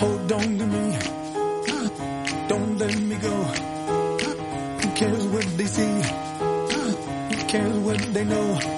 Hold 0.00 0.32
on 0.32 0.58
to 0.58 0.66
me. 0.66 0.98
Don't 2.48 2.78
let 2.78 3.00
me 3.00 3.16
go. 3.16 3.34
Who 4.80 4.88
cares 4.94 5.26
what 5.26 5.46
they 5.56 5.66
see? 5.66 6.02
Who 7.30 7.36
cares 7.48 7.78
what 7.78 7.98
they 8.14 8.24
know 8.24 8.77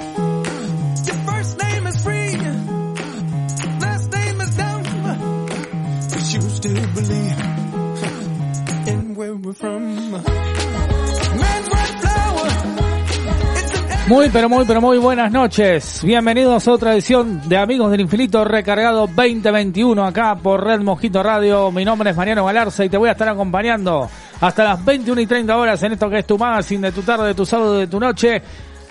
Muy, 14.06 14.28
pero 14.30 14.48
muy, 14.48 14.64
pero 14.64 14.80
muy 14.80 14.98
buenas 14.98 15.30
noches. 15.30 16.02
Bienvenidos 16.04 16.66
a 16.66 16.72
otra 16.72 16.94
edición 16.94 17.48
de 17.48 17.56
Amigos 17.56 17.90
del 17.90 18.00
Infinito 18.00 18.44
recargado 18.44 19.06
2021 19.06 20.04
acá 20.04 20.36
por 20.36 20.64
Red 20.64 20.80
Mosquito 20.80 21.22
Radio. 21.22 21.70
Mi 21.70 21.84
nombre 21.84 22.10
es 22.10 22.16
Mariano 22.16 22.44
Galarza 22.44 22.84
y 22.84 22.88
te 22.88 22.96
voy 22.96 23.08
a 23.08 23.12
estar 23.12 23.28
acompañando 23.28 24.08
hasta 24.40 24.64
las 24.64 24.84
21 24.84 25.20
y 25.20 25.26
30 25.26 25.56
horas 25.56 25.82
en 25.82 25.92
esto 25.92 26.10
que 26.10 26.18
es 26.18 26.26
tu 26.26 26.36
magazine 26.36 26.88
de 26.88 26.92
tu 26.92 27.02
tarde, 27.02 27.28
de 27.28 27.34
tu 27.34 27.46
sábado, 27.46 27.78
de 27.78 27.86
tu 27.86 28.00
noche 28.00 28.42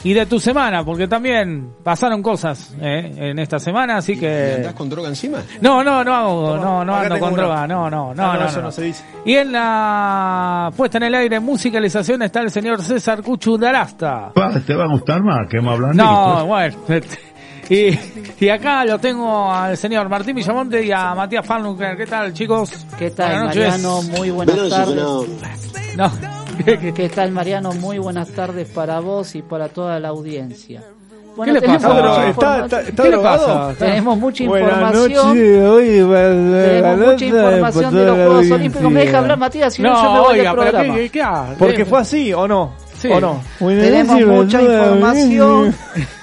y 0.04 0.14
de 0.14 0.26
tu 0.26 0.40
semana, 0.40 0.84
porque 0.84 1.08
también 1.08 1.74
pasaron 1.84 2.22
cosas 2.24 2.74
eh, 2.80 3.14
en 3.18 3.40
esta 3.40 3.60
semana, 3.60 3.98
así 3.98 4.18
que... 4.18 4.54
¿Andás 4.58 4.74
con 4.74 4.90
droga 4.90 5.10
encima? 5.10 5.40
No, 5.62 5.84
no, 5.84 6.04
no 6.04 6.16
hago, 6.16 6.58
no, 6.58 6.86
no 6.86 6.96
ando 6.96 7.20
con 7.20 7.34
droga, 7.34 7.68
no, 7.68 7.90
no, 7.90 8.14
no, 8.14 8.24
Ah, 8.24 8.34
no, 8.36 8.40
no, 8.42 8.46
eso 8.48 8.58
no. 8.60 8.64
no 8.66 8.72
se 8.72 8.84
dice. 8.84 9.04
Y 9.26 9.36
en 9.36 9.52
la 9.52 10.72
puesta 10.76 10.98
en 10.98 11.04
el 11.04 11.16
aire, 11.16 11.40
musicalización, 11.40 12.22
está 12.22 12.42
el 12.42 12.52
señor 12.52 12.82
César 12.82 13.22
Cuchu 13.22 13.58
Darasta. 13.58 14.32
¿Te 14.66 14.76
va 14.76 14.86
a 14.86 14.88
gustar 14.88 15.22
más 15.22 15.48
que 15.50 15.60
me 15.60 15.70
hablan 15.72 15.96
No, 15.98 16.46
bueno. 16.46 16.78
Y, 17.72 17.96
y 18.40 18.50
acá 18.50 18.84
lo 18.84 18.98
tengo 18.98 19.54
al 19.54 19.78
señor 19.78 20.10
Martín 20.10 20.36
Villamonte 20.36 20.84
y 20.84 20.92
a 20.92 21.14
Matías 21.14 21.46
Farnucker. 21.46 21.96
¿Qué 21.96 22.08
tal, 22.08 22.34
chicos? 22.34 22.72
¿Qué 22.98 23.12
tal, 23.12 23.30
Buenas 23.30 23.56
noches. 23.56 23.84
Mariano? 23.84 24.02
Muy 24.18 24.32
buenas 24.32 24.70
tardes. 24.70 24.96
no. 25.96 26.39
¿Qué 26.96 27.10
tal, 27.14 27.32
Mariano? 27.32 27.72
Muy 27.74 27.98
buenas 28.00 28.30
tardes 28.30 28.68
para 28.70 29.00
vos 29.00 29.36
y 29.36 29.42
para 29.42 29.70
toda 29.70 30.00
la 30.00 30.10
audiencia. 30.10 30.84
¿Qué 31.44 31.54
le 31.54 31.62
tenemos 31.62 31.84
pasa? 31.84 31.94
mucha 31.96 32.10
¿Está, 32.12 32.30
informa- 32.30 32.66
está, 32.66 32.82
está 32.82 33.04
¿Qué 33.04 33.10
le 33.10 33.18
pasa? 33.20 33.76
Tenemos 33.80 34.18
mucha 34.18 34.44
información. 34.44 35.28
noches, 35.28 35.70
hoy 35.70 35.86
Tenemos 35.88 37.08
mucha 37.08 37.26
información 37.26 37.96
de 37.96 38.06
los 38.06 38.16
Juegos 38.16 38.52
Olímpicos. 38.52 38.92
¿Me 38.92 39.06
deja 39.06 39.18
hablar, 39.20 39.38
Matías? 39.38 39.74
Si 39.74 39.82
no, 39.82 40.04
yo 40.04 40.12
me 40.14 40.20
voy 40.20 40.40
oiga, 40.40 40.44
del 40.52 40.60
programa. 40.60 40.96
¿qué, 40.96 41.56
Porque 41.58 41.86
fue 41.86 42.00
así, 42.00 42.34
¿o 42.34 42.48
no? 42.48 42.74
Sí. 42.98 43.08
¿O 43.10 43.22
no? 43.22 43.42
Tenemos 43.60 44.22
mucha 44.26 44.62
información 44.62 45.74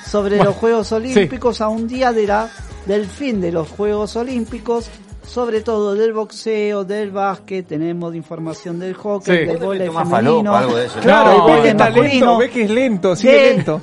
sobre 0.06 0.36
los 0.42 0.54
Juegos 0.54 0.92
Olímpicos 0.92 1.60
a 1.62 1.68
un 1.68 1.88
día 1.88 2.12
de 2.12 2.26
la, 2.26 2.48
del 2.84 3.06
fin 3.06 3.40
de 3.40 3.52
los 3.52 3.68
Juegos 3.70 4.16
Olímpicos, 4.16 4.90
sobre 5.26 5.60
todo 5.60 5.94
del 5.94 6.12
boxeo, 6.12 6.84
del 6.84 7.10
básquet, 7.10 7.66
tenemos 7.66 8.14
información 8.14 8.78
del 8.78 8.94
hockey, 8.94 9.38
Sí. 9.38 9.44
del 9.44 9.56
voleibol 9.58 10.02
Tomás 10.02 10.08
femenino, 10.20 10.52
falopa, 10.52 10.58
algo 10.60 10.76
de 10.76 10.86
eso. 10.86 11.00
Claro, 11.00 11.38
No, 11.38 11.46
ves 11.46 11.62
que 11.62 12.00
lento, 12.00 12.38
ves 12.38 12.50
que 12.50 12.62
es 12.62 12.70
lento, 12.70 13.16
sigue 13.16 13.54
lento. 13.56 13.82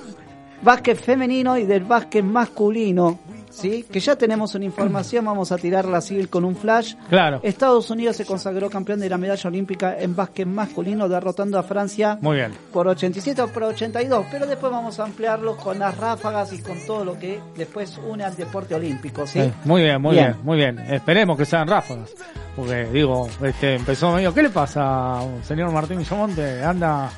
básquet 0.61 0.97
femenino 0.97 1.57
y 1.57 1.65
del 1.65 1.83
básquet 1.83 2.23
masculino, 2.23 3.19
¿sí? 3.53 3.85
Que 3.91 3.99
ya 3.99 4.15
tenemos 4.15 4.55
una 4.55 4.65
información, 4.65 5.25
vamos 5.25 5.51
a 5.51 5.57
tirarla 5.57 5.97
así 5.99 6.25
con 6.27 6.43
un 6.45 6.55
flash. 6.55 6.95
Claro. 7.09 7.39
Estados 7.43 7.89
Unidos 7.89 8.15
se 8.15 8.25
consagró 8.25 8.69
campeón 8.69 8.99
de 8.99 9.09
la 9.09 9.17
medalla 9.17 9.47
olímpica 9.47 9.95
en 9.97 10.15
básquet 10.15 10.47
masculino, 10.47 11.07
derrotando 11.07 11.57
a 11.59 11.63
Francia 11.63 12.17
Muy 12.21 12.37
bien. 12.37 12.51
por 12.71 12.87
87 12.87 13.41
o 13.41 13.47
por 13.47 13.63
82, 13.63 14.25
pero 14.31 14.45
después 14.45 14.71
vamos 14.71 14.99
a 14.99 15.03
ampliarlo 15.05 15.55
con 15.57 15.79
las 15.79 15.97
ráfagas 15.97 16.53
y 16.53 16.59
con 16.61 16.77
todo 16.85 17.05
lo 17.05 17.17
que 17.19 17.39
después 17.55 17.97
une 18.09 18.23
al 18.23 18.35
deporte 18.35 18.75
olímpico, 18.75 19.25
¿sí? 19.27 19.39
Eh, 19.39 19.53
Muy 19.65 19.83
bien, 19.83 20.01
muy 20.01 20.15
bien. 20.15 20.25
Bien. 20.33 20.37
muy 20.43 20.57
bien. 20.57 20.79
Esperemos 20.79 21.37
que 21.37 21.45
sean 21.45 21.67
ráfagas. 21.67 22.11
Porque, 22.55 22.85
digo, 22.85 23.27
este 23.41 23.75
empezó 23.75 24.11
medio. 24.13 24.33
¿Qué 24.33 24.43
le 24.43 24.49
pasa, 24.49 25.19
señor 25.43 25.71
Martín 25.71 25.97
Villamonte? 25.97 26.63
Anda. 26.63 27.09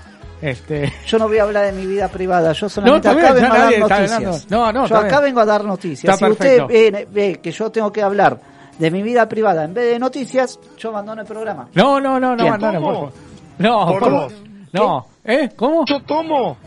Este. 0.49 0.93
Yo 1.07 1.17
no 1.17 1.27
voy 1.27 1.37
a 1.39 1.43
hablar 1.43 1.65
de 1.65 1.71
mi 1.71 1.85
vida 1.85 2.07
privada, 2.07 2.51
yo 2.53 2.69
solamente 2.69 3.07
está 3.07 3.19
acá 3.19 3.31
bien, 3.31 3.43
vengo 3.43 3.55
a 3.55 3.57
dar 3.57 4.09
noticias. 4.09 4.51
No, 4.51 4.71
no, 4.71 4.85
yo 4.87 4.95
acá 4.97 5.07
bien. 5.19 5.21
vengo 5.23 5.39
a 5.41 5.45
dar 5.45 5.63
noticias. 5.63 6.13
Está 6.13 6.25
si 6.25 6.31
usted 6.31 6.57
perfecto. 6.57 6.97
ve, 6.97 7.07
ve 7.11 7.39
que 7.41 7.51
yo 7.51 7.71
tengo 7.71 7.91
que 7.91 8.01
hablar 8.03 8.39
de 8.77 8.91
mi 8.91 9.01
vida 9.01 9.27
privada 9.27 9.63
en 9.63 9.73
vez 9.73 9.93
de 9.93 9.99
noticias, 9.99 10.59
yo 10.77 10.89
abandono 10.89 11.21
el 11.21 11.27
programa. 11.27 11.67
No, 11.73 11.99
no, 11.99 12.19
no, 12.19 12.35
no, 12.35 12.43
¿Quién? 12.43 12.59
no, 12.59 12.71
no, 12.71 12.81
por 12.81 12.93
favor. 12.93 13.13
No, 13.57 13.85
Por 13.87 13.99
por- 13.99 14.11
dos. 14.11 14.33
No, 14.73 15.05
¿eh? 15.23 15.49
¿Cómo? 15.55 15.85
Yo 15.85 16.01
tomo 16.01 16.57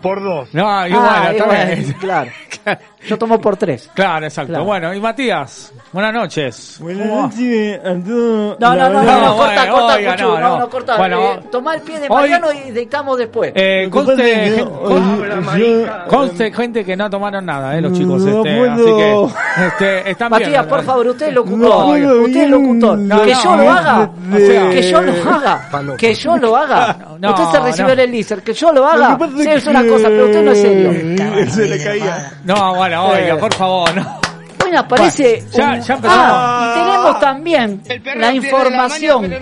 por 0.00 0.22
dos. 0.22 0.54
No, 0.54 0.62
y 0.86 0.92
Ah, 0.94 1.28
está 1.32 1.44
bueno, 1.46 1.66
bien. 1.76 1.92
claro. 2.00 2.30
Yo 3.06 3.18
tomo 3.18 3.40
por 3.40 3.56
tres. 3.56 3.90
Claro, 3.94 4.26
exacto. 4.26 4.50
Claro. 4.52 4.64
Bueno, 4.64 4.94
y 4.94 5.00
Matías, 5.00 5.72
buenas 5.92 6.12
noches. 6.14 6.76
Buenas 6.80 7.06
noches 7.06 7.80
a 7.80 7.94
todos. 8.04 8.58
No, 8.60 8.74
no, 8.76 8.88
no, 8.90 9.02
no, 9.02 9.36
corta, 9.36 9.36
bueno, 9.36 9.72
corta, 9.72 9.94
oiga, 9.96 10.12
Cuchu, 10.12 10.22
no, 10.24 10.38
no, 10.38 10.48
no. 10.48 10.58
no, 10.60 10.70
corta. 10.70 10.96
Bueno, 10.98 11.20
eh, 11.32 11.40
tomá 11.50 11.74
el 11.74 11.80
pie 11.82 11.94
de 12.00 12.02
hoy- 12.08 12.08
Mariano 12.14 12.48
y 12.52 12.70
dictamos 12.70 13.18
después. 13.18 13.52
Eh, 13.56 13.88
conste, 13.90 14.12
es 14.14 14.20
que 14.20 14.56
gen- 14.56 14.58
yo- 14.58 14.82
con- 14.82 15.58
yo- 15.58 15.86
conste 16.08 16.52
gente 16.52 16.84
que 16.84 16.96
no 16.96 17.10
tomaron 17.10 17.44
nada, 17.44 17.76
eh, 17.76 17.80
los 17.80 17.92
chicos. 17.92 18.22
No 18.22 18.44
este, 18.44 18.56
puedo. 18.56 18.72
Así 18.72 18.84
que, 18.84 19.66
este, 19.66 20.10
están 20.10 20.30
bien. 20.30 20.42
Matías, 20.42 20.66
por 20.66 20.82
favor, 20.84 21.06
usted 21.08 21.26
es 21.28 21.34
No 21.34 21.40
locutor. 21.40 21.98
usted 22.20 22.42
es 22.44 22.50
locutor. 22.50 22.98
No, 22.98 23.22
que 23.22 23.32
no, 23.32 23.42
yo 23.42 23.56
lo 23.56 23.64
no, 23.64 23.72
haga. 23.72 24.10
sea, 24.36 24.70
que 24.70 24.82
yo 24.82 25.02
lo 25.02 25.12
haga. 25.32 25.68
Que 25.98 26.14
yo 26.14 26.36
lo 26.36 26.56
haga. 26.56 26.98
Usted 27.22 27.44
se 27.52 27.60
recibió 27.60 27.86
no. 27.86 27.92
el 27.92 28.00
Elíser. 28.00 28.42
Que 28.42 28.52
yo 28.52 28.72
lo 28.72 28.84
haga. 28.86 29.16
Sí, 29.38 29.48
es 29.48 29.66
una 29.66 29.86
cosa, 29.86 30.08
pero 30.08 30.24
usted 30.26 30.42
no 30.44 30.50
es 30.52 30.60
serio. 30.60 31.50
Se 31.50 31.68
le 31.68 31.82
caía. 31.82 32.32
No, 32.44 32.74
bueno, 32.74 32.91
oiga, 32.96 33.34
Eh. 33.34 33.36
por 33.36 33.54
favor, 33.54 33.94
no. 33.94 34.20
Bueno, 34.58 34.78
aparece. 34.80 35.42
Bueno, 35.42 35.50
ya- 35.52 35.70
un- 35.72 35.80
ya 35.82 35.94
empezó. 35.94 36.14
Ah, 36.16 36.64
y 36.76 36.80
tenemos 36.80 37.20
también 37.20 37.82
la 38.16 38.32
información 38.32 39.32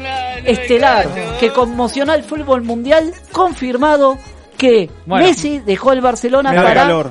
estelar 0.44 1.06
que 1.38 1.50
conmocionó 1.52 2.12
al 2.12 2.22
fútbol 2.24 2.62
mundial. 2.62 3.12
Confirmado 3.32 4.18
que 4.56 4.90
Bueno. 5.06 5.26
Messi 5.26 5.58
dejó 5.60 5.92
el 5.92 6.00
Barcelona 6.00 6.50
para. 6.62 7.10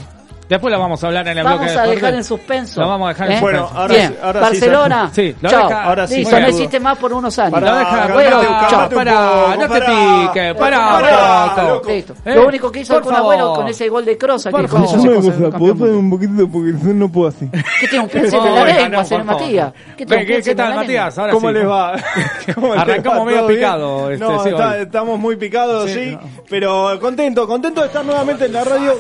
Después 0.50 0.74
lo 0.74 0.80
vamos 0.80 1.04
a 1.04 1.08
hablar 1.08 1.28
en 1.28 1.38
el 1.38 1.44
Vamos 1.44 1.60
bloque 1.60 1.78
a 1.78 1.84
de 1.84 1.92
dejar 1.96 2.14
en 2.16 2.24
suspenso. 2.24 2.82
Lo 2.82 2.88
vamos 2.88 3.06
a 3.06 3.10
dejar 3.10 3.28
en 3.28 3.34
¿Eh? 3.34 3.40
suspenso. 3.40 3.62
Bueno, 3.68 3.80
ahora 3.82 3.94
Bien, 3.96 4.10
sí- 4.10 4.18
ahora 4.24 4.40
Barcelona. 4.42 5.10
sí, 5.14 5.36
lo 5.42 5.50
chao. 5.50 5.68
deja- 5.70 5.84
ahora 5.84 6.08
sí, 6.08 6.24
no 6.24 6.38
existe 6.40 6.80
más 6.80 6.98
por 6.98 7.14
unos 7.14 7.38
años. 7.40 7.52
Pará, 7.54 7.72
Lo 7.72 7.78
deja, 7.78 8.14
bueno, 8.14 8.42
chao, 8.70 8.90
pará, 8.90 9.14
poco, 9.14 9.56
no 9.62 9.70
te 9.70 9.82
piques, 9.82 10.54
pará. 10.56 11.80
Listo. 11.88 12.14
¿Eh? 12.26 12.36
Lo 12.36 12.48
único 12.48 12.72
que 12.72 12.80
hizo 12.80 12.98
el 12.98 13.04
favor. 13.04 13.56
con 13.56 13.68
ese 13.68 13.90
gol 13.90 14.06
de 14.06 14.18
que 14.18 14.26
Por 14.52 14.68
con 14.70 14.84
eso 14.84 14.96
favor. 14.96 15.02
se 15.02 15.08
Una 15.08 15.16
consagró 15.22 15.50
campeón 15.52 15.78
mundial. 15.78 15.96
un 15.98 16.10
poquito 16.10 16.50
porque 16.52 16.72
no 16.96 17.12
puedo 17.12 17.28
así. 17.30 17.50
¿Qué 17.80 17.88
tiene 17.88 18.04
un 18.06 18.10
príncipe 18.10 18.48
en 18.48 18.56
la 18.56 18.66
lengua, 18.66 19.06
señor. 19.06 19.24
Matías? 19.26 19.74
¿Qué 19.98 20.06
Ve, 20.06 20.06
tiene 20.06 20.22
un 20.22 20.28
¿Qué, 20.28 20.34
príncipe 20.34 20.44
qué 20.44 20.52
en 20.52 20.58
la 20.58 20.64
tal? 20.66 20.76
Matías? 20.76 21.18
Ahora 21.20 21.34
¿Cómo 21.34 21.52
les 21.52 21.68
va? 21.68 21.94
¿Cómo 22.56 22.74
les 22.74 22.82
Arrancamos 22.82 23.20
va? 23.20 23.26
medio 23.26 23.48
picado, 23.48 24.12
este, 24.12 24.82
estamos 24.82 25.20
muy 25.20 25.36
picados, 25.36 25.90
Sí. 25.92 26.18
Pero 26.50 27.00
contento, 27.00 27.48
contento 27.48 27.82
de 27.82 27.88
estar 27.88 28.04
nuevamente 28.04 28.46
en 28.46 28.54
la 28.54 28.64
radio. 28.64 28.94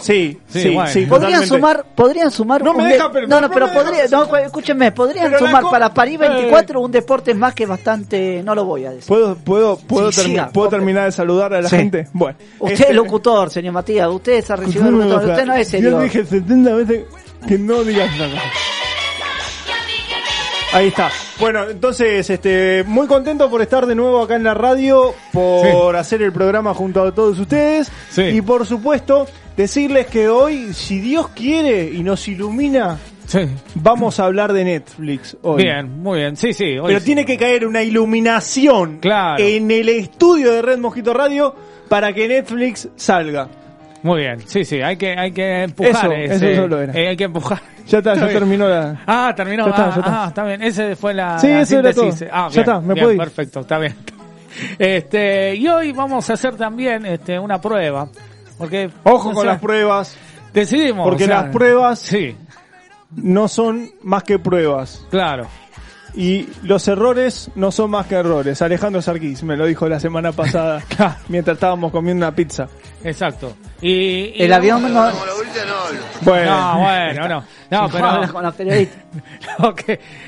Sí, 0.00 0.38
Sí, 0.46 0.76
sí. 0.92 1.06
Podrían 1.06 1.40
totalmente. 1.42 1.46
sumar, 1.48 1.84
podrían 1.94 2.30
sumar 2.30 2.62
No 2.62 2.74
me 2.74 2.84
deja, 2.86 3.04
de- 3.08 3.10
pero- 3.12 3.26
no, 3.28 3.40
no, 3.40 3.50
pero 3.50 3.72
podría, 3.72 4.06
no, 4.10 4.36
escúchenme, 4.36 4.92
podrían 4.92 5.26
Pero 5.30 5.38
sumar 5.46 5.64
para 5.70 5.92
París 5.92 6.18
24 6.18 6.80
un 6.80 6.90
deporte 6.92 7.34
más 7.34 7.54
que 7.54 7.66
bastante, 7.66 8.42
no 8.44 8.54
lo 8.54 8.64
voy 8.64 8.84
a 8.84 8.90
decir. 8.90 9.08
¿Puedo, 9.08 9.34
puedo, 9.36 9.76
puedo, 9.76 10.10
Sí, 10.12 10.20
termi- 10.20 10.24
siga, 10.24 10.48
¿puedo 10.50 10.66
porque- 10.68 10.76
terminar 10.76 11.04
de 11.06 11.12
saludar 11.12 11.54
a 11.54 11.62
la 11.62 11.68
Sí. 11.68 11.76
gente? 11.76 12.08
Bueno. 12.12 12.36
Usted 12.58 12.72
este- 12.74 12.90
es 12.90 12.94
locutor, 12.96 13.50
señor 13.50 13.72
Matías, 13.74 14.08
usted 14.08 14.44
se 14.44 14.56
recibió 14.56 14.84
de 14.84 14.90
locutor, 14.90 15.30
usted 15.30 15.46
no 15.46 15.54
es 15.54 15.66
Yo 15.66 15.70
serio. 15.78 15.98
dije 16.00 16.24
70 16.24 16.74
veces 16.74 17.04
que 17.48 17.58
no 17.58 17.82
digas 17.84 18.10
nada. 18.18 18.40
Ahí 20.72 20.88
está. 20.88 21.10
Bueno, 21.42 21.68
entonces, 21.68 22.30
este, 22.30 22.84
muy 22.86 23.06
contento 23.08 23.50
por 23.50 23.60
estar 23.62 23.84
de 23.86 23.94
nuevo 23.96 24.22
acá 24.22 24.36
en 24.36 24.44
la 24.44 24.54
radio, 24.54 25.12
por 25.32 25.96
hacer 25.96 26.22
el 26.22 26.32
programa 26.32 26.72
junto 26.72 27.02
a 27.02 27.12
todos 27.12 27.38
ustedes. 27.38 27.90
Sí. 28.10 28.22
Y 28.22 28.40
por 28.42 28.64
supuesto, 28.64 29.26
decirles 29.56 30.06
que 30.06 30.28
hoy, 30.28 30.72
si 30.72 31.00
Dios 31.00 31.28
quiere 31.34 31.90
y 31.92 32.02
nos 32.04 32.28
ilumina, 32.28 32.98
Sí. 33.26 33.40
vamos 33.74 34.20
a 34.20 34.26
hablar 34.26 34.52
de 34.52 34.64
Netflix 34.64 35.36
hoy. 35.42 35.62
Bien, 35.64 36.00
muy 36.02 36.20
bien. 36.20 36.36
Sí, 36.36 36.52
sí. 36.52 36.78
hoy 36.78 36.86
Pero 36.88 37.00
sí. 37.00 37.06
tiene 37.06 37.24
que 37.26 37.36
caer 37.36 37.66
una 37.66 37.82
iluminación 37.82 38.98
Claro. 39.00 39.42
en 39.42 39.70
el 39.70 39.88
estudio 39.88 40.52
de 40.52 40.62
Red 40.62 40.78
Mosquito 40.78 41.12
Radio 41.12 41.54
para 41.88 42.12
que 42.12 42.28
Netflix 42.28 42.88
salga. 42.96 43.48
Muy 44.02 44.20
bien. 44.20 44.40
Sí, 44.46 44.64
sí. 44.64 44.80
Hay 44.82 44.96
que, 44.96 45.14
hay 45.18 45.32
que 45.32 45.62
empujar. 45.64 46.12
Eso, 46.12 46.12
ese- 46.34 46.52
eso 46.52 46.62
solo 46.62 46.80
era. 46.80 46.92
eh, 46.94 47.08
hay 47.08 47.16
que 47.16 47.24
empujar. 47.24 47.60
Ya 47.86 47.98
está, 47.98 48.14
ya 48.14 48.26
bien. 48.26 48.38
terminó 48.38 48.68
la... 48.68 49.02
Ah, 49.08 49.32
terminó. 49.36 49.64
Ya 49.64 49.70
está, 49.70 49.84
ah, 49.86 49.90
ya 49.90 50.00
está. 50.00 50.24
ah, 50.24 50.28
está 50.28 50.44
bien. 50.44 50.62
Ese 50.62 50.94
fue 50.96 51.12
la, 51.14 51.36
Sí, 51.40 51.48
la 51.48 51.60
eso 51.62 51.78
era 51.80 51.92
todo. 51.92 52.08
Ah, 52.30 52.48
Ya 52.48 52.48
bien, 52.48 52.60
está, 52.60 52.80
me 52.80 52.94
bien, 52.94 53.04
puedo 53.04 53.12
ir. 53.12 53.18
Perfecto, 53.18 53.60
está 53.60 53.78
bien. 53.78 53.94
Este, 54.78 55.54
y 55.56 55.66
hoy 55.66 55.92
vamos 55.92 56.28
a 56.30 56.34
hacer 56.34 56.54
también 56.56 57.04
este, 57.06 57.38
una 57.38 57.60
prueba. 57.60 58.08
Porque 58.58 58.88
Ojo 59.04 59.30
o 59.30 59.32
con 59.32 59.42
sea, 59.42 59.52
las 59.52 59.60
pruebas. 59.60 60.16
Decidimos. 60.52 61.04
Porque 61.08 61.24
o 61.24 61.26
sea, 61.26 61.42
las 61.42 61.50
pruebas 61.52 61.98
Sí, 61.98 62.36
no 63.16 63.48
son 63.48 63.90
más 64.02 64.22
que 64.22 64.38
pruebas. 64.38 65.04
claro. 65.10 65.46
Y 66.14 66.48
los 66.62 66.86
errores 66.88 67.50
no 67.54 67.72
son 67.72 67.90
más 67.90 68.06
que 68.06 68.16
errores. 68.16 68.60
Alejandro 68.60 69.00
Sarquís 69.00 69.42
me 69.44 69.56
lo 69.56 69.64
dijo 69.66 69.88
la 69.88 69.98
semana 69.98 70.32
pasada 70.32 70.82
Claro. 70.96 71.14
mientras 71.28 71.56
estábamos 71.56 71.90
comiendo 71.90 72.26
una 72.26 72.34
pizza. 72.34 72.68
Exacto. 73.02 73.54
Y, 73.80 73.90
y 73.90 74.42
El 74.42 74.52
avión 74.52 74.82
no, 74.92 75.10
Bueno, 76.20 76.50
No, 76.74 76.78
bueno, 76.80 77.28
no. 77.28 77.44
No, 77.72 77.88
pero. 77.90 78.32
con 78.32 78.42
la 78.42 78.52
periodista. 78.52 78.96
Ok. 79.58 79.82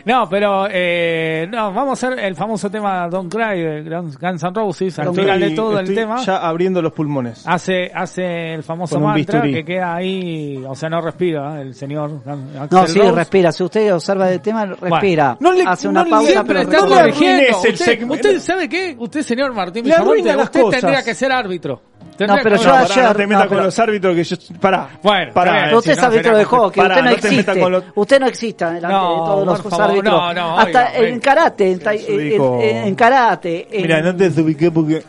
No, 0.04 0.28
pero 0.28 0.66
eh, 0.70 1.46
no, 1.50 1.72
vamos 1.72 2.02
a 2.02 2.06
hacer 2.08 2.18
el 2.18 2.34
famoso 2.34 2.68
tema 2.70 3.08
Don't 3.08 3.32
Cry 3.32 3.60
de 3.60 3.82
Guns 4.20 4.42
N' 4.42 4.50
Roses 4.54 4.98
al 4.98 5.14
final 5.14 5.40
de 5.40 5.50
todo 5.50 5.78
el 5.78 5.94
tema. 5.94 6.16
Ya 6.24 6.36
abriendo 6.36 6.82
los 6.82 6.92
pulmones. 6.92 7.42
Hace, 7.46 7.90
hace 7.94 8.54
el 8.54 8.62
famoso 8.62 8.98
mantra 9.00 9.40
bisturí. 9.40 9.52
que 9.54 9.64
queda 9.64 9.94
ahí, 9.94 10.62
o 10.66 10.74
sea, 10.74 10.88
no 10.90 11.00
respira 11.00 11.60
el 11.60 11.74
señor 11.74 12.20
Axl 12.60 12.74
No, 12.74 12.86
sí, 12.86 12.98
Rose. 12.98 13.12
respira. 13.12 13.52
Si 13.52 13.62
usted 13.62 13.94
observa 13.94 14.30
el 14.30 14.40
tema, 14.40 14.66
respira. 14.66 15.36
No 15.40 15.52
le- 15.52 15.64
Hace 15.66 15.86
no 15.86 15.90
una 15.92 16.04
le- 16.04 16.10
pausa, 16.10 16.32
Siempre 16.32 16.54
pero 16.54 16.60
está 16.70 16.82
no 16.82 16.88
le 16.94 17.00
corrigiendo. 17.00 17.56
Usted, 17.58 17.74
segmento. 17.76 18.14
usted 18.14 18.40
sabe 18.40 18.68
qué? 18.68 18.96
Usted, 18.98 19.22
señor 19.22 19.52
Martín 19.54 19.86
Le 19.86 19.94
usted 19.94 20.60
cosas. 20.60 20.80
tendría 20.80 21.02
que 21.02 21.14
ser 21.14 21.32
árbitro. 21.32 21.80
No, 22.18 22.36
pero 22.42 22.56
yo 22.56 22.68
No, 22.68 22.74
ayer- 22.74 22.88
pará, 22.94 23.08
no 23.08 23.14
te 23.14 23.26
metas 23.26 23.42
no, 23.44 23.48
con 23.48 23.56
pero- 23.56 23.64
los 23.64 23.78
árbitros 23.78 24.14
que 24.16 24.24
yo... 24.24 24.36
Pará, 24.60 24.88
Bueno, 25.02 25.32
pará. 25.32 25.76
usted 25.76 25.92
es 25.92 25.98
árbitro 25.98 26.32
de 26.36 26.38
que- 26.38 26.44
juego, 26.44 26.70
que 26.70 26.80
Pará, 26.80 26.94
usted 26.96 27.04
no, 27.04 27.10
existe. 27.10 27.60
con 27.60 27.72
los- 27.72 27.84
Usted 27.94 28.20
no 28.20 28.26
existe 28.26 28.64
delante 28.64 28.88
No, 28.88 29.10
de 29.10 29.16
todos 29.16 29.46
los 29.64 29.80
árbitros. 29.80 30.04
no, 30.14 30.34
no, 30.34 30.58
Hasta 30.58 30.92
oiga, 30.96 31.08
en 31.08 31.20
karate, 31.20 31.72
en, 31.72 32.94
karate. 32.94 33.68
Mira, 33.72 34.00
no 34.00 34.14
te 34.16 34.30
desubiqué 34.30 34.70
porque... 34.70 35.02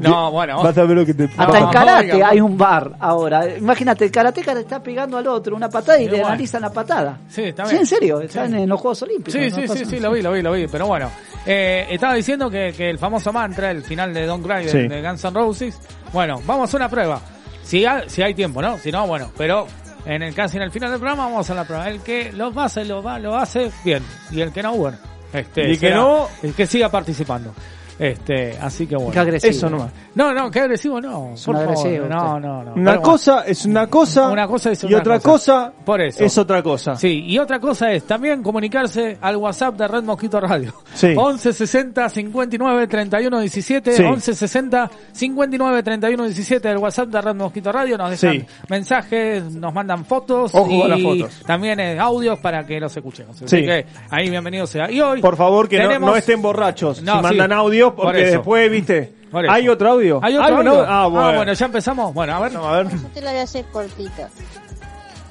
No, 0.00 0.30
bueno. 0.30 0.62
Vas 0.62 0.76
a 0.76 0.84
ver 0.84 0.96
lo 0.98 1.06
que 1.06 1.14
te... 1.14 1.24
Hasta 1.24 1.46
No, 1.46 1.56
en 1.56 1.68
karate 1.70 2.12
oiga, 2.12 2.28
hay 2.28 2.40
un 2.40 2.58
bar 2.58 2.92
ahora. 3.00 3.56
Imagínate, 3.56 4.04
el 4.04 4.10
karateca 4.10 4.52
le 4.54 4.60
está 4.60 4.80
pegando 4.82 5.16
al 5.16 5.26
otro 5.26 5.56
una 5.56 5.68
patada 5.70 5.98
y 5.98 6.04
Sí, 6.04 6.10
le 6.10 6.10
bueno. 6.18 6.26
analizan 6.28 6.60
la 6.62 6.70
patada. 6.70 7.18
Sí, 7.28 7.44
está 7.44 7.64
Sí, 7.64 7.70
bien. 7.70 7.80
en 7.80 7.86
serio, 7.86 8.20
están 8.20 8.54
en 8.54 8.68
los 8.68 8.78
Juegos 8.80 9.02
Olímpicos. 9.02 9.32
Sí, 9.40 9.50
sí, 9.50 9.66
sí, 9.66 9.84
sí, 9.86 9.98
lo 9.98 10.12
vi, 10.12 10.20
lo 10.22 10.30
vi, 10.32 10.42
lo 10.42 10.52
vi. 10.52 10.66
Pero 10.68 10.86
bueno, 10.86 11.10
eh, 11.46 11.86
estaba 11.90 12.14
diciendo 12.14 12.50
que, 12.50 12.72
que 12.76 12.90
el 12.90 12.98
famoso 12.98 13.32
mantra, 13.32 13.70
el 13.70 13.82
final 13.82 14.12
de 14.12 14.26
Don't 14.26 14.46
Cry 14.46 14.64
de, 14.66 14.70
Sí. 14.70 14.88
de 14.88 15.02
Guns 15.02 15.24
N' 15.24 15.32
Roses. 15.34 15.80
Bueno, 16.12 16.40
vamos 16.46 16.72
a 16.72 16.76
una 16.76 16.88
prueba. 16.88 17.20
Si 17.62 17.84
hay, 17.84 18.08
si 18.08 18.22
hay 18.22 18.34
tiempo, 18.34 18.62
¿no? 18.62 18.78
Si 18.78 18.90
no, 18.90 19.06
bueno, 19.06 19.30
pero 19.36 19.66
en 20.06 20.22
el 20.22 20.34
casi 20.34 20.56
en 20.56 20.62
el 20.62 20.70
final 20.70 20.90
del 20.90 21.00
programa 21.00 21.24
vamos 21.24 21.48
a 21.50 21.54
la 21.54 21.64
prueba. 21.64 21.88
El 21.88 22.00
que 22.00 22.32
lo 22.32 22.52
hace, 22.60 22.84
lo, 22.84 23.02
va, 23.02 23.18
lo 23.18 23.36
hace 23.36 23.70
bien. 23.84 24.02
Y 24.30 24.40
el 24.40 24.52
que 24.52 24.62
no, 24.62 24.74
bueno. 24.74 24.96
Este, 25.32 25.70
Y 25.72 25.76
que 25.78 25.90
no- 25.90 26.28
el 26.42 26.54
que 26.54 26.66
siga 26.66 26.88
participando. 26.90 27.52
Este, 27.98 28.56
así 28.60 28.86
que 28.86 28.94
bueno. 28.96 29.10
Qué 29.10 29.18
agresivo. 29.18 29.50
Eso 29.50 29.70
nomás. 29.70 29.90
No, 30.14 30.32
no, 30.32 30.50
qué 30.50 30.60
agresivo 30.60 31.00
no. 31.00 31.34
Por 31.44 31.54
un 31.56 31.62
favor. 31.64 31.78
agresivo 31.78 32.06
No, 32.08 32.38
no, 32.40 32.62
no. 32.64 32.72
Una 32.74 32.90
Pero 32.92 33.02
cosa 33.02 33.42
es 33.46 33.64
una 33.64 33.86
cosa, 33.88 34.28
Una 34.28 34.46
cosa 34.46 34.70
es 34.70 34.82
y 34.84 34.86
otra 34.86 34.98
otra 34.98 35.20
cosa. 35.20 35.28
cosa, 35.70 35.72
Por 35.84 36.00
eso. 36.00 36.24
es 36.24 36.38
otra 36.38 36.62
cosa. 36.62 36.96
Sí, 36.96 37.24
y 37.26 37.38
otra 37.38 37.58
cosa 37.58 37.90
es 37.92 38.04
también 38.04 38.42
comunicarse 38.42 39.18
al 39.20 39.36
WhatsApp 39.36 39.74
de 39.76 39.88
Red 39.88 40.02
Mosquito 40.04 40.40
Radio. 40.40 40.72
Sí. 40.94 41.12
11 41.16 41.52
60 41.52 42.08
59 42.08 42.86
31 42.86 43.40
17. 43.40 43.92
Sí. 43.92 44.02
11 44.02 44.34
60 44.34 44.90
59 45.12 45.82
31 45.82 46.24
17 46.24 46.68
del 46.68 46.78
WhatsApp 46.78 47.08
de 47.08 47.20
Red 47.20 47.34
Mosquito 47.34 47.72
Radio. 47.72 47.98
Nos 47.98 48.10
dejan 48.10 48.32
Sí. 48.40 48.46
mensajes, 48.68 49.42
nos 49.54 49.72
mandan 49.74 50.04
fotos. 50.04 50.54
Ojo 50.54 50.70
y 50.70 50.88
las 50.88 51.02
fotos. 51.02 51.42
También 51.46 51.80
eh, 51.80 51.98
audios 51.98 52.38
para 52.38 52.64
que 52.66 52.78
los 52.80 52.96
escuchemos. 52.96 53.36
Así 53.42 53.48
Sí. 53.58 53.64
que 53.64 53.86
ahí 54.10 54.30
bienvenido 54.30 54.66
sea. 54.66 54.90
Y 54.90 55.00
hoy. 55.00 55.20
Por 55.20 55.36
favor, 55.36 55.68
que 55.68 55.78
no, 55.78 55.84
tenemos- 55.88 56.10
no 56.10 56.16
estén 56.16 56.40
borrachos. 56.42 57.02
No, 57.02 57.16
si 57.16 57.22
mandan 57.22 57.50
sí. 57.50 57.54
Audios, 57.88 57.94
Por 57.96 58.04
porque 58.06 58.22
eso. 58.22 58.32
después, 58.38 58.70
viste. 58.70 59.12
Por. 59.30 59.48
¿Hay 59.50 59.68
otro 59.68 59.90
audio? 59.90 60.20
¿Hay 60.22 60.36
otro 60.36 60.60
un 60.60 60.68
audio? 60.68 60.84
Ah, 60.88 61.06
bueno. 61.06 61.52
ya 61.52 61.66
empezamos. 61.66 62.14
Bueno, 62.14 62.34
a 62.34 62.40
ver. 62.40 62.52
Vamos 62.52 62.68
a 62.68 62.82
ver. 62.82 62.88
Yo 62.90 63.08
te 63.14 63.20
la 63.20 63.30
voy 63.30 63.40
a 63.40 63.42
hacer 63.42 63.64
cortita. 63.66 64.28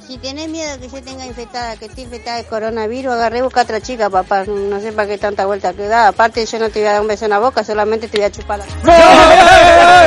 Si 0.07 0.17
tenés 0.19 0.47
miedo 0.47 0.79
que 0.79 0.87
yo 0.87 1.03
tenga 1.03 1.25
infectada, 1.25 1.75
que 1.75 1.85
esté 1.85 2.01
infectada 2.03 2.37
de 2.37 2.45
coronavirus, 2.45 3.11
agarré 3.13 3.39
y 3.39 3.41
busca 3.41 3.63
otra 3.63 3.81
chica, 3.81 4.09
papá. 4.09 4.45
No 4.45 4.79
sé 4.79 4.93
para 4.93 5.05
qué 5.09 5.17
tanta 5.17 5.45
vuelta 5.45 5.73
que 5.73 5.85
da. 5.85 6.07
Aparte, 6.07 6.45
yo 6.45 6.59
no 6.59 6.69
te 6.69 6.79
voy 6.79 6.87
a 6.87 6.93
dar 6.93 7.01
un 7.01 7.07
beso 7.09 7.25
en 7.25 7.31
la 7.31 7.39
boca, 7.39 7.61
solamente 7.61 8.07
te 8.07 8.17
voy 8.17 8.25
a 8.25 8.31
chupar 8.31 8.59
la... 8.59 8.65
¡Eh, 8.65 8.69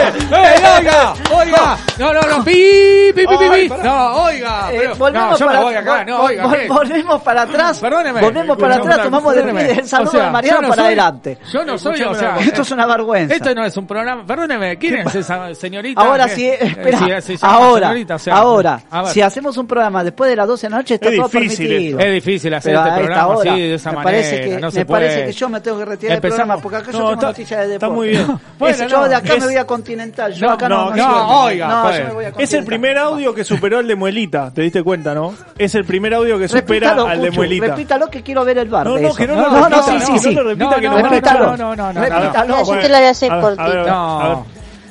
eh, 0.09 0.15
eh, 0.33 0.79
oiga! 0.79 1.15
¡Oiga! 1.37 1.77
No, 1.99 2.15
no, 2.15 2.21
no. 2.23 2.43
¡Pi, 2.45 3.13
pi, 3.15 3.27
pi, 3.27 3.37
pi. 3.37 3.69
No, 3.85 4.25
oiga. 4.25 4.73
Eh, 4.73 4.79
pero- 4.81 4.97
volvemos 4.97 5.31
no, 5.33 5.37
yo 5.37 5.47
para, 5.47 5.59
me 5.59 5.65
voy 5.67 5.75
acá. 5.75 6.05
No, 6.07 6.23
oiga. 6.23 6.45
vol- 6.45 6.69
volvemos 6.69 7.23
para 7.23 7.43
atrás. 7.43 7.79
Perdóneme. 7.79 8.21
Volvemos 8.23 8.57
para 8.57 8.77
atrás, 8.77 9.03
tomamos 9.03 9.35
de 9.35 9.43
perdóneme. 9.43 9.71
el 9.73 9.87
saludo 9.87 10.09
O 10.09 10.13
sea, 10.13 10.25
de 10.25 10.31
Mariano 10.31 10.61
para 10.63 10.75
soy- 10.77 10.85
adelante. 10.87 11.39
Yo 11.53 11.65
no 11.65 11.77
soy, 11.79 12.03
o 12.03 12.15
sea, 12.15 12.39
Esto 12.39 12.63
es 12.63 12.71
una 12.71 12.87
vergüenza. 12.87 13.35
Esto 13.35 13.55
no 13.55 13.67
es 13.67 13.77
un 13.77 13.87
programa. 13.87 14.25
Perdóneme, 14.27 14.79
¿quién 14.79 15.07
es 15.07 15.15
esa 15.15 15.55
señorita? 15.55 16.01
Ahora 16.01 16.27
sí, 16.27 16.47
eh, 16.47 16.59
espera, 16.63 17.21
se 17.21 17.37
llama 17.37 17.55
ahora, 17.55 17.87
señorita, 17.89 18.15
o 18.15 18.19
sea, 18.19 18.35
ahora, 18.37 18.81
a 18.91 19.07
si 19.11 19.21
hacemos 19.21 19.57
un 19.59 19.67
programa 19.67 19.90
después 20.05 20.31
de 20.31 20.37
las 20.37 20.47
12 20.47 20.67
de 20.67 20.71
la 20.71 20.77
noche 20.79 20.95
está 20.95 21.09
Es 21.11 21.17
todo 21.17 21.29
difícil 21.29 21.69
permitido. 21.69 21.99
Es 21.99 22.13
difícil 22.13 22.55
hacer 22.55 22.73
Pero 22.75 22.87
este 22.87 22.99
programa 23.01 23.27
hora, 23.29 23.53
así, 23.53 23.61
de 23.61 23.75
esa 23.75 23.91
me 23.91 23.97
manera. 23.97 24.13
parece 24.13 24.41
que, 24.41 24.61
no 24.61 24.71
se 24.71 24.79
me 24.79 24.87
parece 24.87 25.25
que 25.27 25.33
yo 25.33 25.49
me 25.49 25.61
tengo 25.61 25.79
que 25.79 25.85
retirar 25.85 26.11
del 26.11 26.17
Empezamos. 26.17 26.37
programa 26.39 26.63
porque 26.63 26.77
acá 26.77 26.87
yo 26.93 26.99
tengo 26.99 27.13
está- 27.13 27.27
noticias 27.27 27.61
de 27.69 27.75
está 27.75 27.87
deporte. 27.87 27.95
muy 27.97 28.09
bien. 28.09 28.41
Bueno, 28.59 28.89
yo 28.89 29.09
de 29.09 29.15
acá 29.15 29.35
es- 29.35 29.41
me 29.41 29.47
voy 29.47 29.57
a 29.57 29.67
Continental, 29.67 30.33
yo 30.35 30.47
No, 30.47 30.53
acá 30.53 30.69
no, 30.69 30.77
no, 30.91 30.91
no, 30.91 30.95
sirve. 30.97 31.35
oiga, 31.55 31.69
no, 31.69 31.83
pues. 31.83 31.99
yo 31.99 32.05
me 32.07 32.13
voy 32.13 32.25
a 32.25 32.33
Es 32.39 32.53
el 32.55 32.65
primer 32.65 32.99
audio 32.99 33.35
que 33.35 33.45
superó 33.45 33.81
el 33.81 33.87
de 33.89 33.95
Muelita, 33.97 34.51
¿te 34.55 34.63
diste 34.63 34.83
cuenta, 34.83 35.15
no? 35.15 35.35
Es 35.59 35.75
el 35.75 35.85
primer 35.85 36.15
audio 36.15 36.39
que 36.39 36.49
supera 36.49 36.91
Repítalo, 36.91 37.07
al 37.07 37.21
de 37.23 37.31
Muelita. 37.31 37.67
repítalo 37.67 38.09
que 38.09 38.23
quiero 38.23 38.45
ver 38.45 38.59
el 38.59 38.69
bar 38.69 38.87
No, 38.87 38.99
no, 38.99 39.15
que 39.15 39.27
no, 39.27 39.35
no, 39.37 39.43
lo 39.43 39.51
no, 39.51 39.57
repita, 39.69 39.77
no, 39.77 39.83
sí, 40.01 40.13
no 40.13 40.19
sí. 40.19 40.33
lo 40.35 40.43
repita, 40.45 40.65
No, 40.65 40.77
que 40.77 40.81
no, 40.83 40.91
no, 40.97 40.99
no, 41.03 41.09
repítalo. 41.09 41.45
no, 41.45 41.57
no, 41.57 41.77
no, 41.77 41.93
no, 41.93 42.01
repítalo. 42.01 42.65
Yo 42.65 42.79
te 42.79 42.89
la 42.89 42.99
voy 42.99 43.07
a 43.07 43.11
hacer 43.11 43.33
a 43.33 43.41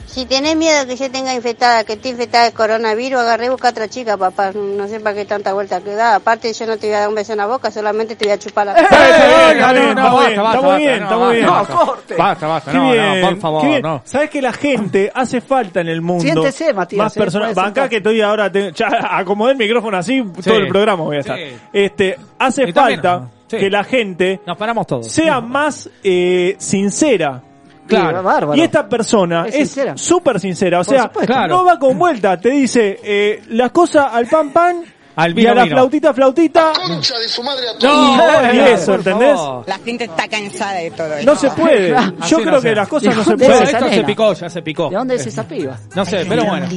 a 0.09 0.11
a. 0.11 0.13
Si 0.19 0.25
tenés 0.25 0.55
miedo 0.55 0.85
que 0.87 0.95
yo 0.95 1.09
tenga 1.11 1.33
infectada, 1.33 1.83
que 1.83 1.93
esté 1.93 2.09
infectada 2.09 2.45
de 2.45 2.51
coronavirus, 2.51 3.19
agarré 3.21 3.45
y 3.45 3.49
busca 3.49 3.69
otra 3.69 3.87
chica, 3.87 4.17
papá. 4.17 4.51
No 4.53 4.87
sé 4.87 4.99
para 4.99 5.15
qué 5.15 5.25
tanta 5.25 5.53
vuelta 5.53 5.81
que 5.81 5.93
da. 5.93 6.15
Aparte, 6.15 6.51
yo 6.51 6.65
no 6.65 6.77
te 6.77 6.87
voy 6.87 6.95
a 6.95 6.99
dar 7.01 7.09
un 7.09 7.15
beso 7.15 7.31
en 7.33 7.37
la 7.37 7.47
boca, 7.47 7.71
solamente 7.71 8.15
te 8.15 8.25
voy 8.25 8.33
a 8.33 8.39
chupar 8.39 8.65
la... 8.67 8.73
Eh, 8.73 8.85
oiga, 8.89 9.51
está 9.51 9.73
bien, 9.73 9.95
no, 9.95 10.23
está 10.27 10.43
muy 10.43 10.43
basta, 10.43 10.77
bien, 10.77 10.99
no, 10.99 11.05
está 11.05 11.17
muy 11.17 11.25
basta, 11.25 11.33
bien. 11.33 11.47
basta. 11.47 11.73
No, 11.73 11.85
corte. 11.85 12.15
Basta, 12.15 12.47
basta, 12.47 12.73
no, 12.73 12.91
bien, 12.91 13.21
no, 13.21 13.29
por 13.29 13.39
favor, 13.39 13.61
qué 13.61 13.67
bien. 13.67 13.81
no. 13.81 14.01
¿Sabes 14.05 14.29
que 14.29 14.41
la 14.41 14.53
gente 14.53 15.11
hace 15.13 15.41
falta 15.41 15.81
en 15.81 15.87
el 15.87 16.01
mundo? 16.01 16.23
Siéntese, 16.23 16.73
Matías, 16.73 16.97
Más 17.03 17.15
eh, 17.15 17.19
personas. 17.19 17.53
sentar. 17.55 17.89
que 17.89 17.97
estoy 17.97 18.21
ahora, 18.21 18.51
te- 18.51 18.71
ya 18.73 18.87
acomodé 19.11 19.51
el 19.53 19.57
micrófono 19.57 19.97
así, 19.97 20.23
todo 20.43 20.57
el 20.57 20.67
programa 20.67 21.03
voy 21.03 21.17
a 21.17 21.19
estar. 21.19 21.37
Sí. 21.37 21.43
Este, 21.71 22.17
hace 22.37 22.73
falta 22.73 23.29
sí. 23.47 23.57
que 23.57 23.69
la 23.69 23.83
gente 23.83 24.41
Nos 24.45 24.57
paramos 24.57 24.87
todos. 24.87 25.07
sea 25.11 25.39
más 25.41 25.89
eh, 26.03 26.55
sincera. 26.57 27.43
Claro. 27.89 28.55
Y 28.55 28.61
esta 28.61 28.87
persona 28.87 29.45
Es 29.47 29.55
sincera. 29.55 29.97
súper 29.97 30.39
sincera, 30.39 30.79
o 30.79 30.83
sea, 30.83 31.11
no 31.47 31.65
va 31.65 31.77
con 31.79 31.97
vuelta, 31.97 32.39
te 32.39 32.49
dice 32.49 32.99
eh, 33.03 33.43
las 33.49 33.71
cosas 33.71 34.07
al 34.11 34.27
pan 34.27 34.51
pan 34.51 34.83
Al 35.15 35.31
y 35.31 35.33
vino, 35.33 35.51
a 35.51 35.55
la 35.55 35.63
vino. 35.63 35.75
flautita 35.75 36.13
flautita. 36.13 36.71
concha 36.87 37.17
de 37.19 37.27
su 37.27 37.43
madre 37.43 37.69
a 37.69 37.73
No, 37.73 37.79
todos. 37.79 38.17
Y 38.53 38.57
oiga, 38.57 38.69
eso, 38.69 38.95
¿entendés? 38.95 39.39
La 39.65 39.77
gente 39.83 40.03
está 40.05 40.27
cansada 40.27 40.73
de 40.75 40.91
todo 40.91 41.13
eso. 41.15 41.25
No 41.25 41.35
se 41.35 41.49
puede. 41.51 41.89
Yo 42.27 42.37
no 42.39 42.43
creo 42.45 42.61
que 42.61 42.75
las 42.75 42.87
cosas 42.87 43.15
no 43.15 43.23
se 43.23 43.29
¿De 43.31 43.35
Bueno, 43.37 43.53
dónde 43.55 43.71
pueden. 43.71 43.83
esto 43.85 43.95
se 43.95 44.03
picó, 44.03 44.33
ya 44.33 44.49
se 44.49 44.61
picó. 44.61 44.89
¿De 44.89 44.95
dónde 44.95 45.15
es 45.15 45.25
esa 45.27 45.47
piba? 45.47 45.77
No 45.95 46.05
sé, 46.05 46.25
pero 46.27 46.45
bueno. 46.45 46.67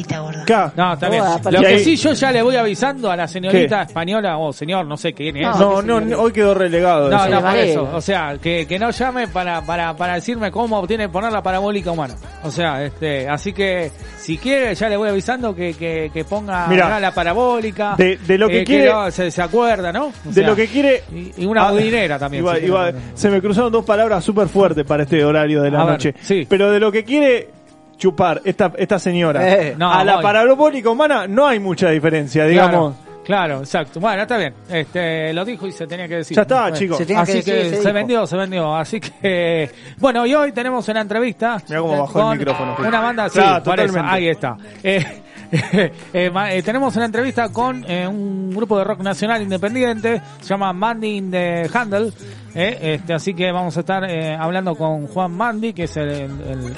No, 0.76 0.92
está 0.94 1.08
bien. 1.08 1.22
Lo 1.50 1.60
y 1.60 1.64
que 1.64 1.78
sí 1.80 1.96
yo 1.96 2.12
ya 2.12 2.32
le 2.32 2.42
voy 2.42 2.56
avisando 2.56 3.10
a 3.10 3.16
la 3.16 3.28
señorita 3.28 3.78
¿Qué? 3.80 3.86
española 3.86 4.38
o 4.38 4.52
señor, 4.52 4.86
no 4.86 4.96
sé 4.96 5.12
quién 5.12 5.36
es. 5.36 5.46
No, 5.46 5.80
No, 5.80 5.82
no, 5.82 6.00
no, 6.00 6.20
hoy 6.20 6.32
quedó 6.32 6.54
relegado. 6.54 7.08
No, 7.08 7.16
eso. 7.24 7.28
no, 7.30 7.40
por 7.40 7.56
eso. 7.56 7.90
O 7.94 8.00
sea, 8.00 8.36
que, 8.42 8.66
que 8.66 8.78
no 8.78 8.90
llame 8.90 9.28
para, 9.28 9.60
para, 9.62 9.94
para 9.96 10.14
decirme 10.14 10.50
cómo 10.50 10.84
tiene 10.86 11.04
que 11.04 11.10
poner 11.10 11.32
la 11.32 11.42
parabólica 11.42 11.90
humana. 11.92 12.14
O 12.42 12.50
sea, 12.50 12.82
este, 12.84 13.28
así 13.28 13.52
que 13.52 13.90
si 14.18 14.38
quiere 14.38 14.74
ya 14.74 14.88
le 14.88 14.96
voy 14.96 15.08
avisando 15.08 15.54
que, 15.54 15.74
que, 15.74 16.10
que 16.12 16.24
ponga 16.24 16.66
Mirá, 16.66 16.98
la 16.98 17.12
parabólica. 17.12 17.94
de- 17.96 18.16
de 18.16 18.31
lo 18.38 18.48
que 18.48 18.60
eh, 18.60 18.64
quiere- 18.64 18.90
no, 18.92 19.10
se, 19.10 19.30
se 19.30 19.42
acuerda, 19.42 19.92
¿no? 19.92 20.06
O 20.06 20.12
de 20.24 20.32
sea, 20.34 20.46
lo 20.48 20.56
que 20.56 20.66
quiere. 20.66 21.02
Y, 21.14 21.42
y 21.42 21.46
una 21.46 21.68
Ah, 21.68 21.72
budinera 21.72 22.18
también. 22.18 22.42
iba- 22.44 22.58
iba- 22.58 22.92
se 23.14 23.30
me 23.30 23.40
cruzaron 23.40 23.70
dos 23.72 23.84
palabras 23.84 24.22
súper 24.24 24.48
fuertes 24.48 24.84
para 24.84 25.02
este 25.04 25.24
horario 25.24 25.62
de 25.62 25.70
la 25.70 25.80
A 25.82 25.84
ver, 25.84 25.92
noche. 25.94 26.14
sí. 26.20 26.46
Pero 26.48 26.70
de 26.70 26.80
lo 26.80 26.90
que 26.92 27.04
quiere 27.04 27.48
chupar 27.96 28.40
esta, 28.44 28.72
esta 28.76 28.98
señora 28.98 29.48
Eh, 29.48 29.74
no, 29.78 29.92
a 29.92 30.02
la 30.04 30.14
voy. 30.16 30.22
parabólica 30.24 30.90
humana 30.90 31.26
no 31.28 31.46
hay 31.46 31.60
mucha 31.60 31.88
diferencia, 31.90 32.44
digamos. 32.46 32.94
Claro, 33.24 33.24
claro, 33.24 33.58
exacto. 33.60 34.00
Bueno, 34.00 34.22
está 34.22 34.36
bien. 34.38 34.54
Este, 34.68 35.32
lo 35.32 35.44
dijo 35.44 35.68
y 35.68 35.72
se 35.72 35.86
tenía 35.86 36.08
que 36.08 36.16
decir. 36.16 36.34
Ya 36.36 36.42
está, 36.42 36.62
Bueno, 36.62 36.76
chicos. 36.76 36.98
Se 36.98 37.14
Así 37.14 37.42
que 37.44 37.76
se 37.76 37.92
vendió, 37.92 38.26
se 38.26 38.36
vendió. 38.36 38.74
Así 38.74 38.98
que, 38.98 39.70
bueno, 39.98 40.26
y 40.26 40.34
hoy 40.34 40.50
tenemos 40.50 40.88
una 40.88 41.00
entrevista. 41.02 41.58
Mirá 41.68 41.80
cómo 41.80 42.00
bajó 42.00 42.32
el 42.32 42.38
micrófono. 42.38 42.76
Una 42.80 43.00
banda, 43.00 43.28
sí, 43.28 43.38
Claro, 43.38 43.62
por 43.62 43.78
eso, 43.78 43.86
totalmente. 43.88 44.16
ahí 44.16 44.28
está. 44.28 44.56
Eh, 44.82 45.04
eh, 46.14 46.30
eh, 46.32 46.62
tenemos 46.64 46.96
una 46.96 47.04
entrevista 47.04 47.50
con 47.50 47.84
eh, 47.86 48.08
un 48.08 48.50
grupo 48.54 48.78
de 48.78 48.84
rock 48.84 49.00
nacional 49.00 49.42
independiente, 49.42 50.22
se 50.40 50.48
llama 50.48 50.72
Mandy 50.72 51.16
in 51.18 51.30
the 51.30 51.68
Handle. 51.72 52.10
eh, 52.54 52.78
este, 52.94 53.12
así 53.12 53.34
que 53.34 53.52
vamos 53.52 53.76
a 53.76 53.80
estar 53.80 54.02
hablando 54.40 54.74
con 54.74 55.06
Juan 55.08 55.32
Mandy, 55.32 55.74
que 55.74 55.84
es 55.84 55.96
el, 55.98 56.08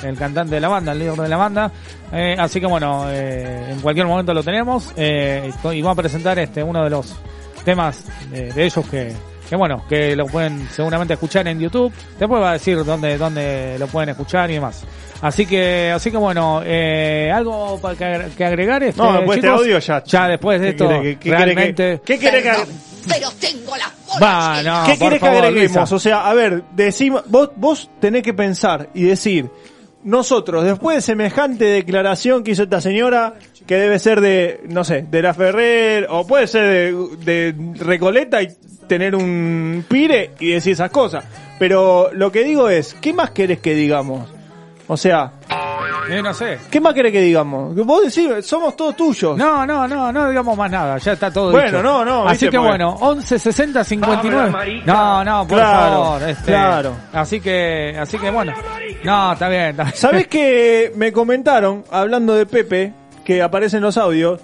el- 0.02 0.16
cantante 0.19 0.57
de 0.57 0.61
la 0.61 0.69
banda, 0.69 0.90
el 0.93 0.99
líder 0.99 1.14
de 1.14 1.28
la 1.28 1.37
banda. 1.37 1.71
Así 2.38 2.61
que 2.61 2.66
bueno, 2.66 3.09
en 3.11 3.81
cualquier 3.81 4.07
momento 4.07 4.35
lo 4.35 4.43
tenemos 4.43 4.93
y 4.97 5.83
vamos 5.83 5.99
a 5.99 6.02
presentar 6.02 6.38
este 6.38 6.62
uno 6.62 6.83
de 6.83 6.90
los 6.90 7.14
temas 7.64 8.04
de 8.31 8.64
ellos 8.64 8.87
que, 8.88 9.12
que 9.49 9.57
bueno, 9.57 9.85
que 9.89 10.15
lo 10.17 10.27
pueden 10.27 10.69
seguramente 10.71 11.15
escuchar 11.15 11.47
en 11.49 11.61
YouTube. 11.61 11.93
Después 12.19 12.43
va 12.43 12.51
a 12.51 12.53
decir 12.55 12.85
dónde, 12.85 13.17
dónde 13.19 13.77
lo 13.79 13.87
pueden 13.87 14.11
escuchar 14.11 14.51
y 14.51 14.55
demás. 14.55 14.83
Así 15.23 15.47
que, 15.47 15.91
así 15.95 16.11
que 16.11 16.17
bueno, 16.17 16.61
eh, 16.65 17.31
algo 17.35 17.79
para 17.81 17.95
que, 17.97 18.31
que 18.37 18.45
agregar 18.45 18.83
este, 18.83 19.01
No, 19.01 19.13
después 19.15 19.37
de 19.41 19.43
chicos? 19.49 19.61
este 19.61 19.65
audio 19.71 19.79
ya- 19.79 20.05
Ya 20.05 20.29
después 20.29 20.61
de 20.61 20.67
¿Qué 20.67 20.71
esto, 20.73 20.89
que- 21.03 21.19
qué 21.19 21.31
realmente. 21.31 22.01
¿Qué 22.05 22.19
querés 22.19 22.43
que, 22.43 22.53
Pero 23.09 23.31
tengo 23.41 23.77
las 23.77 23.93
Va, 24.23 24.63
no, 24.63 24.87
¿Qué 24.87 24.99
querés 24.99 25.21
que 25.21 25.27
agreguemos? 25.29 25.91
O 25.93 25.99
sea, 25.99 26.29
a 26.29 26.35
ver, 26.35 26.63
decimos, 26.73 27.23
vos, 27.27 27.51
vos 27.57 27.91
tenés 28.01 28.23
que 28.23 28.33
pensar 28.35 28.89
y 28.95 29.03
decir, 29.05 29.51
nosotros, 30.05 30.65
después 30.65 30.97
de 30.97 31.01
semejante 31.03 31.65
declaración 31.65 32.45
que 32.45 32.51
hizo 32.53 32.65
esta 32.65 32.81
señora, 32.81 33.35
que 33.66 33.76
debe 33.76 33.99
ser 33.99 34.21
de, 34.21 34.61
no 34.68 34.85
sé, 34.85 35.06
de 35.11 35.23
la 35.23 35.33
Ferrer, 35.35 36.06
o 36.11 36.26
puede 36.26 36.47
ser 36.47 36.68
de, 36.68 37.54
de 37.54 37.75
Recoleta 37.85 38.42
y 38.42 38.49
tener 38.87 39.14
un 39.14 39.85
pire 39.88 40.33
y 40.40 40.50
decir 40.50 40.73
esas 40.75 40.90
cosas. 40.90 41.25
Pero 41.59 42.11
lo 42.12 42.30
que 42.33 42.44
digo 42.44 42.68
es, 42.68 42.94
¿qué 42.94 43.12
más 43.12 43.30
querés 43.30 43.61
que 43.61 43.75
digamos? 43.75 44.28
O 44.87 44.97
sea, 44.99 45.33
Eh, 46.11 46.21
no 46.23 46.35
sé. 46.35 46.59
¿qué 46.71 46.78
más 46.78 46.92
querés 46.92 47.11
que 47.12 47.23
digamos? 47.23 47.75
Vos 47.75 48.02
decís, 48.14 48.44
somos 48.47 48.76
todos 48.76 48.94
tuyos. 48.94 49.38
No, 49.38 49.64
no, 49.64 49.88
no, 49.88 50.12
no 50.12 50.28
digamos 50.28 50.54
más 50.59 50.71
nada, 50.71 50.99
ya 50.99 51.12
está 51.12 51.30
todo 51.33 51.50
Bueno, 51.52 51.78
dicho. 51.78 51.83
no, 51.83 52.04
no, 52.04 52.28
Así 52.28 52.44
viste, 52.44 52.50
que 52.50 52.59
bueno, 52.59 52.90
11 53.00 53.38
60 53.38 53.83
59. 53.85 54.83
No, 54.85 55.25
no, 55.25 55.47
por 55.47 55.56
Claro, 55.56 56.04
favor, 56.04 56.23
este, 56.28 56.44
claro. 56.44 56.92
Así 57.14 57.40
que 57.40 57.97
así 57.99 58.18
que 58.18 58.30
bueno. 58.30 58.52
No, 59.04 59.33
está 59.33 59.49
bien. 59.49 59.71
Está 59.71 59.85
bien. 59.85 59.97
¿Sabés 59.97 60.26
que 60.26 60.92
me 60.97 61.11
comentaron, 61.12 61.85
hablando 61.90 62.35
de 62.35 62.44
Pepe, 62.44 62.92
que 63.25 63.43
aparece 63.43 63.76
en 63.78 63.83
los 63.83 63.97
audios, 63.97 64.40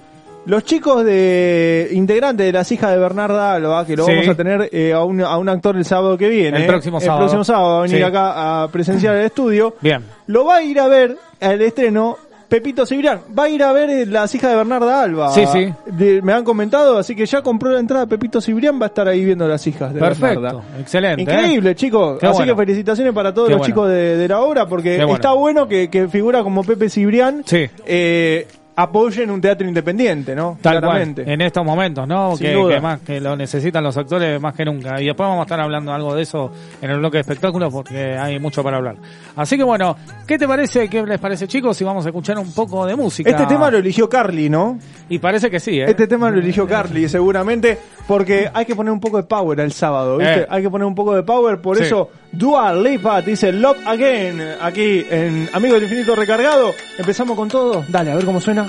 los 0.47 0.65
chicos 0.65 1.05
de 1.05 1.89
integrantes 1.93 2.47
de 2.47 2.53
las 2.53 2.73
hijas 2.73 2.91
de 2.93 2.99
Bernarda 2.99 3.55
Alba, 3.55 3.85
que 3.87 3.97
lo 3.97 4.07
Sí. 4.07 4.13
vamos 4.13 4.29
a 4.29 4.35
tener 4.35 4.69
eh, 4.73 4.93
a, 4.93 5.05
un, 5.05 5.21
a 5.21 5.37
un 5.37 5.49
actor 5.49 5.77
el 5.77 5.85
sábado 5.85 6.17
que 6.17 6.29
viene. 6.29 6.59
El 6.59 6.67
próximo 6.67 6.99
sábado. 7.01 7.21
El 7.21 7.25
próximo 7.27 7.45
sábado 7.45 7.69
va 7.75 7.79
a 7.79 7.83
venir 7.83 7.97
Sí. 7.99 8.03
acá 8.03 8.63
a 8.63 8.69
presenciar 8.69 9.17
el 9.17 9.27
estudio. 9.27 9.75
Bien. 9.83 10.03
Lo 10.27 10.45
va 10.47 10.57
a 10.57 10.63
ir 10.63 10.81
a 10.81 10.89
ver 10.89 11.17
al 11.41 11.61
estreno 11.61 12.17
Pepito 12.49 12.85
Cibrián. 12.85 13.21
Va 13.39 13.45
a 13.45 13.49
ir 13.49 13.63
a 13.63 13.73
ver 13.73 13.91
eh, 13.91 14.07
las 14.07 14.35
hijas 14.35 14.51
de 14.51 14.57
Bernarda 14.57 15.03
Alba. 15.03 15.31
Sí, 15.31 15.45
sí. 15.53 15.73
De- 15.87 16.21
me 16.23 16.33
han 16.33 16.43
comentado, 16.43 16.99
así 16.99 17.15
que 17.15 17.25
ya 17.27 17.43
compró 17.43 17.71
la 17.71 17.79
entrada 17.79 18.07
Pepito 18.07 18.41
Cibrián, 18.41 18.81
va 18.81 18.87
a 18.87 18.89
estar 18.89 19.07
ahí 19.07 19.25
viendo 19.25 19.47
las 19.47 19.65
hijas 19.69 19.93
de 19.95 20.01
Perfecto, 20.01 20.41
Bernarda. 20.41 20.63
excelente. 20.81 21.21
¿eh? 21.21 21.25
Increíble, 21.25 21.75
chicos. 21.77 22.19
Qué 22.19 22.27
Así 22.27 22.39
bueno. 22.39 22.57
que 22.57 22.63
felicitaciones 22.63 23.13
para 23.13 23.33
todos 23.33 23.49
Qué 23.49 23.53
los 23.53 23.59
bueno. 23.61 23.73
chicos 23.73 23.89
de, 23.91 24.17
de 24.17 24.27
la 24.29 24.41
obra, 24.41 24.67
porque 24.67 24.97
bueno. 24.97 25.15
está 25.15 25.33
bueno 25.35 25.69
que, 25.69 25.89
que 25.91 26.09
figura 26.09 26.43
como 26.43 26.65
Pepe 26.65 26.89
Cibrián 26.91 27.43
Sí. 27.47 27.69
eh, 27.87 28.49
apoyen 28.83 29.31
un 29.31 29.41
teatro 29.41 29.67
independiente, 29.69 30.35
¿no? 30.35 30.59
Tal 30.61 30.81
cual, 30.81 31.15
en 31.17 31.41
estos 31.41 31.65
momentos, 31.65 32.07
¿no? 32.09 32.37
Sin 32.37 32.47
Que, 32.47 32.53
duda. 32.55 32.75
que 32.75 32.81
más 32.81 33.01
que 33.01 33.21
lo 33.21 33.37
necesitan 33.37 33.85
los 33.85 33.97
actores 33.97 34.41
más 34.41 34.55
que 34.55 34.65
nunca. 34.65 35.01
Y 35.01 35.07
después 35.07 35.29
vamos 35.29 35.41
a 35.41 35.43
estar 35.43 35.61
hablando 35.61 35.93
algo 35.93 36.15
de 36.15 36.23
eso 36.23 36.51
en 36.81 36.91
el 36.91 36.99
bloque 36.99 37.19
de 37.19 37.21
espectáculos 37.23 37.73
porque 37.73 38.17
hay 38.17 38.39
mucho 38.39 38.63
para 38.63 38.79
hablar. 38.79 38.97
Así 39.37 39.57
que 39.57 39.65
bueno, 39.65 39.97
¿qué 40.27 40.39
te 40.39 40.49
parece? 40.49 40.89
¿Qué 40.89 41.03
les 41.05 41.19
parece, 41.19 41.47
chicos? 41.47 41.77
Si 41.77 41.85
vamos 41.85 42.05
a 42.07 42.09
escuchar 42.09 42.39
un 42.39 42.53
poco 42.53 42.87
de 42.87 42.97
música. 42.97 43.31
Este 43.31 43.47
tema 43.47 43.71
lo 43.71 43.79
eligió 43.79 44.09
Carly, 44.09 44.49
¿no? 44.49 44.79
Y 45.09 45.19
parece 45.19 45.51
que 45.51 45.61
sí, 45.61 45.79
¿eh? 45.81 45.85
Este 45.89 46.07
tema 46.07 46.31
lo 46.31 46.39
eligió 46.39 46.67
Carly, 46.67 47.09
seguramente, 47.09 47.79
porque 48.07 48.49
hay 48.53 48.65
que 48.65 48.75
poner 48.75 48.93
un 48.93 49.01
poco 49.01 49.17
de 49.19 49.25
power 49.25 49.61
el 49.61 49.73
sábado, 49.73 50.17
¿viste? 50.19 50.41
Eh. 50.41 50.47
Hay 50.49 50.63
que 50.63 50.71
poner 50.71 50.87
un 50.87 50.95
poco 50.95 51.15
de 51.15 51.23
power, 51.23 51.61
por 51.61 51.77
Sí. 51.77 51.85
eso 51.85 52.11
Dua 52.33 52.73
Lipa 52.73 53.21
dice 53.23 53.53
Love 53.53 53.79
Again, 53.87 54.41
aquí 54.61 55.05
en 55.11 55.49
Amigos 55.53 55.75
del 55.81 55.85
Infinito 55.91 56.15
Recargado. 56.15 56.71
Empezamos 56.97 57.37
con 57.37 57.49
todo. 57.49 57.85
Dale, 57.89 58.13
a 58.13 58.15
ver 58.15 58.25
cómo 58.25 58.41
suena. 58.41 58.67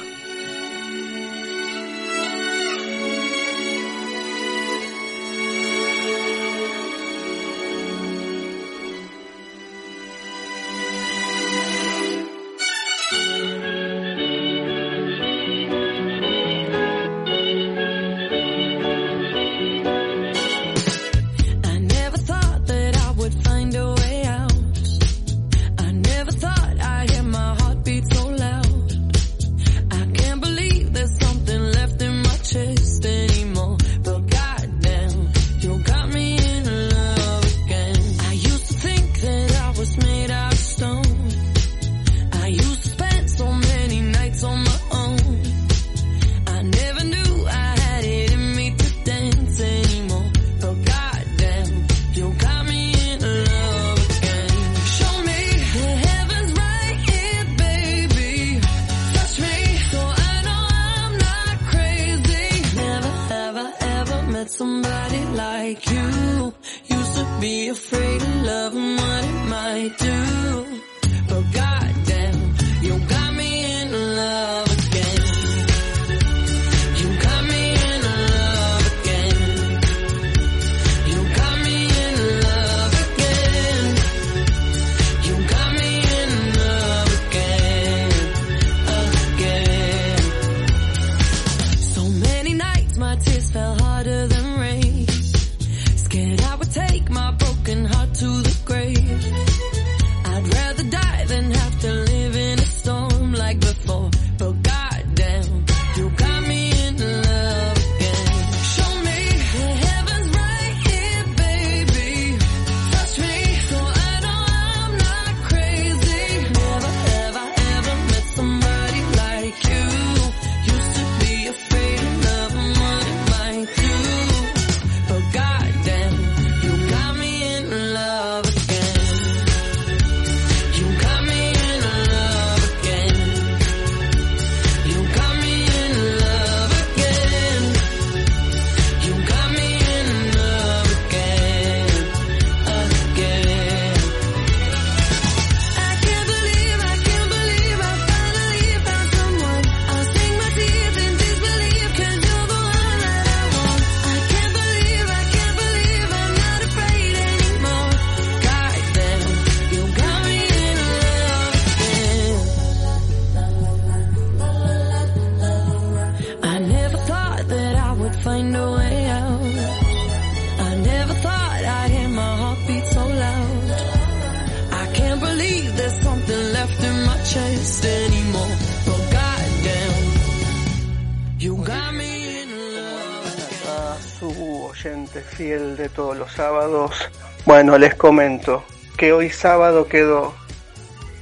Su 184.19 184.65
oyente 184.65 185.21
fiel 185.21 185.77
de 185.77 185.87
todos 185.87 186.17
los 186.17 186.31
sábados. 186.33 187.09
Bueno, 187.45 187.77
les 187.77 187.95
comento 187.95 188.65
que 188.97 189.13
hoy 189.13 189.29
sábado 189.29 189.87
quedó 189.87 190.33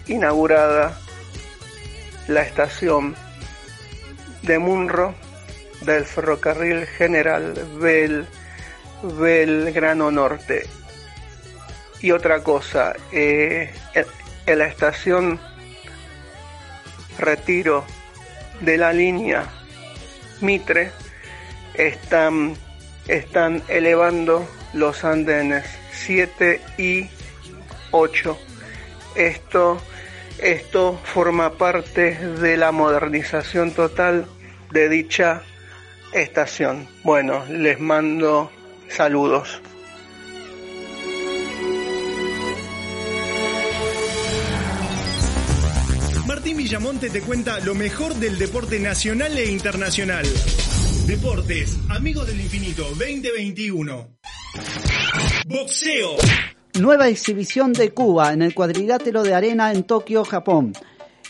inaugurada 0.08 0.98
la 2.28 2.42
estación 2.42 3.16
de 4.42 4.58
Munro 4.58 5.14
del 5.82 6.06
ferrocarril 6.06 6.88
general 6.88 7.54
Bel, 7.80 8.26
Belgrano 9.04 10.10
Norte. 10.10 10.68
Y 12.02 12.12
otra 12.12 12.42
cosa, 12.42 12.96
eh, 13.12 13.72
en 14.48 14.58
la 14.58 14.66
estación 14.66 15.40
Retiro 17.20 17.86
de 18.62 18.78
la 18.78 18.94
línea 18.94 19.46
Mitre 20.42 20.92
están, 21.74 22.56
están 23.08 23.62
elevando 23.68 24.48
los 24.74 25.04
andenes 25.04 25.66
7 25.92 26.62
y 26.78 27.10
8. 27.92 28.38
Esto, 29.16 29.82
esto 30.40 31.00
forma 31.04 31.58
parte 31.58 32.16
de 32.16 32.58
la 32.58 32.72
modernización 32.72 33.72
total 33.72 34.26
de 34.72 34.90
dicha 34.90 35.44
estación. 36.14 36.88
Bueno, 37.04 37.46
les 37.50 37.80
mando 37.80 38.52
saludos. 38.88 39.62
Villamonte 46.70 47.10
te 47.10 47.22
cuenta 47.22 47.60
lo 47.62 47.74
mejor 47.74 48.14
del 48.14 48.38
deporte 48.38 48.80
nacional 48.80 49.36
e 49.36 49.50
internacional. 49.50 50.24
Deportes, 51.08 51.80
Amigos 51.90 52.28
del 52.28 52.42
Infinito 52.42 52.84
2021. 52.84 54.18
Boxeo. 55.48 56.18
Nueva 56.80 57.08
exhibición 57.08 57.74
de 57.74 57.90
Cuba 57.90 58.34
en 58.34 58.44
el 58.44 58.54
cuadrilátero 58.54 59.24
de 59.24 59.34
arena 59.34 59.72
en 59.72 59.84
Tokio, 59.84 60.24
Japón. 60.24 60.74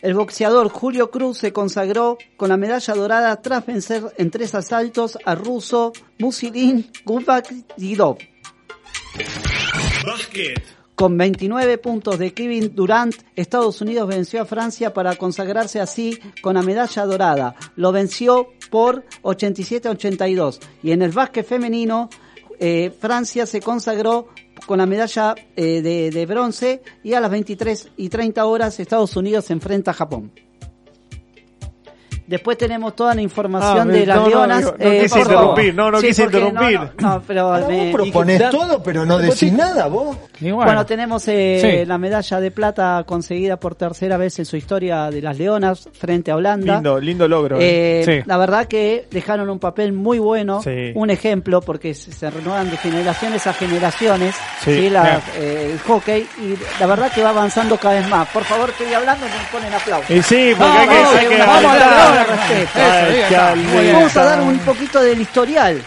El 0.02 0.14
boxeador 0.14 0.68
Julio 0.68 1.10
Cruz 1.10 1.38
se 1.38 1.54
consagró 1.54 2.18
con 2.36 2.50
la 2.50 2.58
medalla 2.58 2.94
dorada 2.94 3.42
tras 3.42 3.66
vencer 3.66 4.14
en 4.18 4.32
tres 4.32 4.54
asaltos 4.56 5.18
al 5.24 5.38
ruso 5.38 5.94
Musilin 6.18 6.92
Gubakidov. 7.06 8.18
Básquet. 10.06 10.79
Con 11.00 11.18
29 11.18 11.78
puntos 11.78 12.20
de 12.20 12.34
Kevin 12.34 12.76
Durant, 12.76 13.16
Estados 13.34 13.80
Unidos 13.80 14.06
venció 14.06 14.42
a 14.42 14.46
Francia 14.46 14.94
para 14.94 15.16
consagrarse 15.16 15.80
así 15.80 16.20
con 16.42 16.56
la 16.56 16.62
medalla 16.62 17.06
dorada. 17.06 17.56
Lo 17.78 17.94
venció 17.94 18.50
por 18.70 19.06
87-82. 19.22 20.60
Y 20.84 20.92
en 20.92 21.02
el 21.02 21.12
básquet 21.12 21.48
femenino, 21.48 22.10
eh, 22.60 22.92
Francia 23.00 23.46
se 23.46 23.62
consagró 23.62 24.28
con 24.66 24.80
la 24.80 24.86
medalla 24.86 25.36
eh, 25.56 25.82
de, 25.82 26.12
de 26.12 26.26
bronce 26.26 26.82
y 27.02 27.14
a 27.14 27.22
las 27.22 27.32
23 27.32 27.92
y 27.96 28.10
30 28.10 28.46
horas 28.46 28.78
Estados 28.78 29.16
Unidos 29.16 29.46
se 29.46 29.54
enfrenta 29.54 29.92
a 29.92 29.94
Japón. 29.94 30.34
Después 32.30 32.60
tenemos 32.60 32.96
toda 32.96 33.16
la 33.16 33.22
información 33.24 33.90
Ah, 33.90 33.92
de 33.92 34.06
las 34.06 34.18
no, 34.18 34.28
leonas. 34.30 34.62
no, 34.62 34.72
no 34.72 34.76
eh, 34.80 35.00
quise 35.02 35.20
interrumpir, 35.20 35.74
no, 35.74 35.90
no 35.90 36.00
quise 36.00 36.24
interrumpir. 36.26 36.80
No, 36.80 36.92
no, 37.16 37.24
pero 37.26 37.42
Ahora 37.54 37.68
me- 37.68 37.92
vos 37.92 38.02
proponés 38.04 38.50
todo, 38.52 38.84
pero 38.84 39.04
no 39.04 39.18
decís 39.18 39.52
nada, 39.52 39.88
vos. 39.88 40.16
Bueno, 40.40 40.56
bueno, 40.58 40.86
tenemos 40.86 41.28
eh, 41.28 41.80
Sí. 41.82 41.86
la 41.88 41.98
medalla 41.98 42.40
de 42.40 42.52
plata 42.52 43.04
conseguida 43.08 43.58
por 43.60 43.74
tercera 43.74 44.16
vez 44.18 44.38
en 44.38 44.46
su 44.46 44.58
historia 44.58 45.10
de 45.10 45.24
las 45.24 45.40
Leonas 45.40 45.90
frente 45.92 46.30
a 46.30 46.36
Holanda. 46.36 46.76
Lindo, 46.76 47.00
lindo 47.00 47.28
logro. 47.28 47.58
Eh, 47.60 48.04
Sí. 48.06 48.20
La 48.28 48.38
verdad 48.38 48.68
que 48.68 49.08
dejaron 49.10 49.50
un 49.50 49.58
papel 49.58 49.92
muy 49.92 50.20
bueno, 50.20 50.62
Sí. 50.62 50.92
un 50.94 51.10
ejemplo, 51.10 51.62
porque 51.62 51.96
se, 51.96 52.30
renuevan 52.30 52.70
de 52.70 52.78
generaciones 52.78 53.48
a 53.48 53.54
generaciones 53.54 54.36
Sí, 54.64 54.76
¿sí? 54.76 54.90
La- 54.92 55.02
bien. 55.04 55.20
eh, 55.38 55.70
el 55.74 55.80
hockey 55.80 56.28
y 56.42 56.54
la 56.80 56.86
verdad 56.86 57.12
que 57.12 57.24
va 57.24 57.30
avanzando 57.32 57.76
cada 57.78 57.96
vez 57.96 58.08
más. 58.08 58.28
Por 58.30 58.44
favor, 58.44 58.70
estoy 58.70 58.94
hablando 58.94 59.26
y 59.26 59.30
me 59.30 59.36
ponen 59.52 59.74
aplausos. 59.74 60.10
Y 60.12 60.22
sí, 60.22 60.54
porque 60.56 60.72
hay 60.78 60.88
que, 60.88 60.94
Vamos, 60.96 61.16
hay 61.16 61.28
que 61.28 61.38
vamos 61.40 62.19
respeto. 62.24 62.70
Ay. 62.76 63.92
Vamos 63.94 64.16
a 64.18 64.24
dar 64.24 64.42
un 64.42 64.58
poquito 64.60 65.02
del 65.02 65.22
historial 65.22 65.82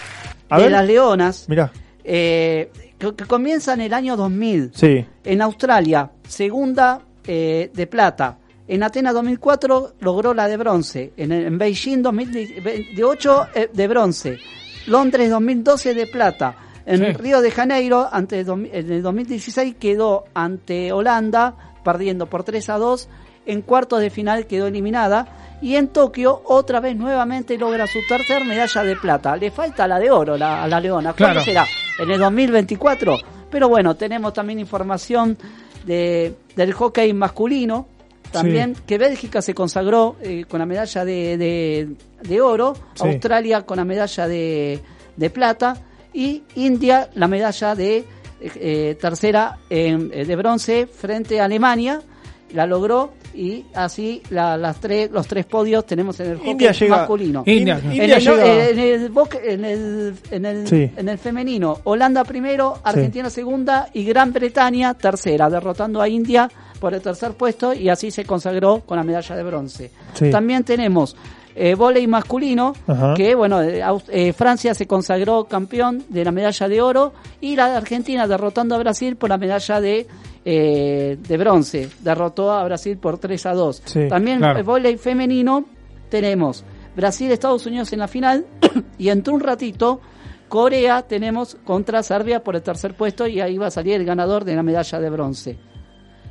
A 0.48 0.56
de 0.56 0.62
ver. 0.64 0.72
las 0.72 0.86
Leonas, 0.86 1.48
Mirá, 1.48 1.70
eh, 2.04 2.70
que, 2.98 3.14
que 3.14 3.24
comienza 3.26 3.74
en 3.74 3.80
el 3.82 3.94
año 3.94 4.16
2000. 4.16 4.70
sí. 4.74 5.06
En 5.24 5.42
Australia, 5.42 6.10
segunda 6.26 7.00
eh, 7.26 7.70
de 7.72 7.86
plata. 7.86 8.38
En 8.68 8.82
Atenas 8.82 9.12
2004 9.14 9.94
logró 10.00 10.34
la 10.34 10.48
de 10.48 10.56
bronce. 10.56 11.12
En, 11.16 11.30
en 11.32 11.58
Beijing 11.58 12.02
2018 12.02 13.46
eh, 13.54 13.70
de 13.72 13.88
bronce. 13.88 14.38
Londres 14.86 15.30
2012 15.30 15.94
de 15.94 16.06
plata. 16.06 16.56
En 16.86 16.98
Sí. 16.98 17.12
Río 17.12 17.40
de 17.40 17.50
Janeiro, 17.52 18.08
ante, 18.10 18.40
en 18.40 18.66
el 18.92 19.02
2016 19.02 19.76
quedó 19.78 20.24
ante 20.34 20.90
Holanda, 20.92 21.54
perdiendo 21.84 22.26
por 22.26 22.42
3 22.42 22.68
a 22.70 22.78
2. 22.78 23.08
En 23.46 23.62
cuartos 23.62 24.00
de 24.00 24.10
final 24.10 24.46
quedó 24.46 24.66
eliminada. 24.66 25.58
Y 25.60 25.76
en 25.76 25.88
Tokio, 25.88 26.42
otra 26.46 26.80
vez 26.80 26.96
nuevamente 26.96 27.56
logra 27.56 27.86
su 27.86 28.00
tercer 28.08 28.44
medalla 28.44 28.82
de 28.82 28.96
plata. 28.96 29.36
Le 29.36 29.50
falta 29.50 29.86
la 29.86 29.98
de 30.00 30.10
oro 30.10 30.36
la- 30.36 30.64
a 30.64 30.68
la 30.68 30.80
Leona. 30.80 31.12
¿Cuándo 31.12 31.40
Claro. 31.40 31.44
será? 31.44 31.66
¿En 32.00 32.10
el 32.10 32.18
2024? 32.18 33.18
Pero 33.50 33.68
bueno, 33.68 33.94
tenemos 33.94 34.32
también 34.32 34.58
información 34.58 35.36
de, 35.84 36.34
del 36.56 36.72
hockey 36.72 37.12
masculino. 37.12 37.86
También 38.32 38.74
que 38.86 38.96
Bélgica 38.96 39.42
se 39.42 39.54
consagró 39.54 40.16
eh, 40.22 40.46
con 40.48 40.58
la 40.60 40.66
medalla 40.66 41.04
de, 41.04 41.36
de, 41.36 41.88
de 42.22 42.40
oro, 42.40 42.74
Sí. 42.94 43.06
Australia 43.06 43.62
con 43.62 43.76
la 43.76 43.84
medalla 43.84 44.26
de, 44.26 44.80
de 45.16 45.30
plata 45.30 45.76
y 46.14 46.42
India 46.54 47.10
la 47.14 47.28
medalla 47.28 47.74
de 47.74 47.98
eh, 47.98 48.04
eh, 48.40 48.96
tercera 49.00 49.58
eh, 49.68 49.96
de 50.26 50.36
bronce 50.36 50.86
frente 50.86 51.40
a 51.40 51.44
Alemania. 51.44 52.00
La 52.54 52.66
logró 52.66 53.12
y 53.34 53.64
así 53.74 54.22
la- 54.30 54.56
las 54.56 54.80
tres, 54.80 55.10
los 55.10 55.26
tres 55.26 55.46
podios 55.46 55.84
tenemos 55.86 56.18
en 56.20 56.32
el 56.32 56.36
hockey 56.38 56.50
India 56.52 56.72
llega- 56.72 56.96
masculino. 56.98 57.42
India. 57.46 57.78
In- 57.82 57.86
En 57.86 57.92
India 57.96 58.16
el, 58.16 58.22
llega- 58.22 58.44
en 58.46 58.78
el 58.78 59.12
en 59.44 59.64
el- 59.64 60.14
en 60.30 60.44
el- 60.46 60.66
Sí. 60.68 60.90
en 60.96 61.08
el 61.08 61.18
femenino, 61.18 61.78
Holanda 61.84 62.24
primero, 62.24 62.78
Argentina 62.82 63.30
segunda 63.30 63.88
y 63.92 64.04
Gran 64.04 64.32
Bretaña 64.32 64.94
tercera, 64.94 65.48
derrotando 65.50 66.00
a 66.02 66.08
India 66.08 66.50
por 66.80 66.94
el 66.94 67.00
tercer 67.00 67.32
puesto 67.32 67.72
y 67.72 67.88
así 67.88 68.10
se 68.10 68.24
consagró 68.24 68.80
con 68.80 68.96
la 68.96 69.04
medalla 69.04 69.36
de 69.36 69.42
bronce. 69.42 69.90
Sí. 70.14 70.30
También 70.30 70.64
tenemos 70.64 71.16
eh, 71.54 71.74
vóley 71.74 72.06
masculino, 72.06 72.72
Ajá. 72.86 73.12
que 73.12 73.34
bueno, 73.34 73.60
eh, 73.62 73.82
eh, 74.08 74.32
Francia 74.32 74.72
se 74.72 74.86
consagró 74.86 75.44
campeón 75.44 76.02
de 76.08 76.24
la 76.24 76.30
medalla 76.32 76.66
de 76.66 76.80
oro 76.80 77.12
y 77.42 77.56
la 77.56 77.76
Argentina 77.76 78.26
derrotando 78.26 78.74
a 78.74 78.78
Brasil 78.78 79.16
por 79.16 79.28
la 79.28 79.36
medalla 79.36 79.78
de 79.78 80.06
eh, 80.44 81.16
de 81.20 81.36
bronce, 81.36 81.88
derrotó 82.00 82.50
a 82.52 82.64
Brasil 82.64 82.98
por 82.98 83.18
3 83.18 83.46
a 83.46 83.54
2. 83.54 83.82
Sí, 83.84 84.08
También 84.08 84.38
claro. 84.38 84.58
el 84.58 84.64
vóley 84.64 84.96
femenino 84.96 85.64
tenemos 86.08 86.64
Brasil, 86.96 87.30
Estados 87.30 87.64
Unidos 87.66 87.92
en 87.92 88.00
la 88.00 88.08
final 88.08 88.44
y 88.98 89.08
entre 89.08 89.32
un 89.32 89.40
ratito 89.40 90.00
Corea 90.48 91.02
tenemos 91.02 91.56
contra 91.64 92.02
Serbia 92.02 92.42
por 92.42 92.56
el 92.56 92.62
tercer 92.62 92.94
puesto 92.94 93.26
y 93.26 93.40
ahí 93.40 93.56
va 93.56 93.68
a 93.68 93.70
salir 93.70 93.94
el 93.94 94.04
ganador 94.04 94.44
de 94.44 94.54
la 94.54 94.62
medalla 94.62 95.00
de 95.00 95.08
bronce. 95.08 95.58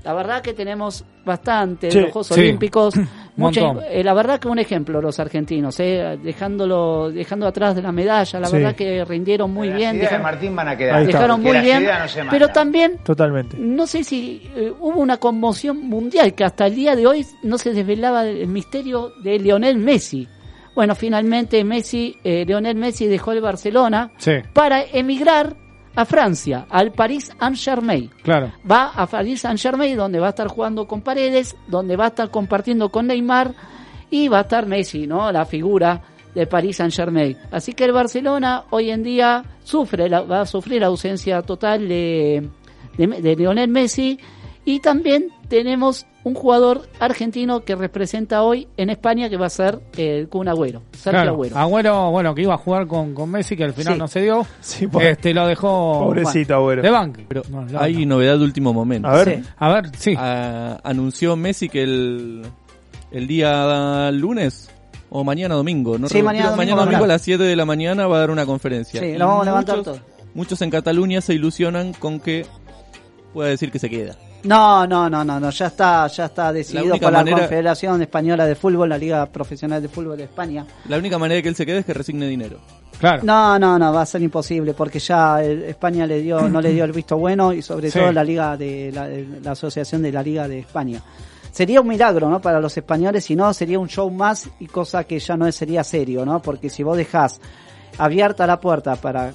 La 0.04 0.14
verdad 0.14 0.42
que 0.42 0.54
tenemos 0.54 1.04
bastante 1.26 1.90
Sí, 1.90 1.98
de 1.98 2.04
los 2.04 2.12
Juegos 2.12 2.28
sí. 2.28 2.40
Olímpicos. 2.40 2.94
mucha- 3.38 3.74
eh, 3.90 4.04
la 4.04 4.14
verdad 4.14 4.40
que 4.40 4.48
un 4.48 4.60
ejemplo 4.60 5.02
los 5.02 5.20
argentinos, 5.20 5.80
eh, 5.80 6.18
dejándolo, 6.24 7.10
dejando 7.12 7.48
atrás 7.48 7.76
de 7.76 7.82
la 7.82 7.92
medalla, 7.92 8.40
la 8.40 8.48
Sí. 8.48 8.58
verdad 8.58 8.76
que 8.76 9.06
rindieron 9.06 9.52
muy 9.52 9.70
bien, 9.70 9.94
de 9.96 10.02
dejaron, 10.02 10.24
Martín 10.24 10.56
van 10.56 10.68
a 10.68 10.78
quedar. 10.78 11.06
Dejaron 11.06 11.42
muy 11.42 11.60
bien, 11.60 11.84
no 11.86 12.30
pero 12.32 12.50
también 12.50 12.98
Totalmente. 13.04 13.58
no 13.58 13.88
sé 13.88 14.04
si 14.04 14.50
eh, 14.56 14.72
hubo 14.80 15.00
una 15.00 15.18
conmoción 15.18 15.78
mundial 15.88 16.34
que 16.34 16.44
hasta 16.44 16.68
el 16.68 16.76
día 16.76 16.96
de 16.96 17.08
hoy 17.08 17.26
no 17.44 17.58
se 17.58 17.74
desvelaba 17.74 18.26
el 18.26 18.48
misterio 18.48 19.14
de 19.24 19.40
Lionel 19.40 19.78
Messi. 19.78 20.28
Bueno, 20.76 20.96
finalmente 20.96 21.64
Messi, 21.64 22.16
eh, 22.24 22.46
Lionel 22.48 22.76
Messi 22.76 23.06
dejó 23.08 23.34
el 23.34 23.42
Barcelona 23.42 24.12
Sí, 24.18 24.32
para 24.54 24.82
emigrar 24.84 25.56
a 25.96 26.06
Francia, 26.06 26.66
al 26.70 26.92
Paris 26.92 27.32
Saint-Germain. 27.40 28.10
claro. 28.24 28.52
Va 28.70 28.92
a 28.96 29.06
Paris 29.08 29.42
Saint-Germain 29.42 29.98
donde 29.98 30.20
va 30.20 30.28
a 30.28 30.30
estar 30.30 30.48
jugando 30.48 30.88
con 30.88 31.02
Paredes, 31.02 31.56
donde 31.68 31.96
va 31.96 32.06
a 32.06 32.08
estar 32.10 32.30
compartiendo 32.32 32.90
con 32.90 33.08
Neymar 33.08 33.54
y 34.10 34.28
va 34.28 34.40
a 34.40 34.42
estar 34.42 34.66
Messi, 34.66 35.08
¿no? 35.08 35.32
La 35.32 35.46
figura 35.46 36.02
de 36.34 36.48
Paris 36.48 36.78
Saint-Germain. 36.78 37.38
Así 37.52 37.74
que 37.74 37.84
el 37.86 37.92
Barcelona 37.92 38.64
hoy 38.70 38.90
en 38.90 39.04
día 39.04 39.44
sufre, 39.64 40.08
la- 40.10 40.22
va 40.22 40.42
a 40.42 40.46
sufrir 40.46 40.80
la 40.82 40.88
ausencia 40.88 41.42
total 41.42 41.88
de, 41.90 42.50
de, 42.98 43.08
de 43.08 43.36
Lionel 43.36 43.70
Messi 43.70 44.18
y 44.64 44.80
también 44.80 45.28
tenemos 45.50 46.06
un 46.24 46.36
jugador 46.36 46.88
argentino 47.00 47.62
que 47.66 47.76
representa 47.76 48.44
hoy 48.44 48.68
en 48.78 48.92
España 48.92 49.28
que 49.30 49.38
va 49.38 49.48
a 49.48 49.50
ser 49.50 49.80
eh, 49.98 50.20
el 50.20 50.30
Kun 50.30 50.48
Agüero, 50.48 50.84
Sergio 50.92 51.12
Claro. 51.12 51.32
Agüero. 51.32 51.58
Agüero, 51.58 52.12
bueno, 52.12 52.36
que 52.36 52.44
iba 52.44 52.54
a 52.54 52.58
jugar 52.58 52.86
con, 52.86 53.16
con 53.16 53.32
Messi, 53.32 53.58
que 53.58 53.64
al 53.64 53.74
final 53.74 53.94
Sí. 53.94 54.00
no 54.00 54.08
se 54.08 54.22
dio. 54.22 54.46
Sí, 54.60 54.88
Este, 55.00 55.34
lo 55.34 55.48
dejó 55.48 56.00
Pobrecito, 56.06 56.54
Agüero. 56.56 56.84
de 56.84 56.90
banco. 56.92 57.22
Pero 57.28 57.42
no, 57.50 57.66
Hay 57.80 58.06
novedad 58.06 58.38
de 58.38 58.44
último 58.44 58.72
momento. 58.72 59.08
A 59.08 59.16
ver. 59.16 59.42
Sí. 59.44 59.50
A 59.58 59.74
ver, 59.74 59.90
sí. 59.98 60.14
Ah, 60.18 60.80
anunció 60.84 61.36
Messi 61.36 61.70
que 61.70 61.82
el, 61.84 62.44
el 63.12 63.28
día 63.28 64.12
lunes 64.12 64.70
o 65.10 65.24
mañana 65.24 65.56
domingo, 65.56 65.98
¿no? 65.98 66.08
Sí, 66.08 66.22
mañana 66.22 66.52
domingo 66.52 66.58
mañana 66.58 66.82
domingo 66.86 67.04
a 67.06 67.08
las 67.08 67.22
7 67.24 67.44
de 67.44 67.56
la 67.56 67.66
mañana 67.66 68.06
va 68.08 68.18
a 68.18 68.20
dar 68.20 68.30
una 68.32 68.46
conferencia. 68.46 69.02
Sí, 69.02 69.14
lo 69.18 69.26
vamos 69.28 69.42
a 69.42 69.46
levantar 69.46 69.78
muchos, 69.78 69.94
todo. 69.96 70.06
Muchos 70.36 70.62
en 70.62 70.70
Cataluña 70.70 71.20
se 71.20 71.34
ilusionan 71.34 71.94
con 71.94 72.20
que 72.20 72.46
pueda 73.34 73.50
decir 73.50 73.72
que 73.72 73.80
se 73.80 73.90
queda. 73.90 74.16
No, 74.44 74.88
no, 74.88 75.10
no, 75.10 75.24
no, 75.24 75.40
no, 75.40 75.50
ya 75.52 75.68
está, 75.68 76.08
ya 76.08 76.26
está 76.26 76.52
decidido 76.52 76.86
única 76.92 77.06
por 77.08 77.14
la 77.14 77.20
manera- 77.20 77.38
Confederación 77.40 78.02
Española 78.02 78.46
de 78.46 78.56
Fútbol, 78.56 78.90
la 78.90 78.98
Liga 78.98 79.26
Profesional 79.28 79.82
de 79.82 79.88
Fútbol 79.90 80.18
de 80.18 80.24
España. 80.24 80.66
La 80.88 80.98
única 80.98 81.18
manera 81.18 81.36
de 81.38 81.44
que 81.44 81.50
él 81.50 81.56
se 81.56 81.66
quede 81.66 81.80
es 81.80 81.86
que 81.86 81.94
resigne 81.94 82.28
dinero. 82.28 82.60
Claro. 83.00 83.24
No, 83.24 83.58
no, 83.58 83.80
no, 83.80 83.94
va 83.94 84.02
a 84.02 84.06
ser 84.06 84.22
imposible 84.22 84.74
porque 84.74 85.00
ya 85.00 85.44
el- 85.44 85.64
España 85.64 86.06
le 86.06 86.22
dio, 86.22 86.48
no 86.50 86.62
le 86.62 86.72
dio 86.72 86.84
el 86.84 86.92
visto 86.92 87.18
bueno 87.18 87.52
y 87.54 87.62
sobre 87.62 87.90
Sí. 87.92 87.98
todo 88.00 88.12
la 88.12 88.24
Liga 88.24 88.56
de 88.58 88.92
la, 88.94 89.08
la 89.44 89.52
Asociación 89.52 90.02
de 90.02 90.12
la 90.12 90.22
Liga 90.24 90.48
de 90.48 90.60
España. 90.60 91.02
Sería 91.52 91.82
un 91.82 91.88
milagro, 91.88 92.30
¿no? 92.30 92.40
Para 92.40 92.60
los 92.62 92.78
españoles, 92.78 93.26
si 93.26 93.36
no 93.36 93.54
sería 93.54 93.78
un 93.80 93.90
show 93.90 94.10
más 94.10 94.50
y 94.60 94.68
cosa 94.68 95.04
que 95.04 95.20
ya 95.20 95.36
no 95.36 95.52
sería 95.52 95.84
serio, 95.84 96.26
¿no? 96.26 96.42
Porque 96.42 96.70
si 96.70 96.82
vos 96.84 96.96
dejás 96.96 97.42
abierta 97.98 98.48
la 98.48 98.60
puerta 98.60 98.96
para 98.96 99.34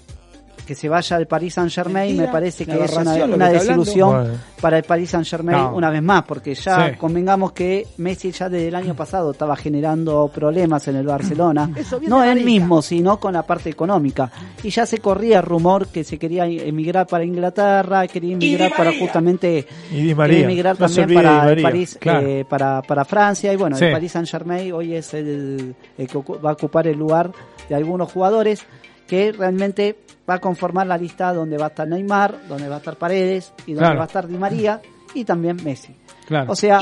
que 0.67 0.75
se 0.75 0.89
vaya 0.89 1.17
al 1.17 1.27
Paris 1.27 1.55
Saint 1.55 1.71
Germain, 1.71 2.09
Mentira, 2.09 2.27
me 2.27 2.33
parece 2.33 2.67
que 2.67 2.85
es 2.85 2.93
una, 2.97 3.13
hablando. 3.13 3.39
desilusión 3.47 4.09
Bueno. 4.11 4.35
para 4.61 4.79
el 4.79 4.83
Paris 4.85 5.11
Saint 5.11 5.27
Germain 5.27 5.57
No. 5.59 5.75
una 5.77 5.91
vez 5.91 6.03
más, 6.03 6.25
porque 6.25 6.55
ya 6.55 6.91
Sí. 6.91 6.97
convengamos 6.97 7.53
que 7.53 7.87
Messi 7.99 8.33
ya 8.33 8.49
desde 8.49 8.69
el 8.69 8.75
año 8.75 8.95
pasado 8.95 9.31
estaba 9.31 9.55
generando 9.57 10.29
problemas 10.35 10.87
en 10.89 10.97
el 10.97 11.07
Barcelona, 11.07 11.71
Eso 11.77 11.99
bien 12.01 12.11
no 12.11 12.25
él 12.25 12.45
mismo, 12.45 12.83
sino 12.83 13.19
con 13.21 13.33
la 13.35 13.43
parte 13.45 13.71
económica. 13.71 14.31
Y 14.63 14.71
ya 14.71 14.85
se 14.85 14.99
corría 14.99 15.41
rumor 15.41 15.87
que 15.89 16.03
se 16.05 16.19
quería 16.19 16.45
emigrar 16.47 17.07
para 17.07 17.25
Inglaterra, 17.25 18.07
quería 18.09 18.35
emigrar 18.35 18.73
para 18.77 18.93
justamente 18.99 19.67
Y 19.93 20.03
Di 20.03 20.15
María. 20.15 20.35
quería 20.35 20.45
emigrar 20.47 20.81
No 20.81 20.87
también 20.89 21.15
para 21.15 21.31
el 21.43 21.47
María. 21.47 21.63
París, 21.63 21.99
Claro. 22.01 22.27
eh, 22.27 22.45
para, 22.49 22.83
para 22.83 23.05
Francia 23.05 23.53
y 23.53 23.57
bueno, 23.57 23.77
Sí. 23.77 23.85
el 23.85 23.93
Paris 23.93 24.13
Saint 24.13 24.29
Germain 24.29 24.73
hoy 24.73 24.95
es 24.95 25.15
el, 25.15 25.75
el 25.97 26.09
que 26.09 26.19
va 26.45 26.51
a 26.51 26.53
ocupar 26.55 26.87
el 26.89 26.99
lugar 26.99 27.31
de 27.69 27.75
algunos 27.77 28.11
jugadores 28.11 28.65
que 29.07 29.31
realmente 29.31 29.97
va 30.29 30.35
a 30.35 30.39
conformar 30.41 30.87
la 30.87 30.97
lista 30.99 31.33
donde 31.33 31.57
va 31.59 31.67
a 31.67 31.69
estar 31.69 31.87
Neymar, 31.89 32.47
donde 32.49 32.69
va 32.69 32.77
a 32.77 32.79
estar 32.79 32.97
Paredes 32.97 33.53
y 33.67 33.73
donde 33.73 33.81
Claro. 33.87 33.99
va 33.99 34.05
a 34.05 34.07
estar 34.07 34.27
Di 34.27 34.37
María 34.37 34.81
y 35.15 35.25
también 35.25 35.57
Messi. 35.65 35.95
Claro. 36.27 36.51
O 36.53 36.57
sea, 36.57 36.81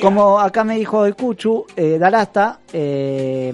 como 0.00 0.38
acá 0.38 0.62
me 0.64 0.76
dijo 0.76 1.04
el 1.06 1.16
Cuchu, 1.16 1.66
eh, 1.74 1.98
Dalasta, 1.98 2.60
eh, 2.72 3.52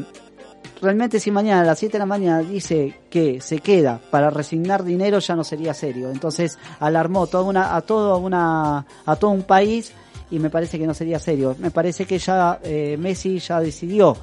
realmente 0.81 1.19
si 1.21 1.31
mañana 1.31 1.63
a 1.63 1.65
las 1.65 1.79
7 1.79 1.93
de 1.93 1.99
la 2.01 2.07
mañana 2.07 2.41
dice 2.41 3.01
que 3.09 3.41
se 3.41 3.61
queda 3.61 4.01
para 4.11 4.31
resignar 4.31 4.85
dinero 4.85 5.19
ya 5.21 5.35
no 5.35 5.45
sería 5.45 5.73
serio. 5.75 6.11
Entonces 6.11 6.59
alarmó 6.81 7.27
toda 7.27 7.45
una, 7.45 7.75
a 7.75 7.81
todo 7.81 8.19
una, 8.19 8.85
a 9.07 9.17
todo 9.17 9.31
un 9.31 9.43
país 9.45 9.93
y 10.31 10.39
me 10.39 10.51
parece 10.51 10.79
que 10.79 10.87
no 10.87 10.95
sería 10.95 11.19
serio. 11.19 11.57
Me 11.59 11.71
parece 11.71 12.05
que 12.05 12.19
ya 12.19 12.59
eh, 12.63 12.97
Messi 12.99 13.39
ya 13.39 13.61
decidió 13.61 14.17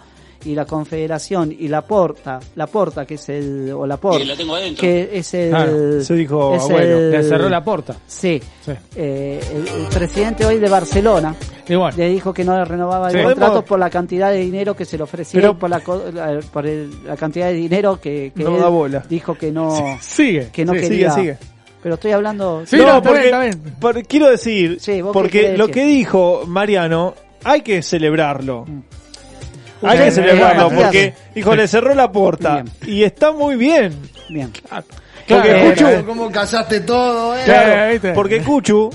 y 0.45 0.55
la 0.55 0.65
Confederación 0.65 1.51
y 1.57 1.67
la 1.67 1.81
Porta, 1.81 2.39
la 2.55 2.67
Porta 2.67 3.05
que 3.05 3.15
es 3.15 3.29
el 3.29 3.71
o 3.75 3.85
la 3.85 3.97
Porta 3.97 4.19
que 4.79 5.09
es 5.13 5.33
el 5.33 5.49
Claro. 5.49 6.01
Se 6.01 6.13
dijo 6.15 6.55
es 6.55 6.61
abuelo. 6.63 6.97
el- 6.97 7.11
Le 7.11 7.23
cerró 7.23 7.49
la 7.49 7.63
puerta. 7.63 7.95
Sí. 8.07 8.41
Sí. 8.65 8.71
Eh, 8.95 9.39
el, 9.53 9.67
el 9.81 9.87
presidente 9.87 10.45
hoy 10.45 10.59
de 10.59 10.69
Barcelona 10.69 11.35
le 11.95 12.09
dijo 12.09 12.33
que 12.33 12.43
no 12.43 12.57
le 12.57 12.65
renovaba 12.65 13.09
el 13.09 13.17
Sí. 13.17 13.23
contrato 13.23 13.51
Podemos- 13.53 13.65
por 13.65 13.79
la 13.79 13.89
cantidad 13.89 14.31
de 14.31 14.37
dinero 14.37 14.75
que 14.75 14.85
se 14.85 14.97
le 14.97 15.03
ofrecieron, 15.03 15.51
Pero- 15.51 15.59
por, 15.59 15.69
la, 15.69 15.79
co- 15.81 16.03
la- 16.13 16.39
por 16.51 16.65
el- 16.65 16.89
la 17.05 17.15
cantidad 17.17 17.47
de 17.47 17.53
dinero 17.53 17.99
que, 18.01 18.31
que 18.35 18.43
No 18.43 18.55
él 18.55 18.61
da 18.61 18.69
bola. 18.69 19.03
dijo 19.09 19.35
que 19.35 19.51
no, 19.51 19.97
sigue. 20.01 20.49
que 20.51 20.65
no 20.65 20.73
Sí, 20.73 20.79
quería. 20.79 21.11
sigue, 21.11 21.33
sigue. 21.35 21.49
Pero 21.81 21.95
estoy 21.95 22.11
hablando... 22.11 22.63
Sí, 22.65 22.75
no, 22.77 23.01
porque, 23.01 24.03
quiero 24.03 24.29
decir, 24.29 24.79
Sí, 24.81 25.01
¿vos 25.01 25.13
qué 25.13 25.19
porque 25.19 25.57
lo 25.57 25.69
que 25.69 25.85
dijo 25.85 26.43
Mariano, 26.45 27.13
hay 27.43 27.61
que 27.61 27.81
celebrarlo. 27.81 28.65
Mm. 28.67 28.79
Hay 29.81 29.93
Usted- 29.97 30.05
que 30.05 30.11
celebrarlo 30.11 30.63
Matías. 30.69 30.83
porque, 30.83 31.13
hijo, 31.35 31.55
le 31.55 31.67
cerró 31.67 31.95
la 31.95 32.11
puerta. 32.11 32.63
Bien. 32.81 32.95
Y 32.97 33.03
está 33.03 33.31
muy 33.31 33.55
bien. 33.55 33.93
Bien. 34.29 34.51
Porque 35.27 35.51
Eh, 35.51 35.69
Cuchu, 35.75 36.05
¿Cómo 36.05 36.31
casaste 36.31 36.79
todo, 36.81 37.37
eh? 37.37 37.41
claro, 37.45 38.13
porque 38.15 38.41
Cuchu, 38.41 38.89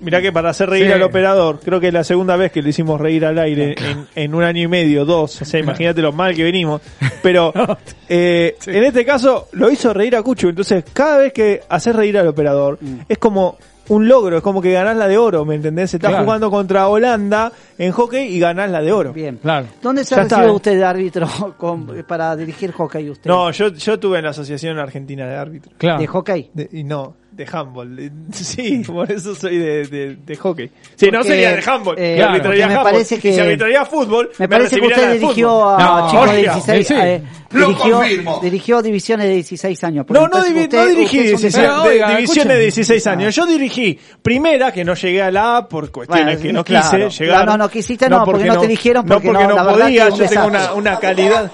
mirá 0.00 0.22
que 0.22 0.30
para 0.32 0.50
hacer 0.50 0.70
reír 0.70 0.86
Sí. 0.86 0.92
al 0.92 1.02
operador, 1.02 1.58
creo 1.64 1.80
que 1.80 1.88
es 1.88 1.92
la 1.92 2.04
segunda 2.04 2.36
vez 2.36 2.52
que 2.52 2.62
le 2.62 2.70
hicimos 2.70 3.00
reír 3.00 3.24
al 3.26 3.38
aire 3.38 3.74
en, 3.78 4.06
en 4.14 4.34
un 4.34 4.44
año 4.44 4.62
y 4.62 4.68
medio, 4.68 5.04
dos, 5.04 5.42
o 5.42 5.44
sea, 5.44 5.58
imagínate 5.60 6.00
lo 6.00 6.12
mal 6.12 6.34
que 6.34 6.44
venimos. 6.44 6.80
Pero 7.22 7.52
eh, 8.08 8.56
en 8.66 8.84
este 8.84 9.04
caso 9.04 9.48
lo 9.52 9.70
hizo 9.70 9.92
reír 9.92 10.14
a 10.16 10.22
Cuchu, 10.22 10.50
entonces 10.50 10.84
cada 10.92 11.18
vez 11.18 11.32
que 11.32 11.62
haces 11.68 11.94
reír 11.96 12.16
al 12.18 12.28
operador 12.28 12.78
Mm. 12.80 13.00
es 13.08 13.18
como 13.18 13.56
un 13.88 14.08
logro, 14.08 14.36
es 14.38 14.42
como 14.42 14.62
que 14.62 14.72
ganás 14.72 14.96
la 14.96 15.06
de 15.08 15.18
oro, 15.18 15.44
¿me 15.44 15.56
entendés? 15.56 15.92
Estás 15.94 16.10
Claro. 16.10 16.24
jugando 16.24 16.50
contra 16.50 16.88
Holanda 16.88 17.52
en 17.78 17.92
hockey 17.92 18.34
y 18.34 18.38
ganás 18.38 18.70
la 18.70 18.80
de 18.80 18.92
oro. 18.92 19.12
Bien. 19.12 19.38
Claro. 19.42 19.66
¿Dónde 19.82 20.04
se 20.04 20.14
está, 20.14 20.22
recibió 20.36 20.52
eh. 20.52 20.56
usted 20.56 20.76
de 20.78 20.84
árbitro 20.84 21.26
con- 21.58 21.86
para 22.08 22.34
dirigir 22.36 22.72
hockey 22.72 23.10
usted? 23.10 23.28
No, 23.30 23.50
yo, 23.50 23.68
yo 23.68 23.98
tuve 23.98 24.18
en 24.18 24.24
la 24.24 24.30
Asociación 24.30 24.78
Argentina 24.78 25.26
de 25.26 25.36
Árbitros. 25.36 25.74
Claro. 25.78 26.00
¿De 26.00 26.06
hockey? 26.06 26.50
De- 26.54 26.68
y 26.72 26.84
no, 26.84 27.14
de 27.36 27.46
handball. 27.50 28.12
Sí, 28.32 28.82
por 28.86 29.10
eso 29.10 29.34
soy 29.34 29.58
de, 29.58 29.86
de, 29.86 30.16
de 30.24 30.36
hockey. 30.36 30.70
Sí, 30.96 31.06
no 31.06 31.18
Porque, 31.18 31.28
sería 31.28 31.52
de 31.56 31.62
handball. 31.70 31.96
eh, 31.98 32.14
que 32.16 32.22
arbitraría 32.22 32.42
porque 32.42 32.56
me 32.58 32.64
handball. 32.64 32.92
parece 32.92 33.14
Y 33.16 33.18
que- 33.18 33.32
si 33.34 33.40
arbitraría 33.40 33.84
fútbol, 33.84 34.30
Me 34.38 34.48
parece 34.48 34.76
que 34.76 34.80
recibirían 34.82 35.10
usted 35.12 35.20
dirigió 35.20 35.68
a 35.68 35.78
No, 35.78 36.10
chicos 36.10 36.24
de 36.30 36.36
obvio, 36.38 36.52
16 36.52 36.86
sí, 36.86 36.94
eh, 36.96 37.22
dirigió, 37.50 38.00
dirigió 38.42 38.82
divisiones 38.82 39.26
de 39.26 39.34
16 39.34 39.84
años. 39.84 40.06
porque 40.06 40.20
No, 40.20 40.28
no, 40.28 40.38
usted- 40.38 40.72
no 40.72 40.86
dirigí 40.86 41.18
usted 41.18 41.24
es 41.24 41.34
un 41.34 41.40
16, 41.40 41.54
Pero, 41.56 41.82
de- 41.82 41.88
oiga, 41.88 42.08
divisiones 42.16 42.28
escucha. 42.38 42.54
de 42.54 42.60
16 42.60 43.06
años. 43.06 43.34
Yo 43.34 43.46
dirigí 43.46 43.98
primera, 44.22 44.72
que 44.72 44.84
no 44.84 44.94
llegué 44.94 45.22
a 45.22 45.30
la 45.30 45.56
A 45.58 45.68
por 45.68 45.90
cuestiones 45.90 46.24
Bueno, 46.26 46.40
que 46.42 46.52
no 46.52 46.64
claro. 46.64 47.08
quise 47.08 47.24
llegar. 47.24 47.44
No, 47.46 47.52
no, 47.52 47.58
no 47.64 47.68
quisiste, 47.70 48.08
no, 48.08 48.24
porque 48.24 48.44
no 48.44 48.58
te 48.58 48.66
eligieron, 48.66 49.04
no 49.06 49.14
porque 49.14 49.28
porque 49.28 49.42
no, 49.44 49.48
no, 49.50 49.56
la 49.56 49.62
verdad 49.64 49.80
podía. 49.86 50.10
que 50.10 50.16
Yo 50.18 50.28
tengo 50.28 50.46
una, 50.76 50.98
calidad. 51.00 51.50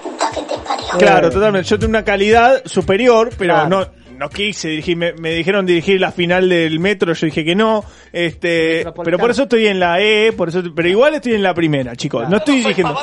Claro, 0.99 1.29
totalmente. 1.31 1.67
Yo 1.69 1.79
tengo 1.79 1.89
una 1.91 2.03
calidad 2.03 2.61
superior, 2.65 3.29
pero 3.37 3.53
Claro. 3.55 3.69
no 3.69 4.00
no 4.21 4.29
quise 4.29 4.69
dirigir. 4.69 4.95
Me, 4.95 5.13
me 5.13 5.31
dijeron 5.33 5.65
dirigir 5.65 5.99
la 5.99 6.11
final 6.11 6.47
del 6.47 6.79
metro. 6.79 7.11
Yo 7.13 7.25
dije 7.25 7.43
que 7.43 7.55
no. 7.55 7.83
Este, 8.13 8.85
pero 9.03 9.17
por 9.17 9.31
eso 9.31 9.43
estoy 9.43 9.67
en 9.67 9.79
la 9.79 9.99
E. 10.01 10.31
Por 10.31 10.49
eso, 10.49 10.61
pero 10.75 10.87
igual 10.87 11.15
estoy 11.15 11.33
en 11.33 11.43
la 11.43 11.53
primera, 11.53 11.95
chicos. 11.95 12.29
No 12.29 12.37
estoy 12.37 12.57
dirigiendo. 12.59 12.97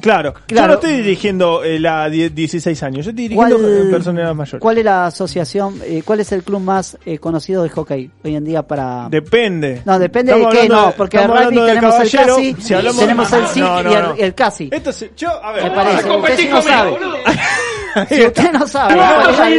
Claro, 0.00 0.34
yo 0.34 0.40
Claro. 0.48 0.68
no 0.68 0.74
estoy 0.74 0.92
dirigiendo 0.98 1.64
eh, 1.64 1.80
la 1.80 2.08
die- 2.10 2.28
16 2.28 2.82
años. 2.82 3.06
Yo 3.06 3.10
estoy 3.12 3.28
dirigiendo 3.28 3.56
eh, 3.66 3.90
personas 3.90 4.36
mayores. 4.36 4.60
¿Cuál 4.60 4.78
es 4.78 4.84
la 4.84 5.06
asociación, 5.06 5.80
eh, 5.84 6.02
cuál 6.04 6.20
es 6.20 6.30
el 6.32 6.42
club 6.42 6.60
más 6.60 6.98
eh, 7.06 7.18
conocido 7.18 7.62
de 7.62 7.70
hockey 7.70 8.10
hoy 8.22 8.36
en 8.36 8.44
día 8.44 8.62
para... 8.62 9.08
Depende. 9.08 9.80
no, 9.86 9.98
depende 9.98 10.32
Estamos 10.32 10.54
de 10.54 10.60
qué, 10.60 10.68
no, 10.68 10.92
porque 10.96 11.16
estamos 11.16 11.44
rugby 11.46 11.54
tenemos 11.56 11.74
el 11.74 11.80
caballero. 11.80 12.36
CASI, 12.36 12.56
Si 12.60 12.74
hablamos 12.74 13.00
tenemos 13.00 13.30
de- 13.30 13.38
el 13.38 13.46
SIC 13.46 13.62
No, 13.62 13.82
no, 13.82 13.90
y 13.90 13.94
el, 13.94 14.04
el 14.26 14.34
CASI. 14.34 14.68
Esto 14.70 14.92
se- 14.92 15.10
yo, 15.16 15.30
a 15.42 15.52
ver. 15.52 15.64
Me 15.64 15.70
parece, 15.70 16.10
usted 16.10 16.36
sí 16.36 16.48
no 16.50 16.60
sabe. 16.62 16.96
Si 18.08 18.26
usted 18.26 18.52
no 18.52 18.66
sabe. 18.66 18.96
No, 18.96 19.02
Ahí 19.42 19.54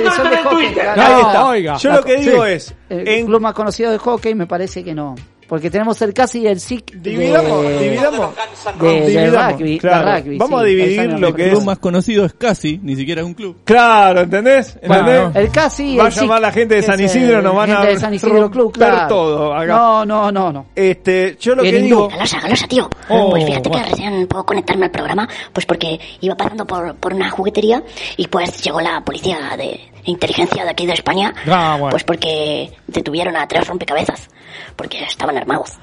está. 1.21 1.45
oiga. 1.47 1.77
Yo 1.77 1.91
lo 1.93 2.03
que 2.03 2.17
digo 2.17 2.45
Sí. 2.45 2.51
es, 2.51 2.75
El 2.89 3.07
en- 3.07 3.25
club 3.25 3.41
más 3.41 3.53
conocido 3.53 3.91
de 3.91 3.97
hockey 3.97 4.35
me 4.35 4.45
parece 4.47 4.83
que 4.83 4.93
no. 4.93 5.15
Porque 5.47 5.69
tenemos 5.71 6.01
el 6.01 6.13
CASI 6.13 6.39
y 6.41 6.47
el 6.47 6.59
SIC 6.59 6.91
de, 6.93 7.09
dividamos, 7.11 7.61
dividamos. 7.79 8.35
de, 8.79 8.87
de 8.87 9.05
Dividamos, 9.07 9.51
rugby. 9.53 9.79
claro. 9.79 10.17
rugby, 10.17 10.37
Vamos 10.37 10.59
sí, 10.59 10.65
a 10.65 10.67
dividir 10.67 11.19
lo 11.19 11.33
que 11.33 11.41
El 11.43 11.47
es- 11.47 11.53
club 11.55 11.65
más 11.65 11.79
conocido 11.79 12.25
es 12.25 12.33
casi, 12.33 12.79
ni 12.83 12.95
siquiera 12.95 13.21
es 13.21 13.27
un 13.27 13.33
club. 13.33 13.57
Claro, 13.63 14.21
¿entendés? 14.21 14.77
Bueno, 14.85 15.07
¿Entendés? 15.09 15.35
El 15.45 15.51
CASI 15.51 15.83
y 15.93 15.97
Va 15.97 16.05
a 16.05 16.07
el 16.09 16.13
llamar 16.13 16.41
la 16.41 16.51
gente 16.51 16.75
de 16.75 16.81
San 16.83 16.99
Isidro, 16.99 17.41
nos 17.41 17.55
van 17.55 17.71
a 17.71 17.85
de 17.85 17.97
San 17.99 18.13
Isidro 18.13 18.51
Club, 18.51 18.73
romper 18.73 18.89
claro. 18.89 19.07
todo 19.07 19.53
acá. 19.53 19.65
No, 19.67 20.05
no, 20.05 20.31
no, 20.31 20.51
no. 20.51 20.65
Este, 20.75 21.37
yo 21.39 21.55
lo 21.55 21.63
En 21.63 21.71
que 21.71 21.77
hindú. 21.77 21.85
digo, 21.87 22.07
Galosa, 22.09 22.39
galosa, 22.41 22.67
tío. 22.67 22.89
Oh, 23.09 23.29
pues 23.29 23.45
fíjate 23.45 23.69
bueno. 23.69 23.85
que 23.85 23.89
recién 23.91 24.27
puedo 24.27 24.45
conectarme 24.45 24.85
al 24.85 24.91
programa, 24.91 25.27
pues 25.53 25.65
porque 25.65 25.99
iba 26.21 26.35
pasando 26.35 26.65
por, 26.67 26.95
por 26.97 27.13
una 27.13 27.29
juguetería 27.29 27.81
y 28.17 28.27
pues 28.27 28.61
llegó 28.63 28.81
la 28.81 29.01
policía 29.01 29.37
de 29.57 29.79
inteligencia 30.07 30.63
de 30.63 30.69
aquí 30.71 30.85
de 30.85 30.93
España, 30.93 31.33
Ah, 31.47 31.75
bueno. 31.79 31.91
pues 31.91 32.03
porque 32.03 32.71
detuvieron 32.87 33.35
a 33.37 33.47
tres 33.47 33.67
rompecabezas, 33.67 34.27
porque 34.75 35.03
estaban 35.03 35.37
armados. 35.37 35.73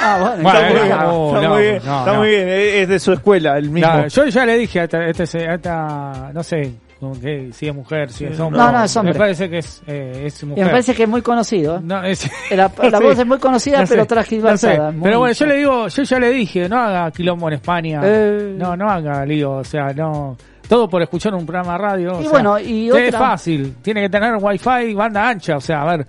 Ah, 0.00 0.18
bueno, 0.20 0.42
Bueno, 0.42 0.58
está 0.58 0.70
muy 0.72 0.82
bien. 0.82 0.88
no, 0.98 1.26
está 1.36 1.40
no, 1.48 1.54
muy 1.54 1.62
bien, 1.62 1.74
no, 1.84 1.98
está 2.00 2.12
no. 2.12 2.18
muy 2.18 2.28
bien, 2.28 2.48
es 2.48 2.74
es 2.74 2.88
de 2.88 2.98
su 2.98 3.12
escuela, 3.12 3.56
el 3.56 3.70
mismo. 3.70 3.92
No, 3.92 4.06
yo 4.08 4.24
ya 4.26 4.44
le 4.46 4.58
dije 4.58 4.80
a 4.80 4.84
esta, 4.84 5.06
este- 5.06 5.48
a 5.48 5.54
esta- 5.54 6.30
no 6.34 6.42
sé, 6.42 6.74
como 6.98 7.20
que 7.20 7.50
si 7.52 7.68
es 7.68 7.74
mujer, 7.74 8.10
si 8.10 8.24
es 8.24 8.40
hombre. 8.40 8.60
No, 8.60 8.72
no, 8.72 8.82
es 8.84 8.96
hombre. 8.96 9.12
Me 9.12 9.18
parece 9.20 9.48
que 9.48 9.58
es, 9.58 9.82
eh, 9.86 10.22
es 10.26 10.42
Y 10.42 10.46
mujer. 10.46 10.64
me 10.64 10.70
parece 10.70 10.94
que 10.96 11.02
es 11.04 11.08
muy 11.08 11.22
conocido. 11.22 11.76
¿eh? 11.76 11.80
No, 11.84 12.02
es- 12.02 12.28
La, 12.50 12.68
la 12.90 12.98
Sí. 12.98 13.04
voz 13.04 13.18
es 13.20 13.26
muy 13.26 13.38
conocida, 13.38 13.82
No 13.82 13.86
pero 13.86 14.04
transgiversada. 14.06 14.90
no 14.90 15.02
Pero 15.02 15.18
bueno, 15.20 15.32
yo 15.34 15.46
le 15.46 15.56
digo, 15.58 15.86
yo 15.88 16.02
ya 16.02 16.18
le 16.18 16.30
dije, 16.30 16.68
no 16.68 16.78
haga 16.80 17.10
quilombo 17.12 17.46
en 17.48 17.54
España. 17.54 18.00
Eh. 18.02 18.54
No, 18.58 18.76
no 18.76 18.88
haga 18.90 19.24
lío, 19.24 19.52
o 19.58 19.64
sea, 19.64 19.92
no. 19.92 20.36
Todo 20.68 20.88
por 20.88 21.02
escuchar 21.02 21.34
un 21.34 21.44
programa 21.44 21.72
de 21.72 21.78
radio. 21.78 22.12
o 22.16 22.20
Y 22.20 22.22
sea, 22.22 22.30
bueno, 22.32 22.58
y 22.58 22.88
Es 22.88 23.08
otra- 23.08 23.18
fácil, 23.18 23.74
tiene 23.82 24.00
que 24.02 24.08
tener 24.08 24.34
wifi 24.40 24.70
y 24.90 24.94
banda 24.94 25.28
ancha, 25.28 25.56
o 25.56 25.60
sea, 25.60 25.82
a 25.82 25.96
ver, 25.96 26.06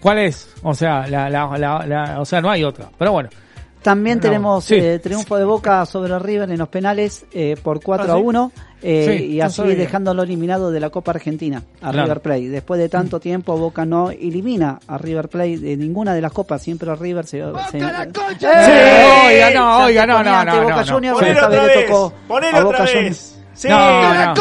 ¿cuál 0.00 0.18
es? 0.18 0.48
O 0.62 0.74
sea, 0.74 1.06
la, 1.08 1.28
la, 1.28 1.46
la, 1.58 1.84
la- 1.86 2.20
o 2.20 2.24
sea, 2.24 2.40
no 2.40 2.50
hay 2.50 2.62
otra. 2.64 2.88
Pero 2.98 3.12
bueno, 3.12 3.28
También 3.82 4.16
No, 4.18 4.22
tenemos 4.22 4.64
sí. 4.64 4.74
eh, 4.74 4.98
triunfo 4.98 5.36
de 5.36 5.44
Boca 5.44 5.86
sobre 5.86 6.18
River 6.18 6.50
en 6.50 6.58
los 6.58 6.68
penales 6.68 7.24
eh, 7.32 7.54
por 7.62 7.80
4 7.80 8.12
¿Ah, 8.12 8.16
a 8.16 8.18
sí? 8.18 8.22
1. 8.24 8.52
eh, 8.82 9.16
Sí, 9.18 9.24
y 9.26 9.40
así 9.40 9.62
dejándolo 9.76 10.24
eliminado 10.24 10.72
de 10.72 10.80
la 10.80 10.90
Copa 10.90 11.12
Argentina 11.12 11.62
a 11.80 11.90
Claro. 11.92 12.02
River 12.06 12.20
Plate. 12.20 12.48
Después 12.48 12.80
de 12.80 12.88
tanto 12.88 13.20
tiempo, 13.20 13.56
Boca 13.56 13.84
no 13.84 14.10
elimina 14.10 14.80
a 14.88 14.98
River 14.98 15.28
Plate 15.28 15.58
de 15.58 15.76
ninguna 15.76 16.14
de 16.14 16.20
las 16.20 16.32
copas, 16.32 16.62
siempre 16.62 16.92
River 16.96 17.26
se... 17.26 17.38
se- 17.70 17.78
Sí, 17.78 17.78
oiga, 19.28 19.50
no, 19.54 19.84
oiga, 19.84 20.06
no, 20.06 20.16
ponía 20.18 20.44
no, 20.44 20.54
no, 20.56 20.62
Boca 20.62 20.84
no. 20.84 20.92
Ponelo 20.94 21.20
esta 21.20 21.48
vez 21.48 21.60
otra 21.60 21.66
le 21.68 21.76
vez, 21.76 21.86
tocó 21.86 22.12
ponelo 22.26 22.58
a 22.58 22.64
Boca 22.64 22.86
Juniors. 22.86 23.35
Sí. 23.56 23.68
No, 23.68 23.76
no, 23.78 23.84
Ahí 23.84 24.16
no, 24.16 24.32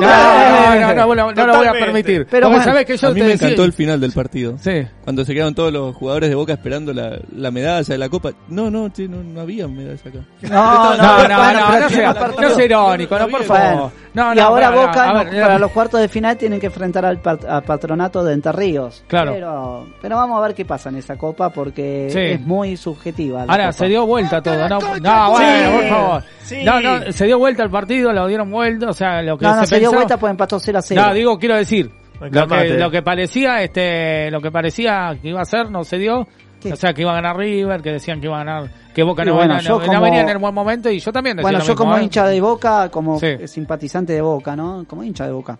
está. 0.00 0.94
no, 0.94 1.06
no, 1.06 1.14
no, 1.14 1.14
no, 1.14 1.32
no 1.32 1.46
lo 1.46 1.56
voy 1.58 1.66
a 1.66 1.72
permitir. 1.72 2.26
Pero 2.30 2.46
Porque 2.46 2.56
bueno, 2.58 2.64
sabés 2.64 2.86
que 2.86 2.96
yo 2.96 3.08
a 3.08 3.10
mí 3.10 3.20
te 3.20 3.26
me 3.26 3.32
decía- 3.32 3.46
encantó 3.48 3.64
el 3.64 3.72
final 3.74 4.00
del 4.00 4.12
partido. 4.12 4.56
Sí. 4.58 4.86
Cuando 5.04 5.24
se 5.24 5.34
quedaron 5.34 5.54
todos 5.54 5.72
los 5.72 5.94
jugadores 5.94 6.30
de 6.30 6.34
Boca 6.34 6.54
esperando 6.54 6.92
la, 6.94 7.18
la 7.36 7.50
medalla 7.50 7.82
de 7.86 7.98
la 7.98 8.08
Copa. 8.08 8.32
No, 8.48 8.70
no, 8.70 8.88
che, 8.88 9.06
no, 9.06 9.22
no 9.22 9.40
había 9.42 9.68
medalla 9.68 9.92
acá. 9.94 10.18
No, 10.42 10.48
No, 10.48 10.96
no, 10.96 10.96
no, 10.96 11.14
bueno, 11.16 11.28
no, 11.28 11.42
pero 11.52 11.80
no 11.80 11.86
tiene 11.88 12.02
sea, 12.02 12.14
más 12.14 12.36
no 12.40 12.50
sea 12.50 12.64
irónico, 12.64 13.18
no, 13.18 13.28
por 13.28 13.46
Bueno, 13.46 13.54
favor. 13.54 13.90
No, 14.14 14.32
y 14.32 14.36
no, 14.36 14.42
ahora 14.42 14.70
bueno, 14.70 14.86
Boca 14.86 15.04
a 15.10 15.12
no, 15.24 15.30
ver, 15.30 15.42
para 15.42 15.58
los 15.58 15.70
cuartos 15.72 16.00
de 16.00 16.08
final 16.08 16.36
tienen 16.36 16.60
que 16.60 16.66
enfrentar 16.66 17.04
al, 17.04 17.18
pat- 17.18 17.44
al 17.44 17.62
patronato 17.64 18.24
de 18.24 18.32
Entre 18.34 18.52
Ríos. 18.52 19.04
Claro. 19.08 19.32
Pero, 19.34 19.86
pero 20.00 20.16
vamos 20.16 20.38
a 20.38 20.46
ver 20.46 20.54
qué 20.54 20.64
pasa 20.64 20.88
en 20.88 20.96
esa 20.96 21.16
copa 21.16 21.50
porque 21.50 22.08
Sí. 22.10 22.18
es 22.20 22.40
muy 22.40 22.76
subjetiva. 22.76 23.44
la 23.44 23.52
Ahora, 23.52 23.64
copa. 23.66 23.72
se 23.72 23.86
dio 23.88 24.06
vuelta 24.06 24.40
todo, 24.40 24.68
no, 24.68 24.78
no, 25.00 25.30
bueno, 25.32 25.70
por 25.72 25.88
favor. 25.88 26.22
Sí. 26.44 26.62
No, 26.62 26.80
no, 26.80 27.10
se 27.12 27.24
dio 27.26 27.38
vuelta 27.38 27.62
el 27.62 27.70
partido, 27.70 28.12
lo 28.12 28.26
dieron 28.26 28.50
vuelta, 28.54 28.88
o 28.88 28.92
sea, 28.94 29.20
lo 29.22 29.36
que 29.36 29.44
No, 29.44 29.56
no, 29.56 29.60
se, 29.62 29.66
se 29.66 29.74
dio 29.80 29.90
pensaba- 29.90 29.96
vuelta 30.02 30.16
pues 30.18 30.30
empató 30.30 30.58
0 30.58 30.78
a 30.78 30.82
0. 30.82 31.02
No, 31.02 31.14
digo, 31.14 31.38
quiero 31.38 31.56
decir, 31.56 31.90
lo 32.20 32.46
que, 32.48 32.78
lo 32.78 32.90
que 32.90 33.02
parecía, 33.02 33.62
este, 33.62 34.30
lo 34.30 34.40
que 34.40 34.50
parecía 34.50 35.18
que 35.20 35.28
iba 35.28 35.42
a 35.42 35.44
ser, 35.44 35.70
no 35.70 35.84
se 35.84 35.98
dio. 35.98 36.26
¿Qué? 36.60 36.72
O 36.72 36.76
sea, 36.76 36.94
que 36.94 37.02
iba 37.02 37.10
a 37.10 37.16
ganar 37.16 37.36
River, 37.36 37.82
que 37.82 37.90
decían 37.92 38.20
que 38.20 38.26
iba 38.26 38.40
a 38.40 38.44
ganar, 38.44 38.70
que 38.94 39.02
Boca 39.02 39.22
no, 39.22 39.34
bueno, 39.34 39.56
no- 39.60 39.78
no 39.80 39.86
como- 39.86 40.00
venía 40.00 40.22
en 40.22 40.30
el 40.30 40.38
buen 40.38 40.54
momento 40.54 40.88
y 40.88 40.98
yo 40.98 41.12
también 41.12 41.36
decía 41.36 41.42
Bueno, 41.42 41.58
lo 41.58 41.64
yo 41.64 41.72
mismo, 41.74 41.84
como 41.84 41.98
¿eh? 41.98 42.04
hincha 42.04 42.26
de 42.26 42.40
Boca, 42.40 42.88
como 42.88 43.20
Sí. 43.20 43.36
simpatizante 43.46 44.14
de 44.14 44.22
Boca, 44.22 44.56
¿no? 44.56 44.86
Como 44.88 45.04
hincha 45.04 45.26
de 45.26 45.32
Boca, 45.32 45.58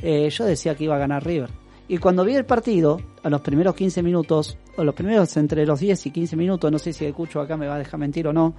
eh, 0.00 0.30
yo 0.30 0.44
decía 0.46 0.74
que 0.74 0.84
iba 0.84 0.94
a 0.94 0.98
ganar 0.98 1.22
River. 1.22 1.50
Y 1.90 1.98
cuando 1.98 2.24
vi 2.24 2.34
el 2.34 2.44
partido, 2.46 2.98
a 3.22 3.28
los 3.28 3.40
primeros 3.42 3.74
15 3.74 4.02
minutos, 4.02 4.56
o 4.76 4.84
los 4.84 4.94
primeros 4.94 5.36
entre 5.36 5.66
los 5.66 5.80
10 5.80 6.06
y 6.06 6.10
15 6.10 6.34
minutos, 6.36 6.72
no 6.72 6.78
sé 6.78 6.92
si 6.94 7.04
el 7.04 7.12
Cucho 7.12 7.40
acá 7.42 7.56
me 7.58 7.66
va 7.66 7.74
a 7.74 7.78
dejar 7.78 7.98
mentir 8.00 8.26
o 8.28 8.32
no, 8.32 8.54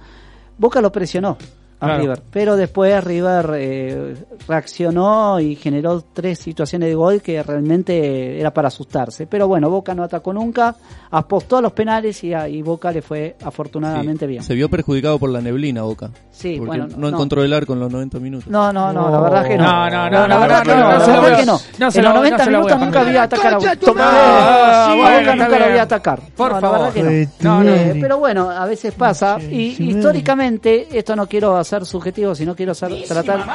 Boca 0.58 0.80
lo 0.80 0.92
presionó 0.92 1.38
a 1.80 1.86
Claro. 1.86 2.02
River. 2.02 2.22
Pero 2.30 2.56
después 2.56 3.02
River 3.02 3.50
eh, 3.56 4.14
reaccionó 4.46 5.40
y 5.40 5.56
generó 5.56 6.02
tres 6.12 6.38
situaciones 6.38 6.88
de 6.90 6.94
gol 6.94 7.22
que 7.22 7.42
realmente 7.42 8.38
era 8.38 8.52
para 8.52 8.68
asustarse. 8.68 9.26
Pero 9.26 9.48
bueno, 9.48 9.70
Boca 9.70 9.94
no 9.94 10.02
atacó 10.02 10.32
nunca, 10.32 10.76
apostó 11.10 11.56
a 11.58 11.62
los 11.62 11.72
penales 11.72 12.22
y, 12.24 12.34
a- 12.34 12.48
y 12.48 12.60
Boca 12.62 12.92
le 12.92 13.00
fue 13.02 13.36
afortunadamente 13.42 14.26
bien. 14.26 14.42
Se 14.42 14.54
vio 14.54 14.68
perjudicado 14.68 15.18
por 15.18 15.30
la 15.30 15.40
neblina 15.40 15.82
Boca. 15.82 16.10
Sí, 16.30 16.56
porque 16.58 16.68
bueno, 16.78 16.86
no, 16.88 16.96
no. 16.98 17.08
encontró 17.08 17.42
el 17.42 17.52
arco 17.52 17.72
en 17.72 17.80
los 17.80 17.90
90 17.92 18.18
minutos. 18.20 18.48
No, 18.50 18.72
no, 18.72 18.92
no, 18.92 19.10
la 19.10 19.20
verdad 19.20 19.46
que 19.48 19.56
no. 19.56 19.64
No, 19.64 19.90
no, 19.90 20.10
no, 20.10 20.26
la 20.26 20.28
no, 20.34 20.40
verdad 20.40 20.58
no, 20.58 20.62
que 20.64 20.70
no, 20.70 20.76
no, 20.82 20.88
la 20.90 21.06
verdad 21.20 21.36
que 21.38 21.46
no. 21.46 21.60
en 21.80 21.80
lo- 21.80 21.86
los 21.86 21.96
no 21.96 22.14
90 22.14 22.44
se 22.44 22.50
lo 22.50 22.60
voy 22.62 22.72
a 22.72 22.76
minutos 22.76 22.80
nunca 22.80 23.10
vi 23.10 23.16
atacar 23.16 23.54
a 23.54 23.58
Boca. 23.58 23.76
Ah, 23.98 25.22
nunca 25.36 25.58
lo 25.58 25.72
vi 25.72 25.78
atacar. 25.78 26.20
Por 26.36 26.50
favor. 26.60 26.62
La 26.62 26.70
verdad 26.70 26.92
que 26.92 27.28
no. 27.42 27.62
No, 27.62 27.64
no. 27.64 27.72
Pero 28.00 28.18
bueno, 28.18 28.50
a 28.50 28.66
veces 28.66 28.92
pasa 28.94 29.38
y 29.40 29.76
históricamente 29.88 30.88
esto 30.98 31.14
no 31.16 31.26
quiero 31.26 31.56
hacer 31.56 31.69
subjetivo, 31.86 32.34
sino 32.34 32.54
quiero 32.54 32.74
ser, 32.74 32.92
tratar 33.06 33.46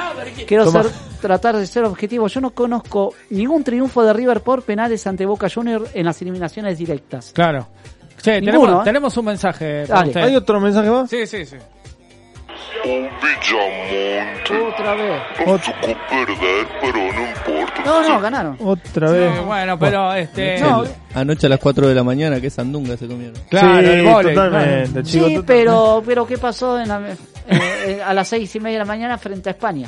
quiero 0.48 0.66
Toma. 0.66 0.84
ser 0.84 0.92
tratar 1.22 1.56
de 1.58 1.68
ser 1.68 1.84
objetivo. 1.84 2.28
Yo 2.28 2.42
no 2.42 2.52
conozco 2.52 3.14
ningún 3.30 3.64
triunfo 3.64 4.04
de 4.04 4.14
River 4.14 4.42
por 4.42 4.64
penales 4.64 5.06
ante 5.08 5.26
Boca 5.26 5.48
Junior 5.54 5.88
en 5.94 6.06
las 6.06 6.22
eliminaciones 6.22 6.78
directas. 6.78 7.32
Claro. 7.34 7.68
Che, 8.22 8.40
Ninguno, 8.42 8.60
tenemos, 8.62 8.82
¿eh? 8.82 8.84
tenemos 8.86 9.18
un 9.18 9.26
mensaje 9.26 9.86
para 9.88 10.00
Dale. 10.00 10.10
usted. 10.10 10.22
¿Hay 10.22 10.36
otro 10.36 10.60
mensaje 10.60 10.90
más? 10.90 11.10
Sí, 11.10 11.28
sí, 11.28 11.46
sí. 11.46 11.58
Otra 14.68 14.96
vez. 14.96 15.22
Otro. 15.46 15.74
perder, 15.82 16.68
pero 16.82 16.98
no 16.98 17.28
importa. 17.28 17.82
No, 17.86 18.08
no, 18.10 18.20
ganaron. 18.20 18.58
Otra 18.64 19.08
Sí, 19.08 19.14
vez. 19.14 19.46
bueno, 19.46 19.80
pero 19.80 20.14
este... 20.14 20.60
No, 20.60 20.84
anoche 21.14 21.48
a 21.48 21.50
las 21.50 21.60
4 21.60 21.88
de 21.88 21.96
la 21.96 22.04
mañana, 22.04 22.40
que 22.42 22.50
sandunga 22.50 22.98
se 22.98 23.08
comieron. 23.08 23.36
Claro, 23.50 23.80
sí, 23.80 23.86
el 23.86 24.06
vóley, 24.06 24.36
totalmente, 24.36 24.90
claro. 24.92 25.08
chico, 25.08 25.26
sí, 25.28 25.36
totalmente. 25.36 25.44
pero 25.48 26.04
pero 26.06 26.28
¿qué 26.28 26.38
pasó 26.38 26.80
en 26.80 26.88
la- 26.90 27.02
eh, 27.10 27.16
eh, 27.88 28.02
a 28.06 28.14
las 28.14 28.28
seis 28.28 28.54
y 28.56 28.60
media 28.60 28.80
de 28.80 28.80
la 28.80 28.86
mañana 28.86 29.18
frente 29.18 29.50
a 29.50 29.52
España? 29.54 29.88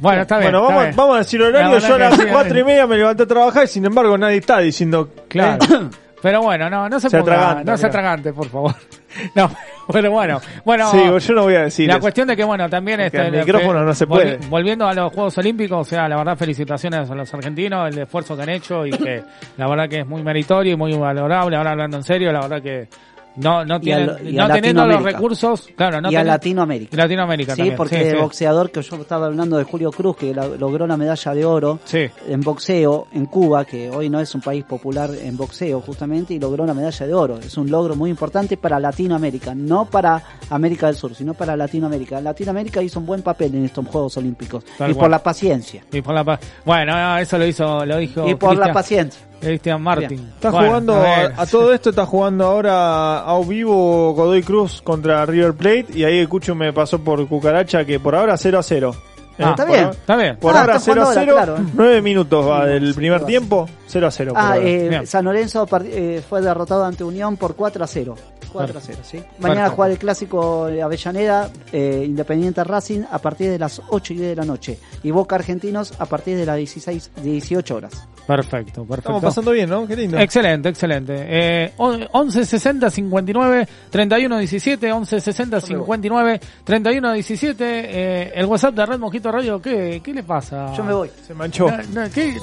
Bueno, 0.00 0.22
está 0.22 0.38
bien. 0.38 0.50
Bueno, 0.52 0.58
está 0.66 0.68
vamos, 0.74 0.84
bien. 0.84 0.96
vamos 0.96 1.14
a 1.14 1.18
decir 1.18 1.42
horario. 1.42 1.78
Yo 1.78 1.94
a 1.94 1.98
las 1.98 2.14
sí, 2.16 2.22
cuatro 2.30 2.58
y 2.58 2.64
media 2.64 2.86
me 2.86 2.96
levanté 2.96 3.22
a 3.22 3.26
trabajar 3.26 3.64
y 3.64 3.68
sin 3.68 3.84
embargo 3.84 4.16
nadie 4.18 4.38
está 4.38 4.58
diciendo. 4.58 5.08
Claro. 5.28 5.64
¿eh? 5.64 5.88
Pero 6.22 6.40
bueno, 6.42 6.70
no, 6.70 6.88
no 6.88 7.00
se, 7.00 7.10
Se 7.10 7.18
ponga, 7.18 7.34
atraganta, 7.34 7.70
no 7.72 7.76
se 7.78 7.86
atragante, 7.86 8.32
por 8.32 8.48
favor. 8.48 8.74
No, 9.34 9.50
pero 9.92 10.10
bueno, 10.10 10.40
bueno. 10.64 10.90
Sí, 10.90 10.98
yo 11.28 11.34
no 11.34 11.42
voy 11.42 11.54
a 11.54 11.62
decir 11.64 11.86
La 11.88 11.94
eso. 11.94 12.00
cuestión 12.02 12.28
de 12.28 12.36
que, 12.36 12.44
bueno, 12.44 12.68
también 12.68 13.00
Porque 13.00 13.16
este, 13.18 13.30
le- 13.30 13.38
micrófono 13.38 13.82
no 13.84 13.94
se 13.94 14.06
puede. 14.06 14.38
volvi- 14.38 14.48
Volviendo 14.48 14.86
a 14.86 14.94
los 14.94 15.12
Juegos 15.12 15.36
Olímpicos, 15.38 15.78
o 15.80 15.84
sea, 15.88 16.08
la 16.08 16.16
verdad, 16.16 16.36
felicitaciones 16.36 17.10
a 17.10 17.14
los 17.14 17.32
argentinos, 17.34 17.88
el 17.94 17.98
esfuerzo 18.02 18.36
que 18.36 18.42
han 18.42 18.48
hecho 18.50 18.86
y 18.86 18.90
que 18.90 19.22
la 19.56 19.68
verdad 19.68 19.88
que 19.88 20.00
es 20.00 20.06
muy 20.06 20.22
meritorio 20.22 20.72
y 20.72 20.76
muy 20.76 20.94
valorable. 20.94 21.56
Ahora 21.56 21.70
hablando 21.72 21.96
en 21.96 22.02
serio, 22.04 22.32
la 22.32 22.40
verdad 22.40 22.62
que 22.62 22.88
no, 23.36 23.64
no 23.64 23.80
tienen, 23.80 24.06
no 24.34 24.48
teniendo 24.48 24.86
los 24.86 25.02
recursos, 25.02 25.68
claro, 25.76 26.00
no 26.00 26.10
y 26.10 26.16
a 26.16 26.24
Latinoamérica. 26.24 26.96
Latinoamérica 26.96 27.52
Sí, 27.54 27.58
también. 27.58 27.76
porque 27.76 27.96
sí, 27.96 28.02
el 28.02 28.16
sí. 28.16 28.22
boxeador 28.22 28.70
que 28.70 28.82
yo 28.82 28.96
estaba 28.96 29.26
hablando 29.26 29.56
de 29.58 29.64
Julio 29.64 29.90
Cruz, 29.90 30.16
que 30.16 30.34
la- 30.34 30.46
logró 30.48 30.86
la 30.86 30.96
medalla 30.96 31.34
de 31.34 31.44
oro 31.44 31.78
Sí. 31.84 32.06
en 32.28 32.40
boxeo 32.40 33.06
en 33.12 33.26
Cuba, 33.26 33.64
que 33.64 33.90
hoy 33.90 34.08
no 34.08 34.20
es 34.20 34.34
un 34.34 34.40
país 34.40 34.64
popular 34.64 35.10
en 35.14 35.36
boxeo 35.36 35.80
justamente, 35.80 36.34
y 36.34 36.38
logró 36.40 36.66
la 36.66 36.74
medalla 36.74 37.06
de 37.06 37.14
oro. 37.14 37.38
Es 37.38 37.56
un 37.56 37.70
logro 37.70 37.96
muy 37.96 38.10
importante 38.10 38.56
para 38.56 38.78
Latinoamérica, 38.78 39.54
no 39.54 39.86
para 39.86 40.22
América 40.50 40.86
del 40.86 40.96
Sur, 40.96 41.14
sino 41.14 41.34
para 41.34 41.56
Latinoamérica. 41.56 42.20
Latinoamérica 42.20 42.82
hizo 42.82 43.00
un 43.00 43.06
buen 43.06 43.22
papel 43.22 43.54
en 43.54 43.64
estos 43.64 43.86
Juegos 43.86 44.16
Olímpicos. 44.16 44.64
Tal 44.78 44.90
y 44.90 44.94
cual. 44.94 45.04
por 45.04 45.10
la 45.10 45.22
paciencia. 45.22 45.84
Y 45.92 46.00
por 46.02 46.14
la 46.14 46.24
pa- 46.24 46.38
bueno, 46.64 46.92
no, 46.92 47.18
eso 47.18 47.38
lo 47.38 47.46
hizo, 47.46 47.84
lo 47.86 47.96
dijo 47.98 48.28
Y 48.28 48.34
por 48.34 48.56
la 48.56 48.72
paciencia. 48.72 49.20
Cristian 49.42 49.82
Martin. 49.82 50.30
Está 50.34 50.50
Bueno, 50.50 50.66
jugando, 50.68 50.94
a 50.94 51.42
a, 51.42 51.46
todo 51.46 51.72
esto 51.72 51.90
está 51.90 52.06
jugando 52.06 52.44
ahora 52.46 53.20
a 53.20 53.38
vivo 53.40 54.14
Godoy 54.14 54.42
Cruz 54.42 54.80
contra 54.82 55.24
River 55.26 55.54
Plate 55.54 55.86
y 55.94 56.04
ahí 56.04 56.18
el 56.18 56.28
Cucho 56.28 56.54
me 56.54 56.72
pasó 56.72 56.98
por 56.98 57.26
Cucaracha 57.28 57.84
que 57.84 57.98
por 58.00 58.14
ahora 58.14 58.36
0 58.36 58.58
a 58.58 58.62
0. 58.62 58.94
Ah, 59.38 59.50
está 59.50 59.64
por 59.64 59.66
bien. 59.72 59.84
ahora- 59.84 59.96
Está 59.98 60.16
bien. 60.16 60.36
Por 60.36 60.54
Ah, 60.56 60.60
ahora 60.60 60.76
está 60.76 60.84
0 60.84 61.00
a 61.02 61.04
jugando 61.06 61.20
0, 61.20 61.32
ahora, 61.32 61.44
claro, 61.54 61.62
eh. 61.68 61.72
9 61.74 62.02
minutos 62.02 62.48
va 62.48 62.66
del 62.66 62.94
primer 62.94 63.20
sí. 63.20 63.26
tiempo, 63.26 63.68
0 63.86 64.06
a 64.06 64.10
0. 64.10 64.32
por 64.34 64.42
Ah, 64.42 64.58
eh. 64.58 65.00
San 65.06 65.24
Lorenzo 65.24 65.66
eh, 65.84 66.22
fue 66.28 66.40
derrotado 66.42 66.84
ante 66.84 67.02
Unión 67.02 67.36
por 67.36 67.56
4 67.56 67.82
a 67.82 67.86
0. 67.86 68.14
4 68.52 68.78
a 68.78 68.80
0, 68.80 68.98
¿sí? 69.02 69.16
Mañana 69.38 69.60
Perfecto. 69.62 69.76
juega 69.76 69.92
el 69.92 69.98
clásico 69.98 70.66
de 70.66 70.82
Avellaneda, 70.82 71.50
eh, 71.72 72.02
Independiente 72.06 72.62
Racing, 72.64 73.02
a 73.10 73.18
partir 73.18 73.50
de 73.50 73.58
las 73.58 73.80
8 73.88 74.12
y 74.12 74.16
10 74.16 74.28
de 74.30 74.36
la 74.36 74.44
noche. 74.44 74.78
Y 75.02 75.10
Boca 75.10 75.36
Argentinos 75.36 75.94
a 75.98 76.06
partir 76.06 76.36
de 76.36 76.46
las 76.46 76.56
16, 76.56 77.10
18 77.22 77.74
horas. 77.76 77.92
Perfecto, 78.26 78.82
perfecto. 78.84 78.94
Estamos 79.10 79.22
pasando 79.22 79.50
bien, 79.50 79.68
¿no? 79.68 79.86
Qué 79.86 79.96
lindo. 79.96 80.16
Excelente, 80.18 80.68
excelente. 80.68 81.14
Eh, 81.18 81.72
on- 81.78 82.06
11 82.12 82.44
60 82.44 82.88
59 82.88 83.68
31 83.90 84.38
17, 84.38 84.92
11 84.92 85.20
60 85.20 85.60
59 85.60 86.40
31 86.64 87.12
17. 87.14 87.64
Eh, 87.66 88.32
el 88.36 88.46
WhatsApp 88.46 88.74
de 88.76 88.86
Red 88.86 88.98
Mojito 89.00 89.32
Radio, 89.32 89.60
¿qué, 89.60 90.00
qué 90.04 90.14
le 90.14 90.22
pasa? 90.22 90.72
Yo 90.76 90.84
me 90.84 90.92
voy. 90.94 91.10
Se 91.26 91.34
manchó. 91.34 91.66
No, 91.68 92.04
no, 92.04 92.10
¿qué? 92.14 92.36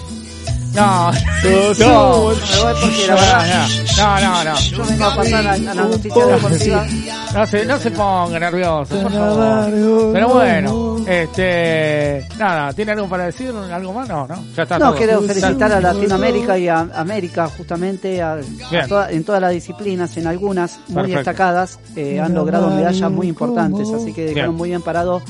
No, 0.74 1.12
no, 1.12 1.14
Me 1.14 1.86
voy 1.86 2.36
porque 2.82 3.08
la 3.08 3.16
verdad, 3.16 3.68
no, 3.98 4.20
no, 4.20 4.44
no. 4.44 4.60
yo 4.60 4.86
vengo 4.86 5.06
a 5.06 5.16
pasar 5.16 5.48
a, 5.48 5.52
a 5.54 5.58
la 5.58 5.74
noticia 5.74 6.26
deportiva. 6.26 6.88
No 7.34 7.46
se, 7.46 7.66
no 7.66 7.78
se 7.80 7.92
ponga 7.92 8.40
nervioso, 8.40 9.02
por 9.02 9.12
favor. 9.12 10.12
Pero 10.14 10.30
bueno, 10.30 10.98
este, 11.08 12.28
nada, 12.38 12.74
¿tiene 12.74 12.92
algo 12.94 13.08
para 13.08 13.26
decir? 13.26 13.52
¿Algo 13.72 13.94
más? 13.94 14.08
No, 14.10 14.28
no, 14.28 14.44
ya 14.56 14.64
está 14.64 14.80
No, 14.80 14.90
todo. 14.90 14.98
quiero 14.98 15.22
felicitar 15.22 15.72
a 15.72 15.80
Latinoamérica 15.82 16.58
y 16.58 16.68
a 16.68 16.80
América 16.96 17.50
justamente 17.56 18.22
a, 18.22 18.34
a 18.34 18.88
toda- 18.88 19.12
en 19.12 19.24
todas 19.24 19.42
las 19.42 19.52
disciplinas, 19.52 20.16
en 20.18 20.28
algunas 20.28 20.78
muy 20.88 20.96
Perfecto. 20.96 21.18
destacadas, 21.18 21.80
eh, 21.96 22.20
han 22.20 22.34
logrado 22.34 22.70
medallas 22.70 23.12
muy 23.12 23.28
importantes, 23.28 23.88
así 23.92 24.14
que 24.14 24.22
dejaron 24.26 24.52
Bien. 24.52 24.58
muy 24.58 24.70
bien 24.70 24.82
parado 24.82 25.22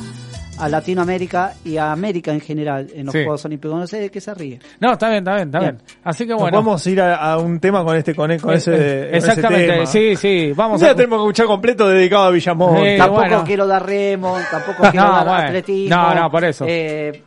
a 0.60 0.70
Latinoamérica 0.70 1.54
y 1.64 1.78
a 1.78 1.92
América 1.92 2.32
en 2.32 2.42
general 2.42 2.88
en 2.94 3.06
los 3.06 3.14
Sí. 3.14 3.20
Juegos 3.24 3.46
Olímpicos. 3.46 3.80
No 3.80 3.88
sé 3.88 4.00
de 4.02 4.10
qué 4.12 4.20
se 4.22 4.34
ríe. 4.34 4.60
No, 4.80 4.94
está 4.94 5.08
bien, 5.10 5.20
está 5.20 5.36
bien, 5.36 5.48
está 5.48 5.60
Bien. 5.60 5.78
bien. 5.78 5.98
Así 6.04 6.28
que 6.28 6.34
bueno. 6.34 6.58
Vamos 6.58 6.86
a 6.86 6.90
ir 6.90 7.02
a, 7.02 7.16
a 7.16 7.38
un 7.38 7.60
tema 7.60 7.84
con 7.84 7.96
este 7.96 8.14
con, 8.14 8.38
con 8.40 8.54
ese, 8.54 8.72
Eh, 8.74 8.78
con 8.78 9.16
ese 9.16 9.18
Exactamente, 9.18 9.68
tema. 9.74 9.86
sí, 9.86 10.16
sí, 10.16 10.52
vamos 10.56 10.82
Ya 10.82 10.92
a... 10.92 10.96
tenemos 10.96 11.18
que 11.20 11.24
escuchar 11.24 11.46
completo 11.48 11.88
dedicado 11.88 12.26
a 12.26 12.30
Villamón. 12.32 12.78
Sí. 12.84 12.98
tampoco 12.98 13.20
bueno. 13.22 13.44
quiero 13.46 13.68
dar 13.68 13.86
remo, 13.86 14.38
tampoco 14.52 14.84
quiero 14.92 15.08
No, 15.08 15.14
dar 15.16 15.26
bueno. 15.28 15.44
atletismo. 15.48 15.96
No, 15.96 16.16
no, 16.16 16.32
por 16.32 16.44
eso. 16.44 16.66
Eh, 16.68 17.24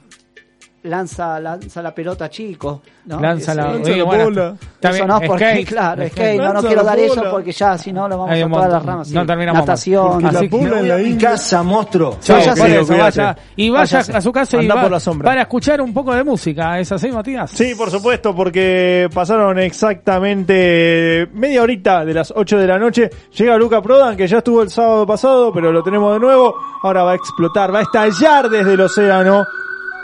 lanza, 0.85 1.39
lanza 1.41 1.81
la 1.83 1.95
pelota 1.95 2.29
chico. 2.29 2.83
¿no? 3.07 3.21
Lanza 3.21 3.55
la, 3.55 3.75
sí, 3.85 4.01
bueno, 4.03 4.25
bola. 4.25 4.55
Eso 4.81 4.93
bien, 4.93 5.07
no, 5.09 5.21
porque 5.21 5.45
skate, 5.51 5.69
claro, 5.69 6.03
skate. 6.09 6.13
skate, 6.13 6.41
no, 6.41 6.53
no 6.53 6.61
quiero 6.61 6.77
la 6.77 6.83
dar 6.85 6.97
bola. 6.99 7.13
eso 7.13 7.31
porque 7.31 7.53
ya 7.53 7.79
si 7.79 7.93
no 7.93 8.09
lo 8.09 8.19
vamos 8.19 8.37
a 8.41 8.49
todas 8.49 8.71
las 8.73 8.85
ramas. 8.85 9.09
sí. 9.09 9.15
No 9.15 9.27
terminamos. 9.27 9.61
Natación, 9.61 10.25
Así 10.27 10.35
La 10.35 10.41
que- 10.41 10.49
pula 10.49 10.79
en 10.81 10.89
la 10.89 11.03
India. 11.03 11.31
casa, 11.31 11.63
monstruo. 11.65 12.17
Sí, 12.21 12.33
Váyase, 12.33 12.61
por 12.61 12.71
eso, 12.71 12.97
vaya. 12.99 13.37
Y 13.57 13.71
vaya 13.71 13.81
Váyase. 13.99 14.17
a 14.17 14.21
su 14.21 14.33
casa 14.33 14.57
y 14.57 14.61
Andá 14.61 14.75
va 14.77 14.83
por 14.83 14.91
la 14.93 15.01
sombra. 15.01 15.25
para 15.31 15.43
escuchar 15.43 15.81
un 15.81 15.93
poco 15.93 16.15
de 16.15 16.23
música. 16.25 16.79
¿Es 16.79 16.93
así, 16.93 17.11
Matías? 17.11 17.51
Sí, 17.51 17.75
por 17.77 17.91
supuesto, 17.91 18.35
porque 18.35 19.09
pasaron 19.13 19.59
exactamente 19.59 21.29
media 21.33 21.63
horita 21.63 22.05
de 22.05 22.15
las 22.15 22.33
8 22.35 22.59
de 22.59 22.67
la 22.67 22.79
noche. 22.79 23.11
Llega 23.37 23.57
Luca 23.57 23.83
Prodan, 23.83 24.17
que 24.17 24.27
ya 24.27 24.39
estuvo 24.39 24.63
el 24.63 24.71
sábado 24.71 25.07
pasado, 25.07 25.53
pero 25.53 25.73
lo 25.73 25.83
tenemos 25.83 26.13
de 26.15 26.21
nuevo. 26.21 26.55
Ahora 26.83 27.03
va 27.05 27.13
a 27.13 27.15
explotar, 27.15 27.75
va 27.75 27.81
a 27.81 27.83
estallar 27.83 28.49
desde 28.49 28.75
el 28.75 28.81
océano 28.81 29.45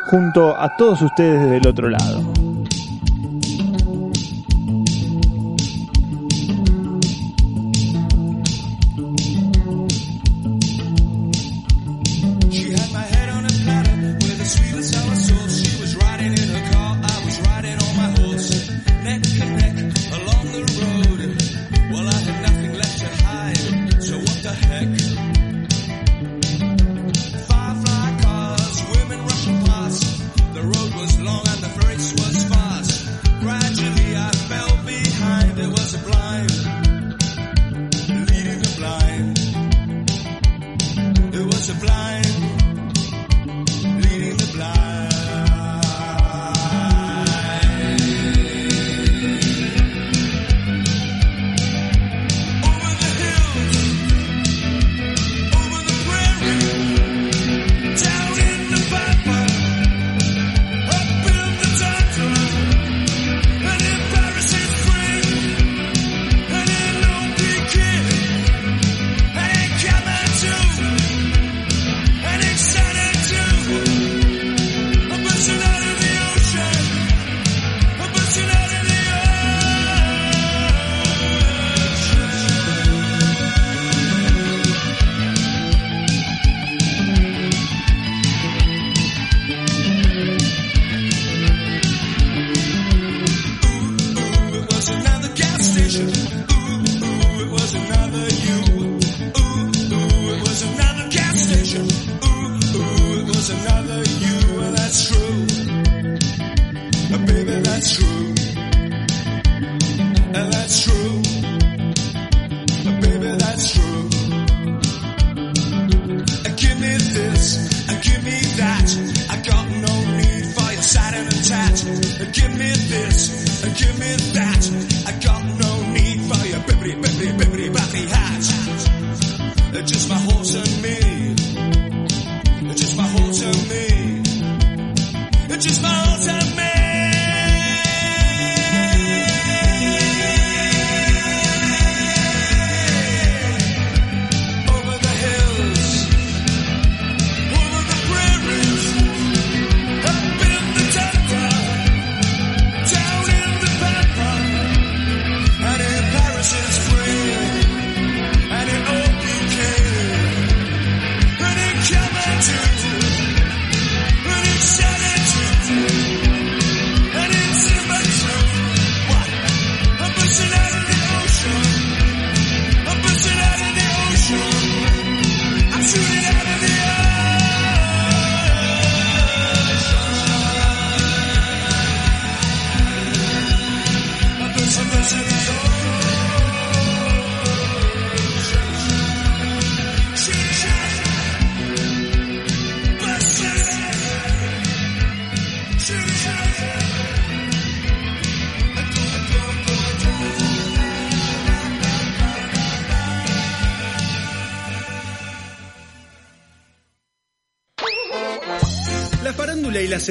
junto 0.06 0.60
a 0.60 0.76
todos 0.76 1.02
ustedes 1.02 1.50
del 1.50 1.66
otro 1.66 1.88
lado. 1.88 2.27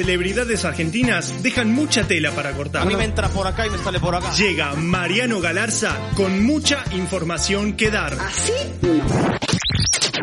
Celebridades 0.08 0.64
argentinas 0.64 1.42
dejan 1.42 1.70
mucha 1.74 2.02
tela 2.04 2.30
para 2.30 2.52
cortar. 2.52 2.80
A 2.80 2.84
mí 2.86 2.96
me 2.96 3.04
entra 3.04 3.28
por 3.28 3.46
acá 3.46 3.66
y 3.66 3.70
me 3.70 3.76
sale 3.76 4.00
por 4.00 4.14
acá. 4.14 4.32
Llega 4.32 4.72
Mariano 4.72 5.38
Galarza 5.38 5.94
con 6.16 6.46
mucha 6.46 6.82
información 6.92 7.74
que 7.74 7.90
dar. 7.90 8.14
¿Así? 8.14 8.52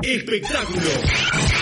Espectáculo. 0.02 0.89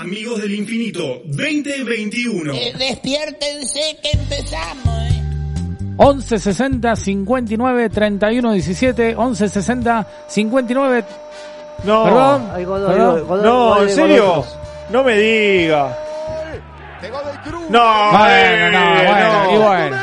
Amigos 0.02 0.42
del 0.42 0.54
Infinito 0.56 1.22
2021. 1.26 2.54
Eh, 2.54 2.74
despiértense 2.80 3.98
que 4.02 4.12
empezamos, 4.18 5.00
¿eh? 5.00 5.94
11 5.98 6.40
60 6.40 6.96
59 6.96 7.90
31 7.90 8.54
17 8.54 9.16
11 9.18 9.50
60 9.50 10.08
59 10.30 11.06
No, 11.84 12.04
Perdón, 12.06 12.50
Hay 12.54 12.64
Godoy, 12.64 12.88
perdón. 12.94 13.28
Godoy, 13.28 13.44
no, 13.44 13.58
Godoy, 13.66 13.80
en 13.82 13.84
Godoy 13.84 13.90
serio. 13.90 14.46
No 14.92 15.04
me 15.04 15.18
diga. 15.18 16.03
No, 17.70 18.12
Bueno, 18.12 18.72
no, 18.72 19.00
eh, 19.02 19.08
bueno, 19.08 19.44
no. 19.44 19.52
y 19.54 19.58
bueno. 19.58 19.98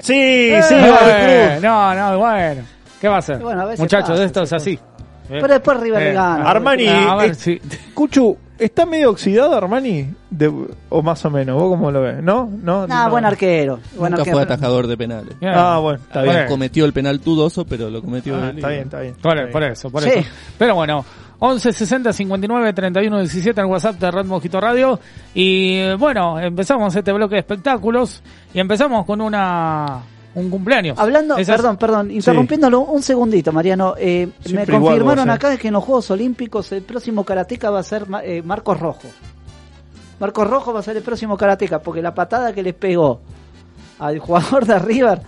Sí, 0.00 0.12
Eh, 0.52 0.62
sí, 0.62 0.74
Eh, 0.76 1.50
Cruz. 1.54 1.62
no, 1.62 1.94
no, 1.94 2.18
bueno. 2.18 2.62
¿Qué 3.00 3.08
va 3.08 3.16
a 3.16 3.18
hacer? 3.18 3.40
Y 3.40 3.42
bueno, 3.42 3.62
a 3.62 3.64
veces 3.66 3.80
Muchachos, 3.80 4.10
pasa, 4.10 4.24
esto 4.24 4.42
es 4.42 4.52
así. 4.52 4.78
Pero 5.28 5.48
después 5.48 5.80
River 5.80 6.02
le 6.02 6.12
gana. 6.12 6.44
Armani, 6.50 6.86
A 6.86 7.14
ver, 7.16 7.30
eh, 7.30 7.34
sí. 7.34 7.60
Cuchu, 7.94 8.36
¿está 8.58 8.84
medio 8.84 9.10
oxidado 9.10 9.56
Armani? 9.56 10.12
De- 10.28 10.52
o 10.90 11.02
más 11.02 11.24
o 11.24 11.30
menos, 11.30 11.54
¿vos 11.58 11.70
cómo 11.70 11.90
lo 11.90 12.02
ves? 12.02 12.22
¿No? 12.22 12.50
¿No? 12.62 12.86
Nah, 12.86 13.04
no. 13.06 13.10
buen 13.10 13.24
arquero. 13.24 13.80
Buen 13.96 14.10
Nunca 14.12 14.22
arquero. 14.22 14.36
fue 14.36 14.42
atajador 14.42 14.86
de 14.86 14.96
penales. 14.98 15.38
Bien. 15.40 15.52
Ah, 15.56 15.78
bueno, 15.78 15.98
está 16.02 16.20
bien. 16.22 16.46
cometió 16.46 16.84
el 16.84 16.92
penal 16.92 17.20
dudoso, 17.22 17.64
pero 17.64 17.88
lo 17.88 18.02
cometió 18.02 18.36
Ah, 18.36 18.50
él. 18.50 18.56
está 18.56 18.68
bien, 18.68 18.82
está 18.82 19.00
bien. 19.00 19.14
Por, 19.22 19.50
por 19.50 19.62
eso, 19.62 19.90
por 19.90 20.02
Sí. 20.02 20.10
eso. 20.14 20.28
Pero 20.58 20.74
bueno, 20.74 21.04
11 21.38 21.72
60 21.72 22.12
59 22.12 22.72
31 22.72 23.18
17 23.20 23.60
en 23.60 23.66
WhatsApp 23.66 23.96
de 23.98 24.10
Red 24.10 24.24
Mojito 24.26 24.60
Radio. 24.60 24.98
Y 25.34 25.76
eh, 25.78 25.94
bueno, 25.98 26.38
empezamos 26.40 26.94
este 26.94 27.12
bloque 27.12 27.34
de 27.34 27.40
espectáculos 27.40 28.22
y 28.52 28.60
empezamos 28.60 29.04
con 29.04 29.20
una 29.20 30.00
un 30.34 30.50
cumpleaños. 30.50 30.98
Hablando, 30.98 31.36
Esas- 31.36 31.56
perdón, 31.56 31.76
perdón, 31.76 32.10
interrumpiéndolo 32.10 32.80
un 32.80 33.02
segundito, 33.02 33.52
Mariano. 33.52 33.94
Eh, 33.98 34.28
me 34.52 34.66
confirmaron 34.66 35.28
eh. 35.28 35.32
acá 35.32 35.56
que 35.56 35.68
en 35.68 35.74
los 35.74 35.84
Juegos 35.84 36.10
Olímpicos 36.10 36.72
el 36.72 36.82
próximo 36.82 37.24
karateca 37.24 37.70
va 37.70 37.78
a 37.80 37.84
ser 37.84 38.08
Ma- 38.08 38.24
eh, 38.24 38.42
Marcos 38.42 38.80
Rojo. 38.80 39.08
Marcos 40.18 40.48
Rojo 40.48 40.72
va 40.72 40.80
a 40.80 40.82
ser 40.82 40.96
el 40.96 41.02
próximo 41.02 41.36
karateca 41.36 41.80
porque 41.80 42.00
la 42.02 42.14
patada 42.14 42.52
que 42.52 42.62
le 42.62 42.72
pegó 42.72 43.20
al 43.98 44.18
jugador 44.18 44.64
de 44.66 44.78
River 44.78 45.20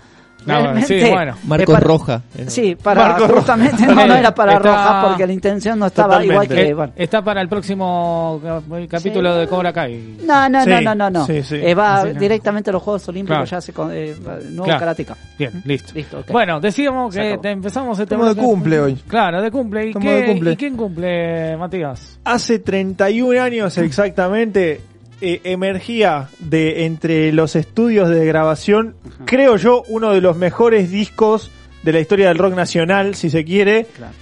No, 0.46 0.82
sí, 0.82 1.00
bueno. 1.10 1.34
Marcos 1.44 1.74
para- 1.74 1.86
Roja. 1.86 2.22
era. 2.38 2.50
Sí, 2.50 2.76
para 2.80 3.00
Marcos 3.08 3.28
Roja. 3.28 3.40
justamente 3.40 3.86
no, 3.86 4.06
no 4.06 4.14
era 4.14 4.34
para 4.34 4.52
Está- 4.56 4.68
Roja 4.68 5.08
porque 5.08 5.26
la 5.26 5.32
intención 5.32 5.78
no 5.78 5.86
estaba 5.86 6.24
igual 6.24 6.46
que 6.48 6.68
Eh, 6.68 6.74
bueno. 6.74 6.92
Está 6.96 7.22
para 7.22 7.40
el 7.40 7.48
próximo 7.48 8.40
cap- 8.42 8.64
capítulo 8.88 9.34
de 9.36 9.46
Cobra 9.48 9.72
Kai. 9.72 10.18
No, 10.24 10.48
no, 10.48 10.62
Sí, 10.64 10.70
no, 10.70 10.80
no, 10.80 10.94
no, 10.94 11.10
no. 11.10 11.26
sí, 11.26 11.42
sí. 11.42 11.56
Eh, 11.56 11.74
va 11.74 12.02
Sí, 12.02 12.08
no. 12.14 12.20
directamente 12.20 12.70
a 12.70 12.72
los 12.72 12.82
Juegos 12.82 13.08
Olímpicos, 13.08 13.36
Claro. 13.36 13.50
ya 13.50 13.60
se 13.60 13.72
con, 13.72 13.90
eh, 13.92 14.14
nuevo 14.50 14.64
Claro. 14.64 14.78
karateka. 14.80 15.16
Bien, 15.38 15.62
listo. 15.64 15.92
Listo, 15.94 16.18
ok. 16.20 16.30
Bueno, 16.30 16.60
decíamos 16.60 17.14
que 17.14 17.38
te 17.38 17.50
empezamos 17.50 17.98
este 17.98 18.14
Estamos 18.14 18.34
de 18.36 18.42
cumple 18.42 18.80
hoy. 18.80 18.94
Claro, 19.08 19.42
de 19.42 19.50
cumple. 19.50 19.88
¿Y, 19.88 19.94
qué- 19.94 20.08
de 20.10 20.26
cumple. 20.26 20.52
¿Y 20.52 20.56
quién 20.56 20.76
cumple, 20.76 21.56
Matías? 21.56 22.18
Hace 22.24 22.58
31 22.60 23.40
años 23.42 23.76
exactamente 23.78 24.80
eh, 25.20 25.40
emergía 25.44 26.28
de 26.38 26.84
entre 26.86 27.32
los 27.32 27.56
estudios 27.56 28.08
de 28.10 28.24
grabación, 28.26 28.94
creo 29.24 29.56
yo, 29.56 29.82
uno 29.88 30.12
de 30.12 30.20
los 30.20 30.36
mejores 30.36 30.90
discos 30.90 31.50
de 31.82 31.92
la 31.92 32.00
historia 32.00 32.28
del 32.28 32.38
rock 32.38 32.54
nacional, 32.54 33.14
si 33.14 33.30
se 33.30 33.44
quiere. 33.44 33.86
Claro. 33.96 34.12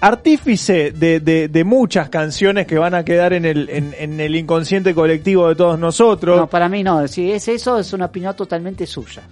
Artífice 0.00 0.90
de, 0.90 1.20
de- 1.20 1.46
de 1.46 1.64
muchas 1.64 2.08
canciones 2.08 2.66
que 2.66 2.76
van 2.76 2.92
a 2.94 3.04
quedar 3.04 3.32
en 3.34 3.44
el, 3.44 3.68
en, 3.70 3.94
en 3.96 4.18
el 4.18 4.34
inconsciente 4.34 4.94
colectivo 4.94 5.48
de 5.48 5.54
todos 5.54 5.78
nosotros. 5.78 6.36
No, 6.40 6.46
para 6.48 6.68
mí 6.68 6.82
no. 6.82 7.06
Si 7.06 7.30
es 7.30 7.46
eso, 7.46 7.78
es 7.78 7.92
una 7.92 8.06
opinión 8.06 8.34
totalmente 8.34 8.84
suya. 8.84 9.22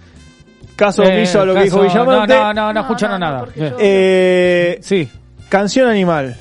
Caso 0.77 1.03
Eh, 1.03 1.13
omiso 1.17 1.41
a 1.41 1.45
lo 1.45 1.55
que 1.55 1.63
dijo 1.63 1.81
Villamonte. 1.81 2.33
No, 2.33 2.53
no, 2.53 2.53
no, 2.53 2.73
no 2.73 2.79
escucharon 2.81 3.19
no, 3.19 3.25
nada. 3.31 3.47
yo- 3.53 3.75
Eh, 3.79 4.79
Sí, 4.81 5.09
Canción 5.49 5.89
Animal, 5.89 6.37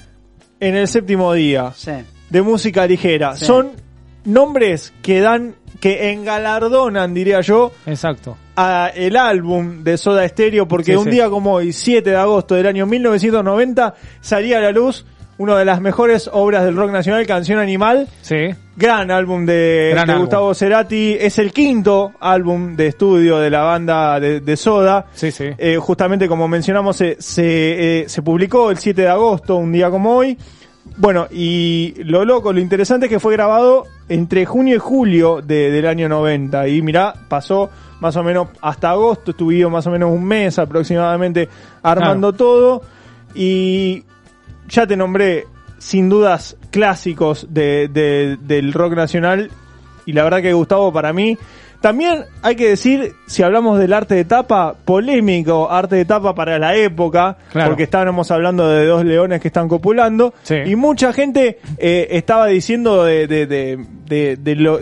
en 0.61 0.76
el 0.76 0.86
séptimo 0.86 1.32
día, 1.34 1.72
Sí. 1.74 1.90
de 2.30 2.42
música 2.42 2.86
ligera. 2.86 3.34
Sí. 3.34 3.46
Son 3.46 3.72
nombres 4.25 4.93
que 5.03 5.21
dan, 5.21 5.55
que 5.81 6.12
engalardonan, 6.12 7.14
diría 7.14 7.41
yo, 7.41 7.73
exacto. 7.87 8.37
a 8.57 8.91
el 8.95 9.16
álbum 9.16 9.83
de 9.85 9.97
Soda 9.97 10.27
Stereo, 10.29 10.66
porque 10.68 10.93
Sí, 10.93 10.97
un 10.97 11.05
sí. 11.05 11.11
día 11.11 11.29
como 11.31 11.55
hoy, 11.55 11.73
7 11.73 12.09
de 12.11 12.16
agosto 12.16 12.55
del 12.55 12.66
año 12.66 12.87
1990, 12.87 13.95
salía 14.21 14.59
a 14.59 14.61
la 14.61 14.73
luz 14.73 15.07
una 15.39 15.57
de 15.57 15.64
las 15.64 15.81
mejores 15.81 16.29
obras 16.31 16.64
del 16.64 16.77
rock 16.77 16.91
nacional, 16.91 17.27
Canción 17.27 17.59
Animal. 17.59 18.07
Sí. 18.21 18.51
Gran 18.77 19.11
álbum 19.11 19.47
de, 19.47 19.89
Gran 19.93 20.07
de 20.07 20.12
álbum. 20.12 20.27
Gustavo 20.27 20.53
Cerati. 20.55 21.16
Es 21.18 21.39
el 21.39 21.51
quinto 21.55 22.12
álbum 22.21 22.77
de 22.77 22.89
estudio 22.89 23.39
de 23.39 23.49
la 23.49 23.62
banda 23.62 24.21
de, 24.21 24.41
de 24.41 24.57
Soda. 24.59 25.07
Sí, 25.14 25.31
sí. 25.31 25.47
Eh, 25.57 25.79
justamente 25.79 26.29
como 26.29 26.47
mencionamos, 26.47 26.99
se, 26.99 27.16
se, 27.21 28.01
eh, 28.03 28.09
se 28.11 28.21
publicó 28.21 28.71
el 28.71 28.77
7 28.77 29.01
de 29.01 29.09
agosto, 29.09 29.57
un 29.57 29.73
día 29.73 29.89
como 29.89 30.14
hoy. 30.14 30.37
Bueno, 30.97 31.26
y 31.30 31.95
lo 32.05 32.24
loco, 32.24 32.53
lo 32.53 32.61
interesante 32.61 33.07
es 33.07 33.11
que 33.11 33.20
fue 33.20 33.32
grabado 33.32 33.84
entre 34.09 34.45
junio 34.45 34.76
y 34.76 34.78
julio 34.78 35.41
de- 35.41 35.70
del 35.70 35.86
año 35.86 36.09
90. 36.09 36.68
Y 36.68 36.82
mirá, 36.82 37.14
pasó 37.28 37.70
más 38.01 38.16
o 38.16 38.22
menos 38.22 38.49
hasta 38.61 38.91
agosto, 38.91 39.30
estuvimos 39.30 39.72
más 39.72 39.86
o 39.86 39.91
menos 39.91 40.11
un 40.11 40.24
mes 40.24 40.59
aproximadamente 40.59 41.49
armando 41.82 42.32
todo. 42.32 42.82
Y 43.34 44.05
ya 44.68 44.86
te 44.86 44.97
nombré, 44.97 45.47
sin 45.78 46.09
dudas, 46.09 46.57
clásicos 46.70 47.47
de, 47.51 47.88
de- 47.88 48.36
del 48.41 48.72
rock 48.72 48.95
nacional. 48.95 49.51
Y 50.07 50.12
la 50.12 50.24
verdad 50.24 50.43
que 50.43 50.53
Gustavo, 50.53 50.93
para 50.93 51.12
mí, 51.12 51.38
también 51.81 52.24
hay 52.43 52.57
que 52.57 52.68
decir, 52.68 53.12
si 53.26 53.43
hablamos 53.43 53.78
del 53.78 53.93
arte 53.93 54.14
de 54.14 54.24
tapa, 54.24 54.74
polémico 54.85 55.70
arte 55.70 55.97
de 55.97 56.05
tapa 56.05 56.35
para 56.35 56.59
la 56.59 56.74
época, 56.76 57.37
Claro. 57.53 57.70
porque 57.70 57.85
estábamos 57.85 58.31
hablando 58.31 58.68
de 58.68 58.87
dos 58.87 59.05
leones 59.05 59.41
que 59.41 59.49
están 59.49 59.68
copulando, 59.68 60.35
Sí. 60.43 60.57
y 60.66 60.76
mucha 60.76 61.12
gente 61.12 61.59
eh, 61.78 62.09
estaba 62.11 62.47
diciendo 62.47 63.05
de, 63.05 63.26
de, 63.26 64.37
de, 64.37 64.55
lo... 64.57 64.81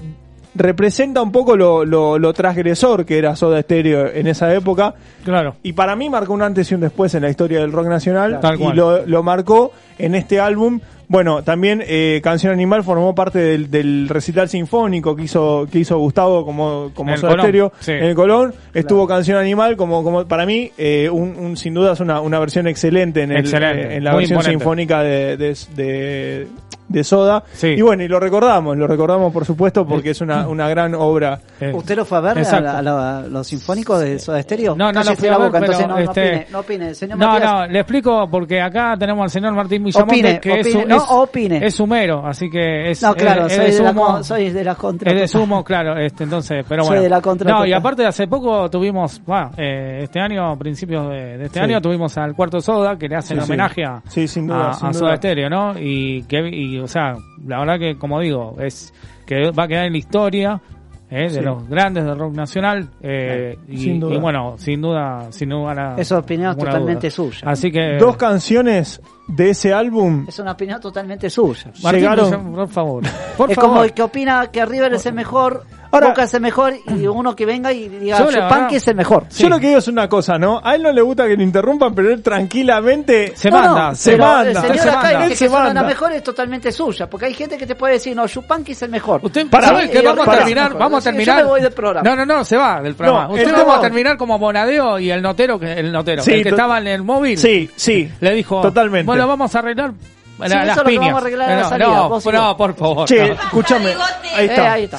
Representa 0.55 1.23
un 1.23 1.31
poco 1.31 1.57
lo, 1.57 1.85
lo, 1.85 2.19
lo 2.19 2.33
transgresor 2.33 3.05
que 3.05 3.17
era 3.19 3.37
Soda 3.37 3.63
Stereo 3.63 4.09
en 4.09 4.27
esa 4.27 4.53
época. 4.53 4.93
Claro. 5.25 5.55
Y 5.63 5.73
para 5.73 5.95
mí 5.95 6.11
marcó 6.11 6.33
un 6.33 6.43
antes 6.43 6.69
y 6.73 6.75
un 6.75 6.81
después 6.81 7.15
en 7.15 7.23
la 7.23 7.31
historia 7.31 7.61
del 7.61 7.71
rock 7.71 7.87
nacional. 7.87 8.41
Y 8.59 8.73
lo, 8.73 9.07
lo 9.07 9.23
marcó 9.23 9.71
en 9.99 10.17
este 10.17 10.41
álbum. 10.41 10.81
Bueno, 11.09 11.43
también 11.43 11.83
eh, 11.87 12.21
Canción 12.23 12.53
Animal 12.53 12.85
formó 12.85 13.15
parte 13.15 13.39
del, 13.39 13.71
del 13.71 14.09
recital 14.11 14.49
sinfónico 14.49 15.17
que 15.17 15.23
hizo, 15.23 15.67
que 15.73 15.79
hizo 15.79 15.97
Gustavo 15.99 16.45
como, 16.45 16.91
como 16.95 17.11
En 17.11 17.15
el 17.17 17.21
Colón, 17.23 17.41
Stereo 17.41 17.73
sí. 17.81 17.93
en 17.93 18.05
el 18.05 18.15
Colón. 18.15 18.55
Estuvo 18.75 19.07
Canción 19.07 19.39
Animal 19.39 19.77
como, 19.77 20.05
como 20.05 20.27
para 20.29 20.45
mí, 20.45 20.71
eh, 20.77 21.09
un, 21.11 21.35
un- 21.39 21.57
sin 21.57 21.73
duda 21.75 21.95
es 21.95 22.01
una, 22.01 22.21
una 22.21 22.39
versión 22.39 22.67
excelente 22.69 23.23
en, 23.23 23.33
el, 23.33 23.39
Excelente, 23.39 23.95
eh, 23.95 23.97
en 23.97 24.05
la 24.05 24.13
muy 24.13 24.21
versión 24.21 24.39
imponente. 24.39 24.59
sinfónica 24.59 25.03
de, 25.03 25.37
de, 25.39 25.57
de, 25.75 26.47
de 26.89 27.05
Soda. 27.05 27.43
Sí. 27.53 27.69
Y 27.69 27.81
bueno, 27.81 28.03
y 28.03 28.09
lo 28.09 28.21
recordamos, 28.21 28.77
lo 28.77 28.87
recordamos 28.87 29.33
por 29.33 29.45
supuesto 29.47 29.87
porque 29.87 30.11
es 30.11 30.21
una, 30.21 30.47
una 30.47 30.69
gran 30.69 30.95
obra. 30.95 31.41
¿Usted 31.73 31.97
lo 31.97 32.05
fue 32.05 32.19
a 32.19 32.21
ver 32.21 32.39
a, 32.47 32.61
la- 32.61 32.79
a 32.79 32.83
la- 32.83 33.27
los 33.29 33.47
sinfónicos 33.47 34.01
de 34.01 34.19
Soda 34.19 34.43
Stereo? 34.43 34.77
No, 34.77 34.93
no 34.93 35.01
lo 35.01 35.05
Cállese 35.07 35.17
fui 35.17 35.29
a 35.29 35.33
la 35.33 35.39
ver, 35.39 35.47
boca, 35.49 35.59
entonces 35.59 35.85
pero, 35.87 35.89
no, 35.89 36.05
no 36.05 36.11
este, 36.11 36.29
opine, 36.29 36.47
no 36.53 36.59
opine. 36.61 36.95
Señor 36.95 37.19
No, 37.19 37.27
Matías, 37.29 37.53
no, 37.53 37.67
le 37.67 37.79
explico 37.81 38.29
porque 38.31 38.61
acá 38.61 38.95
tenemos 38.99 39.23
al 39.25 39.31
señor 39.31 39.53
Martín 39.55 39.85
Villamonte 39.85 40.15
Opine, 40.15 40.41
que 40.41 40.61
es, 40.61 40.67
opine, 40.67 40.83
un- 40.83 40.89
no, 40.89 40.98
es, 40.99 41.11
opine. 41.11 41.67
es 41.67 41.75
sumero, 41.75 42.27
así 42.27 42.51
que 42.51 42.91
es 42.91 43.03
No, 43.03 43.15
claro, 43.15 43.47
es- 43.47 43.55
soy, 43.57 43.67
es 43.67 43.79
de 43.79 43.85
la, 43.85 43.93
sumo- 43.93 44.07
con- 44.07 44.25
soy 44.25 44.51
de 44.51 44.65
la 44.65 44.75
contra. 44.75 45.13
Es 45.13 45.21
de 45.21 45.29
sumo, 45.29 45.65
claro, 45.65 45.97
este, 45.99 46.25
entonces, 46.25 46.65
pero 46.69 46.83
Soy 46.83 46.89
bueno. 46.91 47.03
de 47.03 47.09
la 47.09 47.21
contra 47.21 47.51
no, 47.53 47.67
y 47.67 47.73
aparte 47.73 48.07
hace 48.07 48.27
poco 48.29 48.69
tuvimos, 48.71 49.23
bueno, 49.25 49.51
eh, 49.57 50.01
este 50.03 50.21
año, 50.21 50.57
principios 50.59 51.09
de, 51.11 51.39
de 51.39 51.45
este 51.47 51.59
Sí. 51.59 51.65
año, 51.65 51.81
tuvimos 51.81 52.17
al 52.19 52.35
Cuarto 52.35 52.61
Soda, 52.61 52.97
que 52.99 53.09
le 53.09 53.17
hacen 53.17 53.39
Sí, 53.39 53.45
sí. 53.47 53.51
homenaje 53.53 53.85
a, 53.85 54.03
Sí, 54.09 54.29
sin 54.29 54.47
duda, 54.47 54.71
a, 54.71 54.75
sin 54.75 54.87
a 54.87 54.91
duda. 54.91 54.99
Soda 55.01 55.17
Stereo, 55.17 55.49
¿no? 55.51 55.75
Y 55.79 56.23
que, 56.25 56.49
y, 56.49 56.79
o 56.79 56.87
sea, 56.89 57.15
la 57.47 57.59
verdad 57.61 57.79
que, 57.79 57.97
como 57.99 58.21
digo, 58.21 58.57
es 58.61 58.93
que 59.27 59.51
va 59.51 59.65
a 59.65 59.69
quedar 59.69 59.87
en 59.87 59.93
la 59.93 59.99
historia, 59.99 60.61
eh, 61.11 61.23
de 61.23 61.31
Sí. 61.31 61.41
los 61.41 61.67
grandes 61.69 62.05
del 62.05 62.19
rock 62.19 62.35
nacional, 62.35 62.89
eh, 63.03 63.59
y, 63.69 63.79
Sin 63.79 64.01
duda. 64.01 64.15
y 64.15 64.19
bueno, 64.19 64.55
sin 64.59 64.81
duda, 64.83 65.27
sin 65.31 65.49
duda. 65.49 65.95
Es 65.97 66.13
opinión 66.13 66.57
totalmente 66.57 67.09
duda. 67.09 67.11
suya. 67.17 67.41
Así 67.51 67.71
que. 67.73 67.97
Dos 67.99 68.17
canciones 68.17 69.01
de 69.27 69.51
ese 69.51 69.73
álbum 69.75 70.25
Es 70.29 70.39
una 70.39 70.53
opinión 70.53 70.81
totalmente 70.81 71.29
suya. 71.31 71.71
Martín, 71.83 72.01
llegaron- 72.03 72.53
por 72.55 72.69
favor. 72.69 73.03
Por 73.37 73.51
es 73.51 73.57
favor. 73.57 73.71
como 73.71 73.85
el 73.85 73.93
que 73.93 74.03
opina 74.03 74.47
que 74.51 74.65
River 74.65 74.95
es 74.95 75.07
el 75.07 75.15
mejor, 75.15 75.65
Ahora- 75.91 76.09
Boca 76.09 76.25
es 76.25 76.35
el 76.35 76.41
mejor, 76.41 76.75
y 76.87 77.07
uno 77.07 77.35
que 77.35 77.47
venga 77.47 77.73
y 77.73 77.89
diga 77.89 78.19
Yo 78.19 78.31
la 78.31 78.69
es 78.71 78.87
el 78.89 78.95
mejor. 78.95 79.29
Yo 79.31 79.49
lo 79.49 79.59
que 79.59 79.69
digo 79.69 79.79
es 79.79 79.89
una 79.89 80.09
cosa, 80.09 80.39
¿no? 80.39 80.61
A 80.63 80.75
él 80.75 80.83
no 80.83 80.93
le 80.93 81.01
gusta 81.03 81.27
que 81.27 81.37
lo 81.37 81.43
interrumpan, 81.43 81.95
pero 81.95 82.11
él 82.11 82.23
tranquilamente 82.23 83.33
Se 83.35 83.51
No, 83.51 83.61
no, 83.63 83.75
manda, 83.75 83.95
se 83.95 84.13
pero 84.13 84.25
manda. 84.25 84.51
El 84.51 84.57
señor 84.57 84.79
se 84.79 84.89
acá 84.89 85.03
manda. 85.03 85.29
que 85.29 85.37
se 85.37 85.47
es 86.17 86.23
totalmente 86.23 86.73
suya, 86.73 87.09
porque 87.09 87.27
hay 87.27 87.35
gente 87.35 87.57
que 87.57 87.67
te 87.67 87.75
puede 87.75 87.95
decir, 87.95 88.15
no, 88.15 88.27
Chupanqui 88.27 88.73
es 88.73 88.83
el 88.83 88.91
mejor. 88.91 89.21
Usted 89.23 89.47
Pará. 89.49 89.69
sabe 89.69 89.91
que 89.91 89.99
Sí, 90.01 90.05
vamos 90.05 90.29
a 90.29 90.33
terminar, 90.33 90.79
vamos 90.79 91.07
a 91.07 91.11
Yo 91.11 91.17
terminar. 91.17 91.37
me 91.45 91.49
voy 91.51 91.61
del 91.61 91.73
programa. 91.73 92.09
No, 92.09 92.17
no, 92.17 92.27
no, 92.27 92.45
se 92.45 92.57
va 92.57 92.81
del 92.83 92.95
programa. 92.95 93.29
No, 93.29 93.35
Usted 93.35 93.53
vamos 93.53 93.77
a 93.79 93.81
terminar 93.81 94.17
como 94.17 94.39
Bonadeo 94.39 94.99
y 94.99 95.11
el 95.11 95.23
notero, 95.23 95.59
que 95.59 95.73
el 95.73 95.93
notero, 95.93 96.23
Sí, 96.23 96.33
el 96.33 96.43
que 96.43 96.49
estaba 96.51 96.79
en 96.79 96.87
el 96.89 97.03
móvil. 97.03 97.39
Sí, 97.39 97.71
sí. 97.77 98.11
Le 98.21 98.35
dijo, 98.35 98.61
Totalmente. 98.61 99.07
Bueno, 99.07 99.27
vamos 99.27 99.55
a 99.55 99.59
arreglar 99.61 99.93
la- 100.39 100.47
Sí, 100.49 100.53
eso 100.55 100.65
las 100.67 100.69
es 100.69 100.77
lo 100.77 100.83
que 100.85 100.89
piñas. 100.91 101.07
vamos 101.07 101.15
a 101.15 101.21
arreglar 101.27 101.49
a 101.51 101.55
la 101.57 101.63
no, 101.63 101.69
salida, 101.69 101.87
no, 101.89 102.09
vos 102.09 102.27
y 102.27 102.29
no, 102.31 102.43
vos. 102.47 102.55
por 102.57 102.75
favor. 102.77 103.09
Che, 103.09 103.29
no. 103.29 103.35
escúchame. 103.35 103.89
Ahí 103.91 103.95
Eh, 103.95 104.45
está. 104.51 104.73
ahí 104.73 104.85
está. 104.85 104.99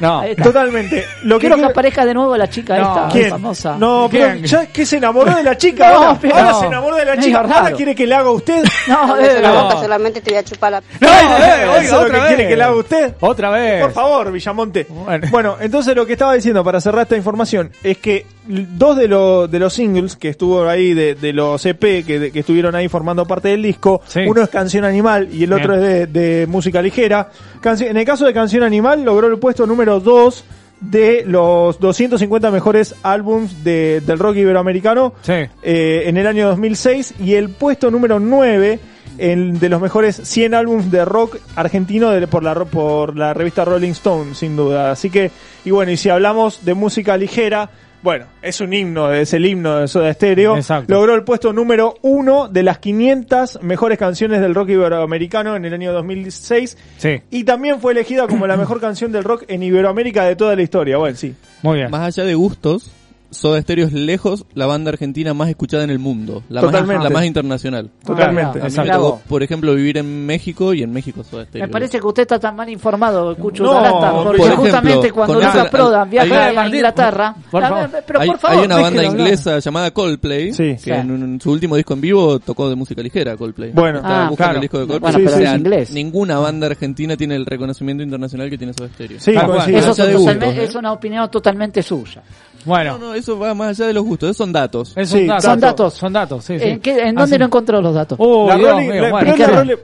No. 0.00 0.20
Ahí 0.20 0.30
está. 0.32 0.42
Totalmente. 0.44 1.06
Lo 1.22 1.36
que 1.36 1.40
Quiero 1.40 1.56
que 1.56 1.60
quiero- 1.60 1.70
aparezca 1.70 2.04
de 2.06 2.14
nuevo 2.14 2.36
la 2.36 2.48
chica 2.48 2.76
No. 2.78 2.88
esta, 2.96 3.08
¿Quién? 3.08 3.30
famosa. 3.30 3.76
No, 3.78 4.08
pero 4.10 4.26
¿Quién? 4.32 4.44
ya 4.44 4.66
que 4.66 4.86
se 4.86 4.96
enamoró 4.96 5.34
de 5.34 5.42
la 5.42 5.56
chica. 5.56 5.88
No, 5.92 5.96
ahora 5.98 6.18
pero- 6.20 6.34
ahora 6.36 6.50
no. 6.50 6.60
se 6.60 6.66
enamoró 6.66 6.96
de 6.96 7.04
la 7.04 7.10
Medio 7.12 7.24
chica. 7.24 7.38
Ahora 7.40 7.60
raro. 7.60 7.76
quiere 7.76 7.94
que 7.94 8.06
le 8.06 8.14
haga 8.14 8.28
a 8.28 8.32
usted. 8.32 8.64
No, 8.88 9.06
No, 9.06 9.16
eh, 9.18 9.40
la 9.40 9.48
no. 9.52 9.62
boca 9.64 9.76
solamente 9.82 10.20
te 10.20 10.30
voy 10.30 10.38
a 10.38 10.44
chupar 10.44 10.72
la... 10.72 10.80
No, 10.80 11.08
Eh, 11.08 11.10
eh, 11.10 11.62
eso 11.62 11.70
oiga, 11.72 11.82
es 11.82 11.90
lo 11.90 11.98
otra 12.00 12.06
que 12.14 12.20
vez. 12.20 12.26
quiere 12.28 12.48
que 12.48 12.56
le 12.56 12.64
haga 12.64 12.74
usted. 12.74 13.14
Otra 13.20 13.50
vez. 13.50 13.82
Por 13.82 13.92
favor, 13.92 14.32
Villamonte. 14.32 14.86
Bueno. 14.88 15.26
Bueno. 15.30 15.56
entonces 15.60 15.94
lo 15.96 16.06
que 16.06 16.12
estaba 16.12 16.34
diciendo 16.34 16.62
para 16.64 16.80
cerrar 16.80 17.02
esta 17.02 17.16
información 17.16 17.70
es 17.82 17.98
que 17.98 18.26
dos 18.46 18.96
de, 18.96 19.08
los 19.08 19.50
de 19.50 19.58
los 19.58 19.72
singles 19.72 20.16
que 20.16 20.28
estuvo 20.30 20.66
ahí, 20.68 20.94
de, 20.94 21.14
de 21.14 21.32
los 21.32 21.64
EP 21.64 21.80
que, 22.04 22.18
de- 22.18 22.32
que 22.32 22.40
estuvieron 22.40 22.74
ahí 22.74 22.88
formando 22.88 23.24
parte 23.24 23.48
del 23.48 23.62
disco, 23.62 24.00
Sí. 24.06 24.20
uno 24.26 24.42
es 24.42 24.48
Canción 24.48 24.84
Animal 24.84 25.28
y 25.32 25.44
el 25.44 25.52
otro 25.52 25.74
es 25.74 26.12
de, 26.12 26.46
música 26.48 26.82
ligera. 26.82 27.28
Canci- 27.62 27.86
en 27.88 27.96
el 27.96 28.04
caso 28.04 28.26
de 28.26 28.32
Canción 28.32 28.62
Animal 28.64 29.04
logró 29.04 29.28
el 29.28 29.38
puesto 29.38 29.66
número 29.66 30.00
2 30.00 30.44
de 30.80 31.22
los 31.26 31.78
250 31.78 32.50
mejores 32.50 32.96
álbums 33.04 33.62
de- 33.62 34.00
del 34.04 34.18
rock 34.18 34.36
iberoamericano 34.38 35.14
Sí. 35.22 35.34
eh, 35.62 36.02
en 36.06 36.16
el 36.16 36.26
año 36.26 36.48
2006 36.48 37.14
y 37.20 37.34
el 37.34 37.50
puesto 37.50 37.90
número 37.92 38.18
9 38.18 38.80
en- 39.18 39.60
de 39.60 39.68
los 39.68 39.80
mejores 39.80 40.16
100 40.16 40.54
álbumes 40.54 40.90
de 40.90 41.04
rock 41.04 41.36
argentino 41.54 42.10
de- 42.10 42.26
por, 42.26 42.42
la, 42.42 42.54
por 42.64 43.14
la 43.16 43.32
revista 43.34 43.64
Rolling 43.64 43.90
Stone, 43.92 44.34
sin 44.34 44.56
duda. 44.56 44.90
Así 44.90 45.10
que, 45.10 45.30
y 45.64 45.70
bueno, 45.70 45.92
y 45.92 45.96
si 45.96 46.08
hablamos 46.08 46.64
de 46.64 46.74
música 46.74 47.16
ligera, 47.16 47.70
bueno, 48.02 48.26
es 48.42 48.60
un 48.60 48.72
himno, 48.72 49.12
es 49.12 49.32
el 49.32 49.46
himno 49.46 49.78
de 49.78 49.88
Soda 49.88 50.12
Stereo. 50.12 50.56
Exacto. 50.56 50.92
Logró 50.92 51.14
el 51.14 51.22
puesto 51.22 51.52
número 51.52 51.94
1 52.02 52.48
de 52.48 52.62
las 52.64 52.78
500 52.78 53.62
mejores 53.62 53.96
canciones 53.96 54.40
del 54.40 54.54
rock 54.54 54.70
iberoamericano 54.70 55.54
en 55.54 55.64
el 55.64 55.72
año 55.72 55.92
2006. 55.92 56.76
Sí, 56.98 57.22
Y 57.30 57.44
también 57.44 57.80
fue 57.80 57.92
elegida 57.92 58.26
como 58.26 58.46
la 58.46 58.56
mejor 58.56 58.80
canción 58.80 59.12
del 59.12 59.22
rock 59.22 59.44
en 59.46 59.62
Iberoamérica 59.62 60.24
de 60.24 60.34
toda 60.34 60.56
la 60.56 60.62
historia. 60.62 60.96
Bueno, 60.96 61.16
sí. 61.16 61.34
muy 61.62 61.78
bien. 61.78 61.90
Más 61.90 62.00
allá 62.00 62.26
de 62.26 62.34
gustos, 62.34 62.90
Soda 63.32 63.60
Stereo 63.60 63.86
es 63.86 63.92
lejos 63.92 64.44
la 64.54 64.66
banda 64.66 64.90
argentina 64.90 65.34
más 65.34 65.48
escuchada 65.48 65.82
en 65.84 65.90
el 65.90 65.98
mundo, 65.98 66.42
la, 66.48 66.62
más, 66.62 66.86
la 66.86 67.10
más 67.10 67.24
internacional. 67.24 67.90
Totalmente. 68.04 68.50
A 68.50 68.54
mí 68.54 68.60
me 68.60 68.68
Exacto. 68.68 68.92
tocó, 68.92 69.20
por 69.28 69.42
ejemplo, 69.42 69.74
vivir 69.74 69.98
en 69.98 70.24
México 70.26 70.72
y 70.74 70.82
en 70.82 70.92
México 70.92 71.24
Soda 71.24 71.44
Stereo. 71.46 71.66
Me 71.66 71.72
parece 71.72 71.98
que 71.98 72.06
usted 72.06 72.22
está 72.22 72.38
tan 72.38 72.54
mal 72.56 72.68
informado, 72.68 73.34
Cucho 73.36 73.64
No, 73.64 73.74
Dalata, 73.74 74.12
porque 74.12 74.26
por 74.38 74.46
ejemplo, 74.46 74.56
justamente 74.64 75.10
cuando 75.12 75.34
Lucas 75.34 75.68
Prodan 75.70 76.10
viaja 76.10 76.46
a 76.62 76.66
Inglaterra, 76.68 77.34
por 77.50 77.64
a 77.64 77.68
favor. 77.68 77.90
ver, 77.90 78.04
pero 78.06 78.20
hay, 78.20 78.28
por 78.28 78.38
favor, 78.38 78.58
hay 78.58 78.64
una 78.66 78.76
banda 78.76 79.00
hablar. 79.00 79.20
inglesa 79.20 79.58
llamada 79.58 79.90
Coldplay 79.90 80.52
Sí. 80.52 80.62
que 80.74 80.78
Sí. 80.78 80.90
en, 80.90 81.40
su 81.40 81.50
último 81.50 81.76
disco 81.76 81.94
en 81.94 82.00
vivo 82.00 82.38
tocó 82.38 82.68
de 82.68 82.76
música 82.76 83.02
ligera 83.02 83.36
Coldplay. 83.36 83.72
Bueno. 83.72 83.98
Estaba 83.98 84.26
Ah, 84.26 84.28
buscando 84.28 84.36
claro. 84.36 84.54
el 84.56 84.60
disco 84.60 84.78
de 84.78 84.86
Coldplay. 84.86 85.12
Bueno, 85.14 85.30
pero 85.34 85.46
sí, 85.50 85.56
inglés. 85.56 85.90
Ninguna 85.92 86.38
banda 86.38 86.66
argentina 86.66 87.16
tiene 87.16 87.36
el 87.36 87.46
reconocimiento 87.46 88.02
internacional 88.02 88.50
que 88.50 88.58
tiene 88.58 88.72
Soda 88.74 88.88
Stereo. 88.88 89.18
Sí, 89.20 89.32
Tal 89.34 89.46
cual. 89.46 89.58
coincido. 89.64 89.92
Eso 89.92 90.62
es 90.62 90.74
una 90.74 90.92
opinión 90.92 91.30
totalmente 91.30 91.82
suya. 91.82 92.22
Bueno, 92.64 92.98
No, 92.98 93.06
no, 93.08 93.14
eso 93.14 93.38
va 93.38 93.54
más 93.54 93.70
allá 93.78 93.88
de 93.88 93.94
los 93.94 94.04
gustos, 94.04 94.28
esos 94.28 94.36
son 94.36 94.52
datos. 94.52 94.92
es 94.96 95.08
Sí, 95.10 95.18
un 95.22 95.26
dato. 95.28 95.42
son 95.42 95.60
datos. 95.60 95.94
Son 95.94 96.12
datos, 96.12 96.44
sí, 96.44 96.58
sí. 96.58 96.64
¿En, 96.68 96.80
qué- 96.80 96.92
en 96.98 97.14
dónde 97.14 97.22
Así- 97.34 97.38
lo 97.38 97.44
encontró 97.46 97.80
los 97.82 97.94
datos? 97.94 98.18
Oh, 98.20 98.48
La 98.48 98.56
Dios 98.56 98.70
Rolling- 98.70 98.90
mío, 98.92 99.02
la- 99.02 99.10
bueno. 99.10 99.34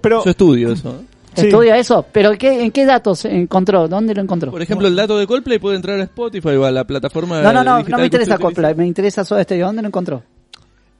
pero 0.00 0.24
estudio 0.24 0.72
eso. 0.72 0.94
sí. 1.34 1.46
Estudia 1.46 1.76
eso, 1.76 2.04
pero 2.12 2.32
¿qué, 2.38 2.64
¿en 2.64 2.70
qué 2.72 2.84
datos 2.84 3.24
encontró? 3.24 3.86
¿Dónde 3.88 4.14
lo 4.14 4.22
encontró? 4.22 4.50
Por 4.50 4.62
ejemplo, 4.62 4.88
el 4.88 4.96
dato 4.96 5.16
de 5.18 5.26
Coldplay 5.26 5.58
puede 5.58 5.76
entrar 5.76 5.98
a 6.00 6.02
Spotify 6.04 6.48
o 6.56 6.64
a 6.64 6.70
la 6.70 6.84
plataforma 6.84 7.40
no, 7.42 7.52
no, 7.52 7.62
no, 7.64 7.80
no 7.82 7.98
me 7.98 8.04
interesa. 8.04 8.38
Coldplay, 8.38 8.74
me 8.74 8.86
interesa 8.86 9.24
Soda 9.24 9.42
Stereo. 9.44 9.66
¿Dónde 9.66 9.82
lo 9.82 9.88
encontró? 9.88 10.22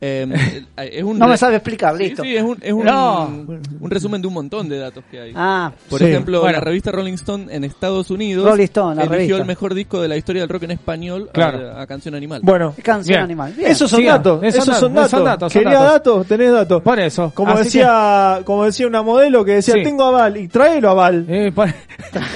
Eh, 0.81 0.93
es 0.93 1.03
un 1.03 1.19
No 1.19 1.27
me 1.27 1.37
sabe 1.37 1.57
explicar, 1.57 1.93
listo. 1.97 2.23
Sí, 2.23 2.37
es 2.37 2.43
un, 2.43 2.57
es 2.63 2.73
un, 2.73 2.85
No. 2.85 3.25
un 3.27 3.91
resumen 3.91 4.23
de 4.23 4.29
un 4.29 4.35
montón 4.35 4.69
de 4.69 4.79
datos 4.79 5.03
que 5.11 5.21
hay. 5.21 5.33
Ah, 5.35 5.73
Por 5.91 5.99
Sí. 5.99 6.05
ejemplo, 6.07 6.41
Bueno. 6.41 6.59
la 6.59 6.65
revista 6.65 6.93
Rolling 6.93 7.15
Stone 7.15 7.47
en 7.53 7.65
Estados 7.65 8.09
Unidos 8.13 8.49
Rolling 8.49 8.63
Stone, 8.65 8.95
la 8.95 9.03
eligió 9.03 9.17
revista. 9.19 9.37
el 9.39 9.45
mejor 9.47 9.75
disco 9.75 10.01
de 10.01 10.07
la 10.07 10.17
historia 10.17 10.43
del 10.43 10.49
rock 10.49 10.63
en 10.63 10.71
español 10.71 11.29
Claro. 11.33 11.73
a, 11.73 11.83
a 11.83 11.87
Canción 11.89 12.15
Animal. 12.15 12.43
Bueno, 12.45 12.75
canción 12.81 13.15
Bien. 13.17 13.25
animal. 13.25 13.53
Bien. 13.57 13.71
esos 13.73 13.91
son 13.91 13.99
Siga. 13.99 14.13
datos, 14.19 14.41
Esos 14.45 14.63
esos 14.63 14.79
son 14.79 14.95
datos, 14.95 15.11
son 15.11 15.25
datos, 15.25 15.53
son 15.53 15.63
Quería 15.63 15.79
datos. 15.81 15.93
datos, 15.93 16.27
tenés 16.29 16.53
datos. 16.53 16.83
Por 16.83 17.01
eso. 17.01 17.33
Como 17.35 17.53
Así 17.55 17.65
decía, 17.65 18.41
como 18.45 18.65
decía 18.67 18.87
una 18.87 19.03
modelo 19.03 19.45
que 19.45 19.55
decía, 19.55 19.75
Sí. 19.75 19.83
tengo 19.83 20.05
aval 20.05 20.37
y 20.37 20.47
tráelo 20.47 20.91
aval. 20.91 21.25
que- 21.27 21.47
eh, 21.49 21.53
por- 21.53 21.67
Ahí 21.69 21.75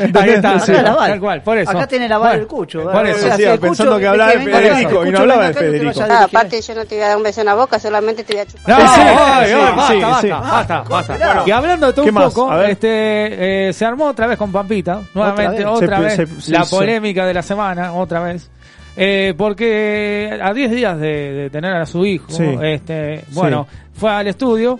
¿Entendés? 0.01 0.35
está, 0.37 0.59
Sí. 0.59 0.67
sí, 0.67 0.73
Acá 0.73 0.81
el 0.81 0.87
aval. 0.89 1.11
tal 1.13 1.21
cual, 1.21 1.43
por 1.43 1.59
eso. 1.59 1.71
Acá 1.71 1.87
tiene 1.87 2.07
el 2.07 2.13
aval 2.13 2.29
Bueno, 2.31 2.39
del 2.41 2.49
Cucho. 2.49 2.83
Por 2.91 3.07
¿eh? 3.07 3.11
eso. 3.13 3.61
Pensando 3.61 3.99
que 4.01 4.07
hablaba 4.09 4.33
de 4.33 4.41
Federico, 4.41 5.07
y 5.07 5.11
no 5.13 5.19
hablaba 5.21 5.47
de 5.47 5.55
Federico. 5.55 6.01
a 6.03 6.07
Ah, 6.07 6.25
aparte 6.25 6.61
yo 6.61 6.75
no 6.75 6.85
te 6.85 6.97
voy 6.97 7.05
a 7.05 7.09
dar 7.09 7.17
un 7.17 7.23
beso 7.23 7.41
en 7.41 7.52
la 7.55 7.61
boca, 7.61 7.79
solamente 7.79 8.25
te 8.25 8.33
voy 8.35 8.43
a 8.43 8.47
chupar. 8.47 8.79
No, 8.81 8.87
Sí, 8.87 8.95
sí, 8.95 9.01
ay, 9.01 9.47
sí, 9.47 9.53
ay, 9.55 9.67
sí, 9.67 10.01
basta, 10.03 10.21
sí. 10.21 10.29
basta, 10.31 10.41
basta, 10.51 10.83
basta. 10.89 11.17
Bueno, 11.27 11.43
y 11.47 11.51
hablando 11.51 11.87
de 11.89 11.93
todo 11.93 12.05
¿qué 12.05 12.11
un 12.11 12.15
más? 12.15 12.35
poco, 12.35 12.51
A 12.51 12.57
ver. 12.57 12.71
este, 12.71 13.69
eh, 13.69 13.73
se 13.73 13.85
armó 13.85 14.07
otra 14.07 14.27
vez 14.27 14.39
con 14.39 14.51
Pampita, 14.53 15.01
nuevamente, 15.15 15.59
vez. 15.59 15.67
otra 15.67 16.11
Se- 16.11 16.25
vez, 16.25 16.45
se- 16.45 16.53
la 16.53 16.65
polémica 16.65 17.27
de 17.27 17.35
la 17.35 17.43
semana, 17.43 17.93
otra 17.95 18.21
vez. 18.21 18.51
Eh, 18.97 19.33
porque 19.39 20.39
a 20.43 20.53
10 20.53 20.71
días 20.71 20.99
de, 20.99 21.33
de 21.33 21.51
tener 21.51 21.75
a 21.75 21.87
su 21.87 22.05
hijo, 22.05 22.31
Sí. 22.31 22.45
este, 22.63 23.25
bueno, 23.31 23.67
fue 23.95 24.11
al 24.11 24.27
estudio 24.27 24.79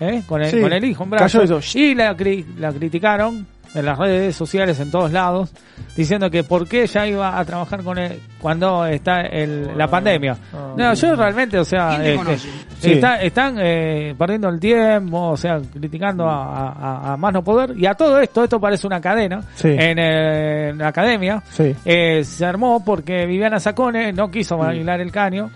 ¿eh? 0.00 0.22
con, 0.26 0.42
el, 0.42 0.50
Sí. 0.50 0.60
con 0.60 0.72
el 0.72 0.84
hijo 0.84 1.04
en 1.04 1.10
brazos 1.10 1.74
y 1.76 1.94
la, 1.94 2.16
cri- 2.16 2.46
la 2.58 2.72
criticaron 2.72 3.46
en 3.76 3.84
las 3.84 3.98
redes 3.98 4.34
sociales 4.34 4.80
en 4.80 4.90
todos 4.90 5.12
lados 5.12 5.50
diciendo 5.96 6.30
que 6.30 6.42
por 6.44 6.66
qué 6.68 6.82
ella 6.84 7.06
iba 7.06 7.38
a 7.38 7.44
trabajar 7.44 7.82
con 7.82 7.98
él 7.98 8.20
cuando 8.40 8.84
está 8.86 9.20
el, 9.22 9.76
la 9.76 9.88
pandemia. 9.88 10.36
No, 10.76 10.94
yo 10.94 11.16
realmente, 11.16 11.58
o 11.58 11.64
sea, 11.64 12.04
este, 12.04 12.38
Sí. 12.78 12.92
está- 12.92 13.22
están 13.22 13.56
eh, 13.58 14.14
perdiendo 14.18 14.48
el 14.50 14.60
tiempo, 14.60 15.28
o 15.30 15.36
sea, 15.36 15.58
criticando 15.72 16.28
a, 16.28 16.68
a- 16.72 17.12
a 17.12 17.16
más 17.16 17.32
no 17.32 17.42
poder. 17.42 17.72
Y 17.76 17.86
a 17.86 17.94
todo 17.94 18.20
esto, 18.20 18.44
esto 18.44 18.60
parece 18.60 18.86
una 18.86 19.00
cadena 19.00 19.40
Sí. 19.54 19.68
en, 19.68 19.98
eh, 19.98 20.68
en 20.70 20.78
la 20.78 20.88
academia. 20.88 21.42
Sí. 21.48 21.74
Eh, 21.84 22.22
se 22.24 22.44
armó 22.44 22.84
porque 22.84 23.24
Viviana 23.24 23.58
Sacone 23.58 24.12
no 24.12 24.30
quiso 24.30 24.58
bailar 24.58 25.00
el 25.00 25.10
caño. 25.10 25.50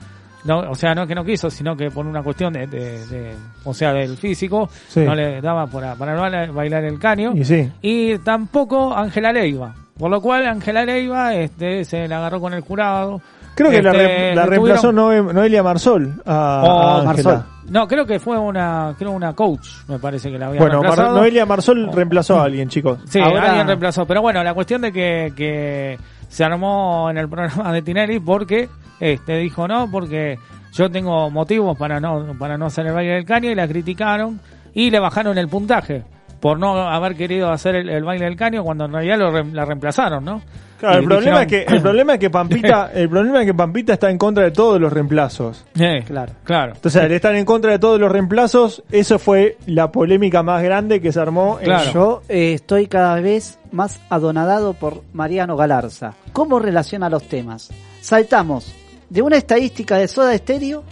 No, 0.45 0.61
o 0.71 0.75
sea, 0.75 0.95
no 0.95 1.03
es 1.03 1.09
que 1.09 1.15
no 1.15 1.25
quiso, 1.25 1.51
sino 1.51 1.77
que 1.77 1.91
por 1.91 2.07
una 2.07 2.23
cuestión 2.23 2.53
de, 2.53 2.67
de- 2.67 3.07
de- 3.07 3.35
o 3.65 3.75
sea, 3.75 3.93
del 3.93 4.17
físico, 4.17 4.69
Sí. 4.89 5.01
no 5.01 5.15
le 5.15 5.41
daba 5.41 5.67
para, 5.67 5.95
para 5.97 6.15
bailar- 6.15 6.53
bailar 6.53 6.85
el 6.85 6.99
caño. 6.99 7.33
Y 7.35 7.45
sí. 7.45 7.71
Y 7.83 8.19
tampoco 8.19 8.95
Ángela 8.95 9.33
Leiva. 9.33 9.75
Por 9.99 10.11
lo 10.11 10.21
cual 10.23 10.47
Ángela 10.47 10.85
Leiva 10.85 11.35
este, 11.35 11.85
se 11.85 12.09
la 12.09 12.19
agarró 12.19 12.41
con 12.41 12.55
el 12.55 12.63
jurado. 12.63 13.21
Creo 13.55 13.71
que 13.71 13.83
la, 13.83 13.91
Este, 13.91 14.07
re- 14.07 14.35
la 14.35 14.45
le 14.45 14.51
reemplazó 14.51 14.91
tuvieron- 14.93 15.27
Noe- 15.27 15.33
Noelia 15.35 15.63
Marsol 15.63 16.23
a, 16.25 16.63
Oh, 16.65 16.71
a 16.71 16.95
Ángela. 17.11 17.31
Marsol. 17.35 17.45
No, 17.69 17.87
creo 17.87 18.07
que 18.07 18.19
fue 18.19 18.39
una, 18.39 18.95
creo 18.99 19.11
una 19.13 19.33
coach, 19.35 19.69
me 19.89 19.99
parece 19.99 20.31
que 20.31 20.39
la 20.39 20.47
había 20.47 20.59
Bueno, 20.61 20.83
Mar-. 20.83 20.99
Noelia 21.13 21.45
Marsol 21.47 21.91
reemplazó 21.93 22.41
a 22.41 22.45
alguien, 22.45 22.69
chicos. 22.69 22.99
Sí, 23.07 23.21
Ahora- 23.21 23.49
alguien 23.51 23.67
reemplazó. 23.67 24.07
Pero 24.07 24.23
bueno, 24.23 24.43
la 24.43 24.55
cuestión 24.55 24.81
de 24.81 24.91
que, 24.91 25.33
que 25.37 25.99
se 26.31 26.45
armó 26.45 27.11
en 27.11 27.19
el 27.19 27.29
programa 27.29 27.73
de 27.73 27.83
Tinelli 27.83 28.21
porque 28.21 28.71
este 29.01 29.37
dijo 29.39 29.69
no, 29.69 29.91
porque 29.91 30.39
yo 30.73 30.91
tengo 30.91 31.31
motivos 31.31 31.77
para 31.77 32.01
no 32.01 32.35
para 32.39 32.57
no 32.57 32.67
hacer 32.67 32.87
el 32.87 32.95
baile 32.95 33.15
del 33.15 33.25
caño 33.25 33.51
y 33.51 33.55
la 33.55 33.69
criticaron 33.69 34.41
y 34.73 34.91
le 34.91 35.01
bajaron 35.01 35.37
el 35.37 35.49
puntaje 35.49 36.05
por 36.41 36.59
no 36.59 36.77
haber 36.89 37.15
querido 37.17 37.51
hacer 37.51 37.77
el, 37.77 37.89
el 37.89 38.03
baile 38.05 38.25
del 38.25 38.37
caño 38.37 38.65
cuando 38.65 38.87
en 38.87 38.93
realidad 38.93 39.19
lo 39.19 39.31
re- 39.31 39.45
la 39.53 39.65
reemplazaron, 39.65 40.25
¿no? 40.25 40.43
Claro, 40.79 41.01
el 41.01 41.05
problema, 41.05 41.41
dijeron- 41.41 41.61
es 41.61 41.67
que, 41.69 41.75
el 41.77 41.83
problema 41.83 42.13
es 42.15 42.19
que 42.21 42.31
Pampita, 42.31 42.91
el 42.95 43.09
problema 43.11 43.41
es 43.41 43.47
que 43.47 43.53
Pampita 43.55 43.93
está 43.93 44.11
en 44.11 44.17
contra 44.17 44.45
de 44.45 44.51
todos 44.51 44.81
los 44.81 44.91
reemplazos. 44.91 45.67
Eh, 45.79 46.03
Claro. 46.07 46.33
claro. 46.43 46.73
Entonces, 46.75 47.03
al 47.03 47.13
estar 47.13 47.35
en 47.35 47.45
contra 47.45 47.73
de 47.73 47.79
todos 47.79 48.01
los 48.01 48.11
reemplazos, 48.11 48.83
eso 48.91 49.19
fue 49.19 49.59
la 49.67 49.93
polémica 49.93 50.43
más 50.43 50.63
grande 50.63 51.01
que 51.03 51.13
se 51.13 51.21
armó. 51.21 51.59
en- 51.59 51.67
Claro. 51.67 51.93
Yo 51.93 52.23
eh, 52.31 52.55
estoy 52.55 52.87
cada 52.87 53.21
vez 53.21 53.59
más 53.73 54.01
adonadado 54.09 54.73
por 54.73 55.03
Mariano 55.13 55.57
Galarza. 55.57 56.15
¿Cómo 56.33 56.59
relaciona 56.59 57.11
los 57.11 57.25
temas? 57.29 57.69
Saltamos 58.01 58.75
de 59.11 59.21
una 59.21 59.37
estadística 59.37 59.99
de 59.99 60.09
Soda 60.09 60.35
Estéreo 60.35 60.83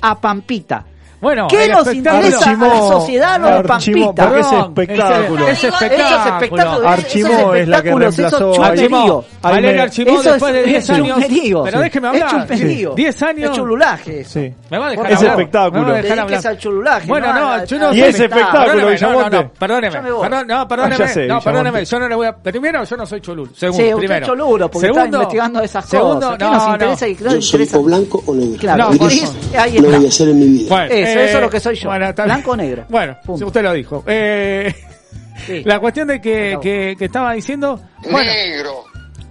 a 0.00 0.20
Pampita. 0.20 0.84
Bueno, 1.20 1.48
¿Qué 1.48 1.64
el 1.64 1.72
nos 1.72 1.92
interesa 1.92 2.50
a 2.50 2.56
la 2.56 2.78
sociedad 2.78 3.40
lo 3.40 3.46
de 3.48 3.52
Archimó, 3.72 4.14
Pampita? 4.14 4.24
porque 4.24 4.40
es 4.40 4.52
espectáculo. 4.52 5.48
Eso 5.48 5.66
es 5.68 5.82
espectáculo. 5.82 6.88
Archimó 6.88 7.54
es 7.54 7.68
la 7.68 7.82
que 7.82 7.94
reemplazó 7.94 8.52
me- 9.72 9.80
Archimó 9.80 10.20
Eso 10.20 10.30
después 10.32 10.52
de 10.52 10.60
es, 10.60 10.66
10 10.66 10.84
es 10.84 10.90
años. 10.90 11.18
Pero 11.64 11.80
déjeme 11.80 12.08
hablar. 12.08 12.26
Es 12.26 12.30
chusmerío. 12.30 12.94
10 12.94 13.22
años. 13.22 13.50
Es 13.50 13.56
chululaje. 13.56 14.20
eso. 14.20 14.30
Sí. 14.40 14.54
Me 14.70 14.78
va 14.78 14.86
a 14.86 14.90
dejar 14.90 15.06
Es 15.12 15.18
hablar. 15.18 15.32
espectáculo. 15.32 15.80
Hablar. 15.82 16.46
al 16.46 16.58
chululaje. 16.58 17.08
Bueno, 17.08 17.32
no, 17.34 17.64
yo 17.64 17.78
Y 17.92 18.00
ese 18.00 18.24
espectáculo, 18.24 18.58
Perdóneme, 18.58 18.82
no, 18.82 18.88
Villamonte. 18.90 19.50
perdóneme. 19.58 20.00
No. 20.02 20.22
Ah, 20.22 20.44
no, 20.46 21.40
perdóneme. 21.40 21.84
Yo 21.84 21.98
no 21.98 22.08
le 22.08 22.14
voy 22.14 22.26
a. 22.26 22.36
Primero, 22.36 22.84
yo 22.84 22.96
no 22.96 23.06
soy 23.06 23.20
cholul. 23.20 23.50
Segundo, 23.56 23.82
Sí, 23.82 23.88
usted 23.88 23.98
primero. 23.98 24.20
es 24.24 24.26
cholulo 24.30 24.70
porque 24.70 24.86
está 24.88 25.04
investigando 25.04 25.62
esas 25.62 25.84
segundo, 25.88 26.20
cosas. 26.20 26.38
¿Qué 26.38 26.44
no, 26.44 27.30
no. 27.30 27.38
Yo 27.38 27.66
soy 27.66 27.82
blanco 27.82 28.22
o 28.26 28.34
negro. 28.34 28.58
Claro, 28.60 28.90
No, 28.90 28.98
voy 28.98 30.04
a 30.06 30.08
hacer 30.08 30.28
en 30.28 30.38
mi 30.38 30.46
vida. 30.46 30.86
Eso, 31.10 31.20
eso 31.20 31.36
es 31.38 31.42
lo 31.42 31.50
que 31.50 31.60
soy 31.60 31.74
yo. 31.76 31.88
bueno, 31.88 32.12
Blanco 32.24 32.50
o 32.52 32.56
negro. 32.56 32.84
Bueno, 32.88 33.16
Punto. 33.24 33.38
si 33.38 33.44
usted 33.44 33.62
lo 33.62 33.72
dijo. 33.72 34.04
Eh, 34.06 34.74
Sí. 35.46 35.62
La 35.64 35.78
cuestión 35.78 36.08
de 36.08 36.20
que, 36.20 36.58
que, 36.60 36.96
que 36.98 37.04
estaba 37.04 37.32
diciendo. 37.32 37.80
Bueno, 38.10 38.30
Negro. 38.32 38.84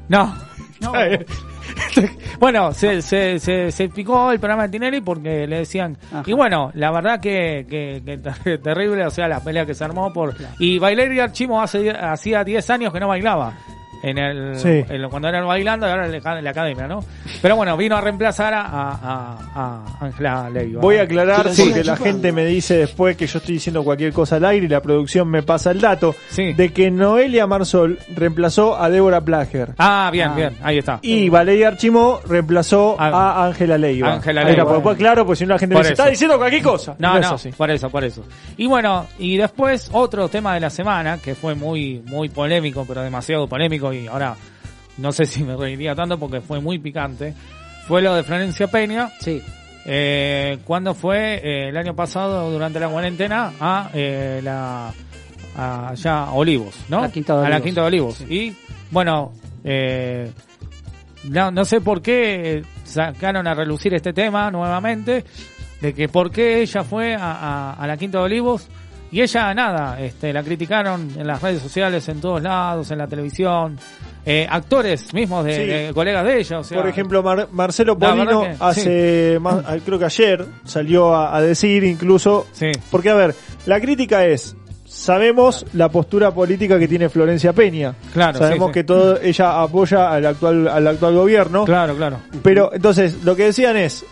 no. 0.07 0.37
No. 0.79 0.93
bueno, 2.39 2.73
se, 2.73 3.01
se, 3.01 3.39
se, 3.39 3.71
se 3.71 3.89
picó 3.89 4.31
el 4.31 4.39
programa 4.39 4.63
de 4.63 4.69
Tinelli 4.69 5.01
porque 5.01 5.45
le 5.47 5.59
decían. 5.59 5.97
Ajá. 6.11 6.23
Y 6.25 6.33
bueno, 6.33 6.71
la 6.75 6.91
verdad 6.91 7.19
que, 7.19 7.65
que, 7.69 8.01
que 8.05 8.17
ter- 8.19 8.61
terrible, 8.63 9.05
o 9.05 9.09
sea, 9.09 9.27
la 9.27 9.39
pelea 9.41 9.65
que 9.65 9.73
se 9.73 9.83
armó 9.83 10.13
por. 10.13 10.35
Y 10.59 10.79
Valeria 10.79 11.25
Archimo 11.25 11.61
hace, 11.61 11.89
hacía 11.91 12.43
10 12.43 12.69
años 12.69 12.93
que 12.93 12.99
no 12.99 13.07
bailaba. 13.09 13.53
En 14.03 14.17
el, 14.17 14.55
Sí. 14.59 14.83
en- 14.89 15.09
cuando 15.09 15.27
eran 15.27 15.47
bailando 15.47 15.87
y 15.87 15.89
ahora 15.89 16.05
en 16.07 16.43
la, 16.43 16.49
academia, 16.49 16.87
¿no? 16.87 17.03
Pero 17.41 17.55
bueno, 17.55 17.75
vino 17.77 17.95
a 17.95 18.01
reemplazar 18.01 18.53
a 18.53 18.61
a- 18.61 19.37
a 19.55 20.05
Ángela 20.05 20.49
Leiva. 20.49 20.81
Voy 20.81 20.97
a 20.97 21.03
aclarar 21.03 21.49
Sí. 21.51 21.63
porque 21.65 21.83
la 21.83 21.95
gente 21.97 22.31
me 22.31 22.45
dice 22.45 22.77
después 22.77 23.15
que 23.17 23.27
yo 23.27 23.39
estoy 23.39 23.55
diciendo 23.55 23.83
cualquier 23.83 24.13
cosa 24.13 24.37
al 24.37 24.45
aire 24.45 24.65
y 24.65 24.69
la 24.69 24.81
producción 24.81 25.27
me 25.29 25.43
pasa 25.43 25.71
el 25.71 25.81
dato 25.81 26.15
Sí. 26.29 26.53
de 26.53 26.71
que 26.73 26.91
Noelia 26.91 27.47
Marsol 27.47 27.99
reemplazó 28.15 28.77
a 28.81 28.89
Débora 28.89 29.21
Plager 29.21 29.73
Ah, 29.77 30.09
bien, 30.11 30.35
bien, 30.35 30.53
ahí 30.63 30.77
está. 30.77 30.99
y 31.01 31.29
Valeria 31.29 31.69
Archimó 31.69 32.19
reemplazó 32.27 32.95
Ah. 32.99 33.41
a 33.41 33.45
Ángela 33.47 33.77
Leiva. 33.77 34.13
Ángela 34.13 34.43
Leiva. 34.43 34.65
pues, 34.65 34.81
pues, 34.81 34.97
claro, 34.97 35.25
pues 35.25 35.39
si 35.39 35.45
no 35.45 35.53
la 35.55 35.59
gente 35.59 35.75
me 35.75 35.81
dice, 35.81 35.93
está 35.93 36.07
diciendo 36.09 36.37
cualquier 36.37 36.63
cosa. 36.63 36.95
No, 36.99 37.19
no, 37.19 37.29
así. 37.35 37.49
por 37.51 37.69
eso, 37.71 37.89
por 37.89 38.03
eso. 38.03 38.23
Y 38.57 38.67
bueno, 38.67 39.05
y 39.19 39.37
después 39.37 39.89
otro 39.93 40.27
tema 40.29 40.53
de 40.53 40.59
la 40.59 40.69
semana 40.69 41.17
que 41.17 41.35
fue 41.35 41.55
muy 41.55 42.01
muy 42.05 42.29
polémico, 42.29 42.85
pero 42.87 43.01
demasiado 43.01 43.47
polémico 43.47 43.86
y 43.93 44.07
ahora 44.07 44.35
no 44.97 45.11
sé 45.11 45.25
si 45.25 45.43
me 45.43 45.55
reiría 45.55 45.93
tanto 45.95 46.17
porque 46.17 46.41
fue 46.41 46.59
muy 46.59 46.79
picante, 46.79 47.33
fue 47.87 48.01
lo 48.01 48.15
de 48.15 48.23
Florencia 48.23 48.67
Peña. 48.67 49.09
Sí. 49.19 49.41
Eh, 49.85 50.57
cuando 50.65 50.93
fue 50.93 51.35
eh, 51.35 51.69
el 51.69 51.77
año 51.77 51.95
pasado 51.95 52.51
durante 52.51 52.79
la 52.79 52.89
cuarentena 52.89 53.53
a 53.59 53.89
eh, 53.93 54.41
la 54.43 54.91
a 55.55 55.89
allá 55.89 56.31
Olivos, 56.31 56.75
¿no? 56.89 56.99
A 56.99 57.01
la 57.03 57.11
Quinta 57.11 57.33
de 57.39 57.39
A 57.45 57.49
la 57.49 57.55
Olivos. 57.55 57.63
Quinta 57.63 57.81
de 57.81 57.87
Olivos. 57.87 58.21
Y 58.29 58.55
bueno, 58.91 59.31
eh, 59.63 60.31
no, 61.23 61.51
no 61.51 61.63
sé 61.65 61.79
por 61.81 62.01
qué 62.01 62.63
sacaron 62.83 63.47
a 63.47 63.53
relucir 63.53 63.93
este 63.93 64.13
tema 64.13 64.51
nuevamente, 64.51 65.23
de 65.81 65.93
que 65.93 66.09
por 66.09 66.31
qué 66.31 66.61
ella 66.61 66.83
fue 66.83 67.15
a, 67.15 67.31
a- 67.31 67.73
a 67.73 67.87
la 67.87 67.97
Quinta 67.97 68.17
de 68.19 68.25
Olivos 68.25 68.67
Y 69.11 69.21
ella, 69.21 69.53
nada, 69.53 69.99
este, 70.01 70.33
la 70.33 70.43
criticaron 70.43 71.09
en 71.17 71.25
las 71.27 71.41
redes 71.41 71.61
sociales, 71.61 72.07
en 72.09 72.19
todos 72.19 72.41
lados, 72.41 72.91
en 72.91 72.97
la 72.97 73.07
televisión. 73.07 73.77
Eh, 74.25 74.45
actores 74.49 75.13
mismos 75.13 75.45
de, 75.45 75.55
Sí. 75.55 75.63
de 75.65 75.91
colegas 75.93 76.25
de 76.25 76.39
ella, 76.39 76.59
o 76.59 76.63
sea. 76.63 76.77
Por 76.77 76.89
ejemplo, 76.89 77.23
Mar- 77.23 77.47
Marcelo 77.51 77.97
Polino 77.97 78.41
que- 78.41 78.55
hace 78.59 79.37
más- 79.39 79.63
creo 79.85 79.97
que 79.97 80.03
ayer 80.05 80.45
salió 80.65 81.15
a, 81.15 81.37
a 81.37 81.41
decir 81.41 81.85
incluso, 81.85 82.47
porque 82.91 83.09
a 83.09 83.15
ver, 83.15 83.33
la 83.65 83.79
crítica 83.79 84.25
es, 84.25 84.57
sabemos 84.85 85.65
la 85.71 85.87
postura 85.89 86.31
política 86.31 86.77
que 86.77 86.89
tiene 86.89 87.07
Florencia 87.07 87.53
Peña, 87.53 87.93
Claro, 88.13 88.37
sabemos 88.39 88.67
sí, 88.67 88.71
sí. 88.71 88.73
que 88.73 88.83
todo 88.83 89.21
ella 89.21 89.61
apoya 89.61 90.11
al 90.11 90.25
actual 90.25 90.67
al 90.67 90.87
actual 90.87 91.15
gobierno, 91.15 91.63
Claro, 91.63 91.95
claro. 91.95 92.17
pero 92.43 92.73
entonces 92.73 93.23
lo 93.23 93.35
que 93.37 93.43
decían 93.45 93.77
es, 93.77 94.03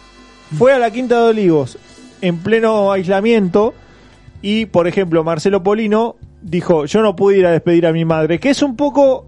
fue 0.57 0.71
a 0.71 0.79
la 0.79 0.91
Quinta 0.91 1.17
de 1.23 1.29
Olivos 1.31 1.77
en 2.21 2.37
pleno 2.37 2.91
aislamiento 2.93 3.73
y 4.47 4.67
por 4.67 4.87
ejemplo 4.87 5.23
Marcelo 5.23 5.63
Polino 5.63 6.17
dijo, 6.43 6.85
yo 6.85 7.01
no 7.01 7.15
pude 7.15 7.39
ir 7.39 7.47
a 7.47 7.51
despedir 7.51 7.87
a 7.87 7.91
mi 7.91 8.05
madre, 8.05 8.39
que 8.39 8.51
es 8.51 8.61
un 8.61 8.75
poco 8.75 9.25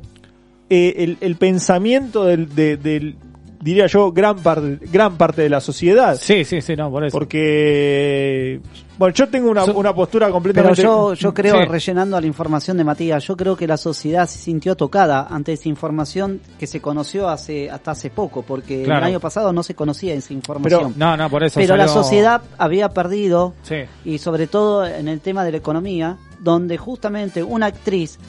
eh, 0.70 1.16
el, 1.22 1.36
pensamiento 1.38 2.24
del, 2.26 2.54
de- 2.54 2.78
del, 2.78 3.16
diría 3.60 3.88
yo, 3.88 4.12
gran 4.12 4.38
parte, 4.40 4.80
gran 4.92 5.18
parte 5.18 5.42
de 5.44 5.50
la 5.50 5.62
sociedad. 5.62 6.18
Sí, 6.20 6.44
sí, 6.46 6.62
sí, 6.62 6.76
no, 6.76 6.90
por 6.92 7.06
eso. 7.06 7.18
Porque, 7.18 8.60
bueno, 8.98 9.14
yo 9.14 9.28
tengo 9.30 9.50
una, 9.52 9.66
una 9.66 9.94
postura 9.94 10.28
Pero 10.28 10.34
completamente... 10.34 10.82
yo, 10.82 11.14
yo 11.14 11.34
creo, 11.34 11.56
Sí. 11.62 11.66
rellenando 11.66 12.20
la 12.20 12.28
información 12.28 12.78
de 12.78 12.84
Matías, 12.84 13.24
yo 13.26 13.36
creo 13.38 13.56
que 13.56 13.68
la 13.68 13.78
sociedad 13.78 14.28
se 14.28 14.38
sintió 14.40 14.76
tocada 14.76 15.28
ante 15.30 15.54
esa 15.54 15.70
información 15.70 16.40
que 16.60 16.68
se 16.68 16.82
conoció 16.82 17.30
hace 17.30 17.70
hasta 17.70 17.92
hace 17.92 18.10
poco, 18.10 18.42
porque 18.44 18.84
Claro. 18.84 19.00
el 19.02 19.06
año 19.14 19.20
pasado 19.20 19.52
no 19.54 19.64
se 19.64 19.76
conocía 19.76 20.14
esa 20.14 20.34
información. 20.34 20.94
No, 20.98 21.18
no, 21.18 21.30
por 21.30 21.44
eso 21.44 21.60
Pero 21.60 21.76
la 21.76 21.88
sociedad 21.88 22.42
había 22.58 22.90
perdido, 22.90 23.54
Sí. 23.64 23.78
y 24.06 24.18
sobre 24.20 24.48
todo 24.48 24.86
en 24.86 25.08
el 25.08 25.20
tema 25.22 25.44
de 25.44 25.52
la 25.52 25.58
economía, 25.58 26.18
donde 26.40 26.78
justamente 26.78 27.42
una 27.44 27.68
actriz 27.68 28.20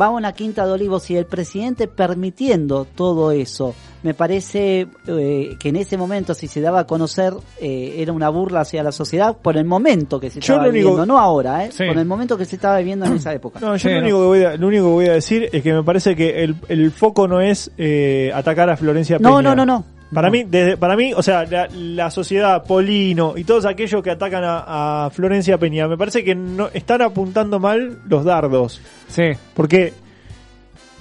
va 0.00 0.06
a 0.06 0.10
una 0.10 0.32
quinta 0.32 0.66
de 0.66 0.72
olivos 0.72 1.10
y 1.10 1.16
el 1.16 1.26
presidente 1.26 1.88
permitiendo 1.88 2.84
todo 2.84 3.30
eso. 3.32 3.74
Me 4.02 4.14
parece 4.14 4.86
eh, 5.08 5.56
que 5.58 5.68
en 5.70 5.76
ese 5.76 5.96
momento, 5.96 6.32
si 6.34 6.46
se 6.46 6.60
daba 6.60 6.80
a 6.80 6.86
conocer, 6.86 7.32
eh, 7.60 7.96
era 7.98 8.12
una 8.12 8.28
burla 8.28 8.60
hacia 8.60 8.82
la 8.84 8.92
sociedad 8.92 9.36
por 9.36 9.56
el 9.56 9.64
momento 9.64 10.20
que 10.20 10.30
se 10.30 10.36
Yo 10.40 10.54
estaba 10.54 10.64
lo 10.64 10.70
único- 10.70 10.88
viviendo, 10.90 11.06
no 11.06 11.18
ahora, 11.18 11.64
¿eh? 11.64 11.70
Sí. 11.72 11.84
por 11.84 11.98
el 11.98 12.04
momento 12.06 12.38
que 12.38 12.44
se 12.44 12.56
estaba 12.56 12.78
viviendo 12.78 13.06
en 13.06 13.14
esa 13.16 13.32
época. 13.34 13.58
No, 13.60 13.76
yo 13.76 13.90
lo, 13.90 13.98
único 13.98 14.18
que 14.20 14.26
voy 14.26 14.44
a, 14.44 14.56
lo 14.56 14.66
único 14.68 14.84
que 14.84 14.90
voy 14.92 15.06
a 15.06 15.12
decir 15.14 15.48
es 15.52 15.62
que 15.62 15.72
me 15.72 15.82
parece 15.82 16.14
que 16.14 16.44
el, 16.44 16.54
el 16.68 16.92
foco 16.92 17.26
no 17.26 17.40
es 17.40 17.70
eh, 17.76 18.30
atacar 18.34 18.70
a 18.70 18.76
Florencia 18.76 19.18
Peña. 19.18 19.30
No, 19.30 19.42
no, 19.42 19.56
no, 19.56 19.66
no. 19.66 19.84
Para 20.12 20.30
mí, 20.30 20.44
desde, 20.44 20.76
para 20.76 20.96
mí, 20.96 21.12
o 21.14 21.22
sea, 21.22 21.44
la, 21.44 21.68
la 21.70 22.10
sociedad, 22.10 22.64
Polino 22.64 23.34
y 23.36 23.44
todos 23.44 23.66
aquellos 23.66 24.02
que 24.02 24.10
atacan 24.10 24.42
a, 24.42 25.06
a 25.06 25.10
Florencia 25.10 25.58
Peña, 25.58 25.86
me 25.86 25.98
parece 25.98 26.24
que 26.24 26.34
no 26.34 26.70
están 26.72 27.02
apuntando 27.02 27.60
mal 27.60 28.00
los 28.08 28.24
dardos. 28.24 28.80
Sí. 29.08 29.32
Porque 29.54 29.92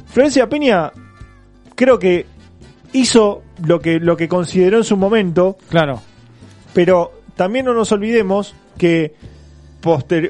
Florencia 0.08 0.50
Peña 0.50 0.92
creo 1.76 1.98
que 2.00 2.26
hizo 2.92 3.44
lo 3.66 3.80
que 3.80 4.00
lo 4.00 4.18
que 4.18 4.28
consideró 4.28 4.78
en 4.78 4.84
su 4.84 4.98
momento. 4.98 5.58
Claro. 5.70 6.02
Pero 6.74 7.22
también 7.36 7.66
no 7.66 7.74
nos 7.74 7.92
olvidemos 7.94 8.56
que 8.78 9.16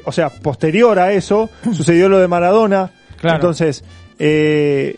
o 0.04 0.12
sea, 0.12 0.30
posterior 0.30 0.98
a 1.00 1.12
eso 1.12 1.50
sucedió 1.72 2.08
lo 2.08 2.18
de 2.18 2.28
Maradona. 2.28 2.92
Claro. 3.20 3.36
Entonces, 3.36 3.82
eh, 4.18 4.96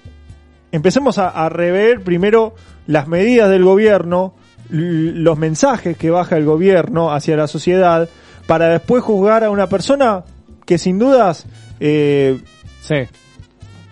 empecemos 0.70 1.18
a, 1.18 1.30
a 1.30 1.48
rever 1.48 2.02
primero 2.02 2.54
las 2.90 3.06
medidas 3.06 3.48
del 3.48 3.62
gobierno, 3.62 4.34
los 4.68 5.38
mensajes 5.38 5.96
que 5.96 6.10
baja 6.10 6.36
el 6.36 6.44
gobierno 6.44 7.12
hacia 7.12 7.36
la 7.36 7.46
sociedad, 7.46 8.08
para 8.48 8.68
después 8.68 9.04
juzgar 9.04 9.44
a 9.44 9.50
una 9.50 9.68
persona 9.68 10.24
que 10.66 10.76
sin 10.76 10.98
dudas 10.98 11.46
eh, 11.78 12.40
sí. 12.82 12.96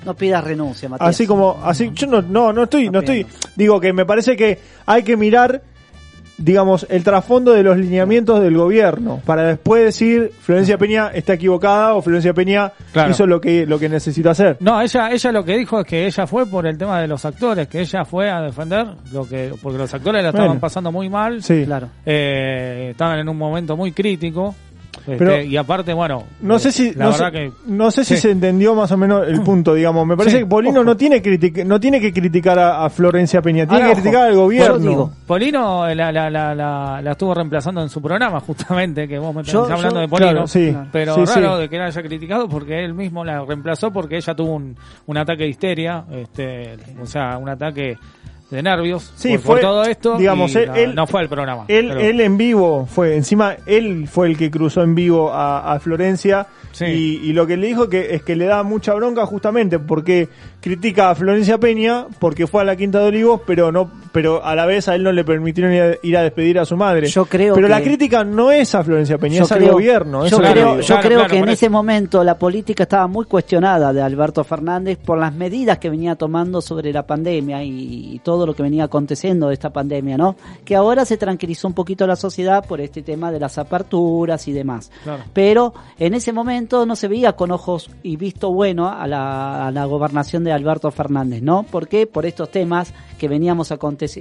No 0.04 0.14
pidas 0.14 0.42
renuncia, 0.42 0.88
Matías. 0.88 1.10
Así 1.10 1.28
como, 1.28 1.60
así, 1.62 1.92
yo 1.94 2.08
no, 2.08 2.22
no, 2.22 2.52
no 2.52 2.64
estoy, 2.64 2.90
no 2.90 2.98
estoy, 2.98 3.24
digo 3.54 3.80
que 3.80 3.92
me 3.92 4.04
parece 4.04 4.36
que 4.36 4.58
hay 4.84 5.04
que 5.04 5.16
mirar, 5.16 5.62
digamos, 6.38 6.86
el 6.88 7.04
trasfondo 7.04 7.52
de 7.52 7.62
los 7.62 7.76
lineamientos 7.76 8.40
del 8.40 8.56
gobierno, 8.56 9.20
para 9.26 9.42
después 9.44 9.84
decir, 9.84 10.30
Florencia 10.40 10.78
Peña 10.78 11.08
está 11.12 11.34
equivocada 11.34 11.94
o 11.94 12.02
Florencia 12.02 12.32
Peña 12.32 12.72
Claro. 12.92 13.10
hizo 13.10 13.26
lo 13.26 13.40
que, 13.40 13.66
lo 13.66 13.78
que 13.78 13.88
necesita 13.88 14.30
hacer. 14.30 14.56
No, 14.60 14.80
ella, 14.80 15.10
ella 15.10 15.32
lo 15.32 15.44
que 15.44 15.56
dijo 15.56 15.80
es 15.80 15.86
que 15.86 16.06
ella 16.06 16.26
fue 16.26 16.46
por 16.46 16.66
el 16.66 16.78
tema 16.78 17.00
de 17.00 17.08
los 17.08 17.24
actores, 17.24 17.68
que 17.68 17.80
ella 17.80 18.04
fue 18.04 18.30
a 18.30 18.40
defender 18.40 18.86
lo 19.12 19.28
que, 19.28 19.52
porque 19.62 19.78
los 19.78 19.92
actores 19.92 20.22
la 20.22 20.28
estaban 20.30 20.48
Bueno. 20.48 20.60
pasando 20.60 20.90
muy 20.92 21.08
mal. 21.08 21.42
Sí. 21.42 21.64
Claro. 21.64 21.88
Eh, 22.06 22.88
estaban 22.92 23.18
en 23.18 23.28
un 23.28 23.36
momento 23.36 23.76
muy 23.76 23.92
crítico. 23.92 24.54
Este, 25.12 25.16
Pero- 25.24 25.42
y 25.42 25.56
aparte, 25.56 25.92
bueno, 25.92 26.24
No 26.40 26.56
eh, 26.56 26.58
sé 26.58 26.72
si, 26.72 26.92
la 26.94 27.06
no, 27.06 27.10
verdad 27.12 27.26
sé, 27.26 27.32
que 27.32 27.52
no 27.66 27.90
sé 27.90 28.04
si 28.04 28.14
Sí. 28.16 28.20
se 28.22 28.30
entendió 28.30 28.74
más 28.74 28.90
o 28.92 28.96
menos 28.96 29.26
el 29.26 29.40
punto, 29.42 29.74
digamos. 29.74 30.06
Me 30.06 30.16
parece 30.16 30.36
Sí, 30.38 30.42
que 30.42 30.46
Polino 30.48 30.84
no 30.84 30.96
tiene, 30.96 31.22
critic- 31.22 31.64
no 31.64 31.80
tiene 31.80 32.00
que 32.00 32.12
criticar 32.12 32.58
a, 32.58 32.84
a 32.84 32.90
Florencia 32.90 33.40
Peña, 33.42 33.66
tiene 33.66 33.82
Ahora, 33.84 33.94
que 33.94 34.00
criticar 34.02 34.28
al 34.28 34.34
gobierno. 34.36 34.78
Digo, 34.78 35.10
Polino 35.26 35.86
eh, 35.88 35.94
la, 35.94 36.12
la, 36.12 36.28
la, 36.30 36.54
la, 36.54 37.00
la 37.02 37.10
estuvo 37.12 37.34
reemplazando 37.34 37.82
en 37.82 37.88
su 37.88 38.00
programa, 38.02 38.40
justamente, 38.40 39.08
que 39.08 39.18
vos 39.18 39.34
me 39.34 39.42
Yo- 39.42 39.62
estás 39.62 39.76
hablando 39.78 39.96
yo- 39.96 40.00
de 40.02 40.08
Polino. 40.08 40.30
Claro, 40.32 40.46
sí. 40.46 40.76
Pero 40.92 41.24
raro 41.24 41.58
de 41.58 41.68
que 41.68 41.78
la 41.78 41.86
haya 41.86 42.02
criticado 42.02 42.48
porque 42.48 42.84
él 42.84 42.94
mismo 42.94 43.24
la 43.24 43.44
reemplazó 43.44 43.90
porque 43.90 44.16
ella 44.16 44.34
tuvo 44.34 44.54
un, 44.54 44.76
un 45.06 45.16
ataque 45.16 45.44
de 45.44 45.48
histeria, 45.48 46.04
este, 46.12 46.76
o 47.00 47.06
sea, 47.06 47.38
un 47.38 47.48
ataque 47.48 47.96
de 48.50 48.62
nervios 48.62 49.12
Sí, 49.16 49.32
por, 49.32 49.40
fue, 49.40 49.54
por 49.56 49.60
todo 49.60 49.84
esto. 49.84 50.16
digamos, 50.16 50.54
y 50.54 50.58
él- 50.58 50.66
no, 50.68 50.74
él- 50.76 50.94
no 50.94 51.06
fue 51.06 51.22
el 51.22 51.28
programa. 51.28 51.64
Él, 51.68 51.88
pero- 51.88 52.00
él 52.00 52.20
en 52.20 52.36
vivo 52.38 52.86
fue, 52.86 53.14
encima 53.16 53.56
él 53.66 54.08
fue 54.08 54.28
el 54.28 54.36
que 54.38 54.50
cruzó 54.50 54.82
en 54.82 54.94
vivo 54.94 55.32
a, 55.32 55.72
a 55.74 55.78
Florencia 55.80 56.46
Sí. 56.70 56.84
y, 56.84 57.30
y 57.30 57.32
lo 57.32 57.46
que 57.46 57.56
le 57.56 57.66
dijo 57.66 57.88
que 57.88 58.14
es 58.14 58.22
que 58.22 58.36
le 58.36 58.44
da 58.44 58.62
mucha 58.62 58.92
bronca 58.94 59.24
justamente 59.26 59.78
porque 59.78 60.28
critica 60.60 61.10
a 61.10 61.14
Florencia 61.14 61.58
Peña 61.58 62.06
porque 62.20 62.46
fue 62.46 62.60
a 62.60 62.64
la 62.64 62.76
Quinta 62.76 63.00
de 63.00 63.06
Olivos 63.06 63.40
pero 63.46 63.72
no 63.72 63.90
pero 64.12 64.44
a 64.44 64.54
la 64.54 64.66
vez 64.66 64.86
a 64.88 64.94
él 64.94 65.02
no 65.02 65.10
le 65.10 65.24
permitieron 65.24 65.72
ir 65.72 65.82
a, 65.82 65.94
ir 66.02 66.16
a 66.16 66.22
despedir 66.22 66.58
a 66.58 66.64
su 66.64 66.76
madre. 66.76 67.06
Yo 67.08 67.24
creo 67.26 67.54
pero 67.54 67.66
que- 67.66 67.70
la 67.72 67.80
crítica 67.82 68.22
no 68.22 68.52
es 68.52 68.74
a 68.74 68.84
Florencia 68.84 69.18
Peña, 69.18 69.38
Yo 69.38 69.44
es 69.44 69.52
al 69.52 69.68
gobierno. 69.68 70.26
Yo 70.26 70.38
creo, 70.38 70.80
yo 70.80 71.00
creo 71.00 71.26
que 71.26 71.38
en 71.38 71.48
ese 71.48 71.68
momento 71.68 72.22
la 72.22 72.38
política 72.38 72.84
estaba 72.84 73.06
muy 73.06 73.24
cuestionada 73.26 73.92
de 73.92 74.02
Alberto 74.02 74.44
Fernández 74.44 74.98
por 74.98 75.18
las 75.18 75.32
medidas 75.34 75.78
que 75.78 75.90
venía 75.90 76.16
tomando 76.16 76.60
sobre 76.60 76.92
la 76.92 77.02
pandemia 77.06 77.62
y, 77.64 78.14
y 78.14 78.18
todo 78.20 78.37
lo 78.46 78.54
que 78.54 78.62
venía 78.62 78.84
aconteciendo 78.84 79.48
de 79.48 79.54
esta 79.54 79.70
pandemia, 79.70 80.16
¿no? 80.16 80.36
Que 80.64 80.76
ahora 80.76 81.04
se 81.04 81.16
tranquilizó 81.16 81.68
un 81.68 81.74
poquito 81.74 82.06
la 82.06 82.16
sociedad 82.16 82.64
por 82.66 82.80
este 82.80 83.02
tema 83.02 83.30
de 83.32 83.40
las 83.40 83.58
aperturas 83.58 84.48
y 84.48 84.52
demás. 84.52 84.90
Claro. 85.02 85.24
Pero 85.32 85.74
en 85.98 86.14
ese 86.14 86.32
momento 86.32 86.86
no 86.86 86.96
se 86.96 87.08
veía 87.08 87.34
con 87.34 87.50
ojos 87.50 87.90
y 88.02 88.16
visto 88.16 88.52
bueno 88.52 88.88
a 88.88 89.06
la, 89.06 89.66
a 89.66 89.70
la 89.70 89.84
gobernación 89.84 90.44
de 90.44 90.52
Alberto 90.52 90.90
Fernández, 90.90 91.42
¿no? 91.42 91.62
¿Por 91.62 91.88
qué? 91.88 92.06
Por 92.06 92.26
estos 92.26 92.50
temas 92.50 92.92
que 93.18 93.28
veníamos 93.28 93.68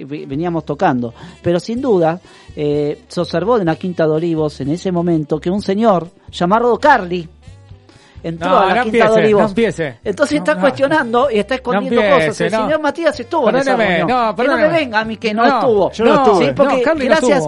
veníamos 0.05 0.65
tocando. 0.65 1.13
Pero 1.41 1.59
sin 1.59 1.81
duda, 1.81 2.19
eh, 2.55 3.03
se 3.07 3.21
observó 3.21 3.57
en 3.57 3.65
la 3.65 3.75
Quinta 3.75 4.05
de 4.05 4.13
Olivos 4.13 4.59
en 4.61 4.69
ese 4.69 4.91
momento 4.91 5.39
que 5.39 5.49
un 5.49 5.61
señor 5.61 6.09
llamado 6.31 6.77
Carly 6.79 7.27
entró 8.23 8.49
No, 8.49 8.57
a 8.59 8.65
la 8.67 8.75
no 8.75 8.83
Quinta 8.83 8.97
empiece, 8.97 9.07
de 9.19 9.25
Olivos. 9.25 9.41
no 9.43 9.47
empiece. 9.49 9.99
Entonces 10.03 10.37
está 10.37 10.55
cuestionando 10.59 11.29
y 11.31 11.39
está 11.39 11.55
escondiendo 11.55 12.01
empiece, 12.01 12.27
cosas. 12.27 12.41
El 12.41 12.51
señor 12.51 12.79
Matías 12.81 13.19
estuvo 13.19 13.49
en 13.49 13.55
esa 13.57 13.75
reunión. 13.75 14.07
no, 14.07 14.35
que 14.35 14.43
no 14.43 14.57
me 14.57 14.67
venga 14.69 14.99
a 14.99 15.05
mí 15.05 15.17
que 15.17 15.33
no, 15.33 15.45
estuvo. 15.45 15.91
yo 15.91 16.05
no. 16.05 16.39
Sí, 16.39 16.47
porque 16.55 16.83
gracias 17.05 17.43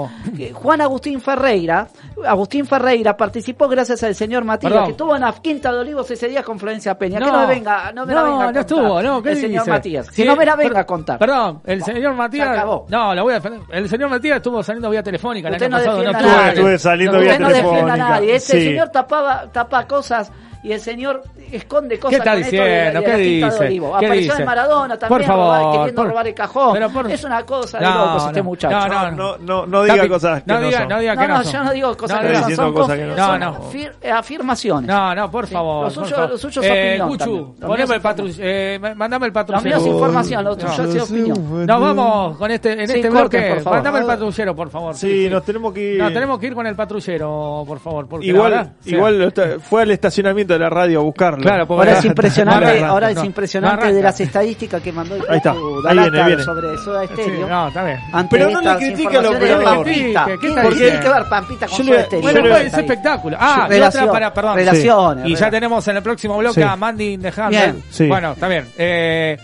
Juan 0.53 0.81
Agustín 0.81 1.21
Ferreira, 1.21 1.87
Agustín 2.25 2.65
Ferreira 2.65 3.15
participó 3.15 3.67
gracias 3.67 4.03
al 4.03 4.15
señor 4.15 4.43
Matías 4.43 4.71
Perdón. 4.71 4.85
que 4.87 4.91
estuvo 4.91 5.15
en 5.15 5.21
la 5.21 5.31
Quinta 5.33 5.71
de 5.71 5.79
Olivos 5.79 6.09
ese 6.11 6.27
día 6.27 6.43
con 6.43 6.59
Florencia 6.59 6.97
Peña. 6.97 7.19
que 7.19 7.25
No. 7.25 7.31
no 7.31 7.39
me 7.39 7.53
venga, 7.55 7.91
no 7.93 8.05
me 8.05 8.13
la 8.13 8.19
No, 8.21 8.25
venga 8.25 8.35
a 8.35 8.39
no 8.39 8.45
contar. 8.45 8.61
estuvo, 8.61 9.01
no, 9.01 9.21
¿qué 9.23 9.29
El 9.31 9.37
señor 9.37 9.61
dice? 9.63 9.71
Matías. 9.71 10.07
Sí, 10.07 10.13
Que 10.23 10.25
no 10.25 10.35
me 10.35 10.45
la 10.45 10.55
venga 10.55 10.79
a 10.81 10.85
contar. 10.85 11.19
Perdón, 11.19 11.61
el 11.65 11.83
señor 11.83 12.13
Matías. 12.15 12.47
se 12.47 12.53
acabó. 12.53 12.85
No, 12.89 13.15
lo 13.15 13.23
voy 13.23 13.31
a 13.31 13.35
defender. 13.35 13.61
El 13.69 13.89
señor 13.89 14.09
Matías 14.09 14.37
estuvo 14.37 14.61
saliendo 14.63 14.89
vía 14.89 15.03
telefónica 15.03 15.47
el 15.49 15.53
Usted 15.55 15.65
año 15.65 15.71
no 15.71 15.77
pasado. 15.77 15.97
defienda 15.97 16.19
estuvo- 16.19 16.33
a 16.33 16.37
nadie. 16.41 16.53
Estuve 16.53 16.79
saliendo 16.79 17.17
Usted 17.17 17.29
vía 17.29 17.39
no 17.39 17.47
defienda 17.47 17.69
a 17.69 17.73
telefónica. 17.75 18.09
nadie. 18.09 18.35
Ese 18.35 18.59
Sí. 18.59 18.65
señor 18.67 18.89
tapaba, 18.89 19.45
tapa 19.51 19.87
cosas 19.87 20.31
y 20.61 20.71
el 20.73 20.79
señor 20.81 21.23
esconde 21.53 21.97
cosas. 21.97 22.09
¿Qué 22.11 22.15
está 22.17 22.31
con 22.33 22.41
esto 22.41 22.51
de 22.51 22.57
la- 22.59 22.65
diciendo? 22.67 22.99
de 22.99 23.05
¿Qué 23.05 23.11
la 23.11 23.17
Quinta 23.17 23.45
de 23.47 23.51
dice? 23.51 23.65
Olivos. 23.65 23.89
¿Qué 23.99 24.05
Apareció 24.05 24.31
dice? 24.33 24.41
en 24.41 24.45
Maradona 24.45 24.87
Por 24.95 24.99
también 24.99 25.27
favor, 25.27 25.45
robar- 25.57 25.71
queriendo 25.71 26.01
por- 26.01 26.09
robar 26.09 26.27
el 26.27 26.33
cajón. 26.35 26.73
pero 26.73 26.89
por- 26.89 27.11
Es 27.11 27.23
una 27.23 27.45
cosa 27.45 27.79
de 27.79 27.85
No, 27.85 28.05
locos 28.05 28.25
este 28.27 28.39
no, 28.39 28.43
muchacho. 28.43 28.75
no, 28.87 28.87
no, 28.87 29.11
No, 29.11 29.37
no, 29.39 29.65
no 29.65 29.83
diga 29.83 30.07
cosas 30.09 30.43
que 30.43 30.51
no 30.53 30.59
no 30.59 30.65
diga, 30.67 30.79
son. 30.79 30.87
no 30.89 30.99
diga 30.99 31.15
No, 31.15 31.21
que 31.21 31.27
no, 31.27 31.37
no 31.37 31.43
son. 31.43 31.53
yo 31.53 31.63
no 31.63 31.71
digo 31.71 31.97
cosas 31.97 32.08
No, 32.09 32.19
que 32.19 32.27
no, 32.27 32.29
no 32.33 32.39
son, 32.39 32.47
diciendo 32.49 32.63
son, 32.63 32.73
cosas 32.73 32.97
que 32.97 33.05
no 33.05 33.15
son 33.17 33.41
afir- 33.41 33.91
eh, 34.01 34.11
afirmaciones. 34.11 34.87
No, 34.87 35.15
no, 35.15 35.31
por 35.31 35.47
Sí, 35.47 35.53
favor. 35.53 35.87
lo 35.87 35.93
por 35.93 36.03
suyo- 36.05 36.15
favor. 36.15 36.29
lo 36.31 36.37
suyo 36.37 36.61
es 36.61 36.67
eh, 36.67 37.01
opinión 37.01 37.09
Cuchu, 37.09 37.55
poneme 37.67 37.95
el 37.95 38.01
patru 38.01 38.27
eh, 38.39 38.77
ma- 38.81 38.95
mandame 38.95 39.25
el 39.27 39.29
Lo 39.29 39.33
patrullero. 39.33 39.63
mío 39.69 39.77
es 39.77 39.85
información, 39.93 40.43
lo 40.43 40.55
tuyo 40.57 40.67
No. 40.77 40.83
es 40.95 41.01
opinión. 41.03 41.65
Nos 41.65 41.81
vamos 41.81 42.37
con 42.37 42.51
este, 42.51 42.71
en 42.73 42.87
Sí, 42.87 42.95
este 42.95 43.09
corten, 43.09 43.11
bloque. 43.41 43.53
por 43.55 43.63
favor. 43.63 43.77
Mandame 43.77 43.99
el 43.99 44.05
patrullero, 44.05 44.55
por 44.55 44.69
favor. 44.69 44.95
Sí, 44.95 45.27
nos 45.29 45.43
tenemos 45.43 45.73
que 45.73 45.93
ir. 45.93 45.99
No, 46.01 46.11
tenemos 46.11 46.39
que 46.39 46.47
ir 46.47 46.53
con 46.55 46.67
el 46.67 46.75
patrullero, 46.75 47.63
por 47.67 47.79
favor. 47.79 48.07
Porque 48.07 48.27
Igual, 48.27 48.51
verdad, 48.51 48.71
sí. 48.81 48.91
igual 48.95 49.21
está- 49.21 49.59
fue 49.59 49.81
al 49.83 49.91
estacionamiento 49.91 50.53
de 50.53 50.59
la 50.59 50.69
radio 50.69 50.99
a 50.99 51.03
buscarlo. 51.03 51.41
Claro, 51.43 51.67
porque- 51.67 51.79
Ahora 51.89 51.97
es 51.99 52.03
No, 52.05 52.09
impresionante, 52.11 52.79
no, 52.79 52.85
no, 52.87 52.91
ahora 52.91 53.07
no, 53.07 53.11
es 53.11 53.17
no 53.17 53.25
impresionante 53.25 53.93
de 53.93 54.01
las 54.01 54.19
estadísticas 54.19 54.81
que 54.81 54.91
mandó 54.91 55.15
el 55.15 55.21
Ahí 55.29 55.37
está, 55.37 55.51
ahí 55.51 55.97
viene, 55.99 56.23
viene. 56.25 56.43
sobre 56.43 56.77
Soda 56.77 57.05
Stereo. 57.05 57.25
Sí, 57.25 57.31
no, 57.49 57.67
está 57.67 57.83
bien. 57.83 57.99
Ante 58.13 58.37
Pero 58.37 58.49
no 58.51 58.61
le 58.61 58.75
critique 58.77 59.17
al 59.17 59.25
informaciones 59.25 59.39
de 59.39 59.53
operador. 59.55 59.85
Pampita. 59.85 60.25
¿Qué- 60.25 60.31
qué 60.31 60.39
¿Qué 60.39 60.47
está 60.47 60.61
tiene 60.61 60.75
diciendo? 60.75 61.01
que 61.01 61.09
ver 61.13 61.29
Pampita 61.29 61.67
le- 61.99 62.05
Stereo? 62.05 62.21
Bueno, 62.21 62.41
pues, 62.49 62.65
es 62.67 62.73
espectáculo. 62.77 63.37
Ah, 63.39 63.65
y 63.67 63.71
Relación- 63.73 64.03
otra 64.03 64.13
para, 64.13 64.33
perdón. 64.33 64.55
relaciones, 64.55 65.25
Y 65.27 65.35
ya 65.35 65.49
tenemos 65.49 65.87
en 65.87 65.97
el 65.97 66.03
próximo 66.03 66.37
bloque 66.37 66.61
Sí. 66.61 66.67
a 66.67 66.75
Mandy. 66.75 67.17
Bien. 67.17 67.83
Sí. 67.89 68.07
Bueno, 68.07 68.31
está 68.33 68.47
bien. 68.47 68.65
Eh, 68.77 69.37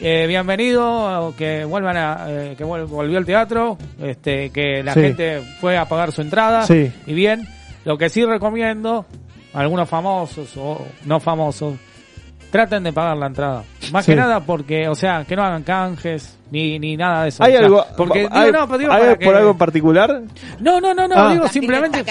eh, 0.00 0.26
bienvenido, 0.26 1.34
que 1.36 1.64
vuelvan 1.64 1.96
a, 1.96 2.24
eh, 2.28 2.54
que 2.56 2.64
volvió 2.64 3.18
el 3.18 3.24
teatro, 3.26 3.78
este, 4.00 4.50
que 4.50 4.82
la 4.82 4.92
Sí. 4.94 5.00
gente 5.00 5.42
fue 5.60 5.76
a 5.78 5.84
pagar 5.86 6.12
su 6.12 6.22
entrada. 6.22 6.62
Sí. 6.66 6.92
Y 7.06 7.14
bien, 7.14 7.46
lo 7.84 7.96
que 7.96 8.08
sí 8.08 8.24
recomiendo, 8.24 9.06
algunos 9.54 9.88
famosos 9.88 10.54
o 10.56 10.86
no 11.04 11.18
famosos, 11.20 11.74
traten 12.50 12.82
de 12.84 12.92
pagar 12.92 13.16
la 13.16 13.26
entrada. 13.26 13.62
Más 13.92 14.04
Sí. 14.04 14.12
que 14.12 14.16
nada 14.16 14.40
porque, 14.40 14.88
o 14.88 14.94
sea, 14.94 15.24
que 15.24 15.36
no 15.36 15.42
hagan 15.44 15.62
canjes, 15.62 16.36
ni, 16.50 16.78
ni 16.78 16.96
nada 16.96 17.24
de 17.24 17.28
eso. 17.30 17.42
¿Hay 17.42 17.54
O 17.54 17.56
sea, 17.56 17.64
algo, 17.66 17.86
Porque, 17.96 18.20
digo, 18.20 18.30
no, 18.52 18.66
pero 18.66 18.78
digo 18.78 18.92
hay 18.92 19.00
para 19.00 19.10
por 19.14 19.18
que- 19.18 19.28
algo 19.34 19.50
en 19.50 19.58
particular? 19.58 20.20
No, 20.60 20.80
no, 20.80 20.94
no, 20.94 21.08
no, 21.08 21.14
Ah. 21.16 21.32
digo 21.32 21.48
simplemente... 21.48 22.04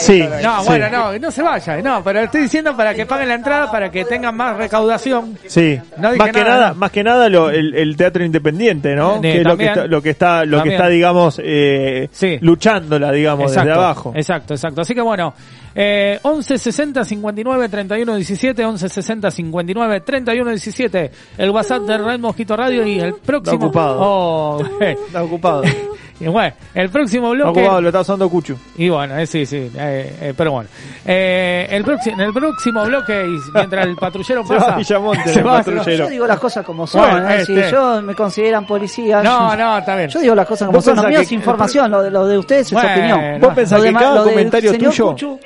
Sí. 0.00 0.20
No, 0.42 0.60
sí. 0.62 0.66
bueno, 0.66 0.88
no, 0.90 1.18
no 1.18 1.30
se 1.30 1.42
vaya, 1.42 1.76
no, 1.82 2.02
pero 2.02 2.20
estoy 2.20 2.42
diciendo 2.42 2.74
para 2.76 2.94
que 2.94 3.04
paguen 3.06 3.28
la 3.28 3.34
entrada, 3.34 3.70
para 3.70 3.90
que 3.90 4.04
tengan 4.04 4.34
más 4.36 4.56
recaudación. 4.56 5.36
Sí, 5.46 5.78
No 5.98 6.14
más 6.16 6.30
que 6.30 6.42
nada, 6.42 6.74
más 6.74 6.90
que 6.90 7.04
nada 7.04 7.28
lo- 7.28 7.50
el, 7.50 7.74
el 7.74 7.96
teatro 7.96 8.24
independiente, 8.24 8.94
¿no? 8.94 9.16
Eh, 9.16 9.20
que 9.20 9.38
es 9.40 9.44
lo 9.44 9.56
que 9.56 9.66
está, 9.66 9.86
lo 9.86 10.02
que 10.02 10.10
está, 10.10 10.44
lo 10.46 10.62
que 10.62 10.70
está, 10.70 10.88
digamos, 10.88 11.40
eh, 11.44 12.08
Sí. 12.12 12.38
luchándola, 12.40 13.12
digamos, 13.12 13.50
Exacto, 13.50 13.68
desde 13.68 13.80
abajo. 13.82 14.12
Exacto, 14.16 14.54
exacto. 14.54 14.80
Así 14.80 14.94
que 14.94 15.02
bueno, 15.02 15.34
eh, 15.74 16.18
11 16.22 16.58
60 16.58 17.04
59 17.04 17.68
31 17.68 18.14
17, 18.16 18.64
11 18.64 18.88
60 18.88 19.30
59 19.30 20.00
31 20.00 20.50
17, 20.50 21.10
el 21.38 21.50
WhatsApp 21.50 21.82
de 21.82 21.98
Red 21.98 22.20
Mosquito 22.20 22.56
Radio 22.56 22.86
y 22.86 23.00
el 23.00 23.14
próximo. 23.14 23.54
Está 23.56 23.66
ocupado. 23.66 23.96
Oh, 24.00 24.62
Está 24.80 25.22
ocupado. 25.22 25.62
y 26.20 26.26
bueno, 26.26 26.54
el 26.74 26.88
próximo 26.90 27.32
Está 27.32 27.44
bloque. 27.44 27.60
ocupado, 27.60 27.80
lo 27.80 27.88
está 27.88 28.00
usando 28.02 28.28
Cuchu. 28.28 28.56
Y 28.76 28.88
bueno, 28.88 29.16
eh, 29.18 29.26
sí, 29.26 29.44
sí, 29.46 29.70
eh, 29.76 30.16
eh, 30.20 30.34
pero 30.36 30.52
bueno. 30.52 30.68
Eh, 31.04 31.66
el 31.70 31.82
próximo, 31.84 32.14
en 32.16 32.20
el 32.28 32.32
próximo 32.32 32.84
bloque, 32.84 33.24
y 33.26 33.38
mientras 33.54 33.86
el 33.86 33.96
patrullero 33.96 34.44
Se 34.46 34.52
va 34.54 34.58
pasa. 34.60 34.74
a 34.74 34.76
Villamonte, 34.78 35.28
se 35.28 35.38
el 35.40 35.46
va, 35.46 35.56
patrullero. 35.58 36.04
Yo 36.04 36.10
digo 36.10 36.26
las 36.26 36.38
cosas 36.38 36.64
como 36.64 36.86
son, 36.86 37.00
Bueno, 37.10 37.28
¿eh? 37.30 37.36
este. 37.40 37.64
si 37.66 37.72
yo 37.72 38.02
me 38.02 38.14
consideran 38.14 38.66
policía. 38.66 39.22
No, 39.22 39.50
yo- 39.50 39.56
no, 39.56 39.78
está 39.78 39.96
bien. 39.96 40.08
Yo 40.10 40.20
digo 40.20 40.34
las 40.34 40.46
cosas 40.46 40.66
como 40.66 40.76
¿Vos 40.78 40.84
son. 40.84 40.96
Lo 40.96 41.02
pensás 41.02 41.10
mío 41.10 41.18
que- 41.18 41.24
es 41.24 41.32
información, 41.32 41.90
lo 41.90 42.02
de, 42.02 42.10
lo 42.10 42.26
de 42.26 42.38
ustedes 42.38 42.66
es 42.68 42.72
Bueno, 42.72 42.90
opinión. 42.90 43.40
¿Vos 43.40 43.54
pensás 43.54 43.78
Lo 43.78 43.82
que 43.82 43.88
demás- 43.88 44.02
cada 44.02 44.22
comentario 44.24 44.72
tuyo, 44.78 45.06
Cuchu, 45.08 45.40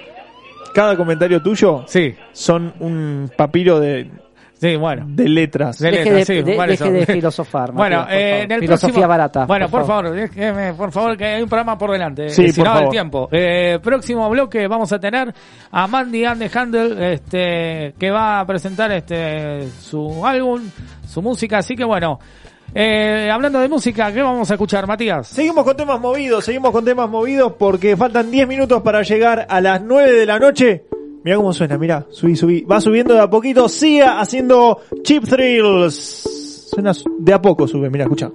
cada 0.74 0.96
comentario 0.96 1.40
tuyo, 1.42 1.84
Sí, 1.86 2.14
son 2.32 2.74
un 2.80 3.30
papiro 3.34 3.80
de, 3.80 4.10
sí, 4.58 4.76
bueno. 4.76 5.04
de 5.08 5.28
letras? 5.28 5.78
De 5.78 5.90
Deje 5.90 6.04
letras, 6.04 6.16
de- 6.16 6.24
sí, 6.24 6.42
de- 6.42 6.66
deje 6.66 6.90
de 6.90 7.06
filosofar, 7.06 7.72
Bueno, 7.72 8.06
eh, 8.10 8.30
favor. 8.30 8.44
en 8.44 8.52
el 8.52 8.60
Filosofía 8.60 8.88
próximo- 8.92 9.08
barata, 9.08 9.46
Bueno, 9.46 9.68
por 9.68 9.80
por, 9.80 9.86
favor, 9.88 10.10
déjeme, 10.10 10.74
por 10.74 10.92
favor, 10.92 11.16
que 11.16 11.24
hay 11.24 11.42
un 11.42 11.48
programa 11.48 11.76
por 11.78 11.90
delante. 11.92 12.28
Sí, 12.30 12.44
eh, 12.46 12.52
si 12.52 12.60
por 12.62 12.70
no, 12.70 12.78
el 12.80 12.88
tiempo. 12.88 13.28
Eh, 13.32 13.78
próximo 13.82 14.28
bloque 14.30 14.66
vamos 14.68 14.92
a 14.92 14.98
tener 14.98 15.32
a 15.70 15.86
Mandy 15.86 16.24
and 16.24 16.40
the 16.48 16.58
Handle, 16.58 17.12
este, 17.14 17.94
que 17.98 18.10
va 18.10 18.40
a 18.40 18.46
presentar 18.46 18.90
este 18.92 19.68
su 19.80 20.24
álbum, 20.26 20.62
su 21.06 21.22
música. 21.22 21.58
Así 21.58 21.74
que 21.76 21.84
bueno, 21.84 22.18
eh, 22.74 23.30
hablando 23.32 23.60
de 23.60 23.68
música, 23.68 24.12
¿qué 24.12 24.20
vamos 24.22 24.50
a 24.50 24.54
escuchar, 24.54 24.86
Matías? 24.86 25.28
Seguimos 25.28 25.64
con 25.64 25.76
temas 25.76 26.00
movidos, 26.00 26.44
seguimos 26.44 26.72
con 26.72 26.84
temas 26.84 27.08
movidos 27.08 27.52
porque 27.58 27.96
faltan 27.96 28.30
10 28.30 28.46
minutos 28.48 28.82
para 28.82 29.02
llegar 29.02 29.46
a 29.48 29.60
las 29.60 29.80
9 29.82 30.12
de 30.12 30.26
la 30.26 30.38
noche. 30.38 30.82
Mira 31.26 31.38
cómo 31.38 31.52
suena, 31.52 31.76
mira, 31.76 32.06
subí, 32.08 32.36
subí. 32.36 32.60
Va 32.62 32.80
subiendo 32.80 33.12
de 33.12 33.18
a 33.20 33.28
poquito, 33.28 33.68
siga 33.68 34.20
haciendo 34.20 34.78
Chip 35.02 35.24
Thrills. 35.24 36.68
Suena 36.70 36.94
su- 36.94 37.16
de 37.18 37.32
a 37.34 37.42
poco, 37.42 37.66
sube, 37.66 37.90
mira, 37.90 38.04
escucha. 38.04 38.30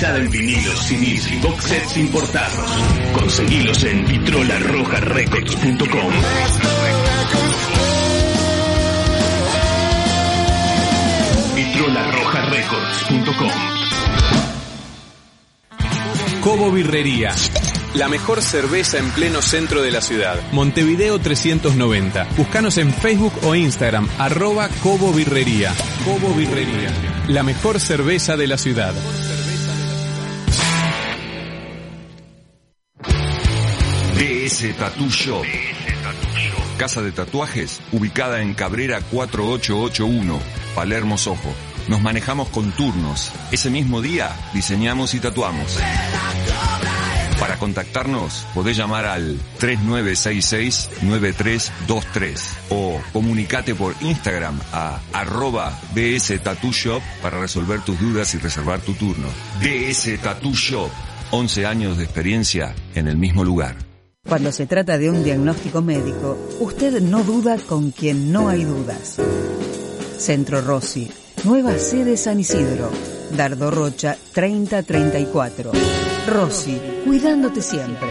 Especializada 0.00 0.18
en 0.18 0.30
vinilos, 0.30 0.86
CDs 0.86 1.30
y 1.30 1.36
box 1.40 1.64
sets 1.64 1.96
importados. 1.98 2.70
Conseguilos 3.12 3.84
en 3.84 4.06
vitrolarrojarecords.com. 4.06 6.12
vitrolarrojarecords.com. 11.54 13.50
Cobo 16.40 16.72
Birrería. 16.72 17.34
La 17.94 18.08
mejor 18.08 18.40
cerveza 18.40 18.98
en 18.98 19.10
pleno 19.10 19.42
centro 19.42 19.82
de 19.82 19.90
la 19.90 20.00
ciudad. 20.00 20.40
Montevideo 20.52 21.18
390. 21.18 22.28
Búscanos 22.36 22.78
en 22.78 22.94
Facebook 22.94 23.32
o 23.42 23.54
Instagram, 23.54 24.08
arroba 24.18 24.68
Cobo 24.82 25.12
Birrería. 25.12 25.74
Cobo 26.04 26.32
Birrería. 26.34 26.90
La 27.28 27.42
mejor 27.42 27.80
cerveza 27.80 28.36
de 28.36 28.46
la 28.46 28.56
ciudad. 28.56 28.94
DS 34.60 34.76
Tattoo 34.76 35.08
Shop. 35.08 35.44
Casa 36.76 37.00
de 37.00 37.12
tatuajes 37.12 37.80
ubicada 37.92 38.42
en 38.42 38.52
Cabrera 38.52 39.00
4881, 39.00 40.38
Palermo 40.74 41.16
Sojo. 41.16 41.54
Nos 41.88 42.02
manejamos 42.02 42.50
con 42.50 42.70
turnos. 42.72 43.32
Ese 43.52 43.70
mismo 43.70 44.02
día 44.02 44.36
diseñamos 44.52 45.14
y 45.14 45.20
tatuamos. 45.20 45.78
Para 47.38 47.56
contactarnos 47.56 48.46
podés 48.52 48.76
llamar 48.76 49.06
al 49.06 49.38
3966-9323 49.60 52.42
o 52.68 53.00
comunicate 53.14 53.74
por 53.74 53.94
Instagram 54.02 54.60
a 54.74 55.00
arroba 55.14 55.72
DS 55.94 56.38
Tattoo 56.42 56.72
Shop 56.72 57.00
para 57.22 57.40
resolver 57.40 57.80
tus 57.80 57.98
dudas 57.98 58.34
y 58.34 58.38
reservar 58.38 58.80
tu 58.80 58.92
turno. 58.92 59.28
DS 59.62 60.20
Tattoo 60.20 60.52
Shop, 60.52 60.90
11 61.30 61.64
años 61.64 61.96
de 61.96 62.04
experiencia 62.04 62.74
en 62.94 63.08
el 63.08 63.16
mismo 63.16 63.42
lugar. 63.42 63.89
Cuando 64.28 64.52
se 64.52 64.66
trata 64.66 64.98
de 64.98 65.10
un 65.10 65.24
diagnóstico 65.24 65.80
médico, 65.82 66.36
usted 66.60 67.00
no 67.00 67.24
duda 67.24 67.56
con 67.66 67.90
quien 67.90 68.30
no 68.30 68.48
hay 68.48 68.64
dudas. 68.64 69.16
Centro 70.18 70.60
Rossi, 70.60 71.10
nueva 71.44 71.76
sede 71.78 72.16
San 72.16 72.38
Isidro, 72.38 72.90
Dardo 73.36 73.70
Rocha 73.70 74.16
3034. 74.32 75.72
Rossi, 76.28 76.80
cuidándote 77.04 77.62
siempre. 77.62 78.08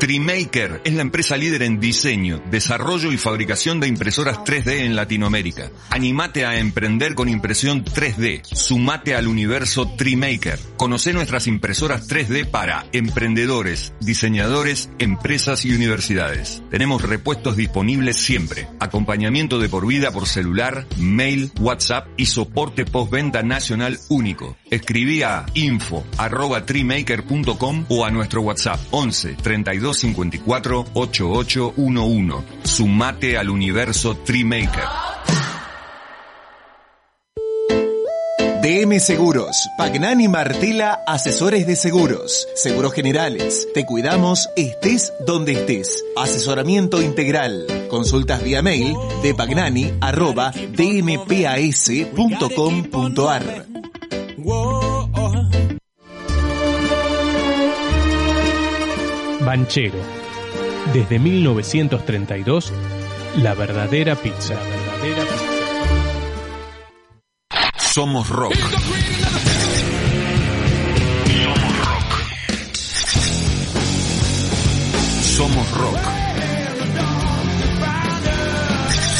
Trimaker 0.00 0.80
es 0.82 0.94
la 0.94 1.02
empresa 1.02 1.36
líder 1.36 1.62
en 1.62 1.78
diseño, 1.78 2.42
desarrollo 2.50 3.12
y 3.12 3.18
fabricación 3.18 3.80
de 3.80 3.86
impresoras 3.86 4.38
3D 4.38 4.86
en 4.86 4.96
Latinoamérica. 4.96 5.70
Animate 5.90 6.46
a 6.46 6.58
emprender 6.58 7.14
con 7.14 7.28
impresión 7.28 7.84
3D. 7.84 8.42
Sumate 8.42 9.14
al 9.14 9.28
universo 9.28 9.94
Trimaker. 9.98 10.58
Conoce 10.78 11.12
nuestras 11.12 11.46
impresoras 11.46 12.08
3D 12.08 12.50
para 12.50 12.86
emprendedores, 12.92 13.92
diseñadores, 14.00 14.88
empresas 14.98 15.66
y 15.66 15.74
universidades. 15.74 16.62
Tenemos 16.70 17.02
repuestos 17.02 17.56
disponibles 17.56 18.16
siempre. 18.16 18.68
Acompañamiento 18.80 19.58
de 19.58 19.68
por 19.68 19.86
vida 19.86 20.12
por 20.12 20.26
celular, 20.26 20.86
mail, 20.96 21.52
WhatsApp 21.60 22.08
y 22.16 22.24
soporte 22.24 22.86
postventa 22.86 23.42
nacional 23.42 23.98
único. 24.08 24.56
Escribí 24.70 25.22
a 25.22 25.44
info 25.52 26.06
arroba 26.16 26.64
trimaker.com 26.64 27.84
o 27.90 28.06
a 28.06 28.10
nuestro 28.10 28.40
WhatsApp 28.40 28.80
11 28.92 29.34
32 29.34 29.89
54 29.94 30.86
8811. 30.94 32.44
Sumate 32.64 33.36
al 33.38 33.50
universo 33.50 34.16
Trimaker. 34.16 34.84
DM 38.62 39.00
Seguros, 39.00 39.68
Pagnani 39.78 40.28
Martela, 40.28 41.00
asesores 41.06 41.66
de 41.66 41.76
seguros, 41.76 42.46
seguros 42.54 42.92
generales. 42.92 43.66
Te 43.72 43.86
cuidamos, 43.86 44.50
estés 44.54 45.14
donde 45.26 45.52
estés. 45.52 46.04
Asesoramiento 46.14 47.00
integral. 47.00 47.66
Consultas 47.88 48.44
vía 48.44 48.60
mail 48.60 48.94
de 49.22 49.34
pagnani 49.34 49.94
arroba 50.02 50.52
dmpas.com.ar. 50.52 51.50
Banchero. 59.50 59.98
Desde 60.94 61.18
1932, 61.18 62.72
la 63.42 63.52
verdadera 63.54 64.14
pizza. 64.14 64.54
Somos 67.76 68.28
rock. 68.28 68.54
Somos 75.20 75.70
rock. 75.72 75.98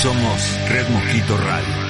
Somos 0.01 0.59
Red 0.69 0.89
Mosquito 0.91 1.37
Radio. 1.39 1.90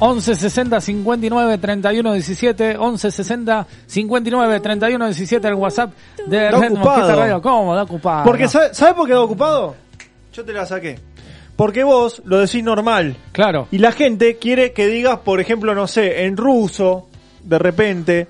11 0.00 0.34
60 0.36 0.80
59 0.80 1.58
31 1.58 2.12
17 2.12 2.76
11 2.76 3.10
60 3.10 3.66
59 3.86 4.60
31 4.60 5.06
17 5.06 5.48
el 5.48 5.54
WhatsApp 5.54 5.92
de 6.26 6.46
Está 6.46 6.58
Red 6.58 6.72
ocupado. 6.72 7.16
Radio. 7.16 7.42
¿Cómo? 7.42 7.74
Está 7.74 7.82
ocupado. 7.82 8.24
Porque 8.24 8.48
¿sabe, 8.48 8.74
sabe 8.74 8.94
por 8.94 9.06
qué 9.06 9.12
está 9.12 9.22
ocupado? 9.22 9.74
Yo 10.32 10.44
te 10.44 10.52
la 10.52 10.66
saqué. 10.66 10.98
Porque 11.56 11.82
vos 11.82 12.22
lo 12.24 12.38
decís 12.38 12.62
normal. 12.62 13.16
Claro. 13.32 13.66
Y 13.72 13.78
la 13.78 13.90
gente 13.90 14.36
quiere 14.36 14.72
que 14.72 14.86
digas, 14.86 15.18
por 15.18 15.40
ejemplo, 15.40 15.74
no 15.74 15.88
sé, 15.88 16.24
en 16.24 16.36
ruso, 16.36 17.08
de 17.42 17.58
repente. 17.58 18.28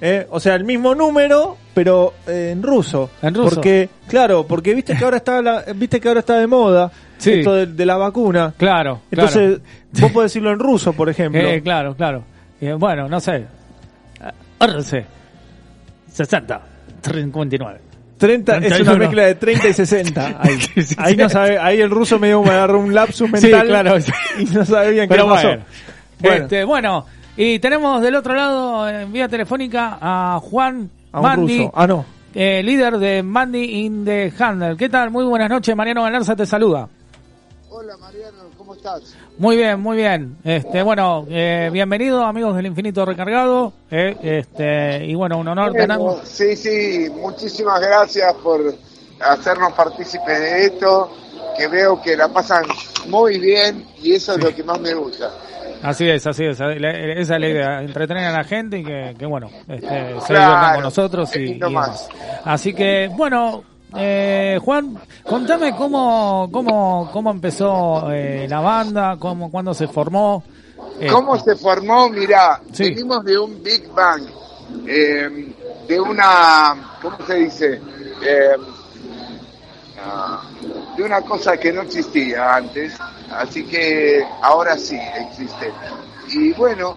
¿Eh? 0.00 0.26
O 0.30 0.40
sea, 0.40 0.54
el 0.54 0.64
mismo 0.64 0.94
número, 0.94 1.56
pero 1.74 2.14
eh, 2.26 2.50
en 2.52 2.62
ruso. 2.62 3.10
En 3.22 3.34
ruso. 3.34 3.54
Porque, 3.56 3.88
claro, 4.08 4.46
porque 4.46 4.74
viste 4.74 4.96
que 4.96 5.04
ahora 5.04 5.18
está 5.18 5.40
la, 5.42 5.64
viste 5.74 6.00
que 6.00 6.08
ahora 6.08 6.20
está 6.20 6.38
de 6.38 6.46
moda 6.46 6.90
Sí. 7.18 7.32
esto 7.32 7.54
de, 7.54 7.66
de 7.66 7.86
la 7.86 7.96
vacuna. 7.96 8.54
Claro. 8.56 9.00
Entonces, 9.10 9.58
vos 10.00 10.12
podés 10.12 10.30
decirlo 10.30 10.52
en 10.52 10.58
ruso, 10.60 10.92
por 10.92 11.08
ejemplo. 11.08 11.40
Eh, 11.40 11.60
claro, 11.62 11.96
claro. 11.96 12.22
Eh, 12.60 12.72
bueno, 12.78 13.08
no 13.08 13.18
sé. 13.20 13.44
RC 14.60 15.04
60 16.12 16.60
59. 17.02 17.80
30 18.18 18.52
es 18.56 18.58
una 18.58 18.68
31. 18.68 18.98
mezcla 18.98 19.22
de 19.26 19.34
30 19.36 19.68
y 19.68 19.72
60. 19.72 20.26
Ahí, 20.40 20.58
ahí 20.96 21.16
no 21.16 21.28
sabe, 21.28 21.56
ahí 21.58 21.80
el 21.80 21.88
ruso 21.90 22.18
medio 22.18 22.42
me 22.42 22.50
agarró 22.50 22.80
un 22.80 22.92
lapsus 22.92 23.28
Sí, 23.36 23.46
mental. 23.46 23.66
claro. 23.68 23.96
Y 24.40 24.44
no 24.46 24.64
sabe 24.64 24.90
bien 24.90 25.08
Pero 25.08 25.24
qué 25.24 25.30
pasó. 25.30 25.46
bueno. 25.48 25.62
Bueno. 26.20 26.42
Este, 26.44 26.64
bueno, 26.64 27.06
y 27.38 27.58
tenemos 27.60 28.02
del 28.02 28.16
otro 28.16 28.34
lado 28.34 28.88
en 28.88 29.12
vía 29.12 29.28
telefónica 29.28 29.96
a 30.00 30.40
Juan 30.42 30.90
A 31.12 31.20
Mandi, 31.20 31.58
ruso. 31.58 31.72
Ah, 31.74 31.86
no. 31.86 32.04
eh, 32.34 32.62
líder 32.62 32.98
de 32.98 33.22
Mandy 33.22 33.84
in 33.86 34.04
the 34.04 34.32
Handle. 34.38 34.76
¿Qué 34.76 34.88
tal? 34.88 35.10
Muy 35.10 35.24
buenas 35.24 35.48
noches, 35.48 35.74
Mariano 35.74 36.02
Galarza 36.02 36.34
te 36.36 36.44
saluda. 36.44 36.88
Hola 37.70 37.96
Mariano, 37.98 38.38
¿cómo 38.56 38.74
estás? 38.74 39.14
Muy 39.38 39.56
bien, 39.56 39.78
muy 39.80 39.96
bien. 39.96 40.36
Este, 40.42 40.82
bueno, 40.82 41.26
eh, 41.30 41.70
bienvenido 41.72 42.24
amigos 42.24 42.56
del 42.56 42.66
Infinito 42.66 43.04
Recargado. 43.04 43.72
eh, 43.90 44.16
este, 44.20 45.06
y 45.06 45.14
bueno, 45.14 45.38
un 45.38 45.46
honor 45.48 45.70
Bueno, 45.72 46.14
tener. 46.14 46.26
sí, 46.26 46.56
sí, 46.56 47.08
muchísimas 47.10 47.80
gracias 47.80 48.34
por 48.42 48.74
hacernos 49.20 49.72
partícipes 49.74 50.40
de 50.40 50.64
esto, 50.66 51.10
que 51.56 51.68
veo 51.68 52.00
que 52.02 52.16
la 52.16 52.28
pasan 52.28 52.64
muy 53.08 53.38
bien 53.38 53.86
y 54.02 54.14
eso 54.14 54.34
es 54.34 54.42
lo 54.42 54.52
que 54.52 54.64
más 54.64 54.80
me 54.80 54.94
gusta. 54.94 55.30
Así 55.82 56.08
es, 56.08 56.26
así 56.26 56.44
es. 56.44 56.58
la- 56.58 56.72
Esa 56.90 57.34
es 57.36 57.40
la 57.40 57.48
idea, 57.48 57.80
entretener 57.82 58.24
a 58.26 58.32
la 58.32 58.44
gente 58.44 58.78
y 58.78 58.84
que, 58.84 59.14
que 59.18 59.26
bueno, 59.26 59.48
este, 59.68 59.78
se 59.80 59.84
Claro, 59.86 60.20
diviertan 60.26 60.74
con 60.74 60.82
nosotros 60.82 61.36
y, 61.36 61.54
más. 61.70 62.08
Así 62.44 62.74
que, 62.74 63.08
bueno, 63.16 63.62
eh, 63.96 64.58
Juan, 64.62 64.98
contame 65.24 65.74
cómo, 65.76 66.48
cómo, 66.52 67.08
cómo 67.12 67.30
empezó 67.30 68.10
eh, 68.12 68.46
la 68.48 68.60
banda, 68.60 69.16
cómo, 69.18 69.50
cuándo 69.50 69.72
se 69.72 69.86
formó. 69.88 70.42
Eh, 71.00 71.06
¿Cómo 71.10 71.38
se 71.38 71.54
formó? 71.56 72.08
Mirá, 72.08 72.60
Sí. 72.72 72.84
venimos 72.90 73.24
de 73.24 73.38
un 73.38 73.62
Big 73.62 73.88
Bang, 73.92 74.22
eh, 74.86 75.52
de 75.86 76.00
una, 76.00 76.74
¿cómo 77.00 77.16
se 77.26 77.34
dice? 77.36 77.80
Eh, 78.26 78.50
ah, 80.04 80.42
de 80.96 81.02
una 81.02 81.20
cosa 81.22 81.56
que 81.56 81.72
no 81.72 81.82
existía 81.82 82.56
antes, 82.56 82.96
así 83.30 83.64
que 83.66 84.24
ahora 84.42 84.76
sí 84.76 84.98
existe. 85.16 85.72
Y 86.28 86.52
bueno, 86.54 86.96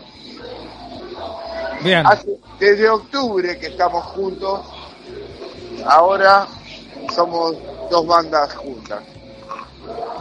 Bien. 1.83 2.05
hace- 2.05 2.37
desde 2.59 2.89
octubre 2.89 3.57
que 3.59 3.67
estamos 3.67 4.03
juntos, 4.05 4.61
ahora 5.85 6.47
somos 7.15 7.55
dos 7.89 8.05
bandas 8.05 8.53
juntas. 8.55 9.01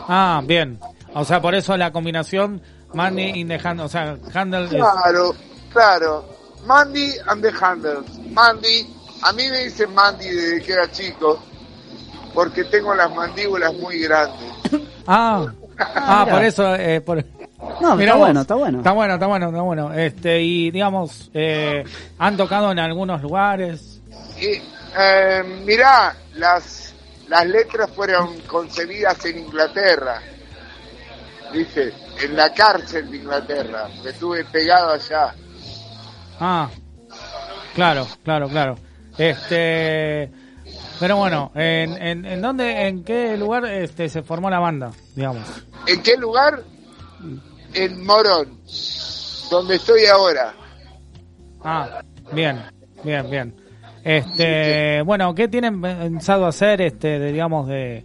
Ah, 0.08 0.40
bien. 0.44 0.78
O 1.14 1.24
sea, 1.24 1.40
por 1.40 1.54
eso 1.54 1.76
la 1.76 1.92
combinación 1.92 2.62
Mandy 2.94 3.40
in 3.40 3.48
the 3.48 3.60
Handle, 3.62 3.84
o 3.86 3.88
sea, 3.88 4.16
Handle 4.32 4.64
es... 4.64 4.70
Claro, 4.70 5.34
claro. 5.72 6.24
Mandy 6.66 7.12
and 7.26 7.42
the 7.42 7.52
Handles. 7.60 8.18
Mandy, 8.30 8.86
a 9.22 9.32
mí 9.32 9.48
me 9.48 9.64
dicen 9.64 9.94
Mandy 9.94 10.26
desde 10.28 10.62
que 10.62 10.72
era 10.72 10.90
chico, 10.90 11.38
porque 12.34 12.64
tengo 12.64 12.94
las 12.94 13.14
mandíbulas 13.14 13.72
muy 13.74 14.00
grandes. 14.00 14.50
Ah, 15.12 15.46
ah, 15.80 16.22
mira. 16.24 16.36
por 16.36 16.44
eso, 16.44 16.74
eh, 16.76 17.00
por... 17.00 17.24
No, 17.80 17.96
Mirá 17.96 18.12
está 18.12 18.14
vos. 18.14 18.18
bueno, 18.18 18.40
está 18.40 18.54
bueno. 18.54 18.78
Está 18.78 18.92
bueno, 18.92 19.14
está 19.14 19.26
bueno, 19.26 19.46
está 19.48 19.60
bueno. 19.62 19.92
Este, 19.94 20.42
y 20.42 20.70
digamos, 20.70 21.30
eh, 21.34 21.84
han 22.18 22.36
tocado 22.36 22.72
en 22.72 22.78
algunos 22.78 23.22
lugares. 23.22 24.00
Y, 24.40 24.60
eh, 24.98 25.62
mirá, 25.64 26.14
las, 26.34 26.94
las 27.28 27.46
letras 27.46 27.90
fueron 27.90 28.40
concebidas 28.40 29.24
en 29.26 29.38
Inglaterra, 29.40 30.20
¿viste? 31.52 31.92
En 32.22 32.36
la 32.36 32.52
cárcel 32.52 33.10
de 33.10 33.16
Inglaterra. 33.18 33.88
Me 34.02 34.10
estuve 34.10 34.44
pegado 34.44 34.92
allá. 34.92 35.34
Ah, 36.40 36.68
claro, 37.74 38.06
claro, 38.24 38.48
claro. 38.48 38.78
Este, 39.18 40.30
pero 41.00 41.16
bueno, 41.16 41.50
¿en, 41.54 42.00
en, 42.00 42.24
en 42.26 42.40
dónde, 42.42 42.86
en 42.86 43.02
qué 43.02 43.36
lugar 43.36 43.64
este, 43.64 44.08
se 44.08 44.22
formó 44.22 44.48
la 44.50 44.58
banda, 44.60 44.92
digamos? 45.16 45.42
¿En 45.86 46.02
qué 46.02 46.16
lugar? 46.16 46.62
En 47.74 48.04
Morón, 48.04 48.60
donde 49.50 49.76
estoy 49.76 50.06
ahora. 50.06 50.54
Ah, 51.64 52.02
bien, 52.32 52.62
bien, 53.02 53.30
bien. 53.30 53.54
Este, 54.02 55.02
bueno, 55.02 55.34
¿qué 55.34 55.48
tienen 55.48 55.80
pensado 55.80 56.46
hacer, 56.46 56.80
este, 56.80 57.18
de, 57.18 57.32
digamos, 57.32 57.68
de... 57.68 58.04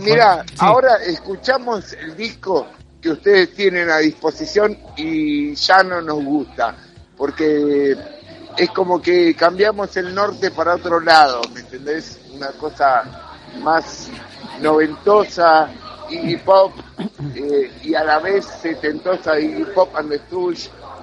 Mira, 0.00 0.44
Sí. 0.48 0.56
ahora 0.58 0.96
escuchamos 1.06 1.92
el 1.92 2.16
disco 2.16 2.66
que 3.00 3.10
ustedes 3.10 3.54
tienen 3.54 3.88
a 3.88 3.98
disposición 3.98 4.76
y 4.96 5.54
ya 5.54 5.84
no 5.84 6.00
nos 6.02 6.24
gusta, 6.24 6.74
porque 7.16 7.94
es 8.58 8.70
como 8.70 9.00
que 9.00 9.34
cambiamos 9.34 9.96
el 9.96 10.14
norte 10.14 10.50
para 10.50 10.74
otro 10.74 11.00
lado, 11.00 11.40
¿me 11.54 11.60
entendés? 11.60 12.18
Una 12.34 12.48
cosa 12.48 13.02
más 13.62 14.10
noventosa, 14.60 15.68
Iggy 16.10 16.36
Pop, 16.38 16.72
eh, 17.34 17.70
y 17.82 17.94
a 17.94 18.04
la 18.04 18.18
vez 18.18 18.44
setentosa 18.46 19.38
Iggy 19.38 19.64
Pop 19.74 19.94
and 19.96 20.10
the 20.10 20.20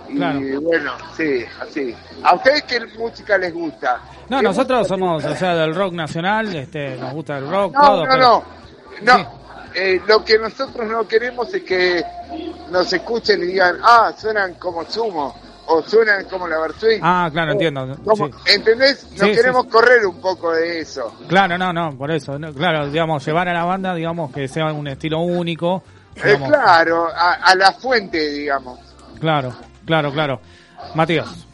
y 0.07 0.17
Claro. 0.17 0.39
bueno, 0.61 0.91
sí, 1.17 1.43
así. 1.61 1.95
¿A 2.23 2.35
ustedes 2.35 2.63
qué 2.63 2.79
música 2.97 3.37
les 3.37 3.53
gusta? 3.53 3.99
No, 4.29 4.37
¿Qué 4.37 4.43
nosotros 4.43 4.87
somos, 4.87 5.23
o 5.25 5.35
sea, 5.35 5.55
del 5.55 5.73
rock 5.73 5.93
nacional, 5.93 6.55
este, 6.55 6.95
nos 6.97 7.13
gusta 7.13 7.37
el 7.37 7.49
rock, 7.49 7.73
No, 7.73 7.81
todo. 7.81 8.05
no, 8.05 8.11
pero- 8.11 8.43
no, 9.01 9.17
no. 9.17 9.45
Eh, 9.73 10.01
lo 10.07 10.23
que 10.23 10.37
nosotros 10.39 10.87
no 10.87 11.05
queremos 11.07 11.53
es 11.53 11.63
que 11.63 12.03
nos 12.69 12.91
escuchen 12.93 13.41
y 13.43 13.47
digan, 13.47 13.77
ah, 13.83 14.13
suenan 14.17 14.53
como 14.55 14.85
Sumo, 14.85 15.35
o 15.67 15.81
suenan 15.83 16.25
como 16.25 16.47
la 16.47 16.59
Versuit. 16.59 16.99
Ah, 17.01 17.29
claro, 17.31 17.53
entiendo. 17.53 17.95
Sí. 18.15 18.23
¿Entendés? 18.53 19.03
Nos 19.11 19.19
Sí, 19.21 19.31
queremos 19.35 19.63
sí. 19.65 19.69
correr 19.71 20.05
un 20.05 20.21
poco 20.21 20.51
de 20.51 20.79
eso. 20.81 21.13
Claro, 21.27 21.57
no, 21.57 21.73
no, 21.73 21.97
por 21.97 22.11
eso. 22.11 22.37
no, 22.39 22.53
claro, 22.53 22.89
digamos, 22.89 23.25
llevar 23.25 23.47
a 23.49 23.53
la 23.53 23.65
banda, 23.65 23.93
digamos, 23.95 24.31
que 24.31 24.47
sea 24.47 24.71
un 24.71 24.87
estilo 24.87 25.19
único. 25.21 25.83
Eh, 26.15 26.37
claro, 26.47 27.07
a, 27.13 27.33
a 27.33 27.55
la 27.55 27.71
fuente, 27.73 28.17
digamos. 28.29 28.79
Claro, 29.19 29.53
claro, 29.85 30.11
claro. 30.11 30.39
Matías. 30.93 31.45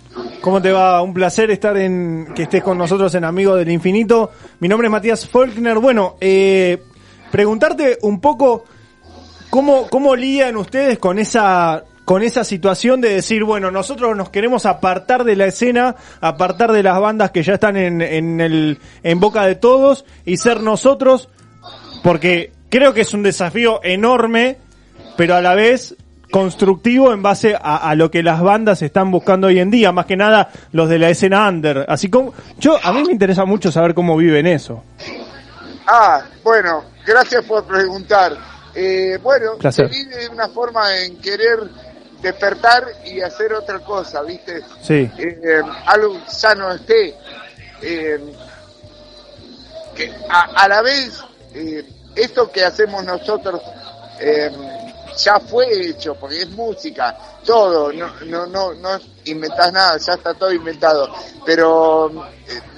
¿Cómo 0.41 0.62
te 0.62 0.72
va? 0.72 1.01
Un 1.01 1.14
placer 1.14 1.49
estar 1.51 1.78
en 1.78 2.34
que 2.36 2.43
estés 2.43 2.62
con 2.62 2.78
nosotros 2.78 3.14
en 3.16 3.24
Amigos 3.24 3.57
del 3.59 3.70
Infinito. 3.72 4.32
Mi 4.59 4.68
nombre 4.68 4.88
es 4.88 4.91
Matías 4.91 5.28
Faulkner. 5.28 5.80
Bueno, 5.80 6.18
eh, 6.20 6.84
preguntarte 7.32 7.97
un 8.01 8.20
poco 8.20 8.66
cómo 9.49 9.88
cómo 9.88 10.16
lidian 10.16 10.57
ustedes 10.57 10.99
con 10.99 11.18
esa 11.18 11.84
con 12.06 12.24
esa 12.24 12.43
situación 12.43 13.02
de 13.02 13.10
decir, 13.10 13.43
bueno, 13.43 13.72
nosotros 13.72 14.16
nos 14.16 14.30
queremos 14.30 14.66
apartar 14.66 15.24
de 15.24 15.36
la 15.36 15.45
escena, 15.45 15.95
apartar 16.20 16.72
de 16.72 16.84
las 16.84 16.99
bandas 16.99 17.32
que 17.32 17.43
ya 17.43 17.54
están 17.54 17.78
en, 17.78 18.02
en 18.02 18.41
el 18.41 18.80
en 19.04 19.20
boca 19.20 19.45
de 19.45 19.56
todos 19.56 20.06
y 20.26 20.38
ser 20.38 20.62
nosotros, 20.62 21.30
porque 22.04 22.52
creo 22.70 22.93
que 22.93 23.02
es 23.02 23.14
un 23.14 23.24
desafío 23.24 23.80
enorme, 23.84 24.58
pero 25.16 25.36
a 25.36 25.41
la 25.41 25.56
vez 25.56 25.95
constructivo 26.32 27.12
en 27.14 27.22
base 27.22 27.56
a, 27.56 27.89
a 27.89 27.93
lo 27.95 28.10
que 28.10 28.24
las 28.24 28.41
bandas 28.41 28.82
están 28.82 29.12
buscando 29.12 29.47
hoy 29.47 29.60
en 29.60 29.70
día, 29.70 29.91
más 29.91 30.06
que 30.06 30.16
nada 30.18 30.49
los 30.72 30.89
de 30.89 30.97
la 30.97 31.10
escena 31.10 31.47
under. 31.47 31.86
Así 31.88 32.10
como 32.10 32.34
yo 32.58 32.78
a 32.82 32.91
mí 32.93 33.04
me 33.04 33.12
interesa 33.12 33.45
mucho 33.45 33.72
saber 33.72 33.93
cómo 33.93 34.18
viven 34.18 34.47
eso. 34.47 34.84
Ah, 35.88 36.24
bueno, 36.43 36.86
gracias 37.06 37.43
por 37.45 37.66
preguntar. 37.66 38.34
Eh, 38.74 39.20
bueno, 39.22 39.58
Placer. 39.60 39.89
se 39.91 40.04
vive 40.04 40.16
de 40.16 40.30
una 40.30 40.47
forma 40.47 40.97
en 40.99 41.18
querer 41.18 41.60
despertar 42.22 42.86
y 43.05 43.22
hacer 43.22 43.53
otra 43.53 43.80
cosa, 43.80 44.22
¿viste? 44.24 44.61
Sí. 44.82 45.09
eh, 45.17 45.61
algo 45.86 46.17
ya 46.41 46.55
no 46.55 46.72
esté. 46.72 47.15
eh, 47.82 48.19
que 49.95 50.11
a, 50.30 50.41
a 50.63 50.67
la 50.67 50.82
vez, 50.82 51.22
eh, 51.53 51.84
esto 52.15 52.49
que 52.51 52.63
hacemos 52.63 53.03
nosotros 53.03 53.61
eh, 54.19 54.49
ya 55.17 55.39
fue 55.39 55.89
hecho, 55.89 56.15
porque 56.15 56.41
es 56.43 56.49
música, 56.51 57.17
todo, 57.45 57.91
no, 57.91 58.07
no, 58.26 58.45
no, 58.47 58.74
no 58.74 58.89
inventás 59.26 59.74
nada, 59.74 59.97
ya 59.97 60.13
está 60.13 60.34
todo 60.34 60.51
inventado. 60.53 61.13
Pero 61.45 62.26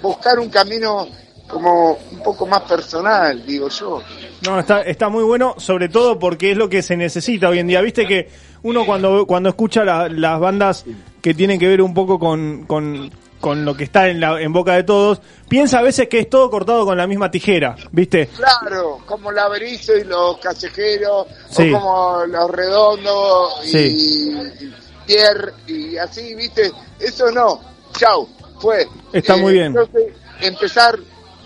buscar 0.02 0.40
un 0.40 0.50
camino 0.50 1.08
como 1.48 2.00
un 2.12 2.24
poco 2.24 2.48
más 2.48 2.62
personal, 2.64 3.46
digo 3.46 3.70
yo. 3.70 4.02
No, 4.48 4.60
está, 4.60 4.82
está 4.82 5.10
muy 5.10 5.24
bueno, 5.24 5.56
sobre 5.58 5.90
todo 5.90 6.18
porque 6.18 6.52
es 6.52 6.58
lo 6.58 6.68
que 6.70 6.82
se 6.82 6.98
necesita 6.98 7.50
hoy 7.50 7.60
en 7.60 7.68
día. 7.68 7.82
Viste 7.82 8.08
que 8.08 8.30
uno 8.64 8.86
cuando, 8.86 9.26
cuando 9.26 9.50
escucha 9.50 9.84
la- 9.84 10.10
las 10.10 10.40
bandas 10.40 10.86
que 11.22 11.34
tienen 11.34 11.60
que 11.60 11.68
ver 11.68 11.82
un 11.82 11.94
poco 11.94 12.18
con, 12.20 12.66
con, 12.66 13.12
con 13.40 13.66
lo 13.66 13.76
que 13.76 13.84
está 13.84 14.08
en, 14.10 14.20
la, 14.20 14.42
en 14.42 14.52
boca 14.54 14.74
de 14.76 14.84
todos, 14.84 15.22
piensa 15.50 15.80
a 15.80 15.82
veces 15.82 16.08
que 16.08 16.20
es 16.20 16.30
todo 16.30 16.50
cortado 16.50 16.86
con 16.86 16.98
la 16.98 17.08
misma 17.08 17.30
tijera, 17.30 17.76
¿viste? 17.92 18.28
Claro, 18.28 19.00
como 19.06 19.32
la 19.32 19.48
Berizo 19.50 19.96
y 19.98 20.04
los 20.06 20.38
callejeros, 20.40 21.28
Sí. 21.50 21.72
o 21.74 21.80
como 21.80 22.26
los 22.26 22.50
redondos 22.52 23.66
y, 23.66 23.68
Sí. 23.70 24.32
y 24.62 24.74
Pierre 25.06 25.52
y 25.68 25.98
así, 25.98 26.34
¿viste? 26.36 26.72
Eso 27.00 27.32
no, 27.32 27.60
chau, 27.98 28.28
fue. 28.60 28.88
Está 29.12 29.36
muy 29.36 29.54
bien. 29.54 29.68
Entonces, 29.68 30.14
empezar 30.42 30.98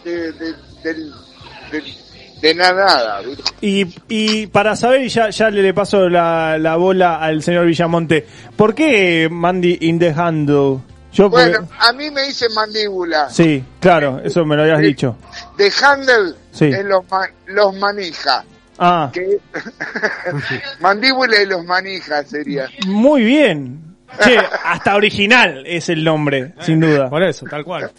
de, 0.03 0.32
de, 0.34 0.53
del- 0.84 1.13
del- 1.72 1.95
de 2.42 2.54
na- 2.56 2.74
nada. 2.74 3.22
Y, 3.62 3.86
y 4.08 4.48
para 4.48 4.76
saber, 4.76 5.02
y 5.02 5.10
ya, 5.10 5.30
ya 5.30 5.50
le, 5.50 5.62
le 5.62 5.74
paso 5.74 6.08
la, 6.10 6.58
la 6.58 6.76
bola 6.76 7.18
al 7.18 7.42
señor 7.44 7.66
Villamonte, 7.66 8.26
¿por 8.56 8.74
qué 8.76 9.28
Mandy 9.32 9.78
in 9.82 10.00
the 10.00 10.10
Handle? 10.16 10.80
Yo, 11.14 11.30
porque- 11.32 11.50
Bueno, 11.50 11.68
a 11.80 11.92
mí 11.94 12.12
me 12.12 12.24
dicen 12.24 12.54
mandíbula. 12.54 13.30
sí, 13.30 13.64
claro, 13.80 14.20
eso 14.24 14.46
me 14.46 14.56
lo 14.56 14.64
habías 14.64 14.80
dicho. 14.80 15.16
De 15.58 15.72
handle 15.84 16.34
Sí. 16.52 16.66
es 16.66 16.86
los, 16.86 17.10
ma- 17.10 17.30
los 17.48 17.74
manija. 17.76 18.44
Ah, 18.80 19.10
Que, 19.12 19.40
mandíbula 20.80 21.42
y 21.42 21.46
los 21.48 21.66
manija 21.66 22.24
sería. 22.24 22.68
muy 22.86 23.24
bien. 23.24 23.84
Che, 24.24 24.38
hasta 24.64 24.96
original 24.96 25.64
es 25.68 25.90
el 25.90 26.04
nombre, 26.04 26.54
sin 26.62 26.80
duda. 26.80 27.10
Por 27.10 27.24
eso, 27.24 27.46
tal 27.50 27.64
cual. 27.66 27.92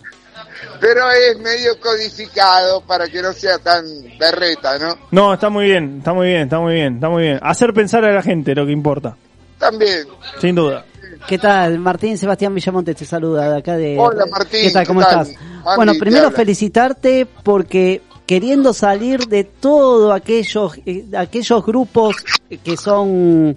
Pero 0.81 1.11
es 1.11 1.39
medio 1.39 1.79
codificado 1.81 2.81
para 2.83 3.07
que 3.09 3.23
no 3.23 3.33
sea 3.33 3.59
tan 3.59 3.85
berreta, 4.19 4.79
¿no? 4.79 4.97
No, 5.11 5.35
está 5.35 5.49
muy 5.49 5.67
bien, 5.67 5.99
está 5.99 6.13
muy 6.13 6.29
bien, 6.29 6.43
está 6.43 6.59
muy 6.59 6.75
bien, 6.75 6.95
está 6.95 7.09
muy 7.09 7.23
bien. 7.23 7.39
Hacer 7.43 7.73
pensar 7.73 8.05
a 8.05 8.13
la 8.13 8.23
gente 8.23 8.55
lo 8.55 8.67
que 8.67 8.73
importa, 8.73 9.17
También. 9.59 10.07
sin 10.41 10.55
duda. 10.55 10.85
¿Qué 11.27 11.39
tal? 11.39 11.79
Martín 11.79 12.17
Sebastián 12.17 12.55
Villamonte 12.55 12.95
te 12.95 13.05
saluda 13.05 13.51
de 13.51 13.59
acá 13.59 13.77
de... 13.77 13.99
Hola, 13.99 14.25
Martín, 14.27 14.61
¿Qué 14.63 14.71
tal? 14.71 14.83
¿qué 14.85 14.89
¿Cómo 14.89 15.01
tal? 15.01 15.27
estás? 15.27 15.77
Bueno, 15.77 15.93
primero 15.99 16.31
felicitarte 16.31 17.27
porque 17.43 18.03
queriendo 18.25 18.73
salir 18.73 19.27
de 19.27 19.45
todo 19.45 20.13
aquellos, 20.13 20.79
eh, 20.87 21.05
aquellos 21.17 21.65
grupos 21.65 22.17
que 22.63 22.77
son 22.77 23.57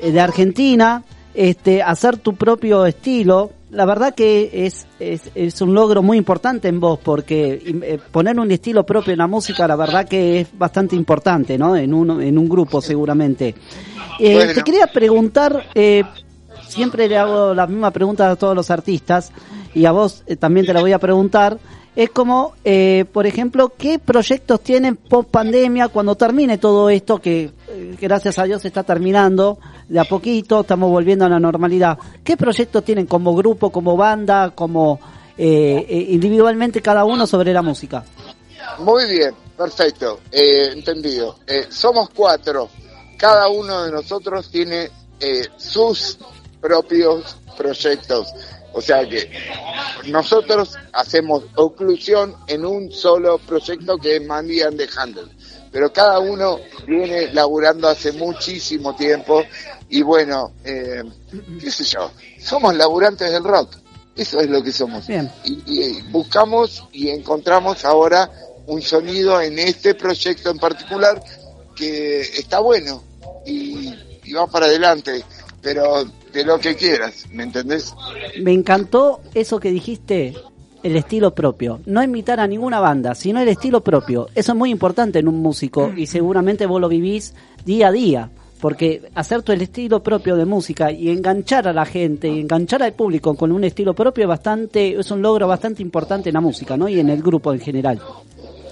eh, 0.00 0.10
de 0.10 0.20
Argentina, 0.20 1.04
este, 1.34 1.82
hacer 1.82 2.16
tu 2.16 2.34
propio 2.34 2.86
estilo, 2.86 3.52
la 3.70 3.84
verdad 3.84 4.14
que 4.14 4.50
es, 4.66 4.86
es, 4.98 5.30
es 5.34 5.60
un 5.60 5.74
logro 5.74 6.02
muy 6.02 6.18
importante 6.18 6.68
en 6.68 6.80
vos, 6.80 6.98
porque 7.02 7.62
eh, 7.82 7.98
poner 8.10 8.38
un 8.38 8.50
estilo 8.50 8.84
propio 8.84 9.12
en 9.12 9.18
la 9.18 9.26
música, 9.26 9.68
la 9.68 9.76
verdad 9.76 10.08
que 10.08 10.40
es 10.40 10.48
bastante 10.58 10.96
importante, 10.96 11.56
¿no? 11.56 11.76
En 11.76 11.94
un, 11.94 12.20
en 12.20 12.36
un 12.36 12.48
grupo 12.48 12.80
seguramente. 12.80 13.54
Eh, 14.18 14.34
Bueno. 14.34 14.52
Te 14.52 14.62
quería 14.62 14.86
preguntar, 14.86 15.66
eh, 15.74 16.02
siempre 16.68 17.08
le 17.08 17.16
hago 17.16 17.54
la 17.54 17.66
misma 17.66 17.90
pregunta 17.90 18.30
a 18.30 18.36
todos 18.36 18.54
los 18.56 18.70
artistas, 18.70 19.32
y 19.74 19.84
a 19.84 19.92
vos 19.92 20.24
eh, 20.26 20.36
también 20.36 20.66
te 20.66 20.72
la 20.72 20.80
voy 20.80 20.92
a 20.92 20.98
preguntar, 20.98 21.58
es 21.96 22.10
como, 22.10 22.54
eh, 22.64 23.04
por 23.12 23.26
ejemplo, 23.26 23.72
¿qué 23.76 23.98
proyectos 23.98 24.60
tienen 24.60 24.96
post 24.96 25.28
pandemia 25.30 25.88
cuando 25.88 26.14
termine 26.14 26.58
todo 26.58 26.88
esto 26.88 27.18
que 27.18 27.50
gracias 28.00 28.38
a 28.38 28.44
Dios 28.44 28.64
está 28.64 28.82
terminando 28.82 29.58
de 29.88 29.98
a 30.00 30.04
poquito, 30.04 30.60
estamos 30.60 30.90
volviendo 30.90 31.24
a 31.24 31.28
la 31.28 31.40
normalidad? 31.40 31.98
¿Qué 32.24 32.36
proyectos 32.36 32.84
tienen 32.84 33.06
como 33.06 33.34
grupo, 33.34 33.70
como 33.70 33.96
banda, 33.96 34.50
como 34.54 35.00
eh, 35.36 35.86
eh, 35.88 36.06
individualmente 36.10 36.82
cada 36.82 37.04
uno 37.04 37.26
sobre 37.26 37.52
la 37.52 37.62
música? 37.62 38.04
Muy 38.78 39.10
bien, 39.10 39.34
perfecto, 39.56 40.20
eh, 40.30 40.70
entendido. 40.72 41.36
Eh, 41.46 41.66
somos 41.70 42.10
cuatro, 42.10 42.68
cada 43.16 43.48
uno 43.48 43.84
de 43.84 43.92
nosotros 43.92 44.50
tiene 44.50 44.90
eh, 45.18 45.46
sus 45.56 46.18
propios 46.60 47.36
proyectos. 47.56 48.28
O 48.72 48.80
sea 48.80 49.06
que 49.08 49.30
nosotros 50.06 50.76
hacemos 50.92 51.42
oclusión 51.56 52.36
en 52.46 52.64
un 52.64 52.92
solo 52.92 53.38
proyecto 53.38 53.98
que 53.98 54.16
es 54.16 54.26
Mandy 54.26 54.62
and 54.62 54.78
the 54.78 54.88
Handle. 54.96 55.28
Pero 55.72 55.92
cada 55.92 56.18
uno 56.18 56.58
viene 56.86 57.32
laburando 57.32 57.88
hace 57.88 58.12
muchísimo 58.12 58.96
tiempo 58.96 59.42
y 59.88 60.02
bueno, 60.02 60.52
eh, 60.64 61.02
qué 61.60 61.70
sé 61.70 61.84
yo, 61.84 62.10
somos 62.40 62.74
laburantes 62.74 63.30
del 63.30 63.44
rock. 63.44 63.76
Eso 64.16 64.40
es 64.40 64.50
lo 64.50 64.62
que 64.62 64.72
somos. 64.72 65.06
Bien. 65.06 65.30
Y, 65.44 65.62
y 65.66 66.02
buscamos 66.10 66.84
y 66.92 67.08
encontramos 67.10 67.84
ahora 67.84 68.30
un 68.66 68.82
sonido 68.82 69.40
en 69.40 69.58
este 69.58 69.94
proyecto 69.94 70.50
en 70.50 70.58
particular 70.58 71.22
que 71.74 72.20
está 72.20 72.60
bueno 72.60 73.02
y, 73.46 73.94
y 74.24 74.32
va 74.32 74.46
para 74.46 74.66
adelante, 74.66 75.24
pero 75.62 76.04
de 76.32 76.44
lo 76.44 76.58
que 76.58 76.76
quieras, 76.76 77.24
¿me 77.30 77.42
entendés? 77.42 77.92
Me 78.40 78.52
encantó 78.52 79.20
eso 79.34 79.58
que 79.58 79.70
dijiste, 79.70 80.34
el 80.82 80.96
estilo 80.96 81.34
propio. 81.34 81.80
No 81.86 82.02
imitar 82.02 82.40
a 82.40 82.46
ninguna 82.46 82.80
banda, 82.80 83.14
sino 83.14 83.40
el 83.40 83.48
estilo 83.48 83.82
propio. 83.82 84.28
Eso 84.34 84.52
es 84.52 84.58
muy 84.58 84.70
importante 84.70 85.18
en 85.18 85.28
un 85.28 85.40
músico 85.40 85.92
y 85.96 86.06
seguramente 86.06 86.66
vos 86.66 86.80
lo 86.80 86.88
vivís 86.88 87.34
día 87.64 87.88
a 87.88 87.92
día. 87.92 88.30
Porque 88.60 89.10
hacer 89.14 89.40
tu 89.40 89.52
estilo 89.52 90.02
propio 90.02 90.36
de 90.36 90.44
música 90.44 90.92
y 90.92 91.08
enganchar 91.08 91.66
a 91.66 91.72
la 91.72 91.86
gente 91.86 92.28
y 92.28 92.40
enganchar 92.40 92.82
al 92.82 92.92
público 92.92 93.34
con 93.34 93.52
un 93.52 93.64
estilo 93.64 93.94
propio 93.94 94.24
es 94.24 94.28
bastante, 94.28 95.00
es 95.00 95.10
un 95.10 95.22
logro 95.22 95.48
bastante 95.48 95.80
importante 95.80 96.28
en 96.28 96.34
la 96.34 96.42
música, 96.42 96.76
¿no? 96.76 96.86
Y 96.86 97.00
en 97.00 97.08
el 97.08 97.22
grupo 97.22 97.54
en 97.54 97.60
general. 97.60 98.02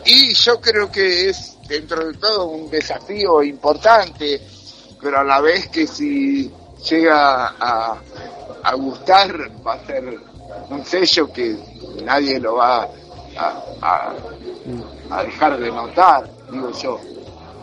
Y 0.05 0.35
yo 0.35 0.61
creo 0.61 0.91
que 0.91 1.31
es 1.31 1.57
dentro 1.67 2.07
de 2.07 2.19
todo 2.19 2.49
un 2.49 2.71
desafío 2.71 3.43
importante, 3.43 4.43
pero 5.01 5.21
a 5.21 5.25
la 5.25 5.41
vez 5.41 5.69
que 5.69 5.87
si 5.87 6.51
llega 6.91 7.55
a, 7.59 7.99
a 8.63 8.75
gustar 8.75 9.51
va 9.67 9.75
a 9.75 9.87
ser 9.87 10.19
un 10.71 10.85
sello 10.85 11.33
que 11.33 11.57
nadie 12.05 12.39
lo 12.41 12.57
va 12.57 12.83
a, 13.39 13.63
a- 13.83 14.13
a 15.11 15.23
dejar 15.25 15.59
de 15.59 15.71
notar, 15.71 16.29
digo 16.51 16.71
yo. 16.73 16.99